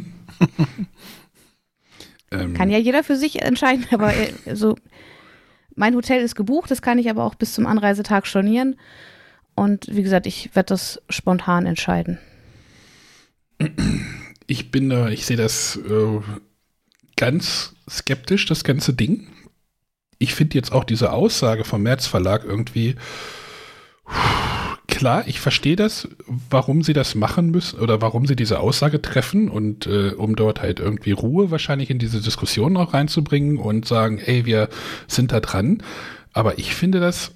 ähm, 2.30 2.54
Kann 2.54 2.68
ja 2.68 2.78
jeder 2.78 3.02
für 3.02 3.16
sich 3.16 3.40
entscheiden, 3.40 3.86
aber 3.90 4.14
äh, 4.14 4.32
so, 4.54 4.76
mein 5.74 5.94
Hotel 5.94 6.22
ist 6.22 6.34
gebucht, 6.34 6.70
das 6.70 6.82
kann 6.82 6.98
ich 6.98 7.08
aber 7.08 7.24
auch 7.24 7.34
bis 7.34 7.54
zum 7.54 7.66
Anreisetag 7.66 8.26
stornieren. 8.26 8.76
Und 9.54 9.88
wie 9.90 10.02
gesagt, 10.02 10.26
ich 10.26 10.54
werde 10.54 10.68
das 10.68 11.00
spontan 11.08 11.64
entscheiden. 11.64 12.18
Ich 14.46 14.70
bin 14.70 14.90
da, 14.90 15.08
ich 15.08 15.24
sehe 15.24 15.38
das 15.38 15.76
äh, 15.76 16.20
ganz 17.16 17.74
skeptisch, 17.88 18.46
das 18.46 18.64
ganze 18.64 18.92
Ding. 18.92 19.28
Ich 20.18 20.34
finde 20.34 20.54
jetzt 20.54 20.72
auch 20.72 20.84
diese 20.84 21.12
Aussage 21.12 21.64
vom 21.64 21.82
März 21.82 22.06
Verlag 22.06 22.44
irgendwie 22.44 22.96
klar, 24.96 25.24
ich 25.26 25.40
verstehe 25.40 25.76
das, 25.76 26.08
warum 26.26 26.82
sie 26.82 26.94
das 26.94 27.14
machen 27.14 27.50
müssen 27.50 27.80
oder 27.80 28.00
warum 28.00 28.26
sie 28.26 28.34
diese 28.34 28.60
Aussage 28.60 29.02
treffen 29.02 29.50
und 29.50 29.86
äh, 29.86 30.12
um 30.16 30.36
dort 30.36 30.62
halt 30.62 30.80
irgendwie 30.80 31.12
Ruhe 31.12 31.50
wahrscheinlich 31.50 31.90
in 31.90 31.98
diese 31.98 32.22
Diskussion 32.22 32.72
noch 32.72 32.94
reinzubringen 32.94 33.58
und 33.58 33.86
sagen, 33.86 34.18
ey, 34.18 34.46
wir 34.46 34.70
sind 35.06 35.32
da 35.32 35.40
dran. 35.40 35.82
Aber 36.32 36.58
ich 36.58 36.74
finde 36.74 36.98
das 36.98 37.32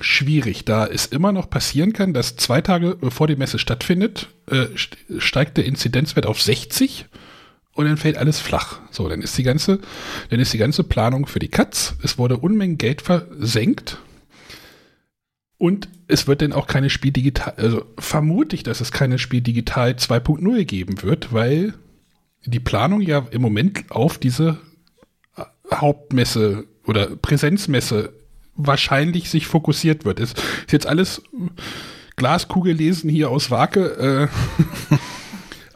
schwierig, 0.00 0.64
da 0.64 0.84
es 0.84 1.06
immer 1.06 1.30
noch 1.30 1.48
passieren 1.48 1.92
kann, 1.92 2.12
dass 2.12 2.34
zwei 2.34 2.60
Tage 2.60 2.96
bevor 2.96 3.28
die 3.28 3.36
Messe 3.36 3.60
stattfindet, 3.60 4.30
äh, 4.50 4.66
steigt 5.18 5.58
der 5.58 5.64
Inzidenzwert 5.64 6.26
auf 6.26 6.42
60 6.42 7.06
und 7.74 7.86
dann 7.86 7.96
fällt 7.96 8.16
alles 8.16 8.40
flach. 8.40 8.80
So, 8.90 9.08
dann 9.08 9.22
ist 9.22 9.36
die 9.38 9.42
ganze, 9.42 9.80
dann 10.30 10.40
ist 10.40 10.52
die 10.52 10.58
ganze 10.58 10.84
Planung 10.84 11.26
für 11.26 11.38
die 11.38 11.48
Katz. 11.48 11.94
Es 12.02 12.18
wurde 12.18 12.36
Unmengen 12.36 12.78
Geld 12.78 13.02
versenkt. 13.02 13.98
Und 15.58 15.88
es 16.08 16.26
wird 16.26 16.42
dann 16.42 16.52
auch 16.52 16.66
keine 16.66 16.90
Spiel 16.90 17.12
digital, 17.12 17.54
also 17.56 17.84
vermute 17.96 18.56
ich, 18.56 18.64
dass 18.64 18.80
es 18.80 18.90
keine 18.90 19.18
Spiel 19.18 19.40
digital 19.40 19.92
2.0 19.92 20.64
geben 20.64 21.02
wird, 21.02 21.32
weil 21.32 21.74
die 22.44 22.58
Planung 22.58 23.00
ja 23.00 23.26
im 23.30 23.42
Moment 23.42 23.90
auf 23.90 24.18
diese 24.18 24.58
Hauptmesse 25.72 26.64
oder 26.84 27.06
Präsenzmesse 27.16 28.12
wahrscheinlich 28.56 29.30
sich 29.30 29.46
fokussiert 29.46 30.04
wird. 30.04 30.18
Ist, 30.18 30.36
ist 30.38 30.72
jetzt 30.72 30.86
alles 30.86 31.22
Glaskugel 32.16 32.74
lesen 32.74 33.08
hier 33.08 33.30
aus 33.30 33.50
Wake. 33.50 33.76
Äh, 33.76 34.28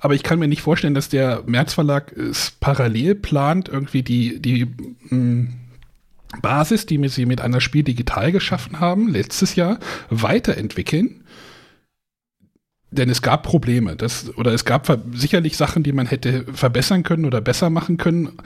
aber 0.07 0.15
ich 0.15 0.23
kann 0.23 0.39
mir 0.39 0.47
nicht 0.47 0.63
vorstellen, 0.63 0.95
dass 0.95 1.09
der 1.09 1.43
März 1.47 1.75
Verlag 1.75 2.13
es 2.13 2.53
parallel 2.61 3.17
plant, 3.17 3.69
irgendwie 3.69 4.05
die, 4.05 4.41
die 4.41 4.69
mh, 5.11 5.49
Basis, 6.43 6.87
die 6.87 7.09
sie 7.09 7.27
mit 7.27 7.41
einer 7.41 7.61
Spiel 7.61 7.83
digital 7.83 8.31
geschaffen 8.31 8.79
haben, 8.79 9.09
letztes 9.09 9.57
Jahr, 9.57 9.81
weiterentwickeln. 10.09 11.25
Denn 12.93 13.11
es 13.11 13.21
gab 13.21 13.43
Probleme. 13.43 13.97
Das, 13.97 14.33
oder 14.39 14.53
es 14.53 14.65
gab 14.65 14.97
sicherlich 15.13 15.57
Sachen, 15.57 15.83
die 15.83 15.91
man 15.91 16.07
hätte 16.07 16.45
verbessern 16.53 17.03
können 17.03 17.25
oder 17.25 17.41
besser 17.41 17.69
machen 17.69 17.97
können. 17.97 18.39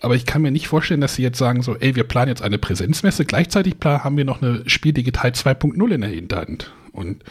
Aber 0.00 0.16
ich 0.16 0.24
kann 0.24 0.40
mir 0.40 0.50
nicht 0.50 0.66
vorstellen, 0.66 1.02
dass 1.02 1.16
sie 1.16 1.22
jetzt 1.22 1.36
sagen, 1.36 1.60
so, 1.60 1.76
ey, 1.76 1.94
wir 1.94 2.04
planen 2.04 2.30
jetzt 2.30 2.40
eine 2.40 2.56
Präsenzmesse. 2.56 3.26
Gleichzeitig 3.26 3.74
haben 3.84 4.16
wir 4.16 4.24
noch 4.24 4.40
eine 4.40 4.62
Spiel 4.66 4.94
digital 4.94 5.32
2.0 5.32 5.90
in 5.92 6.00
der 6.00 6.08
Hinterhand. 6.08 6.72
Und, 6.92 7.22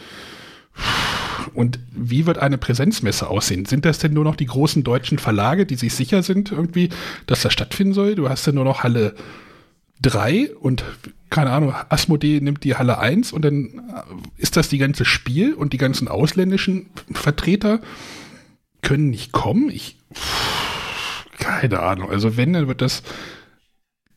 und 1.54 1.78
wie 1.90 2.26
wird 2.26 2.38
eine 2.38 2.58
Präsenzmesse 2.58 3.28
aussehen? 3.28 3.64
Sind 3.64 3.84
das 3.84 3.98
denn 3.98 4.12
nur 4.12 4.24
noch 4.24 4.36
die 4.36 4.46
großen 4.46 4.84
deutschen 4.84 5.18
Verlage, 5.18 5.66
die 5.66 5.76
sich 5.76 5.94
sicher 5.94 6.22
sind, 6.22 6.52
irgendwie, 6.52 6.88
dass 7.26 7.42
das 7.42 7.52
stattfinden 7.52 7.94
soll? 7.94 8.14
Du 8.14 8.28
hast 8.28 8.46
ja 8.46 8.52
nur 8.52 8.64
noch 8.64 8.82
Halle 8.82 9.14
3 10.02 10.54
und 10.56 10.84
keine 11.30 11.50
Ahnung, 11.50 11.74
Asmodee 11.88 12.40
nimmt 12.40 12.62
die 12.64 12.76
Halle 12.76 12.98
1 12.98 13.32
und 13.32 13.42
dann 13.42 13.82
ist 14.36 14.56
das 14.56 14.68
die 14.68 14.78
ganze 14.78 15.04
Spiel 15.04 15.54
und 15.54 15.72
die 15.72 15.78
ganzen 15.78 16.08
ausländischen 16.08 16.90
Vertreter 17.12 17.80
können 18.82 19.10
nicht 19.10 19.32
kommen. 19.32 19.70
Ich 19.70 19.96
keine 21.38 21.80
Ahnung. 21.80 22.10
Also 22.10 22.36
wenn, 22.36 22.52
dann 22.52 22.68
wird 22.68 22.82
das 22.82 23.02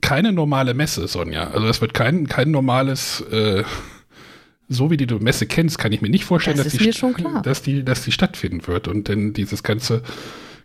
keine 0.02 0.32
normale 0.32 0.74
Messe, 0.74 1.08
Sonja. 1.08 1.50
Also 1.50 1.66
das 1.66 1.82
wird 1.82 1.94
kein, 1.94 2.28
kein 2.28 2.52
normales, 2.52 3.22
äh, 3.32 3.64
so 4.68 4.90
wie 4.90 4.98
die 4.98 5.08
du 5.08 5.20
Messe 5.20 5.46
kennst, 5.46 5.78
kann 5.78 5.92
ich 5.92 6.02
mir 6.02 6.10
nicht 6.10 6.26
vorstellen, 6.26 6.58
Das 6.58 6.68
dass, 6.68 6.78
die, 6.78 7.42
dass 7.44 7.62
die, 7.62 7.84
dass 7.84 8.04
die 8.04 8.12
stattfinden 8.12 8.66
wird. 8.68 8.88
Und 8.88 9.10
dann 9.10 9.34
dieses 9.34 9.64
ganze 9.64 10.02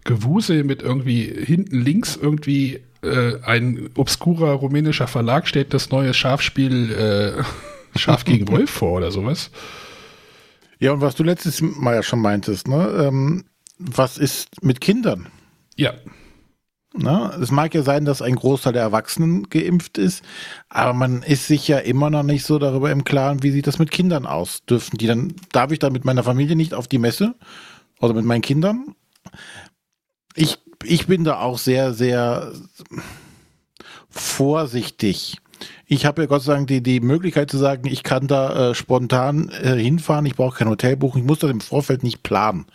Gewusel 0.04 0.64
mit 0.64 0.82
irgendwie 0.82 1.24
hinten 1.24 1.80
links 1.80 2.16
irgendwie 2.20 2.80
äh, 3.02 3.40
ein 3.42 3.90
obskurer 3.94 4.52
rumänischer 4.52 5.06
Verlag 5.06 5.46
stellt 5.46 5.74
das 5.74 5.90
neue 5.90 6.14
Schafspiel 6.14 6.92
äh, 6.92 7.98
Schaf 7.98 8.24
gegen 8.24 8.48
Wolf 8.48 8.70
vor 8.70 8.92
oder 8.92 9.10
sowas. 9.10 9.50
Ja, 10.78 10.92
und 10.92 11.00
was 11.00 11.14
du 11.14 11.22
letztes 11.22 11.60
Mal 11.60 11.96
ja 11.96 12.02
schon 12.02 12.20
meintest, 12.20 12.68
ne? 12.68 13.06
Ähm, 13.06 13.44
was 13.78 14.16
ist 14.16 14.62
mit 14.62 14.80
Kindern? 14.80 15.26
Ja, 15.76 15.94
Ne? 16.92 17.38
Es 17.40 17.52
mag 17.52 17.72
ja 17.74 17.82
sein, 17.82 18.04
dass 18.04 18.20
ein 18.20 18.34
Großteil 18.34 18.72
der 18.72 18.82
Erwachsenen 18.82 19.48
geimpft 19.48 19.96
ist, 19.96 20.24
aber 20.68 20.92
man 20.92 21.22
ist 21.22 21.46
sich 21.46 21.68
ja 21.68 21.78
immer 21.78 22.10
noch 22.10 22.24
nicht 22.24 22.44
so 22.44 22.58
darüber 22.58 22.90
im 22.90 23.04
Klaren, 23.04 23.42
wie 23.44 23.52
sieht 23.52 23.68
das 23.68 23.78
mit 23.78 23.92
Kindern 23.92 24.26
aus? 24.26 24.64
Dürfen 24.64 24.98
die 24.98 25.06
dann, 25.06 25.34
darf 25.52 25.70
ich 25.70 25.78
dann 25.78 25.92
mit 25.92 26.04
meiner 26.04 26.24
Familie 26.24 26.56
nicht 26.56 26.74
auf 26.74 26.88
die 26.88 26.98
Messe? 26.98 27.34
Oder 28.00 28.14
mit 28.14 28.24
meinen 28.24 28.42
Kindern? 28.42 28.96
Ich, 30.34 30.58
ich 30.82 31.06
bin 31.06 31.22
da 31.22 31.40
auch 31.40 31.58
sehr, 31.58 31.94
sehr 31.94 32.52
vorsichtig. 34.08 35.36
Ich 35.86 36.06
habe 36.06 36.22
ja 36.22 36.26
Gott 36.26 36.42
sei 36.42 36.54
Dank 36.54 36.68
die, 36.68 36.82
die 36.82 37.00
Möglichkeit 37.00 37.50
zu 37.50 37.58
sagen, 37.58 37.86
ich 37.86 38.02
kann 38.02 38.26
da 38.26 38.70
äh, 38.70 38.74
spontan 38.74 39.50
äh, 39.50 39.76
hinfahren, 39.76 40.26
ich 40.26 40.34
brauche 40.34 40.58
kein 40.58 40.68
Hotel 40.68 40.96
buchen, 40.96 41.20
ich 41.20 41.26
muss 41.26 41.40
das 41.40 41.50
im 41.50 41.60
Vorfeld 41.60 42.02
nicht 42.02 42.22
planen. 42.22 42.66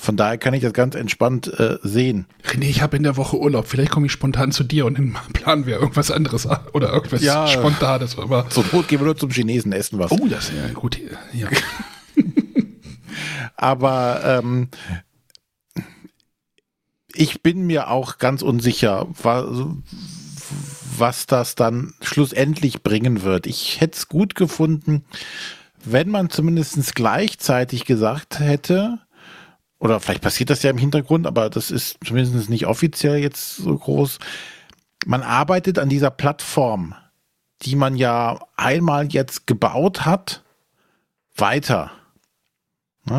Von 0.00 0.16
daher 0.16 0.38
kann 0.38 0.54
ich 0.54 0.62
das 0.62 0.72
ganz 0.72 0.94
entspannt 0.94 1.48
äh, 1.58 1.78
sehen. 1.82 2.26
René, 2.44 2.66
ich 2.66 2.82
habe 2.82 2.96
in 2.96 3.02
der 3.02 3.16
Woche 3.16 3.36
Urlaub. 3.36 3.66
Vielleicht 3.66 3.90
komme 3.90 4.06
ich 4.06 4.12
spontan 4.12 4.52
zu 4.52 4.62
dir 4.62 4.86
und 4.86 4.96
dann 4.96 5.16
planen 5.32 5.66
wir 5.66 5.76
irgendwas 5.80 6.10
anderes 6.12 6.46
an 6.46 6.60
oder 6.72 6.92
irgendwas 6.92 7.20
Ja. 7.22 7.48
Spontanes. 7.48 8.16
Aber 8.16 8.48
Zur 8.48 8.64
Not 8.72 8.86
gehen 8.86 9.00
wir 9.00 9.06
nur 9.06 9.16
zum 9.16 9.30
Chinesen 9.30 9.72
essen 9.72 9.98
was. 9.98 10.12
oh, 10.12 10.28
das 10.28 10.50
ist 10.50 10.54
ja 10.56 10.68
gute. 10.72 11.00
Ja. 11.32 11.48
Aber 13.56 14.20
ähm, 14.24 14.68
ich 17.14 17.42
bin 17.42 17.66
mir 17.66 17.90
auch 17.90 18.18
ganz 18.18 18.42
unsicher, 18.42 19.08
was, 19.20 19.46
was 20.96 21.26
das 21.26 21.56
dann 21.56 21.94
schlussendlich 22.02 22.84
bringen 22.84 23.22
wird. 23.22 23.46
Ich 23.48 23.80
hätte 23.80 23.96
es 23.96 24.08
gut 24.08 24.36
gefunden, 24.36 25.04
wenn 25.84 26.08
man 26.08 26.30
zumindest 26.30 26.94
gleichzeitig 26.94 27.84
gesagt 27.84 28.38
hätte, 28.38 28.98
oder 29.78 30.00
vielleicht 30.00 30.22
passiert 30.22 30.50
das 30.50 30.62
ja 30.62 30.70
im 30.70 30.78
Hintergrund, 30.78 31.26
aber 31.26 31.50
das 31.50 31.70
ist 31.70 31.98
zumindest 32.04 32.50
nicht 32.50 32.66
offiziell 32.66 33.18
jetzt 33.18 33.56
so 33.56 33.76
groß. 33.76 34.18
Man 35.06 35.22
arbeitet 35.22 35.78
an 35.78 35.88
dieser 35.88 36.10
Plattform, 36.10 36.94
die 37.62 37.76
man 37.76 37.96
ja 37.96 38.40
einmal 38.56 39.06
jetzt 39.06 39.46
gebaut 39.46 40.04
hat, 40.04 40.42
weiter. 41.36 41.92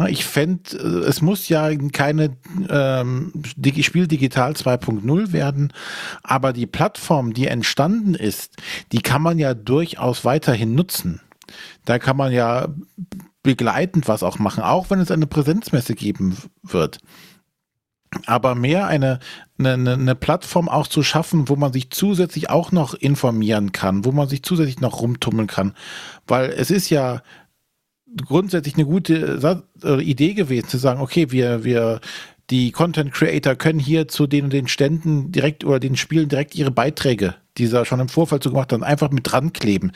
Ich 0.07 0.25
fände, 0.25 0.77
es 0.77 1.21
muss 1.21 1.49
ja 1.49 1.75
keine 1.91 2.37
ähm, 2.69 3.33
Spiel 3.81 4.07
Digital 4.07 4.51
2.0 4.51 5.31
werden, 5.31 5.73
aber 6.21 6.53
die 6.53 6.67
Plattform, 6.67 7.33
die 7.33 7.47
entstanden 7.47 8.13
ist, 8.13 8.57
die 8.91 9.01
kann 9.01 9.23
man 9.23 9.39
ja 9.39 9.55
durchaus 9.55 10.25
weiterhin 10.25 10.75
nutzen. 10.75 11.21
Da 11.85 11.97
kann 11.97 12.17
man 12.17 12.31
ja 12.31 12.67
begleitend 13.43 14.07
was 14.07 14.23
auch 14.23 14.39
machen, 14.39 14.63
auch 14.63 14.89
wenn 14.89 14.99
es 14.99 15.11
eine 15.11 15.27
Präsenzmesse 15.27 15.95
geben 15.95 16.37
wird. 16.63 16.99
aber 18.25 18.55
mehr 18.55 18.87
eine, 18.87 19.19
eine, 19.59 19.93
eine 19.93 20.15
Plattform 20.15 20.67
auch 20.67 20.87
zu 20.87 21.03
schaffen, 21.03 21.47
wo 21.47 21.55
man 21.55 21.71
sich 21.73 21.91
zusätzlich 21.91 22.49
auch 22.49 22.71
noch 22.71 22.95
informieren 22.95 23.71
kann, 23.71 24.03
wo 24.03 24.11
man 24.11 24.27
sich 24.27 24.41
zusätzlich 24.43 24.81
noch 24.81 25.01
rumtummeln 25.01 25.47
kann. 25.47 25.75
Weil 26.27 26.49
es 26.49 26.71
ist 26.71 26.89
ja 26.89 27.21
grundsätzlich 28.25 28.75
eine 28.75 28.85
gute 28.85 29.61
Idee 30.01 30.33
gewesen, 30.33 30.67
zu 30.67 30.79
sagen, 30.79 31.01
okay, 31.01 31.31
wir, 31.31 31.63
wir, 31.63 32.01
die 32.49 32.71
Content 32.71 33.13
Creator 33.13 33.55
können 33.55 33.79
hier 33.79 34.07
zu 34.07 34.25
den 34.25 34.45
und 34.45 34.53
den 34.53 34.67
Ständen 34.67 35.31
direkt 35.31 35.63
oder 35.63 35.79
den 35.79 35.95
Spielen 35.95 36.29
direkt 36.29 36.55
ihre 36.55 36.71
Beiträge, 36.71 37.35
die 37.59 37.67
sie 37.67 37.85
schon 37.85 37.99
im 37.99 38.09
Vorfeld 38.09 38.41
so 38.41 38.49
gemacht 38.49 38.73
haben, 38.73 38.83
einfach 38.83 39.11
mit 39.11 39.31
dran 39.31 39.53
kleben 39.53 39.91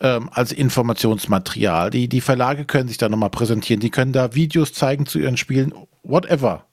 ähm, 0.00 0.30
als 0.32 0.52
Informationsmaterial. 0.52 1.90
Die, 1.90 2.08
die 2.08 2.20
Verlage 2.20 2.64
können 2.64 2.88
sich 2.88 2.98
da 2.98 3.08
nochmal 3.08 3.30
präsentieren, 3.30 3.80
die 3.80 3.90
können 3.90 4.12
da 4.12 4.34
Videos 4.34 4.72
zeigen 4.72 5.06
zu 5.06 5.18
ihren 5.18 5.36
Spielen, 5.36 5.74
whatever 6.02 6.66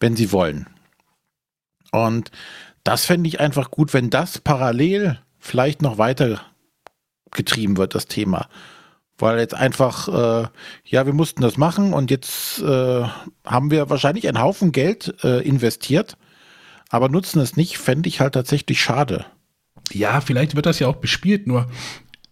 wenn 0.00 0.16
sie 0.16 0.32
wollen. 0.32 0.66
Und 1.90 2.30
das 2.82 3.06
fände 3.06 3.28
ich 3.28 3.40
einfach 3.40 3.70
gut, 3.70 3.94
wenn 3.94 4.10
das 4.10 4.38
parallel 4.38 5.18
vielleicht 5.38 5.80
noch 5.80 5.96
weiter 5.98 6.42
getrieben 7.30 7.76
wird, 7.76 7.94
das 7.94 8.06
Thema. 8.06 8.48
Weil 9.16 9.38
jetzt 9.38 9.54
einfach, 9.54 10.08
äh, 10.08 10.48
ja, 10.84 11.06
wir 11.06 11.12
mussten 11.12 11.40
das 11.40 11.56
machen 11.56 11.92
und 11.92 12.10
jetzt 12.10 12.60
äh, 12.60 13.04
haben 13.44 13.70
wir 13.70 13.88
wahrscheinlich 13.88 14.26
einen 14.28 14.40
Haufen 14.40 14.72
Geld 14.72 15.14
äh, 15.22 15.46
investiert, 15.46 16.16
aber 16.90 17.08
nutzen 17.08 17.40
es 17.40 17.56
nicht, 17.56 17.78
fände 17.78 18.08
ich 18.08 18.20
halt 18.20 18.34
tatsächlich 18.34 18.82
schade. 18.82 19.24
Ja, 19.92 20.20
vielleicht 20.20 20.56
wird 20.56 20.66
das 20.66 20.80
ja 20.80 20.88
auch 20.88 20.96
bespielt, 20.96 21.46
nur 21.46 21.68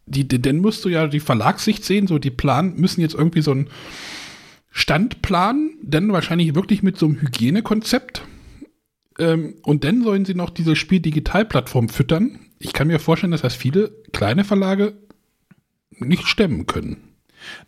die, 0.06 0.26
dann 0.26 0.58
musst 0.58 0.84
du 0.84 0.88
ja 0.88 1.06
die 1.06 1.20
Verlagssicht 1.20 1.84
sehen, 1.84 2.06
so 2.06 2.18
die 2.18 2.30
Plan 2.30 2.74
müssen 2.76 3.00
jetzt 3.00 3.14
irgendwie 3.14 3.42
so 3.42 3.52
ein 3.52 3.68
Standplan, 4.70 5.70
dann 5.82 6.12
wahrscheinlich 6.12 6.54
wirklich 6.54 6.82
mit 6.82 6.98
so 6.98 7.06
einem 7.06 7.20
Hygienekonzept. 7.20 8.22
Ähm, 9.18 9.54
und 9.62 9.84
dann 9.84 10.02
sollen 10.02 10.24
sie 10.24 10.34
noch 10.34 10.50
diese 10.50 10.76
Spiel-Digital-Plattform 10.76 11.88
füttern. 11.88 12.40
Ich 12.58 12.72
kann 12.72 12.88
mir 12.88 12.98
vorstellen, 12.98 13.32
dass 13.32 13.42
das 13.42 13.54
viele 13.54 13.92
kleine 14.12 14.44
Verlage 14.44 14.94
nicht 15.98 16.26
stemmen 16.26 16.66
können. 16.66 16.96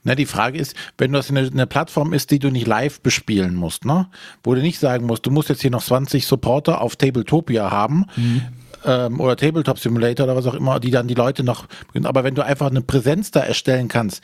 Na, 0.03 0.15
die 0.15 0.27
Frage 0.27 0.59
ist, 0.59 0.77
wenn 0.99 1.13
das 1.13 1.31
eine, 1.31 1.41
eine, 1.41 1.67
Plattform 1.67 2.13
ist, 2.13 2.31
die 2.31 2.39
du 2.39 2.51
nicht 2.51 2.67
live 2.67 3.01
bespielen 3.01 3.57
musst, 3.57 3.85
ne? 3.85 4.09
Wo 4.45 4.55
du 4.55 4.63
nicht 4.63 4.79
sagen 4.79 5.07
musst, 5.07 5.27
du 5.27 5.33
musst 5.33 5.49
jetzt 5.49 5.63
hier 5.63 5.73
noch 5.73 5.83
20 5.83 6.27
Supporter 6.27 6.81
auf 6.81 6.95
Tabletopia 6.95 7.73
haben, 7.73 8.07
mhm. 8.17 8.43
Ähm, 8.85 9.21
oder 9.21 9.37
Tabletop 9.37 9.79
Simulator 9.79 10.25
oder 10.25 10.37
was 10.37 10.47
auch 10.47 10.55
immer, 10.55 10.81
die 10.81 10.91
dann 10.91 11.09
die 11.09 11.15
Leute 11.15 11.45
noch, 11.45 11.67
aber 12.03 12.25
wenn 12.25 12.35
du 12.35 12.45
einfach 12.45 12.71
eine 12.71 12.83
Präsenz 12.83 13.31
da 13.31 13.41
erstellen 13.41 13.89
kannst, 13.89 14.23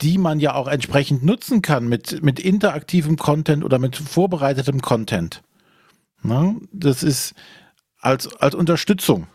die 0.00 0.18
man 0.18 0.40
ja 0.40 0.54
auch 0.54 0.68
entsprechend 0.68 1.24
nutzen 1.24 1.62
kann 1.62 1.88
mit, 1.88 2.22
mit 2.22 2.38
interaktivem 2.38 3.16
Content 3.16 3.64
oder 3.64 3.78
mit 3.78 3.96
vorbereitetem 3.96 4.82
Content. 4.82 5.42
Ne? 6.22 6.56
Das 6.72 7.02
ist 7.02 7.34
als, 8.00 8.34
als 8.36 8.54
Unterstützung. 8.54 9.26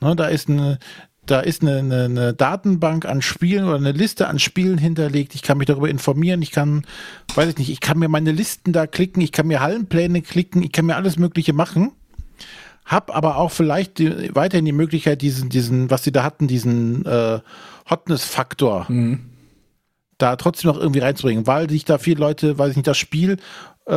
Ne? 0.00 0.14
Da 0.16 0.26
ist 0.26 0.48
eine, 0.48 0.78
da 1.24 1.40
ist 1.40 1.62
eine, 1.62 1.78
eine, 1.78 2.04
eine, 2.04 2.34
Datenbank 2.34 3.06
an 3.06 3.22
Spielen 3.22 3.64
oder 3.64 3.76
eine 3.76 3.92
Liste 3.92 4.28
an 4.28 4.38
Spielen 4.38 4.78
hinterlegt. 4.78 5.34
Ich 5.34 5.42
kann 5.42 5.58
mich 5.58 5.66
darüber 5.66 5.88
informieren. 5.88 6.42
Ich 6.42 6.50
kann, 6.50 6.84
weiß 7.34 7.48
ich 7.50 7.58
nicht, 7.58 7.70
ich 7.70 7.80
kann 7.80 7.98
mir 7.98 8.08
meine 8.08 8.32
Listen 8.32 8.72
da 8.72 8.86
klicken. 8.86 9.22
Ich 9.22 9.32
kann 9.32 9.46
mir 9.46 9.60
Hallenpläne 9.60 10.22
klicken. 10.22 10.62
Ich 10.62 10.72
kann 10.72 10.86
mir 10.86 10.96
alles 10.96 11.18
Mögliche 11.18 11.52
machen. 11.52 11.92
Hab 12.90 13.14
aber 13.14 13.36
auch 13.36 13.52
vielleicht 13.52 13.98
die, 13.98 14.34
weiterhin 14.34 14.64
die 14.64 14.72
Möglichkeit, 14.72 15.22
diesen, 15.22 15.48
diesen, 15.48 15.90
was 15.90 16.04
sie 16.04 16.12
da 16.12 16.22
hatten, 16.22 16.48
diesen 16.48 17.06
äh, 17.06 17.40
Hotness-Faktor 17.88 18.86
mhm 18.88 19.30
da 20.20 20.36
trotzdem 20.36 20.70
noch 20.70 20.78
irgendwie 20.78 21.00
reinzubringen, 21.00 21.46
weil 21.46 21.68
sich 21.70 21.84
da 21.84 21.98
viele 21.98 22.20
Leute, 22.20 22.58
weiß 22.58 22.70
ich 22.70 22.76
nicht, 22.76 22.86
das 22.86 22.98
Spiel 22.98 23.38
äh, 23.86 23.94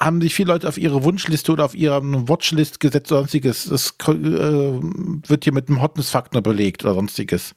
haben 0.00 0.20
sich 0.20 0.34
viele 0.34 0.52
Leute 0.52 0.68
auf 0.68 0.78
ihre 0.78 1.02
Wunschliste 1.02 1.52
oder 1.52 1.64
auf 1.64 1.74
ihre 1.74 2.00
Watchlist 2.28 2.80
gesetzt 2.80 3.10
oder 3.10 3.22
sonstiges. 3.22 3.64
Das 3.64 3.94
äh, 4.08 4.12
wird 4.12 5.44
hier 5.44 5.52
mit 5.52 5.68
einem 5.68 5.82
Hotness-Faktor 5.82 6.42
belegt 6.42 6.84
oder 6.84 6.94
sonstiges. 6.94 7.54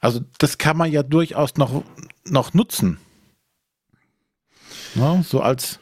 Also 0.00 0.20
das 0.38 0.58
kann 0.58 0.76
man 0.76 0.90
ja 0.90 1.02
durchaus 1.02 1.56
noch, 1.56 1.84
noch 2.24 2.54
nutzen. 2.54 2.98
Ja, 4.94 5.22
so 5.22 5.40
als 5.40 5.80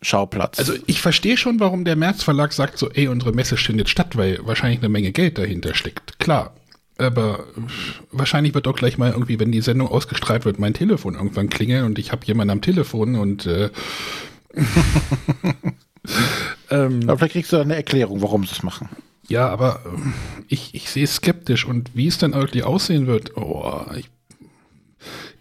Nebenschauplatz. 0.00 0.58
Also 0.58 0.74
ich 0.86 1.00
verstehe 1.00 1.36
schon, 1.36 1.60
warum 1.60 1.84
der 1.84 1.96
März 1.96 2.22
Verlag 2.22 2.52
sagt 2.52 2.78
so, 2.78 2.90
ey, 2.90 3.08
unsere 3.08 3.32
Messe 3.32 3.56
findet 3.56 3.88
statt, 3.88 4.16
weil 4.16 4.40
wahrscheinlich 4.42 4.80
eine 4.80 4.88
Menge 4.88 5.12
Geld 5.12 5.38
dahinter 5.38 5.74
steckt. 5.74 6.18
Klar. 6.18 6.54
Aber 6.98 7.44
wahrscheinlich 8.12 8.54
wird 8.54 8.66
doch 8.66 8.76
gleich 8.76 8.98
mal 8.98 9.10
irgendwie, 9.10 9.40
wenn 9.40 9.52
die 9.52 9.62
Sendung 9.62 9.88
ausgestrahlt 9.88 10.44
wird, 10.44 10.58
mein 10.58 10.74
Telefon 10.74 11.14
irgendwann 11.14 11.48
klingeln 11.48 11.84
und 11.86 11.98
ich 11.98 12.12
habe 12.12 12.26
jemanden 12.26 12.50
am 12.50 12.60
Telefon 12.60 13.14
und 13.14 13.46
äh, 13.46 13.70
ähm, 16.70 17.00
aber 17.04 17.16
vielleicht 17.16 17.32
kriegst 17.32 17.52
du 17.52 17.56
eine 17.58 17.76
Erklärung, 17.76 18.20
warum 18.20 18.44
sie 18.44 18.52
es 18.52 18.62
machen. 18.62 18.90
Ja, 19.28 19.48
aber 19.48 19.80
äh, 19.86 19.88
ich, 20.48 20.74
ich 20.74 20.90
sehe 20.90 21.04
es 21.04 21.14
skeptisch 21.14 21.64
und 21.64 21.92
wie 21.94 22.06
es 22.06 22.18
dann 22.18 22.34
wirklich 22.34 22.64
aussehen 22.64 23.06
wird, 23.06 23.34
oh, 23.38 23.86
ich, 23.96 24.10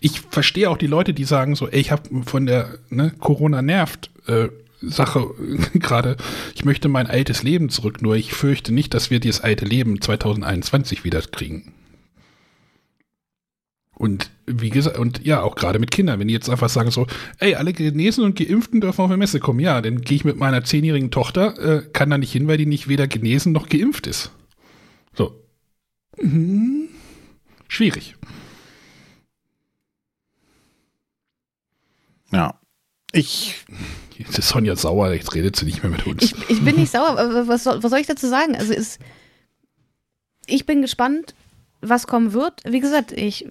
ich 0.01 0.21
verstehe 0.21 0.69
auch 0.69 0.77
die 0.77 0.87
Leute, 0.87 1.13
die 1.13 1.25
sagen 1.25 1.55
so, 1.55 1.67
ey, 1.67 1.79
ich 1.79 1.91
habe 1.91 2.23
von 2.23 2.45
der 2.45 2.79
ne, 2.89 3.11
Corona 3.19 3.61
nervt, 3.61 4.11
äh, 4.27 4.49
Sache 4.81 5.31
gerade, 5.73 6.17
ich 6.55 6.65
möchte 6.65 6.87
mein 6.87 7.07
altes 7.07 7.43
Leben 7.43 7.69
zurück, 7.69 8.01
nur 8.01 8.15
ich 8.15 8.33
fürchte 8.33 8.73
nicht, 8.73 8.93
dass 8.93 9.11
wir 9.11 9.19
dieses 9.19 9.41
alte 9.41 9.65
Leben 9.65 10.01
2021 10.01 11.03
wieder 11.03 11.21
kriegen. 11.21 11.73
Und 13.99 14.31
wie 14.45 14.69
gesagt, 14.69 14.97
und 14.97 15.25
ja, 15.25 15.41
auch 15.41 15.55
gerade 15.55 15.77
mit 15.77 15.91
Kindern, 15.91 16.21
wenn 16.21 16.29
die 16.29 16.33
jetzt 16.33 16.49
einfach 16.49 16.69
sagen 16.69 16.89
so, 16.89 17.05
ey, 17.39 17.55
alle 17.55 17.73
Genesen 17.73 18.23
und 18.23 18.37
Geimpften 18.37 18.79
dürfen 18.79 19.01
auf 19.01 19.09
eine 19.09 19.17
Messe 19.17 19.41
kommen, 19.41 19.59
ja, 19.59 19.81
dann 19.81 19.99
gehe 19.99 20.15
ich 20.15 20.23
mit 20.23 20.37
meiner 20.37 20.63
zehnjährigen 20.63 21.11
Tochter, 21.11 21.59
äh, 21.59 21.83
kann 21.91 22.09
da 22.09 22.17
nicht 22.17 22.31
hin, 22.31 22.47
weil 22.47 22.57
die 22.57 22.65
nicht 22.65 22.87
weder 22.87 23.07
genesen 23.07 23.51
noch 23.51 23.67
geimpft 23.67 24.07
ist. 24.07 24.31
So. 25.17 25.43
Mhm. 26.21 26.87
Schwierig. 27.67 28.15
Ja. 32.31 32.59
Ich 33.11 33.65
Jetzt 34.19 34.37
ist 34.37 34.49
Sonja 34.49 34.75
sauer, 34.75 35.13
jetzt 35.13 35.33
redet 35.33 35.55
sie 35.55 35.65
nicht 35.65 35.81
mehr 35.81 35.91
mit 35.91 36.05
uns. 36.05 36.21
Ich, 36.21 36.49
ich 36.49 36.61
bin 36.61 36.75
nicht 36.75 36.91
sauer, 36.91 37.17
aber 37.17 37.47
was 37.47 37.63
soll, 37.63 37.81
was 37.81 37.89
soll 37.89 37.99
ich 37.99 38.07
dazu 38.07 38.27
sagen? 38.27 38.53
Also 38.55 38.73
ist, 38.73 38.99
ich 40.45 40.65
bin 40.65 40.81
gespannt, 40.81 41.35
was 41.79 42.05
kommen 42.05 42.33
wird. 42.33 42.61
Wie 42.65 42.81
gesagt, 42.81 43.13
ich 43.13 43.47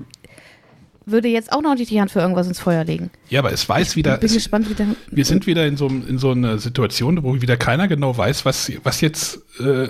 würde 1.06 1.28
jetzt 1.28 1.52
auch 1.52 1.62
noch 1.62 1.74
nicht 1.74 1.90
die 1.90 1.98
Hand 2.00 2.10
für 2.10 2.20
irgendwas 2.20 2.46
ins 2.46 2.60
Feuer 2.60 2.84
legen. 2.84 3.10
Ja, 3.30 3.40
aber 3.40 3.50
es 3.50 3.66
weiß 3.66 3.96
wieder. 3.96 4.14
Ich 4.14 4.20
bin 4.20 4.26
es, 4.26 4.34
gespannt, 4.34 4.68
wieder. 4.68 4.86
Wir 5.10 5.24
sind 5.24 5.46
wieder 5.46 5.66
in 5.66 5.78
so, 5.78 5.86
in 5.88 6.18
so 6.18 6.32
einer 6.32 6.58
Situation, 6.58 7.22
wo 7.22 7.40
wieder 7.40 7.56
keiner 7.56 7.88
genau 7.88 8.16
weiß, 8.16 8.44
was, 8.44 8.70
was 8.82 9.00
jetzt 9.00 9.40
äh, 9.60 9.88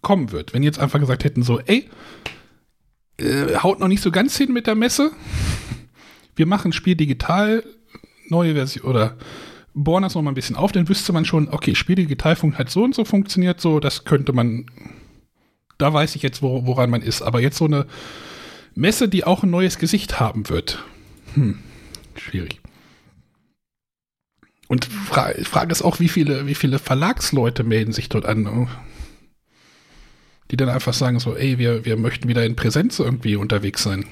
kommen 0.00 0.32
wird. 0.32 0.54
Wenn 0.54 0.62
jetzt 0.62 0.78
einfach 0.78 0.98
gesagt 0.98 1.24
hätten, 1.24 1.42
so, 1.42 1.60
ey, 1.60 1.90
äh, 3.18 3.56
haut 3.56 3.80
noch 3.80 3.88
nicht 3.88 4.02
so 4.02 4.10
ganz 4.10 4.34
hin 4.36 4.50
mit 4.52 4.66
der 4.66 4.74
Messe. 4.74 5.10
Wir 6.36 6.46
machen 6.46 6.72
Spiel 6.72 6.96
digital, 6.96 7.62
neue 8.28 8.54
Version 8.54 8.84
oder 8.84 9.16
bohren 9.74 10.02
das 10.02 10.14
nochmal 10.14 10.32
ein 10.32 10.36
bisschen 10.36 10.56
auf, 10.56 10.72
dann 10.72 10.88
wüsste 10.88 11.12
man 11.12 11.24
schon, 11.24 11.48
okay, 11.48 11.74
Spiel 11.74 11.96
Digitalfunk 11.96 12.58
hat 12.58 12.70
so 12.70 12.84
und 12.84 12.94
so 12.94 13.04
funktioniert, 13.04 13.60
so, 13.60 13.80
das 13.80 14.04
könnte 14.04 14.32
man, 14.32 14.66
da 15.78 15.92
weiß 15.92 16.14
ich 16.16 16.22
jetzt, 16.22 16.42
wo, 16.42 16.64
woran 16.66 16.90
man 16.90 17.02
ist. 17.02 17.22
Aber 17.22 17.40
jetzt 17.40 17.58
so 17.58 17.64
eine 17.64 17.86
Messe, 18.74 19.08
die 19.08 19.24
auch 19.24 19.42
ein 19.42 19.50
neues 19.50 19.78
Gesicht 19.78 20.20
haben 20.20 20.48
wird. 20.48 20.82
Hm, 21.34 21.58
schwierig. 22.16 22.60
Und 24.68 24.86
Fra 24.86 25.32
Frage 25.42 25.72
ist 25.72 25.82
auch, 25.82 26.00
wie 26.00 26.08
viele, 26.08 26.46
wie 26.46 26.54
viele 26.54 26.78
Verlagsleute 26.78 27.64
melden 27.64 27.92
sich 27.92 28.08
dort 28.08 28.24
an, 28.24 28.68
die 30.50 30.56
dann 30.56 30.68
einfach 30.68 30.94
sagen 30.94 31.20
so, 31.20 31.36
ey, 31.36 31.58
wir, 31.58 31.84
wir 31.84 31.96
möchten 31.96 32.28
wieder 32.28 32.44
in 32.44 32.56
Präsenz 32.56 32.98
irgendwie 32.98 33.36
unterwegs 33.36 33.82
sein. 33.82 34.06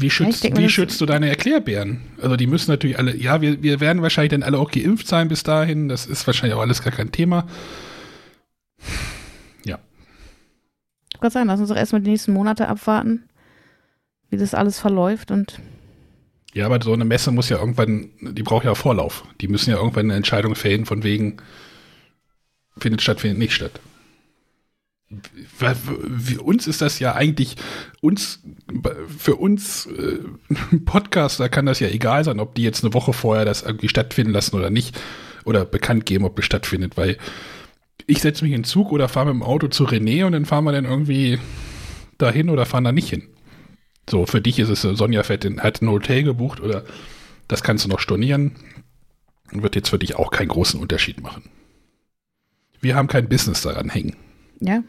Wie 0.00 0.10
schützt, 0.10 0.44
denke, 0.44 0.62
wie 0.62 0.68
schützt 0.68 1.00
du 1.00 1.06
deine 1.06 1.28
Erklärbären? 1.28 2.02
Also 2.22 2.36
die 2.36 2.46
müssen 2.46 2.70
natürlich 2.70 3.00
alle, 3.00 3.16
ja, 3.16 3.40
wir, 3.40 3.64
wir 3.64 3.80
werden 3.80 4.00
wahrscheinlich 4.00 4.30
dann 4.30 4.44
alle 4.44 4.56
auch 4.56 4.70
geimpft 4.70 5.08
sein 5.08 5.26
bis 5.26 5.42
dahin. 5.42 5.88
Das 5.88 6.06
ist 6.06 6.24
wahrscheinlich 6.24 6.56
auch 6.56 6.60
alles 6.60 6.84
gar 6.84 6.92
kein 6.92 7.10
Thema. 7.10 7.48
Ja. 9.64 9.80
Ich 11.12 11.20
wollte 11.20 11.34
sagen, 11.34 11.48
lass 11.48 11.58
uns 11.58 11.68
doch 11.68 11.76
erstmal 11.76 12.00
die 12.00 12.12
nächsten 12.12 12.32
Monate 12.32 12.68
abwarten, 12.68 13.28
wie 14.30 14.36
das 14.36 14.54
alles 14.54 14.78
verläuft 14.78 15.32
und 15.32 15.60
ja, 16.54 16.64
aber 16.64 16.82
so 16.82 16.92
eine 16.92 17.04
Messe 17.04 17.30
muss 17.30 17.50
ja 17.50 17.58
irgendwann, 17.58 18.10
die 18.20 18.42
braucht 18.42 18.64
ja 18.64 18.74
Vorlauf. 18.74 19.24
Die 19.40 19.48
müssen 19.48 19.70
ja 19.70 19.76
irgendwann 19.76 20.06
eine 20.06 20.14
Entscheidung 20.14 20.54
fällen, 20.54 20.86
von 20.86 21.02
wegen 21.02 21.36
findet 22.78 23.02
statt, 23.02 23.20
findet 23.20 23.38
nicht 23.38 23.52
statt 23.52 23.80
für 25.56 26.42
uns 26.42 26.66
ist 26.66 26.82
das 26.82 26.98
ja 26.98 27.14
eigentlich 27.14 27.56
uns 28.00 28.42
für 29.16 29.36
uns 29.36 29.86
äh, 29.86 30.18
Podcaster 30.84 31.48
kann 31.48 31.66
das 31.66 31.80
ja 31.80 31.88
egal 31.88 32.24
sein, 32.24 32.40
ob 32.40 32.54
die 32.54 32.62
jetzt 32.62 32.84
eine 32.84 32.92
Woche 32.92 33.12
vorher 33.12 33.44
das 33.44 33.62
irgendwie 33.62 33.88
stattfinden 33.88 34.32
lassen 34.32 34.56
oder 34.56 34.70
nicht 34.70 35.00
oder 35.44 35.64
bekannt 35.64 36.04
geben, 36.04 36.24
ob 36.24 36.38
es 36.38 36.44
stattfindet, 36.44 36.96
weil 36.96 37.16
ich 38.06 38.20
setze 38.20 38.44
mich 38.44 38.52
in 38.52 38.60
den 38.60 38.64
Zug 38.64 38.92
oder 38.92 39.08
fahre 39.08 39.26
mit 39.26 39.34
dem 39.36 39.42
Auto 39.42 39.68
zu 39.68 39.84
René 39.84 40.24
und 40.24 40.32
dann 40.32 40.44
fahren 40.44 40.64
wir 40.64 40.72
dann 40.72 40.84
irgendwie 40.84 41.38
dahin 42.18 42.50
oder 42.50 42.66
fahren 42.66 42.84
da 42.84 42.92
nicht 42.92 43.08
hin. 43.08 43.28
So, 44.08 44.26
für 44.26 44.40
dich 44.40 44.58
ist 44.58 44.68
es, 44.68 44.82
Sonja 44.82 45.22
fährt 45.22 45.44
hat 45.44 45.82
ein 45.82 45.90
Hotel 45.90 46.22
gebucht 46.22 46.60
oder 46.60 46.84
Das 47.48 47.62
kannst 47.62 47.86
du 47.86 47.88
noch 47.88 47.98
stornieren. 47.98 48.52
Wird 49.50 49.74
jetzt 49.74 49.88
für 49.88 49.98
dich 49.98 50.16
auch 50.16 50.30
keinen 50.30 50.48
großen 50.48 50.78
Unterschied 50.78 51.22
machen. 51.22 51.44
Wir 52.80 52.94
haben 52.94 53.08
kein 53.08 53.28
Business 53.28 53.62
daran 53.62 53.88
hängen. 53.88 54.14
Ja. 54.60 54.82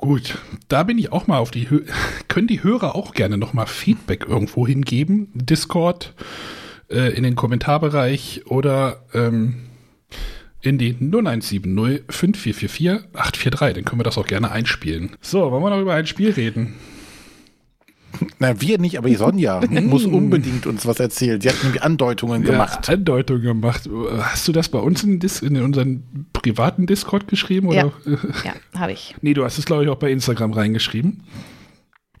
Gut, 0.00 0.38
da 0.68 0.82
bin 0.84 0.96
ich 0.96 1.12
auch 1.12 1.26
mal 1.26 1.36
auf 1.36 1.50
die 1.50 1.68
Hö 1.68 1.84
können 2.28 2.46
die 2.46 2.62
Hörer 2.62 2.94
auch 2.94 3.12
gerne 3.12 3.36
noch 3.36 3.52
mal 3.52 3.66
Feedback 3.66 4.24
irgendwo 4.26 4.66
hingeben, 4.66 5.28
Discord, 5.34 6.14
äh, 6.88 7.12
in 7.14 7.22
den 7.22 7.36
Kommentarbereich 7.36 8.46
oder 8.46 9.02
ähm, 9.12 9.56
in 10.62 10.78
die 10.78 10.94
0170 10.94 12.04
5444 12.08 13.14
843. 13.14 13.74
Dann 13.74 13.84
können 13.84 14.00
wir 14.00 14.04
das 14.04 14.16
auch 14.16 14.26
gerne 14.26 14.50
einspielen. 14.50 15.10
So, 15.20 15.50
wollen 15.50 15.62
wir 15.62 15.68
noch 15.68 15.82
über 15.82 15.92
ein 15.92 16.06
Spiel 16.06 16.30
reden? 16.30 16.76
Na, 18.38 18.60
wir 18.60 18.78
nicht, 18.78 18.98
aber 18.98 19.08
die 19.08 19.16
Sonja 19.16 19.60
muss 19.68 20.04
unbedingt 20.04 20.66
uns 20.66 20.84
was 20.86 21.00
erzählen. 21.00 21.40
Sie 21.40 21.48
hat 21.48 21.62
nämlich 21.62 21.82
Andeutungen 21.82 22.42
gemacht. 22.42 22.88
Ja, 22.88 22.94
Andeutungen 22.94 23.42
gemacht. 23.42 23.88
Hast 24.18 24.48
du 24.48 24.52
das 24.52 24.68
bei 24.68 24.78
uns 24.78 25.02
in, 25.04 25.20
Dis 25.20 25.40
in 25.42 25.60
unseren 25.60 26.26
privaten 26.32 26.86
Discord 26.86 27.28
geschrieben? 27.28 27.68
Oder? 27.68 27.92
Ja, 28.04 28.12
ja 28.44 28.54
habe 28.78 28.92
ich. 28.92 29.14
Nee, 29.22 29.34
du 29.34 29.44
hast 29.44 29.58
es, 29.58 29.64
glaube 29.64 29.84
ich, 29.84 29.88
auch 29.88 29.96
bei 29.96 30.10
Instagram 30.10 30.52
reingeschrieben. 30.52 31.22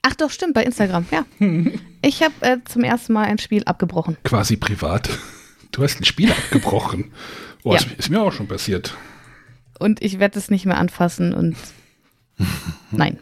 Ach 0.02 0.14
doch, 0.14 0.30
stimmt, 0.30 0.54
bei 0.54 0.64
Instagram, 0.64 1.06
ja. 1.10 1.24
Ich 2.02 2.22
habe 2.22 2.32
äh, 2.40 2.56
zum 2.64 2.82
ersten 2.82 3.12
Mal 3.12 3.24
ein 3.24 3.36
Spiel 3.36 3.64
abgebrochen. 3.64 4.16
Quasi 4.24 4.56
privat. 4.56 5.10
Du 5.72 5.82
hast 5.82 6.00
ein 6.00 6.04
Spiel 6.04 6.30
abgebrochen. 6.30 7.12
Oh, 7.62 7.74
ja. 7.74 7.78
ist, 7.78 7.92
ist 7.98 8.08
mir 8.08 8.22
auch 8.22 8.32
schon 8.32 8.48
passiert. 8.48 8.96
Und 9.78 10.02
ich 10.02 10.18
werde 10.18 10.38
es 10.38 10.50
nicht 10.50 10.64
mehr 10.64 10.78
anfassen 10.78 11.34
und 11.34 11.56
nein. 12.90 13.18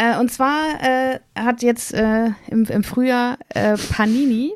Äh, 0.00 0.18
und 0.18 0.32
zwar 0.32 0.82
äh, 0.82 1.18
hat 1.38 1.62
jetzt 1.62 1.92
äh, 1.92 2.30
im, 2.48 2.64
im, 2.64 2.82
Frühjahr 2.82 3.38
äh, 3.50 3.76
Panini 3.76 4.54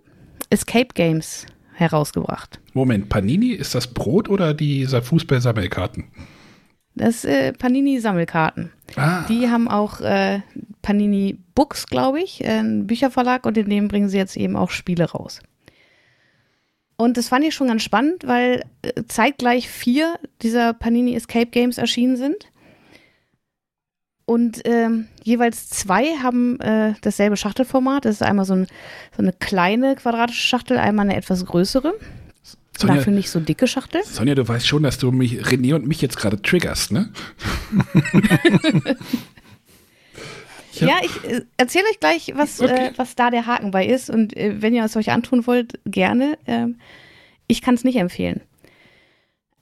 Escape 0.49 0.89
Games 0.95 1.45
herausgebracht. 1.75 2.61
Moment, 2.73 3.11
Panini, 3.11 3.49
ist 3.49 3.75
das 3.75 3.93
Brot 3.93 4.31
oder 4.31 4.55
die 4.55 4.87
Fußball-Sammelkarten? 4.87 6.05
Das 6.95 7.25
äh, 7.25 7.53
Panini-Sammelkarten. 7.53 8.71
Ah. 8.97 9.25
Die 9.29 9.51
haben 9.51 9.69
auch 9.69 10.01
äh, 10.01 10.41
Panini 10.81 11.39
Books, 11.55 11.89
glaube 11.89 12.21
ich, 12.21 12.47
ein 12.47 12.87
Bücherverlag 12.87 13.45
und 13.45 13.59
in 13.59 13.69
dem 13.69 13.89
bringen 13.89 14.09
sie 14.09 14.17
jetzt 14.17 14.37
eben 14.37 14.57
auch 14.57 14.71
Spiele 14.71 15.11
raus. 15.11 15.41
Und 16.97 17.17
das 17.17 17.29
fand 17.29 17.45
ich 17.45 17.55
schon 17.55 17.67
ganz 17.67 17.83
spannend, 17.83 18.27
weil 18.27 18.65
zeitgleich 19.09 19.69
vier 19.69 20.15
dieser 20.43 20.73
Panini 20.73 21.17
Escape 21.17 21.47
Games 21.47 21.79
erschienen 21.79 22.17
sind. 22.17 22.47
Und 24.27 24.63
ähm, 24.65 25.09
jeweils 25.23 25.69
zwei 25.69 26.17
haben 26.23 26.59
äh, 26.61 26.95
dasselbe 27.03 27.37
Schachtelformat. 27.37 28.07
Das 28.07 28.17
ist 28.17 28.23
einmal 28.23 28.47
so, 28.47 28.55
ein, 28.55 28.67
so, 29.15 29.23
eine 29.23 29.33
kleine 29.35 29.97
quadratische 29.97 30.47
Schachtel, 30.47 30.79
einmal 30.79 31.05
eine 31.05 31.17
etwas 31.17 31.45
größere. 31.45 31.93
Sonja, 32.77 32.97
Dafür 32.97 33.13
nicht 33.13 33.31
so 33.31 33.39
dicke 33.39 33.67
Schachtel. 33.67 34.03
Sonja, 34.05 34.35
du 34.35 34.49
weißt 34.49 34.67
schon, 34.67 34.83
dass 34.83 34.99
du 34.99 35.13
mich, 35.13 35.43
René 35.43 35.75
und 35.75 35.87
mich 35.87 36.01
jetzt 36.01 36.17
gerade 36.17 36.41
triggerst, 36.41 36.91
ne? 36.91 37.13
ja, 40.73 40.97
ich 41.03 41.25
äh, 41.31 41.43
erzähle 41.57 41.85
euch 41.91 42.01
gleich, 42.01 42.33
was, 42.35 42.61
äh, 42.61 42.65
okay. 42.65 42.87
äh, 42.87 42.93
was 42.97 43.15
da 43.15 43.31
der 43.31 43.47
Haken 43.47 43.71
bei 43.71 43.87
ist. 43.87 44.11
Und 44.11 44.37
äh, 44.37 44.61
wenn 44.61 44.75
ihr 44.75 44.85
es 44.85 44.97
euch 44.97 45.11
antun 45.11 45.47
wollt, 45.47 45.79
gerne. 45.85 46.39
Ähm, 46.47 46.77
ich 47.47 47.61
kann 47.63 47.75
es 47.75 47.85
nicht 47.85 47.97
empfehlen. 47.97 48.41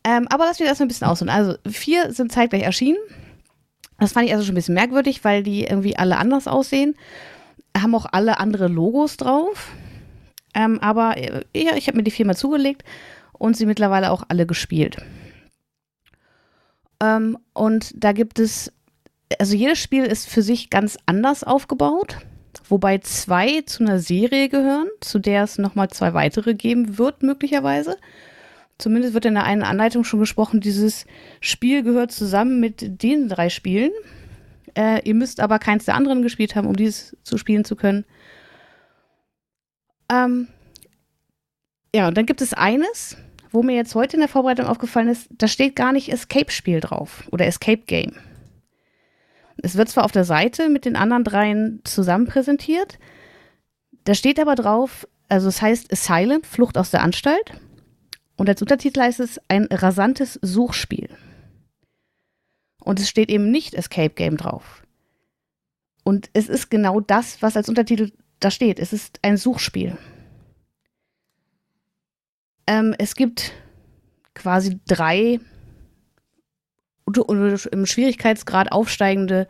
Ähm, 0.05 0.27
aber 0.31 0.47
lass 0.47 0.59
mich 0.59 0.69
erstmal 0.69 0.87
ein 0.87 0.89
bisschen 0.89 1.07
ausholen. 1.09 1.31
Also, 1.31 1.57
vier 1.69 2.13
sind 2.13 2.33
zeitgleich 2.33 2.63
erschienen. 2.63 2.99
Das 4.03 4.15
fand 4.15 4.27
ich 4.27 4.33
also 4.33 4.45
schon 4.45 4.55
ein 4.55 4.57
bisschen 4.57 4.75
merkwürdig, 4.75 5.23
weil 5.23 5.45
die 5.45 5.63
irgendwie 5.63 5.97
alle 5.97 6.17
anders 6.17 6.49
aussehen. 6.49 6.97
Haben 7.79 7.95
auch 7.95 8.07
alle 8.11 8.41
andere 8.41 8.67
Logos 8.67 9.17
drauf. 9.17 9.71
Ähm, 10.55 10.81
aber 10.81 11.17
äh, 11.17 11.45
ja, 11.55 11.77
ich 11.77 11.87
habe 11.87 11.99
mir 11.99 12.03
die 12.03 12.11
viermal 12.11 12.37
zugelegt 12.37 12.83
und 13.33 13.57
sie 13.57 13.65
mittlerweile 13.65 14.11
auch 14.11 14.25
alle 14.27 14.45
gespielt. 14.45 14.97
Ähm, 17.01 17.39
und 17.53 17.93
da 17.95 18.11
gibt 18.11 18.41
es, 18.41 18.73
also 19.39 19.55
jedes 19.55 19.79
Spiel 19.79 20.03
ist 20.03 20.29
für 20.29 20.43
sich 20.43 20.69
ganz 20.69 20.99
anders 21.07 21.45
aufgebaut, 21.45 22.17
wobei 22.69 22.99
zwei 22.99 23.61
zu 23.61 23.85
einer 23.85 24.01
Serie 24.01 24.49
gehören, 24.49 24.89
zu 25.01 25.21
der 25.21 25.45
es 25.45 25.59
nochmal 25.59 25.91
zwei 25.91 26.13
weitere 26.13 26.55
geben 26.55 26.99
wird, 26.99 27.23
möglicherweise 27.23 27.97
zumindest 28.79 29.15
wird 29.15 29.25
in 29.25 29.35
der 29.35 29.45
einen 29.45 29.63
Anleitung 29.63 30.05
schon 30.05 30.21
gesprochen, 30.21 30.61
dieses 30.61 31.07
Spiel 31.41 31.83
gehört 31.83 32.13
zusammen 32.13 32.61
mit 32.61 33.03
den 33.03 33.29
drei 33.29 33.49
Spielen. 33.49 33.93
Äh, 34.75 35.07
ihr 35.07 35.15
müsst 35.15 35.41
aber 35.41 35.59
keins 35.59 35.85
der 35.85 35.95
anderen 35.95 36.23
gespielt 36.23 36.57
haben, 36.57 36.67
um 36.67 36.77
dieses 36.77 37.17
zu 37.23 37.39
spielen 37.39 37.65
zu 37.65 37.77
können. 37.77 38.05
Ähm, 40.11 40.49
ja, 41.95 42.09
und 42.09 42.17
dann 42.17 42.27
gibt 42.27 42.41
es 42.41 42.55
eines, 42.55 43.17
wo 43.51 43.63
mir 43.63 43.77
jetzt 43.77 43.95
heute 43.95 44.17
in 44.17 44.21
der 44.21 44.29
Vorbereitung 44.29 44.67
aufgefallen 44.67 45.09
ist, 45.09 45.29
da 45.31 45.47
steht 45.47 45.77
gar 45.77 45.93
nicht 45.93 46.11
Escape-Spiel 46.11 46.81
drauf 46.81 47.25
oder 47.31 47.47
Escape-Game. 47.47 48.15
Es 49.63 49.77
wird 49.77 49.91
zwar 49.91 50.05
auf 50.05 50.13
der 50.13 50.25
Seite 50.25 50.69
mit 50.71 50.85
den 50.87 50.97
anderen 50.97 51.25
dreien 51.25 51.81
zusammen 51.85 52.27
präsentiert, 52.27 52.99
da 54.05 54.15
steht 54.15 54.41
aber 54.41 54.55
drauf, 54.55 55.07
also 55.29 55.49
es 55.49 55.63
heißt 55.63 55.93
Asylum, 55.93 56.43
Flucht 56.43 56.77
aus 56.77 56.91
der 56.91 57.03
Anstalt. 57.03 57.53
Und 58.37 58.49
als 58.49 58.63
Untertitel 58.63 59.01
heißt 59.01 59.21
es 59.21 59.41
ein 59.49 59.67
rasantes 59.71 60.39
Suchspiel. 60.43 61.09
Und 62.81 62.99
es 62.99 63.09
steht 63.09 63.31
eben 63.31 63.51
nicht 63.51 63.75
Escape 63.75 64.15
Game 64.15 64.37
drauf. 64.37 64.83
Und 66.05 66.31
es 66.33 66.49
ist 66.49 66.71
genau 66.71 67.01
das, 67.01 67.43
was 67.43 67.57
als 67.57 67.69
Untertitel 67.69 68.11
da 68.41 68.51
steht. 68.51 68.79
Es 68.81 68.93
ist 68.93 69.21
ein 69.23 69.37
Suchspiel. 69.37 69.97
Ähm, 72.67 72.95
es 72.99 73.15
gibt 73.15 73.53
quasi 74.35 74.81
drei 74.87 75.39
im 77.71 77.87
Schwierigkeitsgrad 77.87 78.73
aufsteigende 78.73 79.49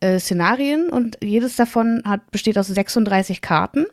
äh, 0.00 0.18
Szenarien 0.18 0.90
und 0.90 1.18
jedes 1.22 1.56
davon 1.56 2.02
hat, 2.04 2.30
besteht 2.30 2.58
aus 2.58 2.68
36 2.68 3.40
Karten, 3.40 3.86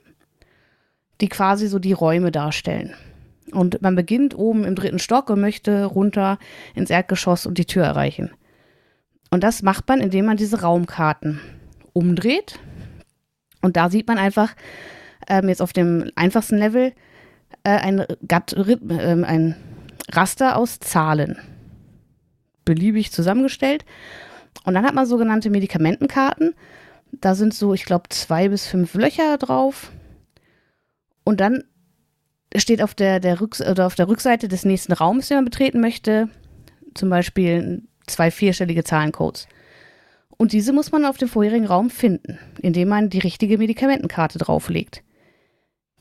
die 1.21 1.29
quasi 1.29 1.67
so 1.67 1.79
die 1.79 1.93
Räume 1.93 2.31
darstellen. 2.31 2.93
Und 3.51 3.81
man 3.81 3.95
beginnt 3.95 4.37
oben 4.37 4.65
im 4.65 4.75
dritten 4.75 4.99
Stock 4.99 5.29
und 5.29 5.39
möchte 5.39 5.85
runter 5.85 6.37
ins 6.75 6.89
Erdgeschoss 6.89 7.45
und 7.45 7.57
die 7.57 7.65
Tür 7.65 7.85
erreichen. 7.85 8.31
Und 9.29 9.43
das 9.43 9.61
macht 9.61 9.87
man, 9.87 10.01
indem 10.01 10.25
man 10.25 10.37
diese 10.37 10.61
Raumkarten 10.61 11.39
umdreht. 11.93 12.59
Und 13.61 13.77
da 13.77 13.89
sieht 13.89 14.07
man 14.07 14.17
einfach 14.17 14.55
ähm, 15.27 15.49
jetzt 15.49 15.61
auf 15.61 15.73
dem 15.73 16.11
einfachsten 16.15 16.57
Level 16.57 16.93
äh, 17.63 17.69
ein, 17.69 18.05
Gat 18.27 18.53
äh, 18.53 18.77
ein 19.23 19.55
Raster 20.11 20.55
aus 20.55 20.79
Zahlen. 20.79 21.37
Beliebig 22.65 23.11
zusammengestellt. 23.11 23.85
Und 24.63 24.73
dann 24.73 24.85
hat 24.85 24.93
man 24.93 25.05
sogenannte 25.05 25.49
Medikamentenkarten. 25.49 26.53
Da 27.11 27.35
sind 27.35 27.53
so, 27.53 27.73
ich 27.73 27.85
glaube, 27.85 28.09
zwei 28.09 28.49
bis 28.49 28.67
fünf 28.67 28.93
Löcher 28.93 29.37
drauf. 29.37 29.91
Und 31.23 31.39
dann 31.39 31.63
steht 32.55 32.81
auf 32.81 32.95
der, 32.95 33.19
der, 33.19 33.41
Rücks 33.41 33.61
oder 33.61 33.85
auf 33.85 33.95
der 33.95 34.07
Rückseite 34.07 34.47
des 34.47 34.65
nächsten 34.65 34.93
Raums, 34.93 35.27
den 35.27 35.37
man 35.37 35.45
betreten 35.45 35.81
möchte, 35.81 36.29
zum 36.93 37.09
Beispiel 37.09 37.83
zwei 38.07 38.31
vierstellige 38.31 38.83
Zahlencodes. 38.83 39.47
Und 40.37 40.53
diese 40.53 40.71
muss 40.71 40.91
man 40.91 41.05
auf 41.05 41.17
dem 41.17 41.27
vorherigen 41.27 41.65
Raum 41.65 41.89
finden, 41.89 42.37
indem 42.61 42.89
man 42.89 43.09
die 43.09 43.19
richtige 43.19 43.57
Medikamentenkarte 43.57 44.37
drauflegt. 44.37 45.03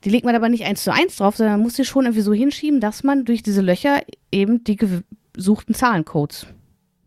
Die 0.04 0.10
legt 0.10 0.26
man 0.26 0.36
aber 0.36 0.48
nicht 0.48 0.64
eins 0.64 0.84
zu 0.84 0.92
eins 0.92 1.16
drauf, 1.16 1.36
sondern 1.36 1.54
man 1.54 1.62
muss 1.62 1.76
sie 1.76 1.84
schon 1.84 2.04
irgendwie 2.04 2.20
so 2.20 2.34
hinschieben, 2.34 2.80
dass 2.80 3.02
man 3.02 3.24
durch 3.24 3.42
diese 3.42 3.62
Löcher 3.62 4.02
eben 4.30 4.62
die 4.62 4.76
gesuchten 4.76 5.74
Zahlencodes 5.74 6.46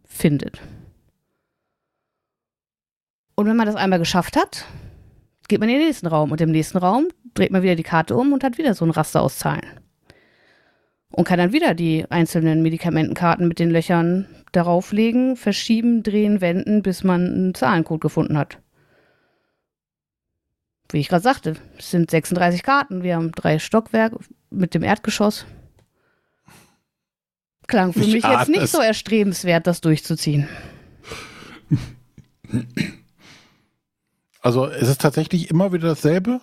findet. 0.05 0.59
Und 3.35 3.45
wenn 3.45 3.55
man 3.55 3.67
das 3.67 3.75
einmal 3.75 3.99
geschafft 3.99 4.35
hat, 4.35 4.65
geht 5.49 5.59
man 5.59 5.67
in 5.67 5.79
den 5.79 5.87
nächsten 5.87 6.07
Raum. 6.07 6.31
Und 6.31 6.39
im 6.39 6.51
nächsten 6.51 6.77
Raum 6.77 7.09
dreht 7.33 7.51
man 7.51 7.61
wieder 7.61 7.75
die 7.75 7.83
Karte 7.83 8.15
um 8.15 8.31
und 8.31 8.43
hat 8.43 8.57
wieder 8.57 8.73
so 8.73 8.85
ein 8.85 8.91
Raster 8.91 9.21
aus 9.21 9.37
Zahlen. 9.37 9.67
Und 11.11 11.25
kann 11.25 11.39
dann 11.39 11.51
wieder 11.51 11.73
die 11.73 12.05
einzelnen 12.09 12.61
Medikamentenkarten 12.61 13.47
mit 13.47 13.59
den 13.59 13.71
Löchern 13.71 14.27
darauf 14.51 14.93
legen, 14.93 15.35
verschieben, 15.35 16.03
drehen, 16.03 16.39
wenden, 16.39 16.83
bis 16.83 17.03
man 17.03 17.25
einen 17.25 17.55
Zahlencode 17.55 17.99
gefunden 17.99 18.37
hat. 18.37 18.59
Wie 20.91 20.99
ich 20.99 21.09
gerade 21.09 21.23
sagte, 21.23 21.55
es 21.77 21.91
sind 21.91 22.09
36 22.09 22.63
Karten. 22.63 23.03
Wir 23.03 23.15
haben 23.15 23.31
drei 23.31 23.59
Stockwerke 23.59 24.19
mit 24.49 24.73
dem 24.73 24.83
Erdgeschoss. 24.83 25.45
Klang 27.67 27.93
für 27.93 27.99
ich 27.99 28.13
mich 28.13 28.23
jetzt 28.23 28.49
nicht 28.49 28.69
so 28.69 28.79
erstrebenswert, 28.79 29.67
das 29.67 29.81
durchzuziehen. 29.81 30.47
Also 34.41 34.65
ist 34.65 34.87
es 34.87 34.97
tatsächlich 34.97 35.49
immer 35.49 35.73
wieder 35.73 35.89
dasselbe? 35.89 36.39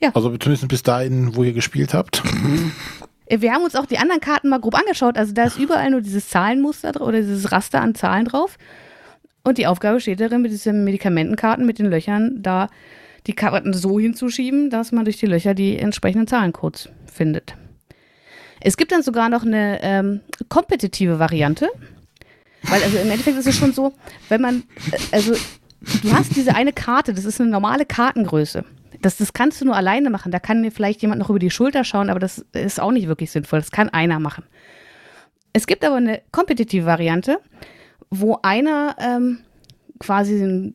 Ja. 0.00 0.10
Also 0.14 0.36
zumindest 0.36 0.68
bis 0.68 0.82
dahin, 0.82 1.36
wo 1.36 1.44
ihr 1.44 1.52
gespielt 1.52 1.94
habt. 1.94 2.22
Äh, 3.26 3.40
wir 3.40 3.52
haben 3.52 3.64
uns 3.64 3.74
auch 3.74 3.86
die 3.86 3.98
anderen 3.98 4.20
Karten 4.20 4.48
mal 4.48 4.60
grob 4.60 4.76
angeschaut. 4.76 5.16
Also 5.18 5.32
da 5.32 5.44
ist 5.44 5.58
überall 5.58 5.90
nur 5.90 6.00
dieses 6.00 6.28
Zahlenmuster 6.28 7.00
oder 7.00 7.20
dieses 7.20 7.50
Raster 7.50 7.80
an 7.80 7.96
Zahlen 7.96 8.26
drauf. 8.26 8.56
Und 9.42 9.58
die 9.58 9.66
Aufgabe 9.66 10.00
steht 10.00 10.20
darin, 10.20 10.42
mit 10.42 10.52
diesen 10.52 10.84
Medikamentenkarten, 10.84 11.66
mit 11.66 11.78
den 11.78 11.86
Löchern, 11.86 12.42
da 12.42 12.68
die 13.26 13.32
Karten 13.32 13.72
so 13.72 13.98
hinzuschieben, 13.98 14.70
dass 14.70 14.92
man 14.92 15.04
durch 15.04 15.18
die 15.18 15.26
Löcher 15.26 15.54
die 15.54 15.76
entsprechenden 15.76 16.26
Zahlencodes 16.26 16.88
findet. 17.12 17.54
Es 18.60 18.76
gibt 18.76 18.92
dann 18.92 19.02
sogar 19.02 19.28
noch 19.28 19.44
eine 19.44 19.80
ähm, 19.82 20.20
kompetitive 20.48 21.18
Variante. 21.18 21.68
Weil 22.62 22.82
also 22.82 22.98
im 22.98 23.10
Endeffekt 23.10 23.38
ist 23.38 23.46
es 23.46 23.56
schon 23.56 23.72
so, 23.72 23.92
wenn 24.28 24.40
man, 24.40 24.64
äh, 24.90 24.98
also 25.12 25.34
du 25.80 26.12
hast 26.12 26.36
diese 26.36 26.54
eine 26.54 26.72
Karte, 26.72 27.14
das 27.14 27.24
ist 27.24 27.40
eine 27.40 27.50
normale 27.50 27.86
Kartengröße. 27.86 28.64
Das, 29.02 29.16
das 29.18 29.32
kannst 29.32 29.60
du 29.60 29.66
nur 29.66 29.76
alleine 29.76 30.10
machen. 30.10 30.32
Da 30.32 30.38
kann 30.38 30.62
dir 30.62 30.72
vielleicht 30.72 31.02
jemand 31.02 31.18
noch 31.20 31.30
über 31.30 31.38
die 31.38 31.50
Schulter 31.50 31.84
schauen, 31.84 32.10
aber 32.10 32.20
das 32.20 32.44
ist 32.52 32.80
auch 32.80 32.92
nicht 32.92 33.08
wirklich 33.08 33.30
sinnvoll. 33.30 33.60
Das 33.60 33.70
kann 33.70 33.88
einer 33.90 34.18
machen. 34.18 34.44
Es 35.52 35.66
gibt 35.66 35.84
aber 35.84 35.96
eine 35.96 36.22
kompetitive 36.32 36.86
Variante, 36.86 37.38
wo 38.10 38.38
einer 38.42 38.96
ähm, 38.98 39.38
quasi, 39.98 40.74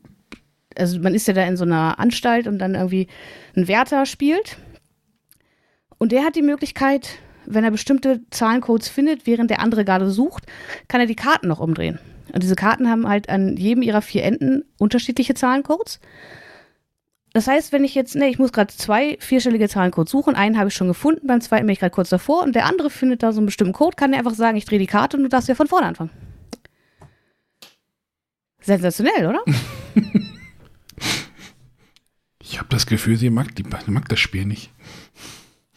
also 0.75 0.99
man 0.99 1.15
ist 1.15 1.27
ja 1.27 1.33
da 1.33 1.43
in 1.45 1.57
so 1.57 1.65
einer 1.65 1.99
Anstalt 1.99 2.47
und 2.47 2.59
dann 2.59 2.75
irgendwie 2.75 3.07
ein 3.55 3.67
Wärter 3.67 4.05
spielt. 4.05 4.57
Und 5.97 6.11
der 6.11 6.23
hat 6.23 6.35
die 6.35 6.41
Möglichkeit, 6.41 7.19
wenn 7.45 7.63
er 7.63 7.71
bestimmte 7.71 8.21
Zahlencodes 8.31 8.89
findet, 8.89 9.27
während 9.27 9.49
der 9.49 9.59
andere 9.59 9.85
gerade 9.85 10.09
sucht, 10.09 10.45
kann 10.87 11.01
er 11.01 11.07
die 11.07 11.15
Karten 11.15 11.47
noch 11.47 11.59
umdrehen. 11.59 11.99
Und 12.33 12.43
diese 12.43 12.55
Karten 12.55 12.89
haben 12.89 13.07
halt 13.07 13.29
an 13.29 13.57
jedem 13.57 13.83
ihrer 13.83 14.01
vier 14.01 14.23
Enden 14.23 14.63
unterschiedliche 14.77 15.33
Zahlencodes. 15.33 15.99
Das 17.33 17.47
heißt, 17.47 17.71
wenn 17.71 17.85
ich 17.85 17.95
jetzt, 17.95 18.15
ne, 18.15 18.27
ich 18.27 18.39
muss 18.39 18.51
gerade 18.51 18.73
zwei 18.73 19.17
vierstellige 19.19 19.69
Zahlencodes 19.69 20.11
suchen, 20.11 20.35
einen 20.35 20.57
habe 20.57 20.67
ich 20.67 20.75
schon 20.75 20.89
gefunden, 20.89 21.27
beim 21.27 21.39
zweiten 21.39 21.65
bin 21.65 21.73
ich 21.73 21.79
gerade 21.79 21.93
kurz 21.93 22.09
davor 22.09 22.43
und 22.43 22.55
der 22.55 22.65
andere 22.65 22.89
findet 22.89 23.23
da 23.23 23.31
so 23.31 23.39
einen 23.39 23.45
bestimmten 23.45 23.73
Code, 23.73 23.95
kann 23.95 24.11
er 24.11 24.19
einfach 24.19 24.33
sagen, 24.33 24.57
ich 24.57 24.65
drehe 24.65 24.79
die 24.79 24.87
Karte 24.87 25.15
und 25.15 25.23
du 25.23 25.29
darfst 25.29 25.47
ja 25.47 25.55
von 25.55 25.67
vorne 25.67 25.87
anfangen. 25.87 26.11
Sensationell, 28.59 29.27
oder? 29.27 29.43
ich 32.41 32.59
habe 32.59 32.69
das 32.69 32.85
Gefühl, 32.85 33.17
sie 33.17 33.29
mag, 33.29 33.55
die, 33.55 33.63
mag 33.63 34.09
das 34.09 34.19
Spiel 34.19 34.45
nicht. 34.45 34.71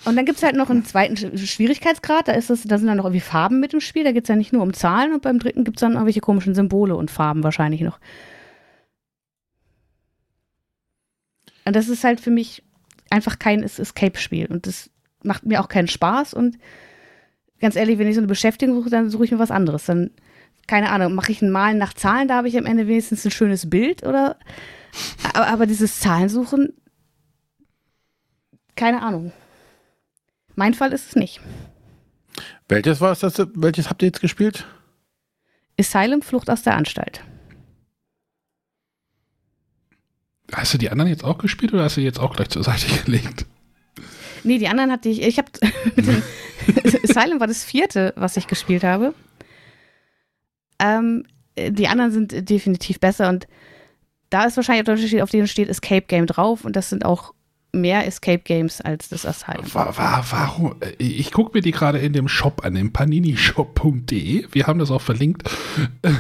Und 0.05 0.16
dann 0.16 0.26
gibt 0.26 0.39
es 0.39 0.44
halt 0.44 0.55
noch 0.55 0.68
einen 0.68 0.85
zweiten 0.85 1.16
Schwierigkeitsgrad, 1.16 2.28
da, 2.28 2.32
ist 2.32 2.51
das, 2.51 2.62
da 2.62 2.78
sind 2.78 2.89
dann 2.89 2.98
noch 2.98 3.06
irgendwie 3.06 3.20
Farben 3.20 3.60
mit 3.60 3.72
im 3.72 3.81
Spiel, 3.81 4.05
da 4.05 4.12
geht 4.12 4.24
es 4.24 4.28
ja 4.28 4.36
nicht 4.36 4.52
nur 4.52 4.62
um 4.62 4.74
Zahlen 4.74 5.14
und 5.14 5.22
beim 5.22 5.39
dritten 5.39 5.64
gibt 5.64 5.78
es 5.78 5.81
dann 5.81 5.93
irgendwelche 5.93 6.20
komischen 6.20 6.55
Symbole 6.55 6.94
und 6.94 7.10
Farben 7.10 7.43
wahrscheinlich 7.43 7.81
noch. 7.81 7.98
Und 11.64 11.74
das 11.74 11.89
ist 11.89 12.05
halt 12.05 12.20
für 12.20 12.31
mich 12.31 12.62
einfach 13.09 13.39
kein 13.39 13.62
Escape-Spiel 13.62 14.47
und 14.47 14.66
das 14.66 14.90
macht 15.22 15.47
mir 15.47 15.60
auch 15.60 15.68
keinen 15.68 15.89
Spaß 15.89 16.35
und 16.35 16.59
ganz 17.60 17.76
ehrlich, 17.76 17.98
wenn 17.98 18.09
ich 18.09 18.14
so 18.14 18.20
eine 18.20 18.28
Beschäftigung 18.28 18.76
suche, 18.76 18.90
dann 18.90 19.09
suche 19.09 19.24
ich 19.24 19.32
mir 19.32 19.39
was 19.39 19.51
anderes. 19.51 19.86
Dann, 19.86 20.10
keine 20.66 20.90
Ahnung, 20.90 21.14
mache 21.14 21.32
ich 21.32 21.40
ein 21.40 21.51
Malen 21.51 21.78
nach 21.78 21.94
Zahlen, 21.94 22.28
da 22.28 22.36
habe 22.36 22.48
ich 22.48 22.59
am 22.59 22.66
Ende 22.66 22.86
wenigstens 22.86 23.24
ein 23.24 23.31
schönes 23.31 23.70
Bild 23.70 24.02
oder 24.02 24.36
aber, 25.32 25.47
aber 25.48 25.66
dieses 25.66 26.01
Zahlensuchen, 26.01 26.74
keine 28.76 29.02
Ahnung. 29.02 29.32
Mein 30.55 30.74
Fall 30.74 30.93
ist 30.93 31.09
es 31.09 31.16
nicht. 31.16 31.40
Welches 32.68 33.01
war 33.01 33.12
es, 33.12 33.20
das, 33.20 33.47
welches 33.55 33.90
habt 33.90 34.02
ihr 34.02 34.09
jetzt 34.09 34.20
gespielt? 34.20 34.66
Asylum 35.78 36.22
Flucht 36.22 36.51
aus 36.51 36.62
der 36.62 36.76
Anstalt. 36.76 37.22
Hast 40.52 40.74
du 40.74 40.78
die 40.78 40.90
anderen 40.90 41.10
jetzt 41.10 41.24
auch 41.24 41.39
gespielt 41.39 41.72
oder 41.72 41.85
hast 41.85 41.97
du 41.97 42.01
die 42.01 42.06
jetzt 42.06 42.20
auch 42.20 42.36
gleich 42.36 42.48
zur 42.48 42.64
Seite 42.64 42.86
gelegt? 43.05 43.47
Nee, 44.44 44.59
die 44.59 44.68
anderen 44.68 44.93
hatte 44.93 45.09
ich. 45.09 45.22
Ich 45.22 45.39
habe 45.39 45.51
Asylum 47.09 47.40
war 47.40 47.47
das 47.47 47.64
vierte, 47.64 48.12
was 48.16 48.36
ich 48.36 48.47
gespielt 48.47 48.85
habe. 48.85 49.14
Ähm, 50.78 51.24
die 51.56 51.89
anderen 51.89 52.10
sind 52.10 52.48
definitiv 52.48 53.01
besser 53.01 53.28
und 53.28 53.47
da 54.31 54.44
ist 54.44 54.56
wahrscheinlich 54.56 54.85
der 54.85 54.94
Unterschied, 54.94 55.22
auf 55.22 55.31
denen 55.31 55.47
steht 55.47 55.68
Escape 55.68 56.02
Game 56.02 56.26
drauf 56.26 56.64
und 56.64 56.74
das 56.74 56.90
sind 56.90 57.05
auch 57.05 57.32
mehr 57.74 58.06
Escape 58.06 58.42
Games 58.42 58.80
als 58.80 59.09
das 59.09 59.26
Asylum. 59.26 59.72
War, 59.74 59.96
war, 59.96 60.24
warum? 60.30 60.76
Ich 60.98 61.32
gucke 61.32 61.56
mir 61.56 61.62
die 61.62 61.72
gerade 61.72 61.98
in 61.98 62.12
dem 62.12 62.28
Shop 62.28 62.64
an, 62.64 62.74
dem 62.74 62.92
paninishop.de. 62.92 64.46
Wir 64.51 64.66
haben 64.66 64.78
das 64.78 64.90
auch 64.90 65.02
verlinkt. 65.02 65.48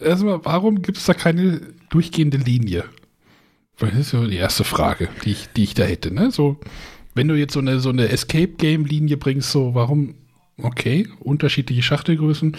Erstmal, 0.00 0.44
warum 0.44 0.82
gibt 0.82 0.98
es 0.98 1.06
da 1.06 1.14
keine 1.14 1.60
durchgehende 1.90 2.36
Linie? 2.36 2.84
Das 3.78 3.94
ist 3.94 4.10
so 4.10 4.26
die 4.26 4.36
erste 4.36 4.64
Frage, 4.64 5.08
die 5.24 5.32
ich, 5.32 5.48
die 5.56 5.64
ich 5.64 5.74
da 5.74 5.84
hätte. 5.84 6.12
Ne? 6.12 6.30
So, 6.30 6.58
wenn 7.14 7.28
du 7.28 7.34
jetzt 7.34 7.54
so 7.54 7.60
eine, 7.60 7.80
so 7.80 7.90
eine 7.90 8.08
Escape-Game-Linie 8.08 9.16
bringst, 9.16 9.50
so 9.50 9.74
warum, 9.74 10.14
okay, 10.60 11.08
unterschiedliche 11.20 11.82
Schachtelgrößen 11.82 12.56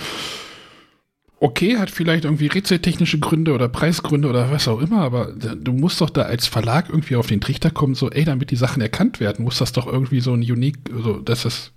okay, 1.39 1.77
hat 1.77 1.89
vielleicht 1.89 2.25
irgendwie 2.25 2.47
rätseltechnische 2.47 3.19
Gründe 3.19 3.53
oder 3.53 3.69
Preisgründe 3.69 4.27
oder 4.27 4.51
was 4.51 4.67
auch 4.67 4.81
immer, 4.81 5.01
aber 5.01 5.33
du 5.33 5.71
musst 5.73 6.01
doch 6.01 6.09
da 6.09 6.23
als 6.23 6.47
Verlag 6.47 6.89
irgendwie 6.89 7.15
auf 7.15 7.27
den 7.27 7.41
Trichter 7.41 7.71
kommen, 7.71 7.95
so, 7.95 8.09
ey, 8.09 8.25
damit 8.25 8.51
die 8.51 8.55
Sachen 8.55 8.81
erkannt 8.81 9.19
werden, 9.19 9.45
muss 9.45 9.57
das 9.57 9.71
doch 9.71 9.87
irgendwie 9.87 10.19
so 10.19 10.33
ein 10.33 10.41
Unique, 10.41 10.77
so, 10.91 11.19
dass 11.19 11.43
das 11.43 11.71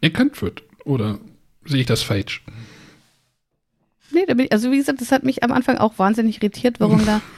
erkannt 0.00 0.42
wird. 0.42 0.62
Oder 0.84 1.18
sehe 1.64 1.80
ich 1.80 1.86
das 1.86 2.02
falsch? 2.02 2.44
Nee, 4.12 4.26
ich, 4.26 4.52
also 4.52 4.70
wie 4.70 4.78
gesagt, 4.78 5.00
das 5.00 5.12
hat 5.12 5.24
mich 5.24 5.42
am 5.42 5.52
Anfang 5.52 5.78
auch 5.78 5.98
wahnsinnig 5.98 6.38
irritiert, 6.38 6.80
warum 6.80 7.04
da. 7.04 7.20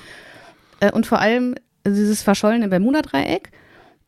Äh, 0.80 0.92
und 0.92 1.06
vor 1.06 1.18
allem 1.18 1.56
dieses 1.84 2.22
verschollene 2.22 2.68
Bermuda-Dreieck 2.68 3.50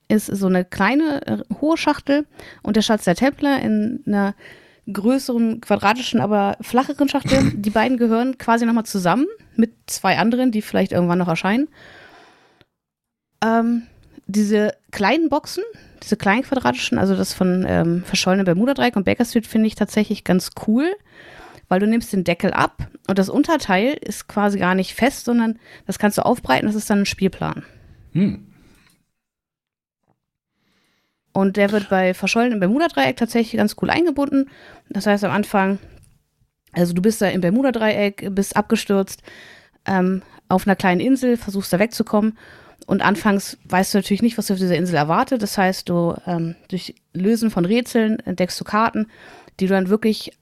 ist 0.07 0.27
so 0.27 0.47
eine 0.47 0.65
kleine, 0.65 1.27
äh, 1.27 1.39
hohe 1.61 1.77
Schachtel 1.77 2.27
und 2.63 2.77
der 2.77 2.83
Schatz 2.83 3.03
der 3.03 3.17
Templer 3.17 3.61
in 3.61 4.05
einer 4.07 4.37
größeren, 4.93 5.61
quadratischen, 5.61 6.21
aber 6.21 6.57
flacheren 6.61 7.09
Schachtel. 7.09 7.53
Die 7.55 7.71
beiden 7.71 7.97
gehören 7.97 8.39
quasi 8.39 8.67
nochmal 8.67 8.85
zusammen 8.85 9.27
mit 9.57 9.73
zwei 9.87 10.19
anderen, 10.19 10.53
die 10.53 10.63
vielleicht 10.63 10.93
irgendwann 10.93 11.19
noch 11.19 11.29
erscheinen. 11.29 11.69
Ähm, 13.45 13.83
diese 14.27 14.75
kleinen 14.91 15.29
Boxen, 15.29 15.65
diese 16.03 16.17
kleinen 16.17 16.43
quadratischen, 16.43 16.99
also 16.99 17.17
das 17.17 17.35
von 17.35 17.65
ähm, 17.69 18.05
verschollene 18.05 18.45
Bermuda-Dreieck 18.45 18.97
und 18.97 19.05
Baker 19.05 19.25
Street 19.25 19.47
finde 19.47 19.67
ich 19.67 19.75
tatsächlich 19.75 20.25
ganz 20.25 20.51
cool, 20.67 20.87
weil 21.69 21.81
du 21.81 21.87
nimmst 21.87 22.13
den 22.13 22.25
Deckel 22.25 22.53
ab 22.53 22.89
und 23.09 23.19
das 23.19 23.29
Unterteil 23.29 23.97
ist 24.01 24.29
quasi 24.29 24.59
gar 24.59 24.75
nicht 24.75 24.95
fest, 24.95 25.25
sondern 25.25 25.59
das 25.87 25.99
kannst 25.99 26.17
du 26.19 26.25
aufbreiten, 26.25 26.67
das 26.67 26.77
ist 26.77 26.89
dann 26.91 27.01
ein 27.01 27.07
Spielplan. 27.07 27.65
Hm. 28.13 28.50
Und 31.41 31.57
der 31.57 31.73
wird 31.73 31.89
bei 31.89 32.13
verschollenem 32.13 32.61
Bermuda-Dreieck 32.61 33.17
tatsächlich 33.17 33.57
ganz 33.57 33.75
cool 33.81 33.89
eingebunden. 33.89 34.51
Das 34.91 35.07
heißt 35.07 35.25
am 35.25 35.31
Anfang, 35.31 35.79
also 36.73 36.93
du 36.93 37.01
bist 37.01 37.23
da 37.23 37.29
im 37.29 37.41
Bermuda-Dreieck, 37.41 38.35
bist 38.35 38.57
abgestürzt 38.57 39.23
ähm, 39.87 40.21
auf 40.51 40.67
einer 40.67 40.77
kleinen 40.77 41.01
Insel, 41.01 41.39
versuchst 41.39 41.73
da 41.73 41.79
wegzukommen. 41.79 42.37
Und 42.87 43.01
anfangs 43.01 43.57
weißt 43.65 43.95
du 43.95 43.99
natürlich 43.99 44.21
nicht, 44.21 44.37
was 44.37 44.49
du 44.49 44.53
auf 44.53 44.59
dieser 44.59 44.77
Insel 44.77 44.97
erwartet. 44.97 45.41
Das 45.41 45.57
heißt, 45.57 45.89
du 45.89 46.15
ähm, 46.27 46.57
durch 46.69 46.95
Lösen 47.15 47.51
von 47.51 47.65
Rätseln 47.65 48.21
entdeckst 48.21 48.61
du 48.61 48.65
Karten, 48.65 49.07
die 49.61 49.67
du 49.67 49.73
dann 49.73 49.89
wirklich 49.89 50.37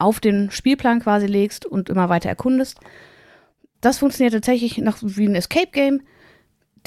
auf 0.00 0.18
den 0.18 0.50
Spielplan 0.50 0.98
quasi 0.98 1.26
legst 1.26 1.64
und 1.64 1.90
immer 1.90 2.08
weiter 2.08 2.28
erkundest. 2.28 2.80
Das 3.80 3.98
funktioniert 3.98 4.34
tatsächlich 4.34 4.78
noch 4.78 4.98
wie 5.00 5.28
ein 5.28 5.36
Escape 5.36 5.70
Game. 5.70 6.02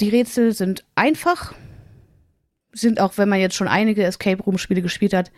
Die 0.00 0.10
Rätsel 0.10 0.52
sind 0.52 0.84
einfach, 0.96 1.54
sind 2.72 3.00
auch, 3.00 3.16
wenn 3.16 3.28
man 3.28 3.40
jetzt 3.40 3.56
schon 3.56 3.68
einige 3.68 4.04
Escape 4.04 4.42
Room 4.42 4.58
Spiele 4.58 4.82
gespielt 4.82 5.14
hat, 5.14 5.30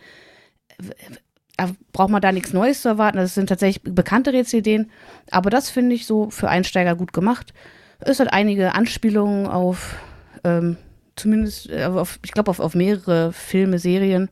braucht 1.92 2.10
man 2.10 2.22
da 2.22 2.32
nichts 2.32 2.52
Neues 2.52 2.82
zu 2.82 2.88
erwarten. 2.88 3.18
Das 3.18 3.34
sind 3.34 3.48
tatsächlich 3.48 3.82
bekannte 3.94 4.32
Rätselideen. 4.32 4.90
Aber 5.30 5.50
das 5.50 5.70
finde 5.70 5.94
ich 5.94 6.06
so 6.06 6.30
für 6.30 6.48
Einsteiger 6.48 6.96
gut 6.96 7.12
gemacht. 7.12 7.52
Es 8.00 8.20
hat 8.20 8.32
einige 8.32 8.74
Anspielungen 8.74 9.46
auf, 9.46 9.96
ähm, 10.44 10.76
zumindest, 11.16 11.68
äh, 11.68 11.84
auf, 11.84 12.18
ich 12.24 12.32
glaube, 12.32 12.50
auf, 12.50 12.60
auf 12.60 12.74
mehrere 12.74 13.32
Filme, 13.32 13.78
Serien. 13.78 14.30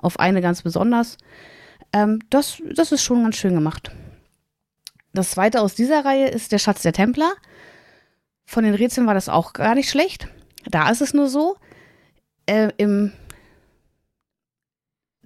Auf 0.00 0.18
eine 0.18 0.40
ganz 0.40 0.62
besonders. 0.62 1.16
Ähm, 1.92 2.20
das, 2.30 2.58
das 2.74 2.92
ist 2.92 3.02
schon 3.02 3.22
ganz 3.22 3.36
schön 3.36 3.54
gemacht. 3.54 3.92
Das 5.12 5.30
zweite 5.30 5.60
aus 5.60 5.76
dieser 5.76 6.04
Reihe 6.04 6.28
ist 6.28 6.50
der 6.50 6.58
Schatz 6.58 6.82
der 6.82 6.92
Templer. 6.92 7.32
Von 8.46 8.64
den 8.64 8.74
Rätseln 8.74 9.06
war 9.06 9.14
das 9.14 9.28
auch 9.28 9.52
gar 9.52 9.76
nicht 9.76 9.88
schlecht. 9.88 10.28
Da 10.66 10.90
ist 10.90 11.00
es 11.00 11.14
nur 11.14 11.28
so, 11.28 11.56
äh, 12.46 12.70
im 12.76 13.12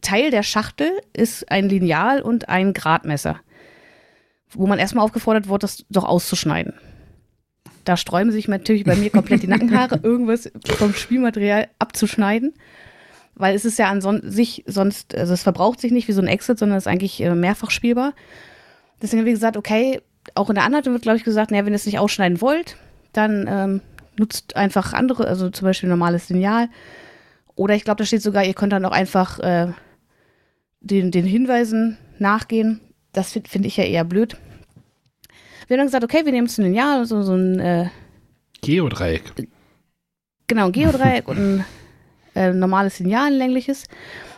Teil 0.01 0.31
der 0.31 0.43
Schachtel 0.43 0.91
ist 1.13 1.51
ein 1.51 1.69
Lineal 1.69 2.23
und 2.23 2.49
ein 2.49 2.73
Gradmesser, 2.73 3.41
wo 4.51 4.67
man 4.67 4.79
erstmal 4.79 5.05
aufgefordert 5.05 5.49
wird, 5.49 5.63
das 5.63 5.85
doch 5.91 6.05
auszuschneiden. 6.05 6.75
Da 7.85 7.97
sträuben 7.97 8.33
sich 8.33 8.49
natürlich 8.49 8.85
bei 8.85 8.97
mir 8.97 9.11
komplett 9.11 9.43
die 9.43 9.49
Nackenhaare, 9.49 10.01
irgendwas 10.03 10.51
vom 10.77 10.95
Spielmaterial 10.95 11.69
abzuschneiden, 11.79 12.55
weil 13.35 13.55
es 13.55 13.65
ist 13.65 13.79
ja 13.79 13.89
an 13.89 14.01
son 14.01 14.21
sich 14.31 14.65
sonst, 14.67 15.15
also 15.15 15.33
es 15.33 15.43
verbraucht 15.43 15.81
sich 15.81 15.93
nicht 15.93 16.09
wie 16.09 16.13
so 16.13 16.21
ein 16.21 16.29
Exit, 16.29 16.59
sondern 16.59 16.79
es 16.79 16.85
ist 16.85 16.89
eigentlich 16.89 17.21
äh, 17.21 17.35
mehrfach 17.35 17.71
spielbar. 17.71 18.15
Deswegen 19.01 19.21
habe 19.21 19.31
ich 19.31 19.37
gesagt, 19.37 19.57
okay, 19.57 20.01
auch 20.35 20.49
in 20.49 20.57
der 20.57 20.65
Anleitung 20.65 20.93
wird, 20.93 21.03
glaube 21.03 21.19
ich, 21.19 21.25
gesagt, 21.25 21.51
naja, 21.51 21.65
wenn 21.65 21.73
ihr 21.73 21.77
es 21.77 21.87
nicht 21.87 21.99
ausschneiden 21.99 22.41
wollt, 22.41 22.77
dann 23.13 23.47
ähm, 23.49 23.81
nutzt 24.19 24.57
einfach 24.57 24.93
andere, 24.93 25.27
also 25.27 25.51
zum 25.51 25.67
Beispiel 25.67 25.89
normales 25.89 26.29
Lineal 26.29 26.69
oder 27.59 27.75
ich 27.75 27.85
glaube, 27.85 27.99
da 27.99 28.05
steht 28.05 28.23
sogar, 28.23 28.45
ihr 28.45 28.55
könnt 28.55 28.73
dann 28.73 28.85
auch 28.85 28.93
einfach 28.93 29.41
äh, 29.41 29.73
den, 30.81 31.11
den 31.11 31.25
Hinweisen 31.25 31.99
nachgehen. 32.19 32.81
Das 33.13 33.33
finde 33.33 33.51
find 33.51 33.67
ich 33.67 33.77
ja 33.77 33.85
eher 33.85 34.05
blöd. 34.05 34.37
Wir 35.67 35.75
haben 35.75 35.81
dann 35.81 35.87
gesagt, 35.89 36.05
okay, 36.05 36.25
wir 36.25 36.33
nehmen 36.33 36.47
jetzt 36.47 36.59
ein 36.59 36.67
Lineal, 36.67 37.05
so, 37.05 37.23
so 37.23 37.35
ein, 37.35 37.59
äh, 37.59 37.89
Geodreieck. 38.63 39.33
genau, 40.47 40.67
ein 40.67 40.73
Geodreieck 40.73 41.27
und 41.29 41.37
ein 41.37 41.65
äh, 42.35 42.53
normales 42.53 43.01
Lineal, 43.01 43.27
ein 43.27 43.39
längliches. 43.39 43.85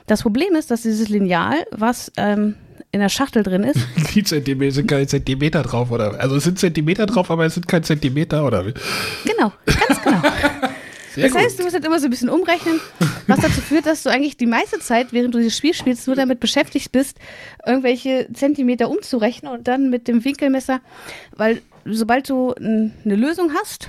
Das 0.06 0.22
Problem 0.22 0.54
ist, 0.54 0.70
dass 0.70 0.82
dieses 0.82 1.08
Lineal, 1.08 1.66
was 1.72 2.10
ähm, 2.16 2.56
in 2.90 3.00
der 3.00 3.10
Schachtel 3.10 3.42
drin 3.42 3.64
ist, 3.64 3.78
Die 4.14 4.24
Zentimeter 4.24 4.72
sind 4.72 4.86
keine 4.88 5.06
Zentimeter 5.06 5.62
drauf, 5.62 5.90
oder? 5.90 6.18
Also 6.18 6.36
es 6.36 6.44
sind 6.44 6.58
Zentimeter 6.58 7.04
drauf, 7.04 7.30
aber 7.30 7.44
es 7.44 7.54
sind 7.54 7.68
kein 7.68 7.84
Zentimeter, 7.84 8.46
oder? 8.46 8.64
genau, 9.24 9.52
ganz 9.66 10.02
genau. 10.02 10.22
Sehr 11.20 11.30
Das 11.30 11.42
heißt, 11.42 11.58
du 11.58 11.62
musst 11.64 11.74
halt 11.74 11.84
immer 11.84 11.98
so 11.98 12.06
ein 12.06 12.10
bisschen 12.10 12.30
umrechnen, 12.30 12.80
was 13.26 13.40
dazu 13.40 13.60
führt, 13.60 13.86
dass 13.86 14.02
du 14.02 14.10
eigentlich 14.10 14.36
die 14.36 14.46
meiste 14.46 14.78
Zeit, 14.80 15.12
während 15.12 15.34
du 15.34 15.38
dieses 15.38 15.56
Spiel 15.56 15.74
spielst, 15.74 16.06
nur 16.06 16.16
damit 16.16 16.40
beschäftigt 16.40 16.92
bist, 16.92 17.18
irgendwelche 17.66 18.28
Zentimeter 18.32 18.88
umzurechnen 18.88 19.52
und 19.52 19.68
dann 19.68 19.90
mit 19.90 20.08
dem 20.08 20.24
Winkelmesser, 20.24 20.80
weil 21.36 21.62
sobald 21.84 22.28
du 22.28 22.54
eine 22.54 22.92
Lösung 23.04 23.52
hast, 23.54 23.88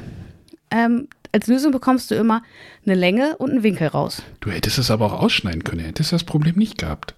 ähm, 0.72 1.08
als 1.32 1.48
Lösung 1.48 1.72
bekommst 1.72 2.12
du 2.12 2.16
immer 2.16 2.44
eine 2.86 2.96
Länge 2.96 3.38
und 3.38 3.52
einen 3.52 3.64
Winkel 3.64 3.88
raus. 3.88 4.24
Du 4.42 4.52
hättest 4.52 4.78
es 4.78 4.92
aber 4.92 5.06
auch 5.06 5.22
ausschneiden 5.22 5.64
können, 5.64 5.80
hättest 5.80 6.12
das 6.12 6.26
Problem 6.26 6.56
nicht 6.56 6.78
gehabt. 6.78 7.16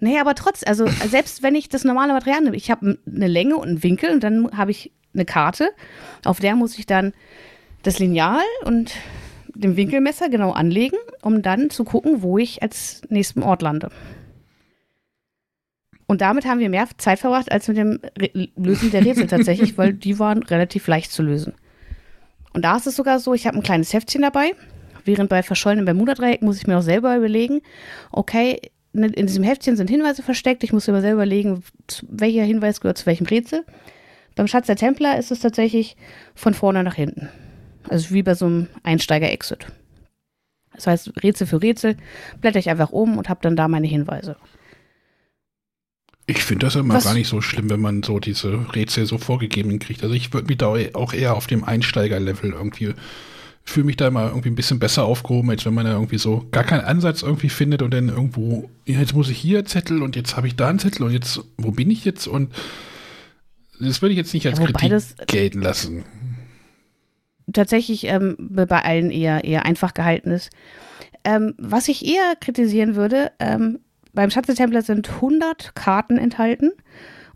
Nee, 0.00 0.18
aber 0.18 0.34
trotz, 0.34 0.62
also 0.66 0.86
selbst 1.08 1.42
wenn 1.42 1.54
ich 1.54 1.68
das 1.68 1.84
normale 1.84 2.12
Material 2.12 2.40
nehme, 2.40 2.56
ich 2.56 2.70
habe 2.70 2.98
eine 3.06 3.28
Länge 3.28 3.56
und 3.56 3.68
einen 3.68 3.82
Winkel 3.82 4.10
und 4.10 4.24
dann 4.24 4.50
habe 4.56 4.70
ich 4.70 4.90
eine 5.14 5.24
Karte, 5.24 5.70
auf 6.24 6.40
der 6.40 6.56
muss 6.56 6.78
ich 6.78 6.86
dann 6.86 7.12
das 7.82 7.98
Lineal 7.98 8.42
und 8.64 8.92
dem 9.60 9.76
Winkelmesser 9.76 10.28
genau 10.28 10.52
anlegen, 10.52 10.96
um 11.22 11.42
dann 11.42 11.70
zu 11.70 11.84
gucken, 11.84 12.22
wo 12.22 12.38
ich 12.38 12.62
als 12.62 13.02
nächsten 13.08 13.42
Ort 13.42 13.62
lande. 13.62 13.90
Und 16.06 16.22
damit 16.22 16.44
haben 16.44 16.58
wir 16.58 16.68
mehr 16.68 16.88
Zeit 16.98 17.20
verbracht 17.20 17.52
als 17.52 17.68
mit 17.68 17.76
dem 17.76 18.00
Re 18.18 18.48
Lösen 18.56 18.90
der 18.90 19.04
Rätsel 19.04 19.28
tatsächlich, 19.28 19.78
weil 19.78 19.92
die 19.92 20.18
waren 20.18 20.42
relativ 20.42 20.88
leicht 20.88 21.12
zu 21.12 21.22
lösen. 21.22 21.54
Und 22.52 22.64
da 22.64 22.76
ist 22.76 22.88
es 22.88 22.96
sogar 22.96 23.20
so, 23.20 23.32
ich 23.32 23.46
habe 23.46 23.56
ein 23.56 23.62
kleines 23.62 23.92
Heftchen 23.92 24.22
dabei. 24.22 24.54
Während 25.04 25.30
bei 25.30 25.42
verschollenem 25.42 25.84
Bermuda-Dreieck 25.84 26.42
muss 26.42 26.58
ich 26.58 26.66
mir 26.66 26.78
auch 26.78 26.82
selber 26.82 27.16
überlegen, 27.16 27.60
okay, 28.10 28.60
ne, 28.92 29.06
in 29.06 29.28
diesem 29.28 29.44
Heftchen 29.44 29.76
sind 29.76 29.88
Hinweise 29.88 30.22
versteckt. 30.22 30.64
Ich 30.64 30.72
muss 30.72 30.88
mir 30.88 31.00
selber 31.00 31.22
überlegen, 31.22 31.62
welcher 32.08 32.42
Hinweis 32.42 32.80
gehört 32.80 32.98
zu 32.98 33.06
welchem 33.06 33.26
Rätsel. 33.26 33.64
Beim 34.34 34.48
Schatz 34.48 34.66
der 34.66 34.76
Templer 34.76 35.18
ist 35.18 35.30
es 35.30 35.40
tatsächlich 35.40 35.96
von 36.34 36.54
vorne 36.54 36.82
nach 36.82 36.94
hinten. 36.94 37.28
Also 37.88 38.10
wie 38.14 38.22
bei 38.22 38.34
so 38.34 38.46
einem 38.46 38.68
Einsteiger-Exit. 38.82 39.66
Das 40.74 40.86
heißt, 40.86 41.12
Rätsel 41.22 41.46
für 41.46 41.60
Rätsel 41.62 41.96
blätter 42.40 42.58
ich 42.58 42.70
einfach 42.70 42.90
um 42.90 43.18
und 43.18 43.28
habe 43.28 43.40
dann 43.42 43.56
da 43.56 43.68
meine 43.68 43.86
Hinweise. 43.86 44.36
Ich 46.26 46.44
finde 46.44 46.66
das 46.66 46.76
immer 46.76 46.94
Was- 46.94 47.04
gar 47.04 47.14
nicht 47.14 47.28
so 47.28 47.40
schlimm, 47.40 47.68
wenn 47.70 47.80
man 47.80 48.02
so 48.02 48.20
diese 48.20 48.72
Rätsel 48.74 49.06
so 49.06 49.18
vorgegeben 49.18 49.78
kriegt. 49.80 50.02
Also 50.02 50.14
ich 50.14 50.32
würde 50.32 50.46
mich 50.46 50.58
da 50.58 50.68
auch 50.94 51.12
eher 51.12 51.34
auf 51.34 51.46
dem 51.48 51.64
Einsteiger-Level 51.64 52.52
irgendwie, 52.52 52.94
fühle 53.64 53.86
mich 53.86 53.96
da 53.96 54.06
immer 54.08 54.28
irgendwie 54.28 54.50
ein 54.50 54.54
bisschen 54.54 54.78
besser 54.78 55.04
aufgehoben, 55.04 55.50
als 55.50 55.66
wenn 55.66 55.74
man 55.74 55.86
da 55.86 55.92
irgendwie 55.92 56.18
so 56.18 56.46
gar 56.52 56.64
keinen 56.64 56.82
Ansatz 56.84 57.22
irgendwie 57.22 57.48
findet 57.48 57.82
und 57.82 57.92
dann 57.92 58.08
irgendwo, 58.08 58.70
jetzt 58.84 59.14
muss 59.14 59.28
ich 59.28 59.38
hier 59.38 59.64
Zettel 59.64 60.02
und 60.02 60.14
jetzt 60.14 60.36
habe 60.36 60.46
ich 60.46 60.54
da 60.54 60.68
einen 60.68 60.78
Zettel 60.78 61.02
und 61.04 61.12
jetzt, 61.12 61.40
wo 61.58 61.72
bin 61.72 61.90
ich 61.90 62.04
jetzt? 62.04 62.28
Und 62.28 62.52
das 63.80 64.00
würde 64.00 64.12
ich 64.12 64.18
jetzt 64.18 64.32
nicht 64.32 64.46
als 64.46 64.58
Ja, 64.60 64.66
Kritik 64.66 64.90
das- 64.90 65.16
gelten 65.26 65.62
lassen. 65.62 66.04
Tatsächlich 67.52 68.04
ähm, 68.04 68.36
bei 68.38 68.82
allen 68.82 69.10
eher, 69.10 69.44
eher 69.44 69.64
einfach 69.64 69.94
gehalten 69.94 70.30
ist. 70.30 70.50
Ähm, 71.24 71.54
was 71.58 71.88
ich 71.88 72.06
eher 72.06 72.34
kritisieren 72.40 72.96
würde, 72.96 73.32
ähm, 73.38 73.80
beim 74.12 74.30
Schatz 74.30 74.46
der 74.46 74.54
Templer 74.54 74.82
sind 74.82 75.08
100 75.08 75.74
Karten 75.74 76.16
enthalten 76.16 76.72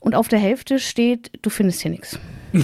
und 0.01 0.15
auf 0.15 0.29
der 0.29 0.39
Hälfte 0.39 0.79
steht, 0.79 1.31
du 1.43 1.51
findest 1.51 1.83
hier 1.83 1.91
nichts. 1.91 2.19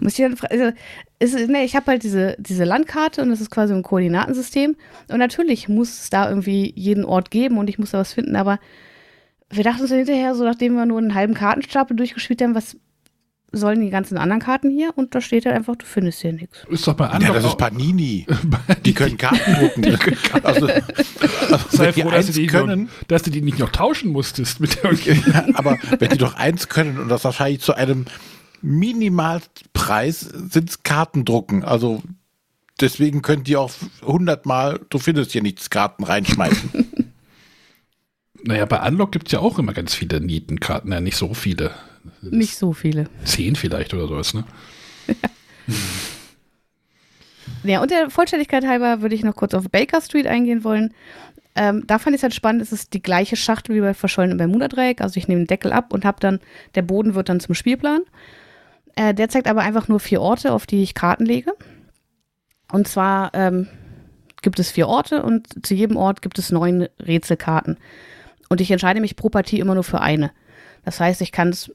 Muss 0.00 0.18
ich, 0.18 0.24
dann 0.24 0.36
also, 0.50 0.72
ist, 1.18 1.48
ne, 1.48 1.64
ich 1.64 1.76
habe 1.76 1.86
halt 1.92 2.02
diese, 2.02 2.34
diese 2.38 2.64
Landkarte 2.64 3.22
und 3.22 3.30
das 3.30 3.40
ist 3.40 3.50
quasi 3.50 3.72
ein 3.72 3.82
Koordinatensystem. 3.82 4.76
Und 5.08 5.18
natürlich 5.18 5.68
muss 5.68 6.00
es 6.00 6.10
da 6.10 6.28
irgendwie 6.28 6.72
jeden 6.74 7.04
Ort 7.04 7.30
geben 7.30 7.58
und 7.58 7.70
ich 7.70 7.78
muss 7.78 7.92
da 7.92 7.98
was 7.98 8.12
finden, 8.12 8.34
aber 8.34 8.58
wir 9.48 9.62
dachten 9.62 9.82
uns 9.82 9.90
dann 9.90 9.98
hinterher, 9.98 10.34
so 10.34 10.44
nachdem 10.44 10.74
wir 10.74 10.86
nur 10.86 10.98
einen 10.98 11.14
halben 11.14 11.34
Kartenstapel 11.34 11.96
durchgespielt 11.96 12.42
haben, 12.42 12.54
was 12.54 12.76
sollen 13.52 13.80
die 13.80 13.90
ganzen 13.90 14.18
anderen 14.18 14.40
Karten 14.40 14.70
hier? 14.70 14.92
Und 14.96 15.14
da 15.14 15.20
steht 15.20 15.46
halt 15.46 15.54
einfach, 15.54 15.76
du 15.76 15.84
findest 15.86 16.20
hier 16.22 16.32
nichts. 16.32 16.64
Ist 16.68 16.86
doch 16.86 16.94
bei 16.94 17.04
Ja, 17.04 17.10
anderen 17.10 17.34
das 17.34 17.44
ist 17.44 17.58
Panini. 17.58 18.26
Die 18.84 18.94
können 18.94 19.16
Karten 19.18 19.54
drucken. 19.54 19.98
Also, 20.42 20.66
also 20.66 21.68
Sei 21.70 21.92
die 21.92 22.02
froh, 22.02 22.10
dass 22.10 22.26
die 22.26 22.46
können, 22.46 22.84
noch, 22.84 23.06
dass 23.08 23.22
du 23.22 23.30
die 23.30 23.42
nicht 23.42 23.58
noch 23.58 23.70
tauschen 23.70 24.10
musstest 24.10 24.60
mit 24.60 24.78
irgendwie. 24.82 25.30
Ja, 25.30 25.46
aber 25.54 25.78
wenn 25.98 26.10
die 26.10 26.18
doch 26.18 26.34
eins 26.34 26.68
können 26.68 26.98
und 26.98 27.08
das 27.08 27.24
wahrscheinlich 27.24 27.60
zu 27.60 27.74
einem 27.74 28.06
Minimalpreis 28.62 30.20
sind 30.20 30.70
es 30.70 30.82
Kartendrucken. 30.82 31.64
Also 31.64 32.02
deswegen 32.80 33.22
könnt 33.22 33.48
ihr 33.48 33.60
auch 33.60 33.72
hundertmal, 34.02 34.80
du 34.88 34.98
findest 34.98 35.32
hier 35.32 35.42
nichts, 35.42 35.70
Karten 35.70 36.04
reinschmeißen. 36.04 36.70
Naja, 38.44 38.64
bei 38.64 38.84
Unlock 38.88 39.12
gibt 39.12 39.28
es 39.28 39.32
ja 39.32 39.38
auch 39.38 39.60
immer 39.60 39.72
ganz 39.72 39.94
viele 39.94 40.20
Nietenkarten, 40.20 40.90
ja 40.90 41.00
nicht 41.00 41.16
so 41.16 41.32
viele. 41.32 41.70
Nicht 42.22 42.56
so 42.56 42.72
viele. 42.72 43.06
Zehn 43.24 43.56
vielleicht 43.56 43.94
oder 43.94 44.08
sowas, 44.08 44.34
ne? 44.34 44.44
Ja, 47.64 47.80
und 47.80 47.90
der 47.90 48.10
Vollständigkeit 48.10 48.66
halber 48.66 49.02
würde 49.02 49.14
ich 49.14 49.22
noch 49.22 49.36
kurz 49.36 49.54
auf 49.54 49.70
Baker 49.70 50.00
Street 50.00 50.26
eingehen 50.26 50.64
wollen. 50.64 50.92
Ähm, 51.54 51.84
da 51.86 51.98
fand 51.98 52.14
ich 52.14 52.20
es 52.20 52.22
halt 52.22 52.34
spannend, 52.34 52.62
es 52.62 52.72
ist 52.72 52.94
die 52.94 53.02
gleiche 53.02 53.36
Schachtel 53.36 53.76
wie 53.76 53.80
bei 53.80 53.94
Verschollenem 53.94 54.38
Bermuda-Dreieck. 54.38 55.00
Also 55.00 55.18
ich 55.18 55.28
nehme 55.28 55.42
den 55.42 55.46
Deckel 55.46 55.72
ab 55.72 55.92
und 55.92 56.04
habe 56.04 56.18
dann, 56.20 56.40
der 56.74 56.82
Boden 56.82 57.14
wird 57.14 57.28
dann 57.28 57.40
zum 57.40 57.54
Spielplan. 57.54 58.02
Äh, 58.96 59.14
der 59.14 59.28
zeigt 59.28 59.46
aber 59.46 59.60
einfach 59.60 59.88
nur 59.88 60.00
vier 60.00 60.20
Orte, 60.20 60.52
auf 60.52 60.66
die 60.66 60.82
ich 60.82 60.94
Karten 60.94 61.24
lege. 61.24 61.52
Und 62.70 62.88
zwar 62.88 63.32
ähm, 63.34 63.68
gibt 64.40 64.58
es 64.58 64.70
vier 64.70 64.88
Orte 64.88 65.22
und 65.22 65.64
zu 65.64 65.74
jedem 65.74 65.96
Ort 65.96 66.22
gibt 66.22 66.38
es 66.38 66.50
neun 66.50 66.88
Rätselkarten. 66.98 67.78
Und 68.48 68.60
ich 68.60 68.70
entscheide 68.70 69.00
mich 69.00 69.16
pro 69.16 69.28
Partie 69.28 69.60
immer 69.60 69.74
nur 69.74 69.84
für 69.84 70.00
eine. 70.00 70.32
Das 70.84 71.00
heißt, 71.00 71.20
ich 71.20 71.32
kann 71.32 71.50
es 71.50 71.70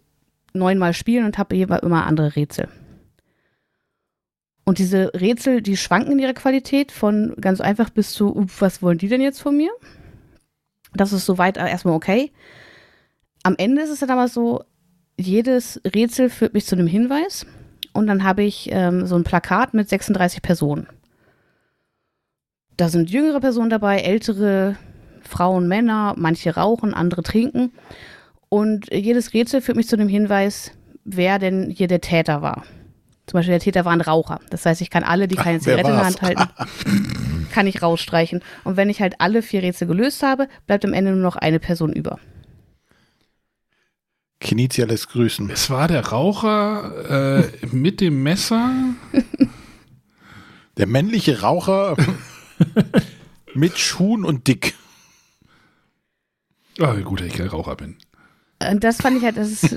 neunmal 0.57 0.93
spielen 0.93 1.25
und 1.25 1.37
habe 1.37 1.55
jeweils 1.55 1.83
immer 1.83 2.05
andere 2.05 2.35
Rätsel. 2.35 2.67
Und 4.65 4.79
diese 4.79 5.13
Rätsel, 5.13 5.61
die 5.61 5.77
schwanken 5.77 6.11
in 6.13 6.19
ihrer 6.19 6.33
Qualität 6.33 6.91
von 6.91 7.35
ganz 7.39 7.61
einfach 7.61 7.89
bis 7.89 8.11
zu, 8.11 8.35
"Uh, 8.35 8.45
was 8.59 8.81
wollen 8.81 8.97
die 8.97 9.07
denn 9.07 9.21
jetzt 9.21 9.41
von 9.41 9.55
mir? 9.55 9.71
Das 10.93 11.13
ist 11.13 11.25
soweit 11.25 11.57
erstmal 11.57 11.93
okay. 11.93 12.31
Am 13.43 13.55
Ende 13.57 13.81
ist 13.81 13.91
es 13.91 13.99
dann 13.99 14.09
aber 14.09 14.27
so, 14.27 14.63
jedes 15.17 15.81
Rätsel 15.85 16.29
führt 16.29 16.53
mich 16.53 16.65
zu 16.65 16.75
einem 16.75 16.87
Hinweis 16.87 17.45
und 17.93 18.07
dann 18.07 18.23
habe 18.23 18.43
ich 18.43 18.69
ähm, 18.71 19.05
so 19.07 19.15
ein 19.15 19.23
Plakat 19.23 19.73
mit 19.73 19.89
36 19.89 20.41
Personen. 20.41 20.87
Da 22.75 22.89
sind 22.89 23.09
jüngere 23.09 23.39
Personen 23.39 23.69
dabei, 23.69 23.99
ältere 23.99 24.75
Frauen, 25.21 25.67
Männer, 25.67 26.13
manche 26.17 26.55
rauchen, 26.55 26.93
andere 26.93 27.23
trinken. 27.23 27.71
Und 28.49 28.93
jedes 28.93 29.33
Rätsel 29.33 29.61
führt 29.61 29.77
mich 29.77 29.87
zu 29.87 29.97
dem 29.97 30.07
Hinweis, 30.07 30.71
wer 31.03 31.39
denn 31.39 31.69
hier 31.69 31.87
der 31.87 32.01
Täter 32.01 32.41
war. 32.41 32.63
Zum 33.25 33.39
Beispiel 33.39 33.51
der 33.51 33.59
Täter 33.59 33.83
war 33.83 33.91
ein 33.91 34.01
Raucher. 34.01 34.39
Das 34.49 34.65
heißt, 34.65 34.81
ich 34.81 34.89
kann 34.89 35.03
alle, 35.03 35.27
die 35.27 35.35
keine 35.35 35.57
Ach, 35.57 35.63
Zigarette 35.63 35.89
in 35.89 35.95
der? 35.95 36.05
Hand 36.05 36.21
halten, 36.21 37.47
kann 37.51 37.67
ich 37.67 37.81
rausstreichen. 37.81 38.41
Und 38.63 38.77
wenn 38.77 38.89
ich 38.89 39.01
halt 39.01 39.15
alle 39.19 39.41
vier 39.41 39.63
Rätsel 39.63 39.87
gelöst 39.87 40.23
habe, 40.23 40.47
bleibt 40.65 40.85
am 40.85 40.93
Ende 40.93 41.11
nur 41.11 41.21
noch 41.21 41.35
eine 41.35 41.59
Person 41.59 41.91
über. 41.91 42.19
Kinizia 44.39 44.85
lässt 44.85 45.09
grüßen. 45.09 45.49
Es 45.49 45.69
war 45.69 45.89
der 45.89 46.05
Raucher 46.07 47.41
äh, 47.43 47.65
mit 47.71 47.99
dem 47.99 48.23
Messer. 48.23 48.71
Der 50.77 50.87
männliche 50.87 51.41
Raucher 51.41 51.97
mit 53.53 53.77
Schuhen 53.77 54.23
und 54.23 54.47
dick. 54.47 54.75
Oh, 56.79 56.93
gut, 57.03 57.19
dass 57.19 57.27
ich 57.27 57.33
kein 57.33 57.47
Raucher 57.47 57.75
bin. 57.75 57.97
Und 58.71 58.83
das 58.83 58.97
fand 58.97 59.17
ich 59.17 59.23
halt, 59.23 59.37
das 59.37 59.51
ist, 59.51 59.75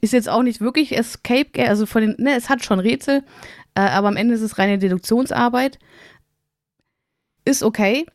ist 0.00 0.12
jetzt 0.12 0.28
auch 0.28 0.42
nicht 0.42 0.60
wirklich 0.60 0.96
Escape 0.96 1.46
Game, 1.52 1.68
also 1.68 1.86
von 1.86 2.02
den, 2.02 2.14
ne, 2.18 2.36
es 2.36 2.48
hat 2.50 2.64
schon 2.64 2.78
Rätsel, 2.78 3.22
äh, 3.74 3.80
aber 3.80 4.08
am 4.08 4.16
Ende 4.16 4.34
ist 4.34 4.42
es 4.42 4.58
reine 4.58 4.78
Deduktionsarbeit. 4.78 5.78
Ist 7.44 7.62
okay. 7.62 8.06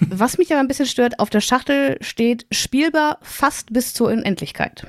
Was 0.00 0.38
mich 0.38 0.52
aber 0.52 0.60
ein 0.60 0.68
bisschen 0.68 0.86
stört, 0.86 1.18
auf 1.18 1.28
der 1.30 1.40
Schachtel 1.40 1.98
steht 2.00 2.46
spielbar 2.52 3.18
fast 3.22 3.72
bis 3.72 3.94
zur 3.94 4.08
Unendlichkeit. 4.08 4.86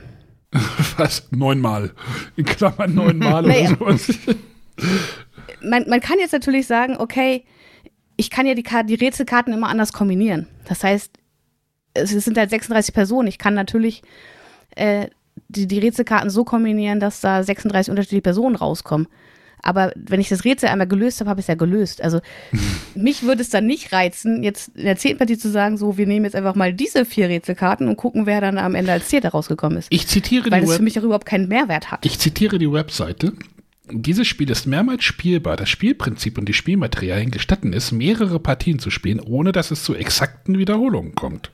Was? 0.97 1.27
Neunmal. 1.31 1.93
In 2.35 2.45
Klammern 2.45 2.93
neunmal 2.93 3.43
oder 3.45 3.53
Naja. 3.53 3.69
sowas. 3.69 4.07
Man, 5.61 5.89
man 5.89 5.99
kann 5.99 6.19
jetzt 6.19 6.33
natürlich 6.33 6.67
sagen, 6.67 6.95
okay, 6.97 7.43
ich 8.17 8.29
kann 8.29 8.45
ja 8.45 8.53
die, 8.53 8.63
die 8.63 8.95
Rätselkarten 8.95 9.53
immer 9.53 9.69
anders 9.69 9.93
kombinieren. 9.93 10.47
Das 10.65 10.83
heißt, 10.83 11.16
es 11.97 12.11
sind 12.11 12.37
halt 12.37 12.49
36 12.49 12.93
Personen. 12.93 13.27
Ich 13.27 13.37
kann 13.37 13.53
natürlich 13.53 14.01
äh, 14.75 15.07
die, 15.47 15.67
die 15.67 15.79
Rätselkarten 15.79 16.29
so 16.29 16.43
kombinieren, 16.43 16.99
dass 16.99 17.21
da 17.21 17.43
36 17.43 17.91
unterschiedliche 17.91 18.21
Personen 18.21 18.55
rauskommen. 18.55 19.07
Aber 19.63 19.91
wenn 19.95 20.19
ich 20.19 20.29
das 20.29 20.45
Rätsel 20.45 20.69
einmal 20.69 20.87
gelöst 20.87 21.19
habe, 21.19 21.29
habe 21.29 21.39
ich 21.39 21.45
es 21.45 21.47
ja 21.47 21.55
gelöst. 21.55 22.01
Also 22.01 22.21
mich 22.95 23.23
würde 23.23 23.41
es 23.41 23.49
dann 23.49 23.65
nicht 23.65 23.91
reizen, 23.91 24.43
jetzt 24.43 24.71
in 24.75 24.83
der 24.83 24.97
zehnten 24.97 25.17
Partie 25.17 25.37
zu 25.37 25.49
sagen, 25.49 25.77
so, 25.77 25.97
wir 25.97 26.05
nehmen 26.05 26.25
jetzt 26.25 26.35
einfach 26.35 26.55
mal 26.55 26.73
diese 26.73 27.05
vier 27.05 27.29
Rätselkarten 27.29 27.87
und 27.87 27.97
gucken, 27.97 28.25
wer 28.25 28.41
dann 28.41 28.57
am 28.57 28.75
Ende 28.75 28.91
als 28.91 29.07
Zehnter 29.07 29.29
rausgekommen 29.29 29.77
ist. 29.77 29.87
Ich 29.89 30.07
zitiere 30.07 30.51
Weil 30.51 30.61
die 30.61 30.67
Web 30.67 30.77
für 30.77 30.83
mich 30.83 30.99
auch 30.99 31.03
überhaupt 31.03 31.25
keinen 31.25 31.47
Mehrwert 31.47 31.91
hat. 31.91 32.05
Ich 32.05 32.19
zitiere 32.19 32.59
die 32.59 32.71
Webseite. 32.71 33.33
Dieses 33.89 34.27
Spiel 34.27 34.49
ist 34.49 34.65
mehrmals 34.65 35.05
spielbar. 35.05 35.55
Das 35.55 35.69
Spielprinzip 35.69 36.37
und 36.37 36.47
die 36.47 36.53
Spielmaterialien 36.53 37.31
gestatten 37.31 37.73
es, 37.73 37.91
mehrere 37.91 38.39
Partien 38.39 38.79
zu 38.79 38.89
spielen, 38.89 39.19
ohne 39.21 39.53
dass 39.53 39.71
es 39.71 39.83
zu 39.83 39.95
exakten 39.95 40.57
Wiederholungen 40.57 41.15
kommt. 41.15 41.51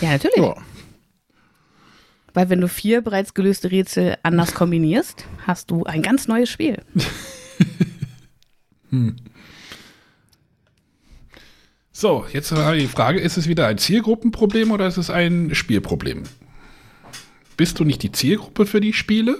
Ja, 0.00 0.10
natürlich. 0.12 0.36
Ja. 0.38 0.56
Weil 2.34 2.50
wenn 2.50 2.60
du 2.60 2.68
vier 2.68 3.00
bereits 3.00 3.32
gelöste 3.32 3.70
Rätsel 3.70 4.18
anders 4.22 4.54
kombinierst, 4.54 5.24
hast 5.46 5.70
du 5.70 5.84
ein 5.84 6.02
ganz 6.02 6.28
neues 6.28 6.50
Spiel. 6.50 6.82
So, 11.98 12.26
jetzt 12.30 12.54
war 12.54 12.74
die 12.74 12.88
Frage, 12.88 13.18
ist 13.18 13.38
es 13.38 13.48
wieder 13.48 13.66
ein 13.66 13.78
Zielgruppenproblem 13.78 14.70
oder 14.70 14.86
ist 14.86 14.98
es 14.98 15.08
ein 15.08 15.54
Spielproblem? 15.54 16.24
Bist 17.56 17.78
du 17.78 17.84
nicht 17.84 18.02
die 18.02 18.12
Zielgruppe 18.12 18.66
für 18.66 18.82
die 18.82 18.92
Spiele 18.92 19.38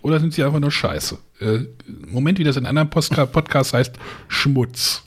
oder 0.00 0.18
sind 0.18 0.32
sie 0.32 0.42
einfach 0.42 0.58
nur 0.58 0.70
scheiße? 0.70 1.18
Äh, 1.40 1.58
Moment, 1.86 2.38
wie 2.38 2.44
das 2.44 2.56
in 2.56 2.64
anderen 2.64 2.88
Podcasts 2.88 3.74
heißt, 3.74 3.96
Schmutz. 4.28 5.04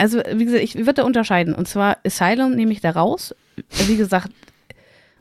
Also, 0.00 0.22
wie 0.32 0.46
gesagt, 0.46 0.64
ich 0.64 0.76
würde 0.76 0.94
da 0.94 1.02
unterscheiden. 1.02 1.54
Und 1.54 1.68
zwar 1.68 1.98
Asylum 2.06 2.54
nehme 2.54 2.72
ich 2.72 2.80
da 2.80 2.90
raus. 2.92 3.34
Wie 3.86 3.98
gesagt, 3.98 4.30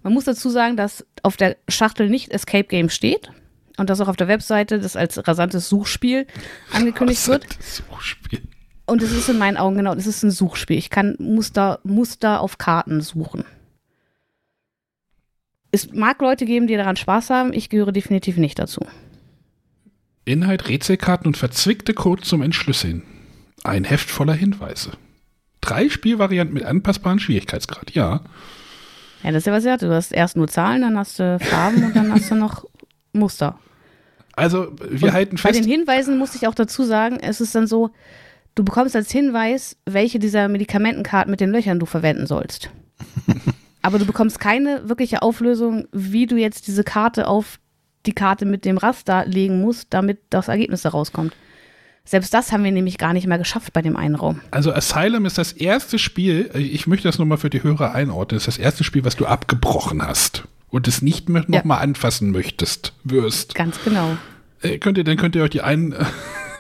man 0.03 0.14
muss 0.14 0.23
dazu 0.23 0.49
sagen, 0.49 0.77
dass 0.77 1.06
auf 1.22 1.35
der 1.35 1.57
Schachtel 1.68 2.10
nicht 2.10 2.31
Escape 2.31 2.64
Game 2.64 2.89
steht 2.89 3.30
und 3.76 3.89
dass 3.89 3.99
auch 3.99 4.07
auf 4.07 4.15
der 4.15 4.30
Webseite 4.30 4.80
das 4.80 4.95
als 4.95 5.27
rasantes 5.27 5.68
Suchspiel 5.68 6.27
angekündigt 6.72 7.27
wird. 7.27 7.45
Suchspiel. 7.61 8.41
Und 8.85 9.01
es 9.03 9.11
ist 9.11 9.27
in 9.27 9.38
meinen 9.38 9.57
Augen 9.57 9.76
genau, 9.76 9.93
das 9.95 10.07
ist 10.07 10.23
ein 10.23 10.31
Suchspiel. 10.31 10.77
Ich 10.77 10.89
kann 10.89 11.18
Muster, 11.19 11.81
Muster 11.84 12.39
auf 12.39 12.57
Karten 12.57 13.01
suchen. 13.01 13.43
Es 15.72 15.91
mag 15.91 16.22
Leute 16.22 16.45
geben, 16.45 16.68
die 16.68 16.77
daran 16.77 16.95
Spaß 16.95 17.31
haben. 17.31 17.51
Ich 17.51 17.68
gehöre 17.68 17.91
definitiv 17.91 18.38
nicht 18.38 18.57
dazu. 18.57 18.80
Inhalt, 20.23 20.69
Rätselkarten 20.69 21.27
und 21.27 21.35
verzwickte 21.35 21.93
Code 21.93 22.22
zum 22.22 22.41
Entschlüsseln. 22.41 23.03
Ein 23.64 23.84
Heft 23.84 24.10
voller 24.10 24.34
Hinweise. 24.34 24.91
Drei 25.61 25.90
Spielvarianten 25.90 26.53
mit 26.53 26.64
anpassbarem 26.64 27.19
Schwierigkeitsgrad. 27.19 27.91
Ja. 27.91 28.22
Ja, 29.23 29.31
das 29.31 29.40
ist 29.41 29.48
ja 29.48 29.53
was 29.53 29.65
ja. 29.65 29.77
Du 29.77 29.94
hast 29.94 30.11
erst 30.14 30.38
nur 30.38 30.48
Zahlen, 30.48 30.81
dann 30.81 30.98
hast 30.98 31.19
du 31.19 31.40
Farben 31.40 31.84
und 31.84 31.95
dann 31.95 32.11
hast 32.14 32.31
du 32.31 32.36
noch 32.36 32.65
Muster. 33.11 33.60
Also, 34.36 34.72
wir 34.90 35.10
Und 35.10 35.14
halten 35.14 35.36
Bei 35.36 35.41
fest. 35.52 35.60
den 35.60 35.69
Hinweisen 35.69 36.18
muss 36.18 36.36
ich 36.36 36.48
auch 36.48 36.56
dazu 36.56 36.84
sagen, 36.84 37.19
es 37.19 37.41
ist 37.41 37.53
dann 37.56 37.68
so, 37.68 37.90
du 38.56 38.64
bekommst 38.64 38.95
als 38.95 39.11
Hinweis, 39.11 39.76
welche 39.86 40.19
dieser 40.19 40.48
Medikamentenkarten 40.48 41.30
mit 41.30 41.41
den 41.41 41.52
Löchern 41.52 41.80
du 41.80 41.86
verwenden 41.86 42.26
sollst. 42.26 42.69
Aber 43.81 43.99
du 43.99 44.06
bekommst 44.06 44.40
keine 44.40 44.88
wirkliche 44.88 45.22
Auflösung, 45.22 45.88
wie 45.91 46.26
du 46.26 46.38
jetzt 46.38 46.68
diese 46.68 46.84
Karte 46.86 47.27
auf 47.27 47.60
die 48.06 48.14
Karte 48.14 48.45
mit 48.45 48.64
dem 48.64 48.77
Raster 48.77 49.26
legen 49.26 49.60
musst, 49.61 49.94
damit 49.94 50.19
das 50.30 50.48
Ergebnis 50.48 50.84
da 50.84 50.90
rauskommt. 50.90 51.36
Selbst 52.10 52.34
das 52.34 52.52
haben 52.52 52.64
wir 52.64 52.72
nämlich 52.72 52.98
gar 52.98 53.14
nicht 53.14 53.27
mehr 53.27 53.38
geschafft 53.38 53.72
bei 53.72 53.84
dem 53.84 53.95
einen 53.95 54.15
Raum. 54.15 54.41
Also 54.49 54.73
Asylum 54.73 55.27
ist 55.27 55.38
das 55.38 55.52
erste 55.52 55.99
Spiel, 55.99 56.49
ich 56.56 56.88
möchte 56.88 57.07
das 57.07 57.19
nochmal 57.19 57.38
für 57.38 57.52
die 57.52 57.61
Hörer 57.61 57.94
einordnen, 57.94 58.38
ist 58.38 58.48
das 58.48 58.57
erste 58.57 58.84
Spiel, 58.84 59.06
was 59.06 59.15
du 59.15 59.27
abgebrochen 59.27 60.02
hast 60.02 60.45
und 60.72 60.88
es 60.88 61.03
nicht 61.03 61.30
mehr 61.30 61.44
Ja. 61.48 61.60
nochmal 61.60 61.84
anfassen 61.84 62.31
möchtest, 62.31 62.94
wirst. 63.03 63.53
Ganz 63.53 63.77
genau. 63.86 64.18
Äh, 64.64 64.80
könnt 64.80 64.98
ihr, 64.98 65.03
dann 65.03 65.18
könnt 65.18 65.36
ihr 65.36 65.44
euch 65.44 65.52
die 65.52 65.61
ein 65.61 65.94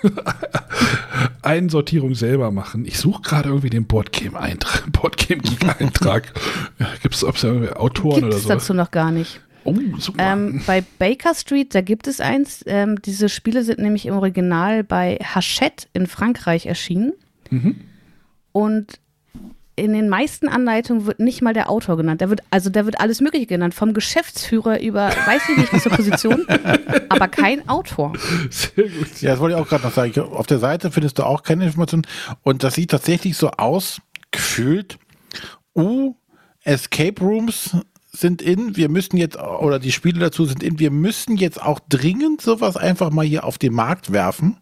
Einsortierung 1.41 2.13
selber 2.13 2.51
machen. 2.51 2.85
Ich 2.85 2.99
suche 2.99 3.23
gerade 3.23 3.49
irgendwie 3.49 3.71
den 3.71 3.85
Boardgame-Eintrag, 3.85 4.91
Boardgame-Geek-Eintrag. 4.91 6.31
Gibt 7.01 7.15
es 7.15 7.23
Autoren 7.23 8.13
Gibt 8.15 8.25
oder 8.27 8.35
es 8.37 8.43
so? 8.43 8.49
dazu 8.49 8.75
noch 8.75 8.91
gar 8.91 9.11
nicht. 9.11 9.41
Oh, 9.77 9.97
super. 9.97 10.23
Ähm, 10.23 10.61
bei 10.65 10.83
Baker 10.99 11.33
Street, 11.33 11.73
da 11.73 11.81
gibt 11.81 12.07
es 12.07 12.21
eins. 12.21 12.63
Ähm, 12.65 13.01
diese 13.01 13.29
Spiele 13.29 13.63
sind 13.63 13.79
nämlich 13.79 14.05
im 14.05 14.15
Original 14.15 14.83
bei 14.83 15.17
Hachette 15.23 15.87
in 15.93 16.07
Frankreich 16.07 16.65
erschienen. 16.65 17.13
Und 18.51 18.99
in 19.75 19.93
den 19.93 20.09
meisten 20.09 20.49
Anleitungen 20.49 21.05
wird 21.05 21.19
nicht 21.19 21.41
mal 21.41 21.53
der 21.53 21.69
Autor 21.69 21.95
genannt. 21.97 22.21
Da 22.21 22.29
wird, 22.29 22.41
also 22.49 22.69
da 22.69 22.85
wird 22.85 22.99
alles 22.99 23.21
Mögliche 23.21 23.45
genannt, 23.45 23.73
vom 23.73 23.93
Geschäftsführer 23.93 24.81
über, 24.81 25.07
weiß 25.07 25.41
ich 25.49 25.57
nicht, 25.57 25.73
was 25.73 25.83
für 25.83 25.89
Position, 25.89 26.45
aber 27.09 27.27
kein 27.29 27.67
Autor. 27.69 28.13
Sehr 28.49 28.89
gut. 28.89 29.21
Ja, 29.21 29.31
das 29.31 29.39
wollte 29.39 29.55
ich 29.55 29.61
auch 29.61 29.67
gerade 29.67 29.83
noch 29.83 29.93
sagen. 29.93 30.19
Auf 30.19 30.47
der 30.47 30.59
Seite 30.59 30.91
findest 30.91 31.17
du 31.17 31.23
auch 31.23 31.43
keine 31.43 31.65
Informationen. 31.65 32.05
Und 32.43 32.63
das 32.63 32.75
sieht 32.75 32.91
tatsächlich 32.91 33.37
so 33.37 33.51
aus, 33.51 34.01
gefühlt. 34.31 34.97
Uh, 35.75 36.13
Escape 36.63 37.21
Rooms 37.21 37.75
sind 38.11 38.41
in. 38.41 38.75
Wir 38.75 38.89
müssen 38.89 39.17
jetzt, 39.17 39.37
oder 39.37 39.79
die 39.79 39.91
Spiele 39.91 40.19
dazu 40.19 40.45
sind 40.45 40.63
in. 40.63 40.79
Wir 40.79 40.91
müssen 40.91 41.37
jetzt 41.37 41.61
auch 41.61 41.79
dringend 41.89 42.41
sowas 42.41 42.77
einfach 42.77 43.11
mal 43.11 43.25
hier 43.25 43.43
auf 43.43 43.57
den 43.57 43.73
Markt 43.73 44.11
werfen, 44.11 44.57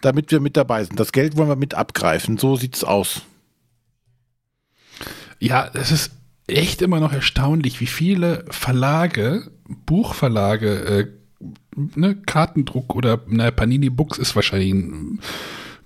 damit 0.00 0.30
wir 0.30 0.40
mit 0.40 0.56
dabei 0.56 0.84
sind. 0.84 0.98
Das 0.98 1.12
Geld 1.12 1.36
wollen 1.36 1.48
wir 1.48 1.56
mit 1.56 1.74
abgreifen. 1.74 2.38
So 2.38 2.56
sieht's 2.56 2.84
aus. 2.84 3.22
Ja, 5.38 5.70
es 5.74 5.90
ist 5.90 6.12
echt 6.46 6.82
immer 6.82 7.00
noch 7.00 7.12
erstaunlich, 7.12 7.80
wie 7.80 7.86
viele 7.86 8.44
Verlage, 8.50 9.50
Buchverlage, 9.68 10.84
äh, 10.84 11.06
ne, 11.94 12.16
Kartendruck 12.16 12.94
oder 12.94 13.22
na, 13.26 13.50
Panini 13.50 13.90
Books 13.90 14.18
ist 14.18 14.34
wahrscheinlich 14.34 14.72
ein 14.72 15.20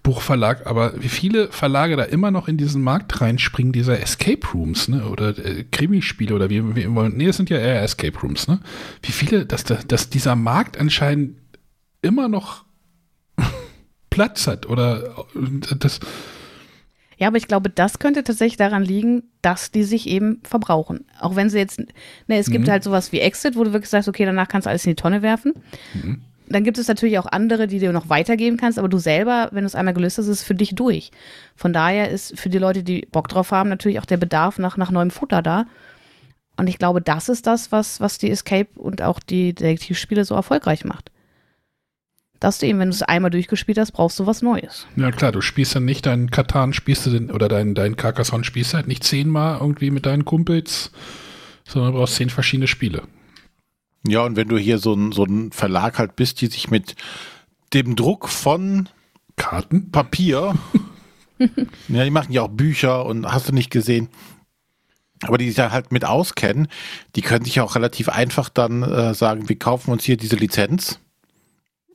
Buchverlag, 0.02 0.66
aber 0.66 0.94
wie 1.02 1.08
viele 1.10 1.48
Verlage 1.52 1.96
da 1.96 2.04
immer 2.04 2.30
noch 2.30 2.48
in 2.48 2.56
diesen 2.56 2.82
Markt 2.82 3.20
reinspringen, 3.20 3.72
dieser 3.72 4.00
Escape 4.00 4.46
Rooms, 4.54 4.88
ne, 4.88 5.04
oder 5.06 5.36
äh, 5.38 5.64
Krimispiele 5.70 6.34
oder 6.34 6.48
wie, 6.50 6.74
wie 6.74 6.82
immer, 6.82 7.08
nee, 7.10 7.26
das 7.26 7.36
sind 7.36 7.50
ja 7.50 7.58
eher 7.58 7.82
Escape 7.82 8.18
Rooms, 8.20 8.48
ne? 8.48 8.60
Wie 9.02 9.12
viele, 9.12 9.44
dass, 9.46 9.64
da- 9.64 9.78
dass 9.86 10.08
dieser 10.10 10.36
Markt 10.36 10.78
anscheinend 10.78 11.36
immer 12.02 12.28
noch 12.28 12.64
Platz 14.10 14.46
hat 14.46 14.66
oder 14.66 15.24
äh, 15.34 15.76
das, 15.78 16.00
Ja, 17.18 17.28
aber 17.28 17.36
ich 17.36 17.46
glaube, 17.46 17.68
das 17.70 17.98
könnte 17.98 18.24
tatsächlich 18.24 18.56
daran 18.56 18.82
liegen, 18.82 19.24
dass 19.42 19.70
die 19.70 19.84
sich 19.84 20.08
eben 20.08 20.40
verbrauchen. 20.44 21.04
Auch 21.20 21.36
wenn 21.36 21.50
sie 21.50 21.58
jetzt, 21.58 21.78
ne, 22.26 22.38
es 22.38 22.50
gibt 22.50 22.68
halt 22.70 22.82
sowas 22.84 23.12
wie 23.12 23.20
Exit, 23.20 23.54
wo 23.56 23.64
du 23.64 23.72
wirklich 23.74 23.90
sagst, 23.90 24.08
okay, 24.08 24.24
danach 24.24 24.48
kannst 24.48 24.64
du 24.66 24.70
alles 24.70 24.84
in 24.86 24.92
die 24.92 24.96
Tonne 25.02 25.20
werfen. 25.22 25.52
Dann 26.50 26.64
gibt 26.64 26.78
es 26.78 26.88
natürlich 26.88 27.18
auch 27.18 27.26
andere, 27.26 27.68
die 27.68 27.78
du 27.78 27.92
noch 27.92 28.08
weitergeben 28.08 28.56
kannst, 28.56 28.78
aber 28.78 28.88
du 28.88 28.98
selber, 28.98 29.48
wenn 29.52 29.62
du 29.62 29.66
es 29.66 29.76
einmal 29.76 29.94
gelöst 29.94 30.18
hast, 30.18 30.26
ist 30.26 30.40
es 30.40 30.42
für 30.42 30.56
dich 30.56 30.74
durch. 30.74 31.12
Von 31.54 31.72
daher 31.72 32.10
ist 32.10 32.38
für 32.38 32.48
die 32.48 32.58
Leute, 32.58 32.82
die 32.82 33.06
Bock 33.12 33.28
drauf 33.28 33.52
haben, 33.52 33.68
natürlich 33.68 34.00
auch 34.00 34.04
der 34.04 34.16
Bedarf 34.16 34.58
nach, 34.58 34.76
nach 34.76 34.90
neuem 34.90 35.12
Futter 35.12 35.42
da. 35.42 35.66
Und 36.56 36.66
ich 36.66 36.78
glaube, 36.78 37.00
das 37.00 37.28
ist 37.28 37.46
das, 37.46 37.70
was, 37.70 38.00
was 38.00 38.18
die 38.18 38.30
Escape 38.30 38.68
und 38.74 39.00
auch 39.00 39.20
die 39.20 39.54
Detektivspiele 39.54 40.24
so 40.24 40.34
erfolgreich 40.34 40.84
macht. 40.84 41.12
Dass 42.40 42.58
du 42.58 42.66
eben, 42.66 42.80
wenn 42.80 42.88
du 42.88 42.94
es 42.94 43.02
einmal 43.02 43.30
durchgespielt 43.30 43.78
hast, 43.78 43.92
brauchst 43.92 44.18
du 44.18 44.26
was 44.26 44.42
Neues. 44.42 44.86
Ja 44.96 45.12
klar, 45.12 45.30
du 45.30 45.42
spielst 45.42 45.76
dann 45.76 45.84
nicht 45.84 46.04
deinen 46.06 46.30
Katan, 46.30 46.72
spielst 46.72 47.06
du 47.06 47.10
den, 47.10 47.30
oder 47.30 47.46
deinen 47.46 47.74
dein 47.76 47.94
Carcassonne 47.94 48.42
spielst 48.42 48.74
halt 48.74 48.88
nicht 48.88 49.04
zehnmal 49.04 49.58
irgendwie 49.60 49.90
mit 49.90 50.04
deinen 50.04 50.24
Kumpels, 50.24 50.90
sondern 51.64 51.92
du 51.92 51.98
brauchst 51.98 52.16
zehn 52.16 52.30
verschiedene 52.30 52.66
Spiele. 52.66 53.02
Ja, 54.06 54.22
und 54.22 54.36
wenn 54.36 54.48
du 54.48 54.56
hier 54.56 54.78
so 54.78 54.94
ein, 54.94 55.12
so 55.12 55.24
ein 55.24 55.52
Verlag 55.52 55.98
halt 55.98 56.16
bist, 56.16 56.40
die 56.40 56.46
sich 56.46 56.70
mit 56.70 56.96
dem 57.74 57.96
Druck 57.96 58.28
von 58.28 58.88
Karten? 59.36 59.90
Papier. 59.90 60.54
ja, 61.88 62.04
die 62.04 62.10
machen 62.10 62.32
ja 62.32 62.42
auch 62.42 62.48
Bücher 62.48 63.04
und 63.06 63.26
hast 63.26 63.48
du 63.48 63.52
nicht 63.52 63.70
gesehen. 63.70 64.08
Aber 65.22 65.36
die 65.36 65.46
sich 65.46 65.56
da 65.56 65.70
halt 65.70 65.92
mit 65.92 66.04
auskennen, 66.04 66.68
die 67.14 67.20
können 67.20 67.44
sich 67.44 67.60
auch 67.60 67.74
relativ 67.74 68.08
einfach 68.08 68.48
dann 68.48 68.82
äh, 68.82 69.12
sagen, 69.12 69.48
wir 69.50 69.58
kaufen 69.58 69.90
uns 69.90 70.04
hier 70.04 70.16
diese 70.16 70.36
Lizenz 70.36 70.98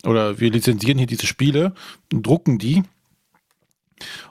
oder 0.03 0.39
wir 0.39 0.51
lizenzieren 0.51 0.99
hier 0.99 1.07
diese 1.07 1.25
Spiele, 1.25 1.73
drucken 2.09 2.59
die 2.59 2.83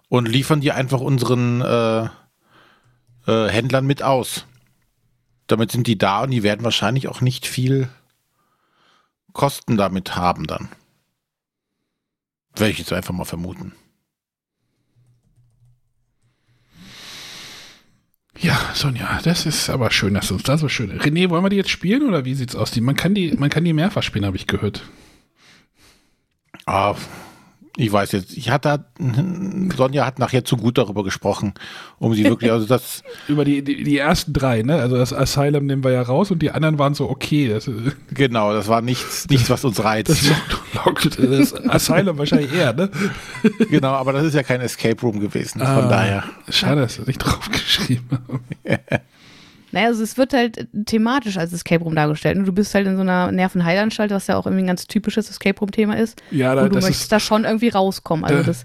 und 0.09 0.29
liefern 0.29 0.61
die 0.61 0.71
einfach 0.71 1.01
unseren 1.01 1.61
äh, 1.61 2.05
äh, 3.27 3.49
Händlern 3.49 3.87
mit 3.87 4.03
aus. 4.03 4.47
Damit 5.47 5.71
sind 5.71 5.87
die 5.87 5.99
da 5.99 6.23
und 6.23 6.31
die 6.31 6.43
werden 6.43 6.65
wahrscheinlich 6.65 7.09
auch 7.09 7.21
nicht 7.21 7.47
viel 7.47 7.89
Kosten 9.33 9.77
damit 9.77 10.17
haben 10.17 10.47
dann. 10.47 10.69
Werde 12.57 12.71
ich 12.71 12.79
jetzt 12.79 12.93
einfach 12.93 13.13
mal 13.13 13.25
vermuten. 13.25 13.73
Ja, 18.39 18.59
Sonja, 18.75 19.21
das 19.23 19.47
ist 19.47 19.71
aber 19.71 19.91
schön, 19.91 20.15
dass 20.15 20.29
du 20.29 20.35
uns 20.35 20.43
da 20.43 20.59
so 20.59 20.69
schön. 20.69 21.01
René, 21.01 21.31
wollen 21.31 21.45
wir 21.45 21.51
die 21.51 21.57
jetzt 21.57 21.71
spielen 21.71 22.09
oder 22.09 22.25
wie 22.25 22.35
sieht's 22.35 22.57
aus? 22.57 22.71
Die, 22.71 22.81
man, 22.81 22.97
kann 22.97 23.15
die, 23.15 23.33
man 23.33 23.51
kann 23.51 23.65
die 23.65 23.73
mehrfach 23.73 24.03
spielen, 24.03 24.27
habe 24.27 24.37
ich 24.37 24.47
gehört. 24.47 24.83
Ah, 26.67 26.95
Ich 27.77 27.91
weiß 27.91 28.13
jetzt, 28.13 28.37
ich 28.37 28.51
hatte, 28.51 28.85
Sonja 29.77 30.07
hat 30.07 30.21
nachher 30.21 30.45
zu 30.45 30.57
gut 30.57 30.79
darüber 30.79 31.03
gesprochen, 31.03 31.55
um 31.99 32.15
sie 32.15 32.23
wirklich, 32.23 32.53
also 32.53 32.67
das. 32.67 33.03
Über 33.29 33.45
die, 33.45 33.65
die, 33.65 33.83
die, 33.83 33.99
ersten 33.99 34.33
drei, 34.33 34.63
ne? 34.63 34.77
Also 34.77 34.97
das 34.97 35.13
Asylum 35.13 35.67
nehmen 35.67 35.83
wir 35.83 35.91
ja 35.91 36.03
raus 36.03 36.31
und 36.31 36.41
die 36.41 36.53
anderen 36.53 36.79
waren 36.79 36.95
so 36.95 37.11
okay. 37.11 37.49
Das, 37.49 37.69
genau, 38.15 38.53
das 38.53 38.69
war 38.69 38.81
nichts, 38.81 39.29
nichts, 39.29 39.51
was 39.51 39.65
uns 39.65 39.83
reizt. 39.83 40.11
Das, 40.11 40.85
lockt, 40.85 41.19
das 41.19 41.55
Asylum 41.69 42.17
wahrscheinlich 42.17 42.53
eher, 42.53 42.75
ne? 42.75 42.91
Genau, 43.69 43.93
aber 43.93 44.13
das 44.13 44.25
ist 44.25 44.35
ja 44.35 44.45
kein 44.45 44.61
Escape 44.61 45.01
Room 45.01 45.19
gewesen, 45.19 45.59
von 45.59 45.67
ah, 45.67 45.89
daher. 45.89 46.25
Schade, 46.51 46.83
dass 46.83 46.99
wir 46.99 47.07
nicht 47.07 47.19
drauf 47.19 47.51
geschrieben 47.51 48.09
haben. 48.11 48.45
Naja, 49.75 49.89
also 49.89 50.05
es 50.05 50.17
wird 50.17 50.33
halt 50.33 50.69
thematisch 50.87 51.37
als 51.37 51.53
Escape 51.53 51.83
Room 51.83 51.97
dargestellt. 51.97 52.39
Und 52.39 52.47
du 52.47 52.53
bist 52.53 52.73
halt 52.77 52.87
in 52.87 52.95
so 52.95 53.03
einer 53.03 53.33
Nervenheilanstalt, 53.33 54.13
was 54.13 54.29
ja 54.29 54.37
auch 54.37 54.47
irgendwie 54.47 54.63
ein 54.63 54.69
ganz 54.69 54.87
typisches 54.87 55.29
Escape 55.29 55.59
Room-Thema 55.59 55.99
ist. 55.99 56.23
Ja, 56.31 56.55
da, 56.55 56.63
und 56.63 56.69
du 56.69 56.77
möchtest 56.77 57.03
ist, 57.03 57.13
da 57.13 57.19
schon 57.19 57.45
irgendwie 57.45 57.71
rauskommen. 57.71 58.25
Also 58.25 58.45
das, 58.45 58.65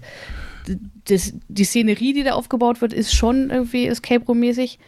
das, 1.06 1.32
die 1.48 1.64
Szenerie, 1.64 2.12
die 2.12 2.22
da 2.22 2.34
aufgebaut 2.34 2.80
wird, 2.80 2.92
ist 2.92 3.12
schon 3.12 3.50
irgendwie 3.50 3.88
Escape 3.88 4.24
Room-mäßig. 4.24 4.78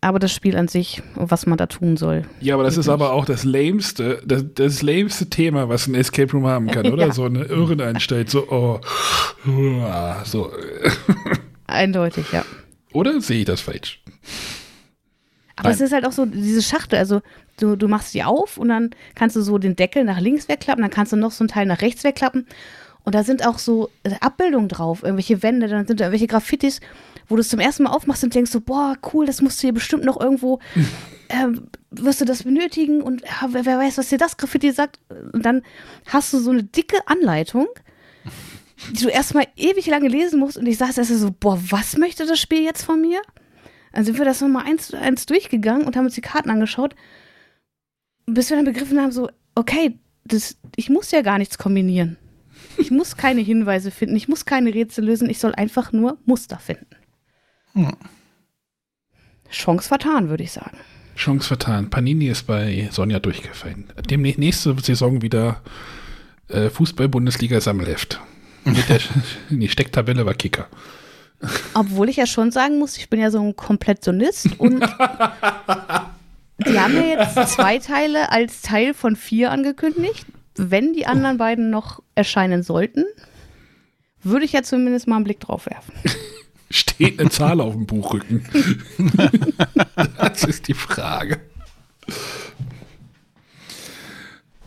Aber 0.00 0.20
das 0.20 0.32
Spiel 0.32 0.56
an 0.56 0.68
sich, 0.68 1.02
was 1.16 1.46
man 1.46 1.58
da 1.58 1.66
tun 1.66 1.96
soll. 1.96 2.22
Ja, 2.40 2.54
aber 2.54 2.62
das 2.62 2.74
wirklich. 2.74 2.86
ist 2.86 2.88
aber 2.88 3.12
auch 3.12 3.24
das 3.24 3.42
lämste, 3.42 4.22
das, 4.24 4.44
das 4.54 4.82
lämste 4.82 5.28
Thema, 5.28 5.68
was 5.68 5.88
ein 5.88 5.96
Escape 5.96 6.30
Room 6.30 6.46
haben 6.46 6.68
kann, 6.68 6.86
oder? 6.92 7.06
ja. 7.08 7.12
So 7.12 7.24
eine 7.24 7.42
Irrenanstalt, 7.42 8.30
so, 8.30 8.48
oh, 8.52 8.78
so. 10.24 10.52
Eindeutig, 11.66 12.26
ja. 12.30 12.44
Oder 12.92 13.20
sehe 13.20 13.40
ich 13.40 13.46
das 13.46 13.60
falsch? 13.60 14.00
Aber 15.58 15.68
Nein. 15.68 15.74
es 15.74 15.80
ist 15.80 15.92
halt 15.92 16.06
auch 16.06 16.12
so 16.12 16.24
diese 16.24 16.62
Schachtel, 16.62 16.98
also 16.98 17.20
du, 17.58 17.76
du 17.76 17.88
machst 17.88 18.14
die 18.14 18.22
auf 18.24 18.58
und 18.58 18.68
dann 18.68 18.90
kannst 19.14 19.36
du 19.36 19.42
so 19.42 19.58
den 19.58 19.76
Deckel 19.76 20.04
nach 20.04 20.20
links 20.20 20.48
wegklappen, 20.48 20.82
dann 20.82 20.90
kannst 20.90 21.12
du 21.12 21.16
noch 21.16 21.32
so 21.32 21.42
einen 21.42 21.48
Teil 21.48 21.66
nach 21.66 21.82
rechts 21.82 22.04
wegklappen 22.04 22.46
und 23.08 23.14
da 23.14 23.24
sind 23.24 23.46
auch 23.46 23.58
so 23.58 23.88
Abbildungen 24.20 24.68
drauf, 24.68 25.02
irgendwelche 25.02 25.42
Wände, 25.42 25.66
dann 25.66 25.86
sind 25.86 25.98
da 25.98 26.04
irgendwelche 26.04 26.26
Graffitis, 26.26 26.80
wo 27.26 27.36
du 27.36 27.40
es 27.40 27.48
zum 27.48 27.58
ersten 27.58 27.84
Mal 27.84 27.90
aufmachst 27.90 28.22
und 28.22 28.34
denkst 28.34 28.50
so, 28.50 28.60
boah, 28.60 28.96
cool, 29.12 29.24
das 29.24 29.40
musst 29.40 29.62
du 29.62 29.68
hier 29.68 29.72
bestimmt 29.72 30.04
noch 30.04 30.20
irgendwo, 30.20 30.58
äh, 31.28 31.48
wirst 31.90 32.20
du 32.20 32.24
das 32.24 32.42
benötigen 32.42 33.00
und 33.00 33.22
ja, 33.22 33.48
wer, 33.50 33.64
wer 33.64 33.78
weiß, 33.78 33.98
was 33.98 34.10
dir 34.10 34.18
das 34.18 34.36
Graffiti 34.36 34.72
sagt. 34.72 35.00
Und 35.32 35.46
dann 35.46 35.62
hast 36.06 36.32
du 36.34 36.38
so 36.38 36.50
eine 36.50 36.64
dicke 36.64 36.98
Anleitung, 37.06 37.68
die 38.92 39.04
du 39.04 39.08
erstmal 39.08 39.46
ewig 39.56 39.86
lange 39.86 40.08
lesen 40.08 40.38
musst 40.38 40.58
und 40.58 40.66
ich 40.66 40.76
saß 40.76 40.98
erst 40.98 41.18
so, 41.18 41.30
boah, 41.30 41.58
was 41.70 41.96
möchte 41.96 42.26
das 42.26 42.38
Spiel 42.38 42.62
jetzt 42.62 42.82
von 42.82 43.00
mir? 43.00 43.22
Dann 43.92 44.04
sind 44.04 44.18
wir 44.18 44.24
das 44.24 44.40
nochmal 44.40 44.66
eins, 44.66 44.92
eins 44.94 45.26
durchgegangen 45.26 45.86
und 45.86 45.96
haben 45.96 46.04
uns 46.04 46.14
die 46.14 46.20
Karten 46.20 46.50
angeschaut, 46.50 46.94
bis 48.26 48.50
wir 48.50 48.56
dann 48.56 48.66
begriffen 48.66 49.00
haben, 49.00 49.12
so, 49.12 49.28
okay, 49.54 49.98
das, 50.24 50.58
ich 50.76 50.90
muss 50.90 51.10
ja 51.10 51.22
gar 51.22 51.38
nichts 51.38 51.58
kombinieren. 51.58 52.16
Ich 52.76 52.90
muss 52.90 53.16
keine 53.16 53.40
Hinweise 53.40 53.90
finden, 53.90 54.16
ich 54.16 54.28
muss 54.28 54.44
keine 54.44 54.74
Rätsel 54.74 55.04
lösen, 55.04 55.30
ich 55.30 55.38
soll 55.38 55.54
einfach 55.54 55.92
nur 55.92 56.18
Muster 56.24 56.58
finden. 56.58 56.86
Hm. 57.72 57.92
Chance 59.50 59.88
vertan, 59.88 60.28
würde 60.28 60.44
ich 60.44 60.52
sagen. 60.52 60.78
Chance 61.16 61.48
vertan. 61.48 61.90
Panini 61.90 62.28
ist 62.28 62.46
bei 62.46 62.88
Sonja 62.92 63.18
durchgefallen. 63.18 63.92
Demnächst 64.08 64.38
nächste 64.38 64.76
Saison 64.80 65.22
wieder 65.22 65.62
äh, 66.48 66.70
Fußball-Bundesliga-Sammelheft. 66.70 68.20
Mit 68.64 68.88
der 68.88 69.00
die 69.50 69.68
Stecktabelle 69.68 70.26
war 70.26 70.34
Kicker. 70.34 70.68
Obwohl 71.74 72.08
ich 72.08 72.16
ja 72.16 72.26
schon 72.26 72.50
sagen 72.50 72.78
muss, 72.78 72.96
ich 72.96 73.08
bin 73.08 73.20
ja 73.20 73.30
so 73.30 73.40
ein 73.40 73.54
Komplettionist 73.54 74.58
und 74.58 74.80
die 76.66 76.80
haben 76.80 76.96
ja 76.96 77.02
jetzt 77.02 77.54
zwei 77.54 77.78
Teile 77.78 78.32
als 78.32 78.62
Teil 78.62 78.94
von 78.94 79.14
vier 79.14 79.52
angekündigt. 79.52 80.26
Wenn 80.56 80.92
die 80.92 81.06
anderen 81.06 81.38
beiden 81.38 81.70
noch 81.70 82.02
erscheinen 82.16 82.64
sollten, 82.64 83.04
würde 84.22 84.44
ich 84.44 84.52
ja 84.52 84.62
zumindest 84.62 85.06
mal 85.06 85.16
einen 85.16 85.24
Blick 85.24 85.40
drauf 85.40 85.66
werfen. 85.66 85.94
Steht 86.70 87.20
eine 87.20 87.30
Zahl 87.30 87.60
auf 87.60 87.74
dem 87.74 87.86
Buchrücken? 87.86 88.44
das 90.18 90.44
ist 90.44 90.68
die 90.68 90.74
Frage. 90.74 91.40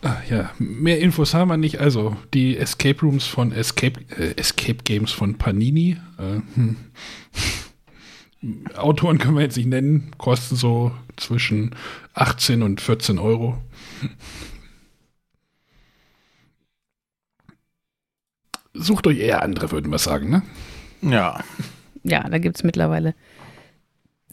Ah, 0.04 0.16
ja, 0.28 0.50
mehr 0.58 0.98
Infos 0.98 1.32
haben 1.32 1.48
wir 1.48 1.56
nicht. 1.56 1.78
Also 1.78 2.16
die 2.34 2.56
Escape 2.56 3.00
Rooms 3.02 3.24
von 3.26 3.52
Escape, 3.52 4.00
äh, 4.18 4.34
Escape 4.36 4.80
Games 4.84 5.12
von 5.12 5.38
Panini. 5.38 5.96
Äh, 6.18 6.40
hm. 6.56 6.76
Autoren 8.76 9.18
können 9.18 9.36
wir 9.36 9.42
jetzt 9.42 9.56
nicht 9.56 9.68
nennen, 9.68 10.10
kosten 10.18 10.56
so 10.56 10.90
zwischen 11.16 11.76
18 12.14 12.62
und 12.62 12.80
14 12.80 13.20
Euro. 13.20 13.62
Sucht 18.74 19.06
euch 19.06 19.18
eher 19.18 19.42
andere, 19.42 19.70
würden 19.70 19.92
wir 19.92 19.98
sagen, 19.98 20.30
ne? 20.30 20.42
Ja. 21.02 21.44
Ja, 22.02 22.28
da 22.28 22.38
gibt 22.38 22.56
es 22.56 22.64
mittlerweile 22.64 23.14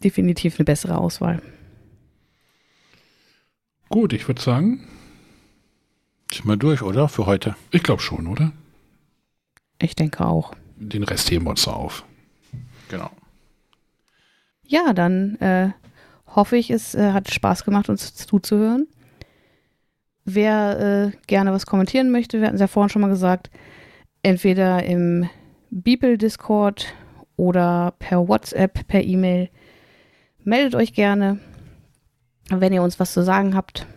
definitiv 0.04 0.56
eine 0.58 0.66
bessere 0.66 0.98
Auswahl. 0.98 1.44
Gut, 3.90 4.14
ich 4.14 4.28
würde 4.28 4.42
sagen, 4.42 4.88
sind 6.32 6.46
wir 6.46 6.58
durch, 6.58 6.82
oder? 6.82 7.08
Für 7.10 7.26
heute? 7.26 7.56
Ich 7.72 7.84
glaube 7.84 8.02
schon, 8.02 8.28
oder? 8.28 8.52
Ich 9.82 9.96
denke 9.96 10.26
auch. 10.26 10.54
Den 10.76 11.04
Rest 11.04 11.30
heben 11.32 11.46
wir 11.46 11.52
uns 11.52 11.68
auf. 11.68 12.04
Genau. 12.90 13.10
Ja, 14.66 14.94
dann 14.94 15.36
äh, 15.38 15.70
hoffe 16.28 16.58
ich, 16.58 16.70
es 16.70 16.96
äh, 16.96 17.12
hat 17.12 17.32
Spaß 17.32 17.66
gemacht, 17.66 17.90
uns 17.90 18.14
zuzuhören. 18.16 18.88
Wer 20.26 21.12
äh, 21.14 21.18
gerne 21.28 21.52
was 21.52 21.66
kommentieren 21.66 22.12
möchte, 22.12 22.40
wir 22.40 22.48
hatten 22.48 22.56
es 22.56 22.62
ja 22.62 22.68
vorhin 22.68 22.90
schon 22.90 23.02
mal 23.02 23.10
gesagt, 23.10 23.50
entweder 24.22 24.84
im 24.84 25.28
Bibel-Discord 25.72 26.94
oder 27.36 27.94
per 28.00 28.28
WhatsApp, 28.28 28.88
per 28.88 29.04
E-Mail. 29.04 29.50
Meldet 30.44 30.76
euch 30.76 30.94
gerne, 30.94 31.40
wenn 32.50 32.74
ihr 32.74 32.84
uns 32.84 33.00
was 33.00 33.14
zu 33.14 33.24
sagen 33.24 33.56
habt. 33.56 33.88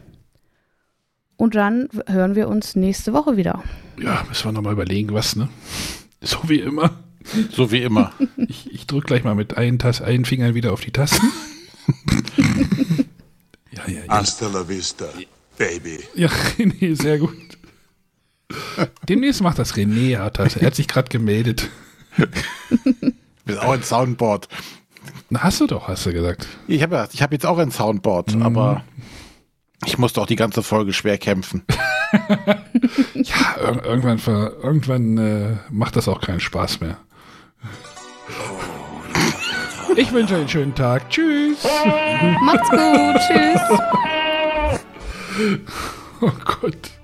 Und 1.42 1.56
dann 1.56 1.88
hören 2.06 2.36
wir 2.36 2.46
uns 2.46 2.76
nächste 2.76 3.12
Woche 3.12 3.36
wieder. 3.36 3.64
Ja, 4.00 4.24
müssen 4.28 4.44
wir 4.44 4.52
nochmal 4.52 4.74
überlegen, 4.74 5.12
was, 5.12 5.34
ne? 5.34 5.48
So 6.20 6.38
wie 6.48 6.60
immer. 6.60 7.02
So 7.50 7.72
wie 7.72 7.82
immer. 7.82 8.12
Ich, 8.36 8.72
ich 8.72 8.86
drücke 8.86 9.08
gleich 9.08 9.24
mal 9.24 9.34
mit 9.34 9.56
einem, 9.56 9.76
einen 10.04 10.24
Finger 10.24 10.54
wieder 10.54 10.72
auf 10.72 10.82
die 10.82 10.92
Tasten. 10.92 11.32
ja, 13.72 13.88
ja, 13.88 14.04
ja. 14.04 14.08
Hasta 14.08 14.46
la 14.46 14.68
vista, 14.68 15.06
baby. 15.58 15.98
Ja, 16.14 16.28
René, 16.28 16.94
sehr 16.94 17.18
gut. 17.18 17.34
Demnächst 19.08 19.42
macht 19.42 19.58
das 19.58 19.74
René, 19.74 20.18
hat 20.18 20.38
das. 20.38 20.54
Er 20.54 20.68
hat 20.68 20.76
sich 20.76 20.86
gerade 20.86 21.08
gemeldet. 21.08 21.70
Bist 23.44 23.58
auch 23.58 23.72
ein 23.72 23.82
Soundboard. 23.82 24.46
Na, 25.28 25.42
hast 25.42 25.60
du 25.60 25.66
doch, 25.66 25.88
hast 25.88 26.06
du 26.06 26.12
gesagt. 26.12 26.46
Ich 26.68 26.84
habe 26.84 27.08
ich 27.12 27.20
hab 27.20 27.32
jetzt 27.32 27.46
auch 27.46 27.58
ein 27.58 27.72
Soundboard, 27.72 28.36
mhm. 28.36 28.42
aber 28.42 28.84
ich 29.84 29.98
musste 29.98 30.20
auch 30.20 30.26
die 30.26 30.36
ganze 30.36 30.62
Folge 30.62 30.92
schwer 30.92 31.18
kämpfen. 31.18 31.64
ja, 33.14 33.72
ir 33.72 33.84
irgendwann, 33.84 34.18
irgendwann 34.62 35.18
äh, 35.18 35.56
macht 35.70 35.96
das 35.96 36.08
auch 36.08 36.20
keinen 36.20 36.40
Spaß 36.40 36.80
mehr. 36.80 36.98
Ich 39.96 40.12
wünsche 40.12 40.34
euch 40.34 40.40
einen 40.40 40.48
schönen 40.48 40.74
Tag. 40.74 41.10
Tschüss. 41.10 41.66
Macht's 42.40 42.70
gut. 42.70 43.20
Tschüss. 43.28 43.60
Oh 46.24 46.30
Gott. 46.44 47.01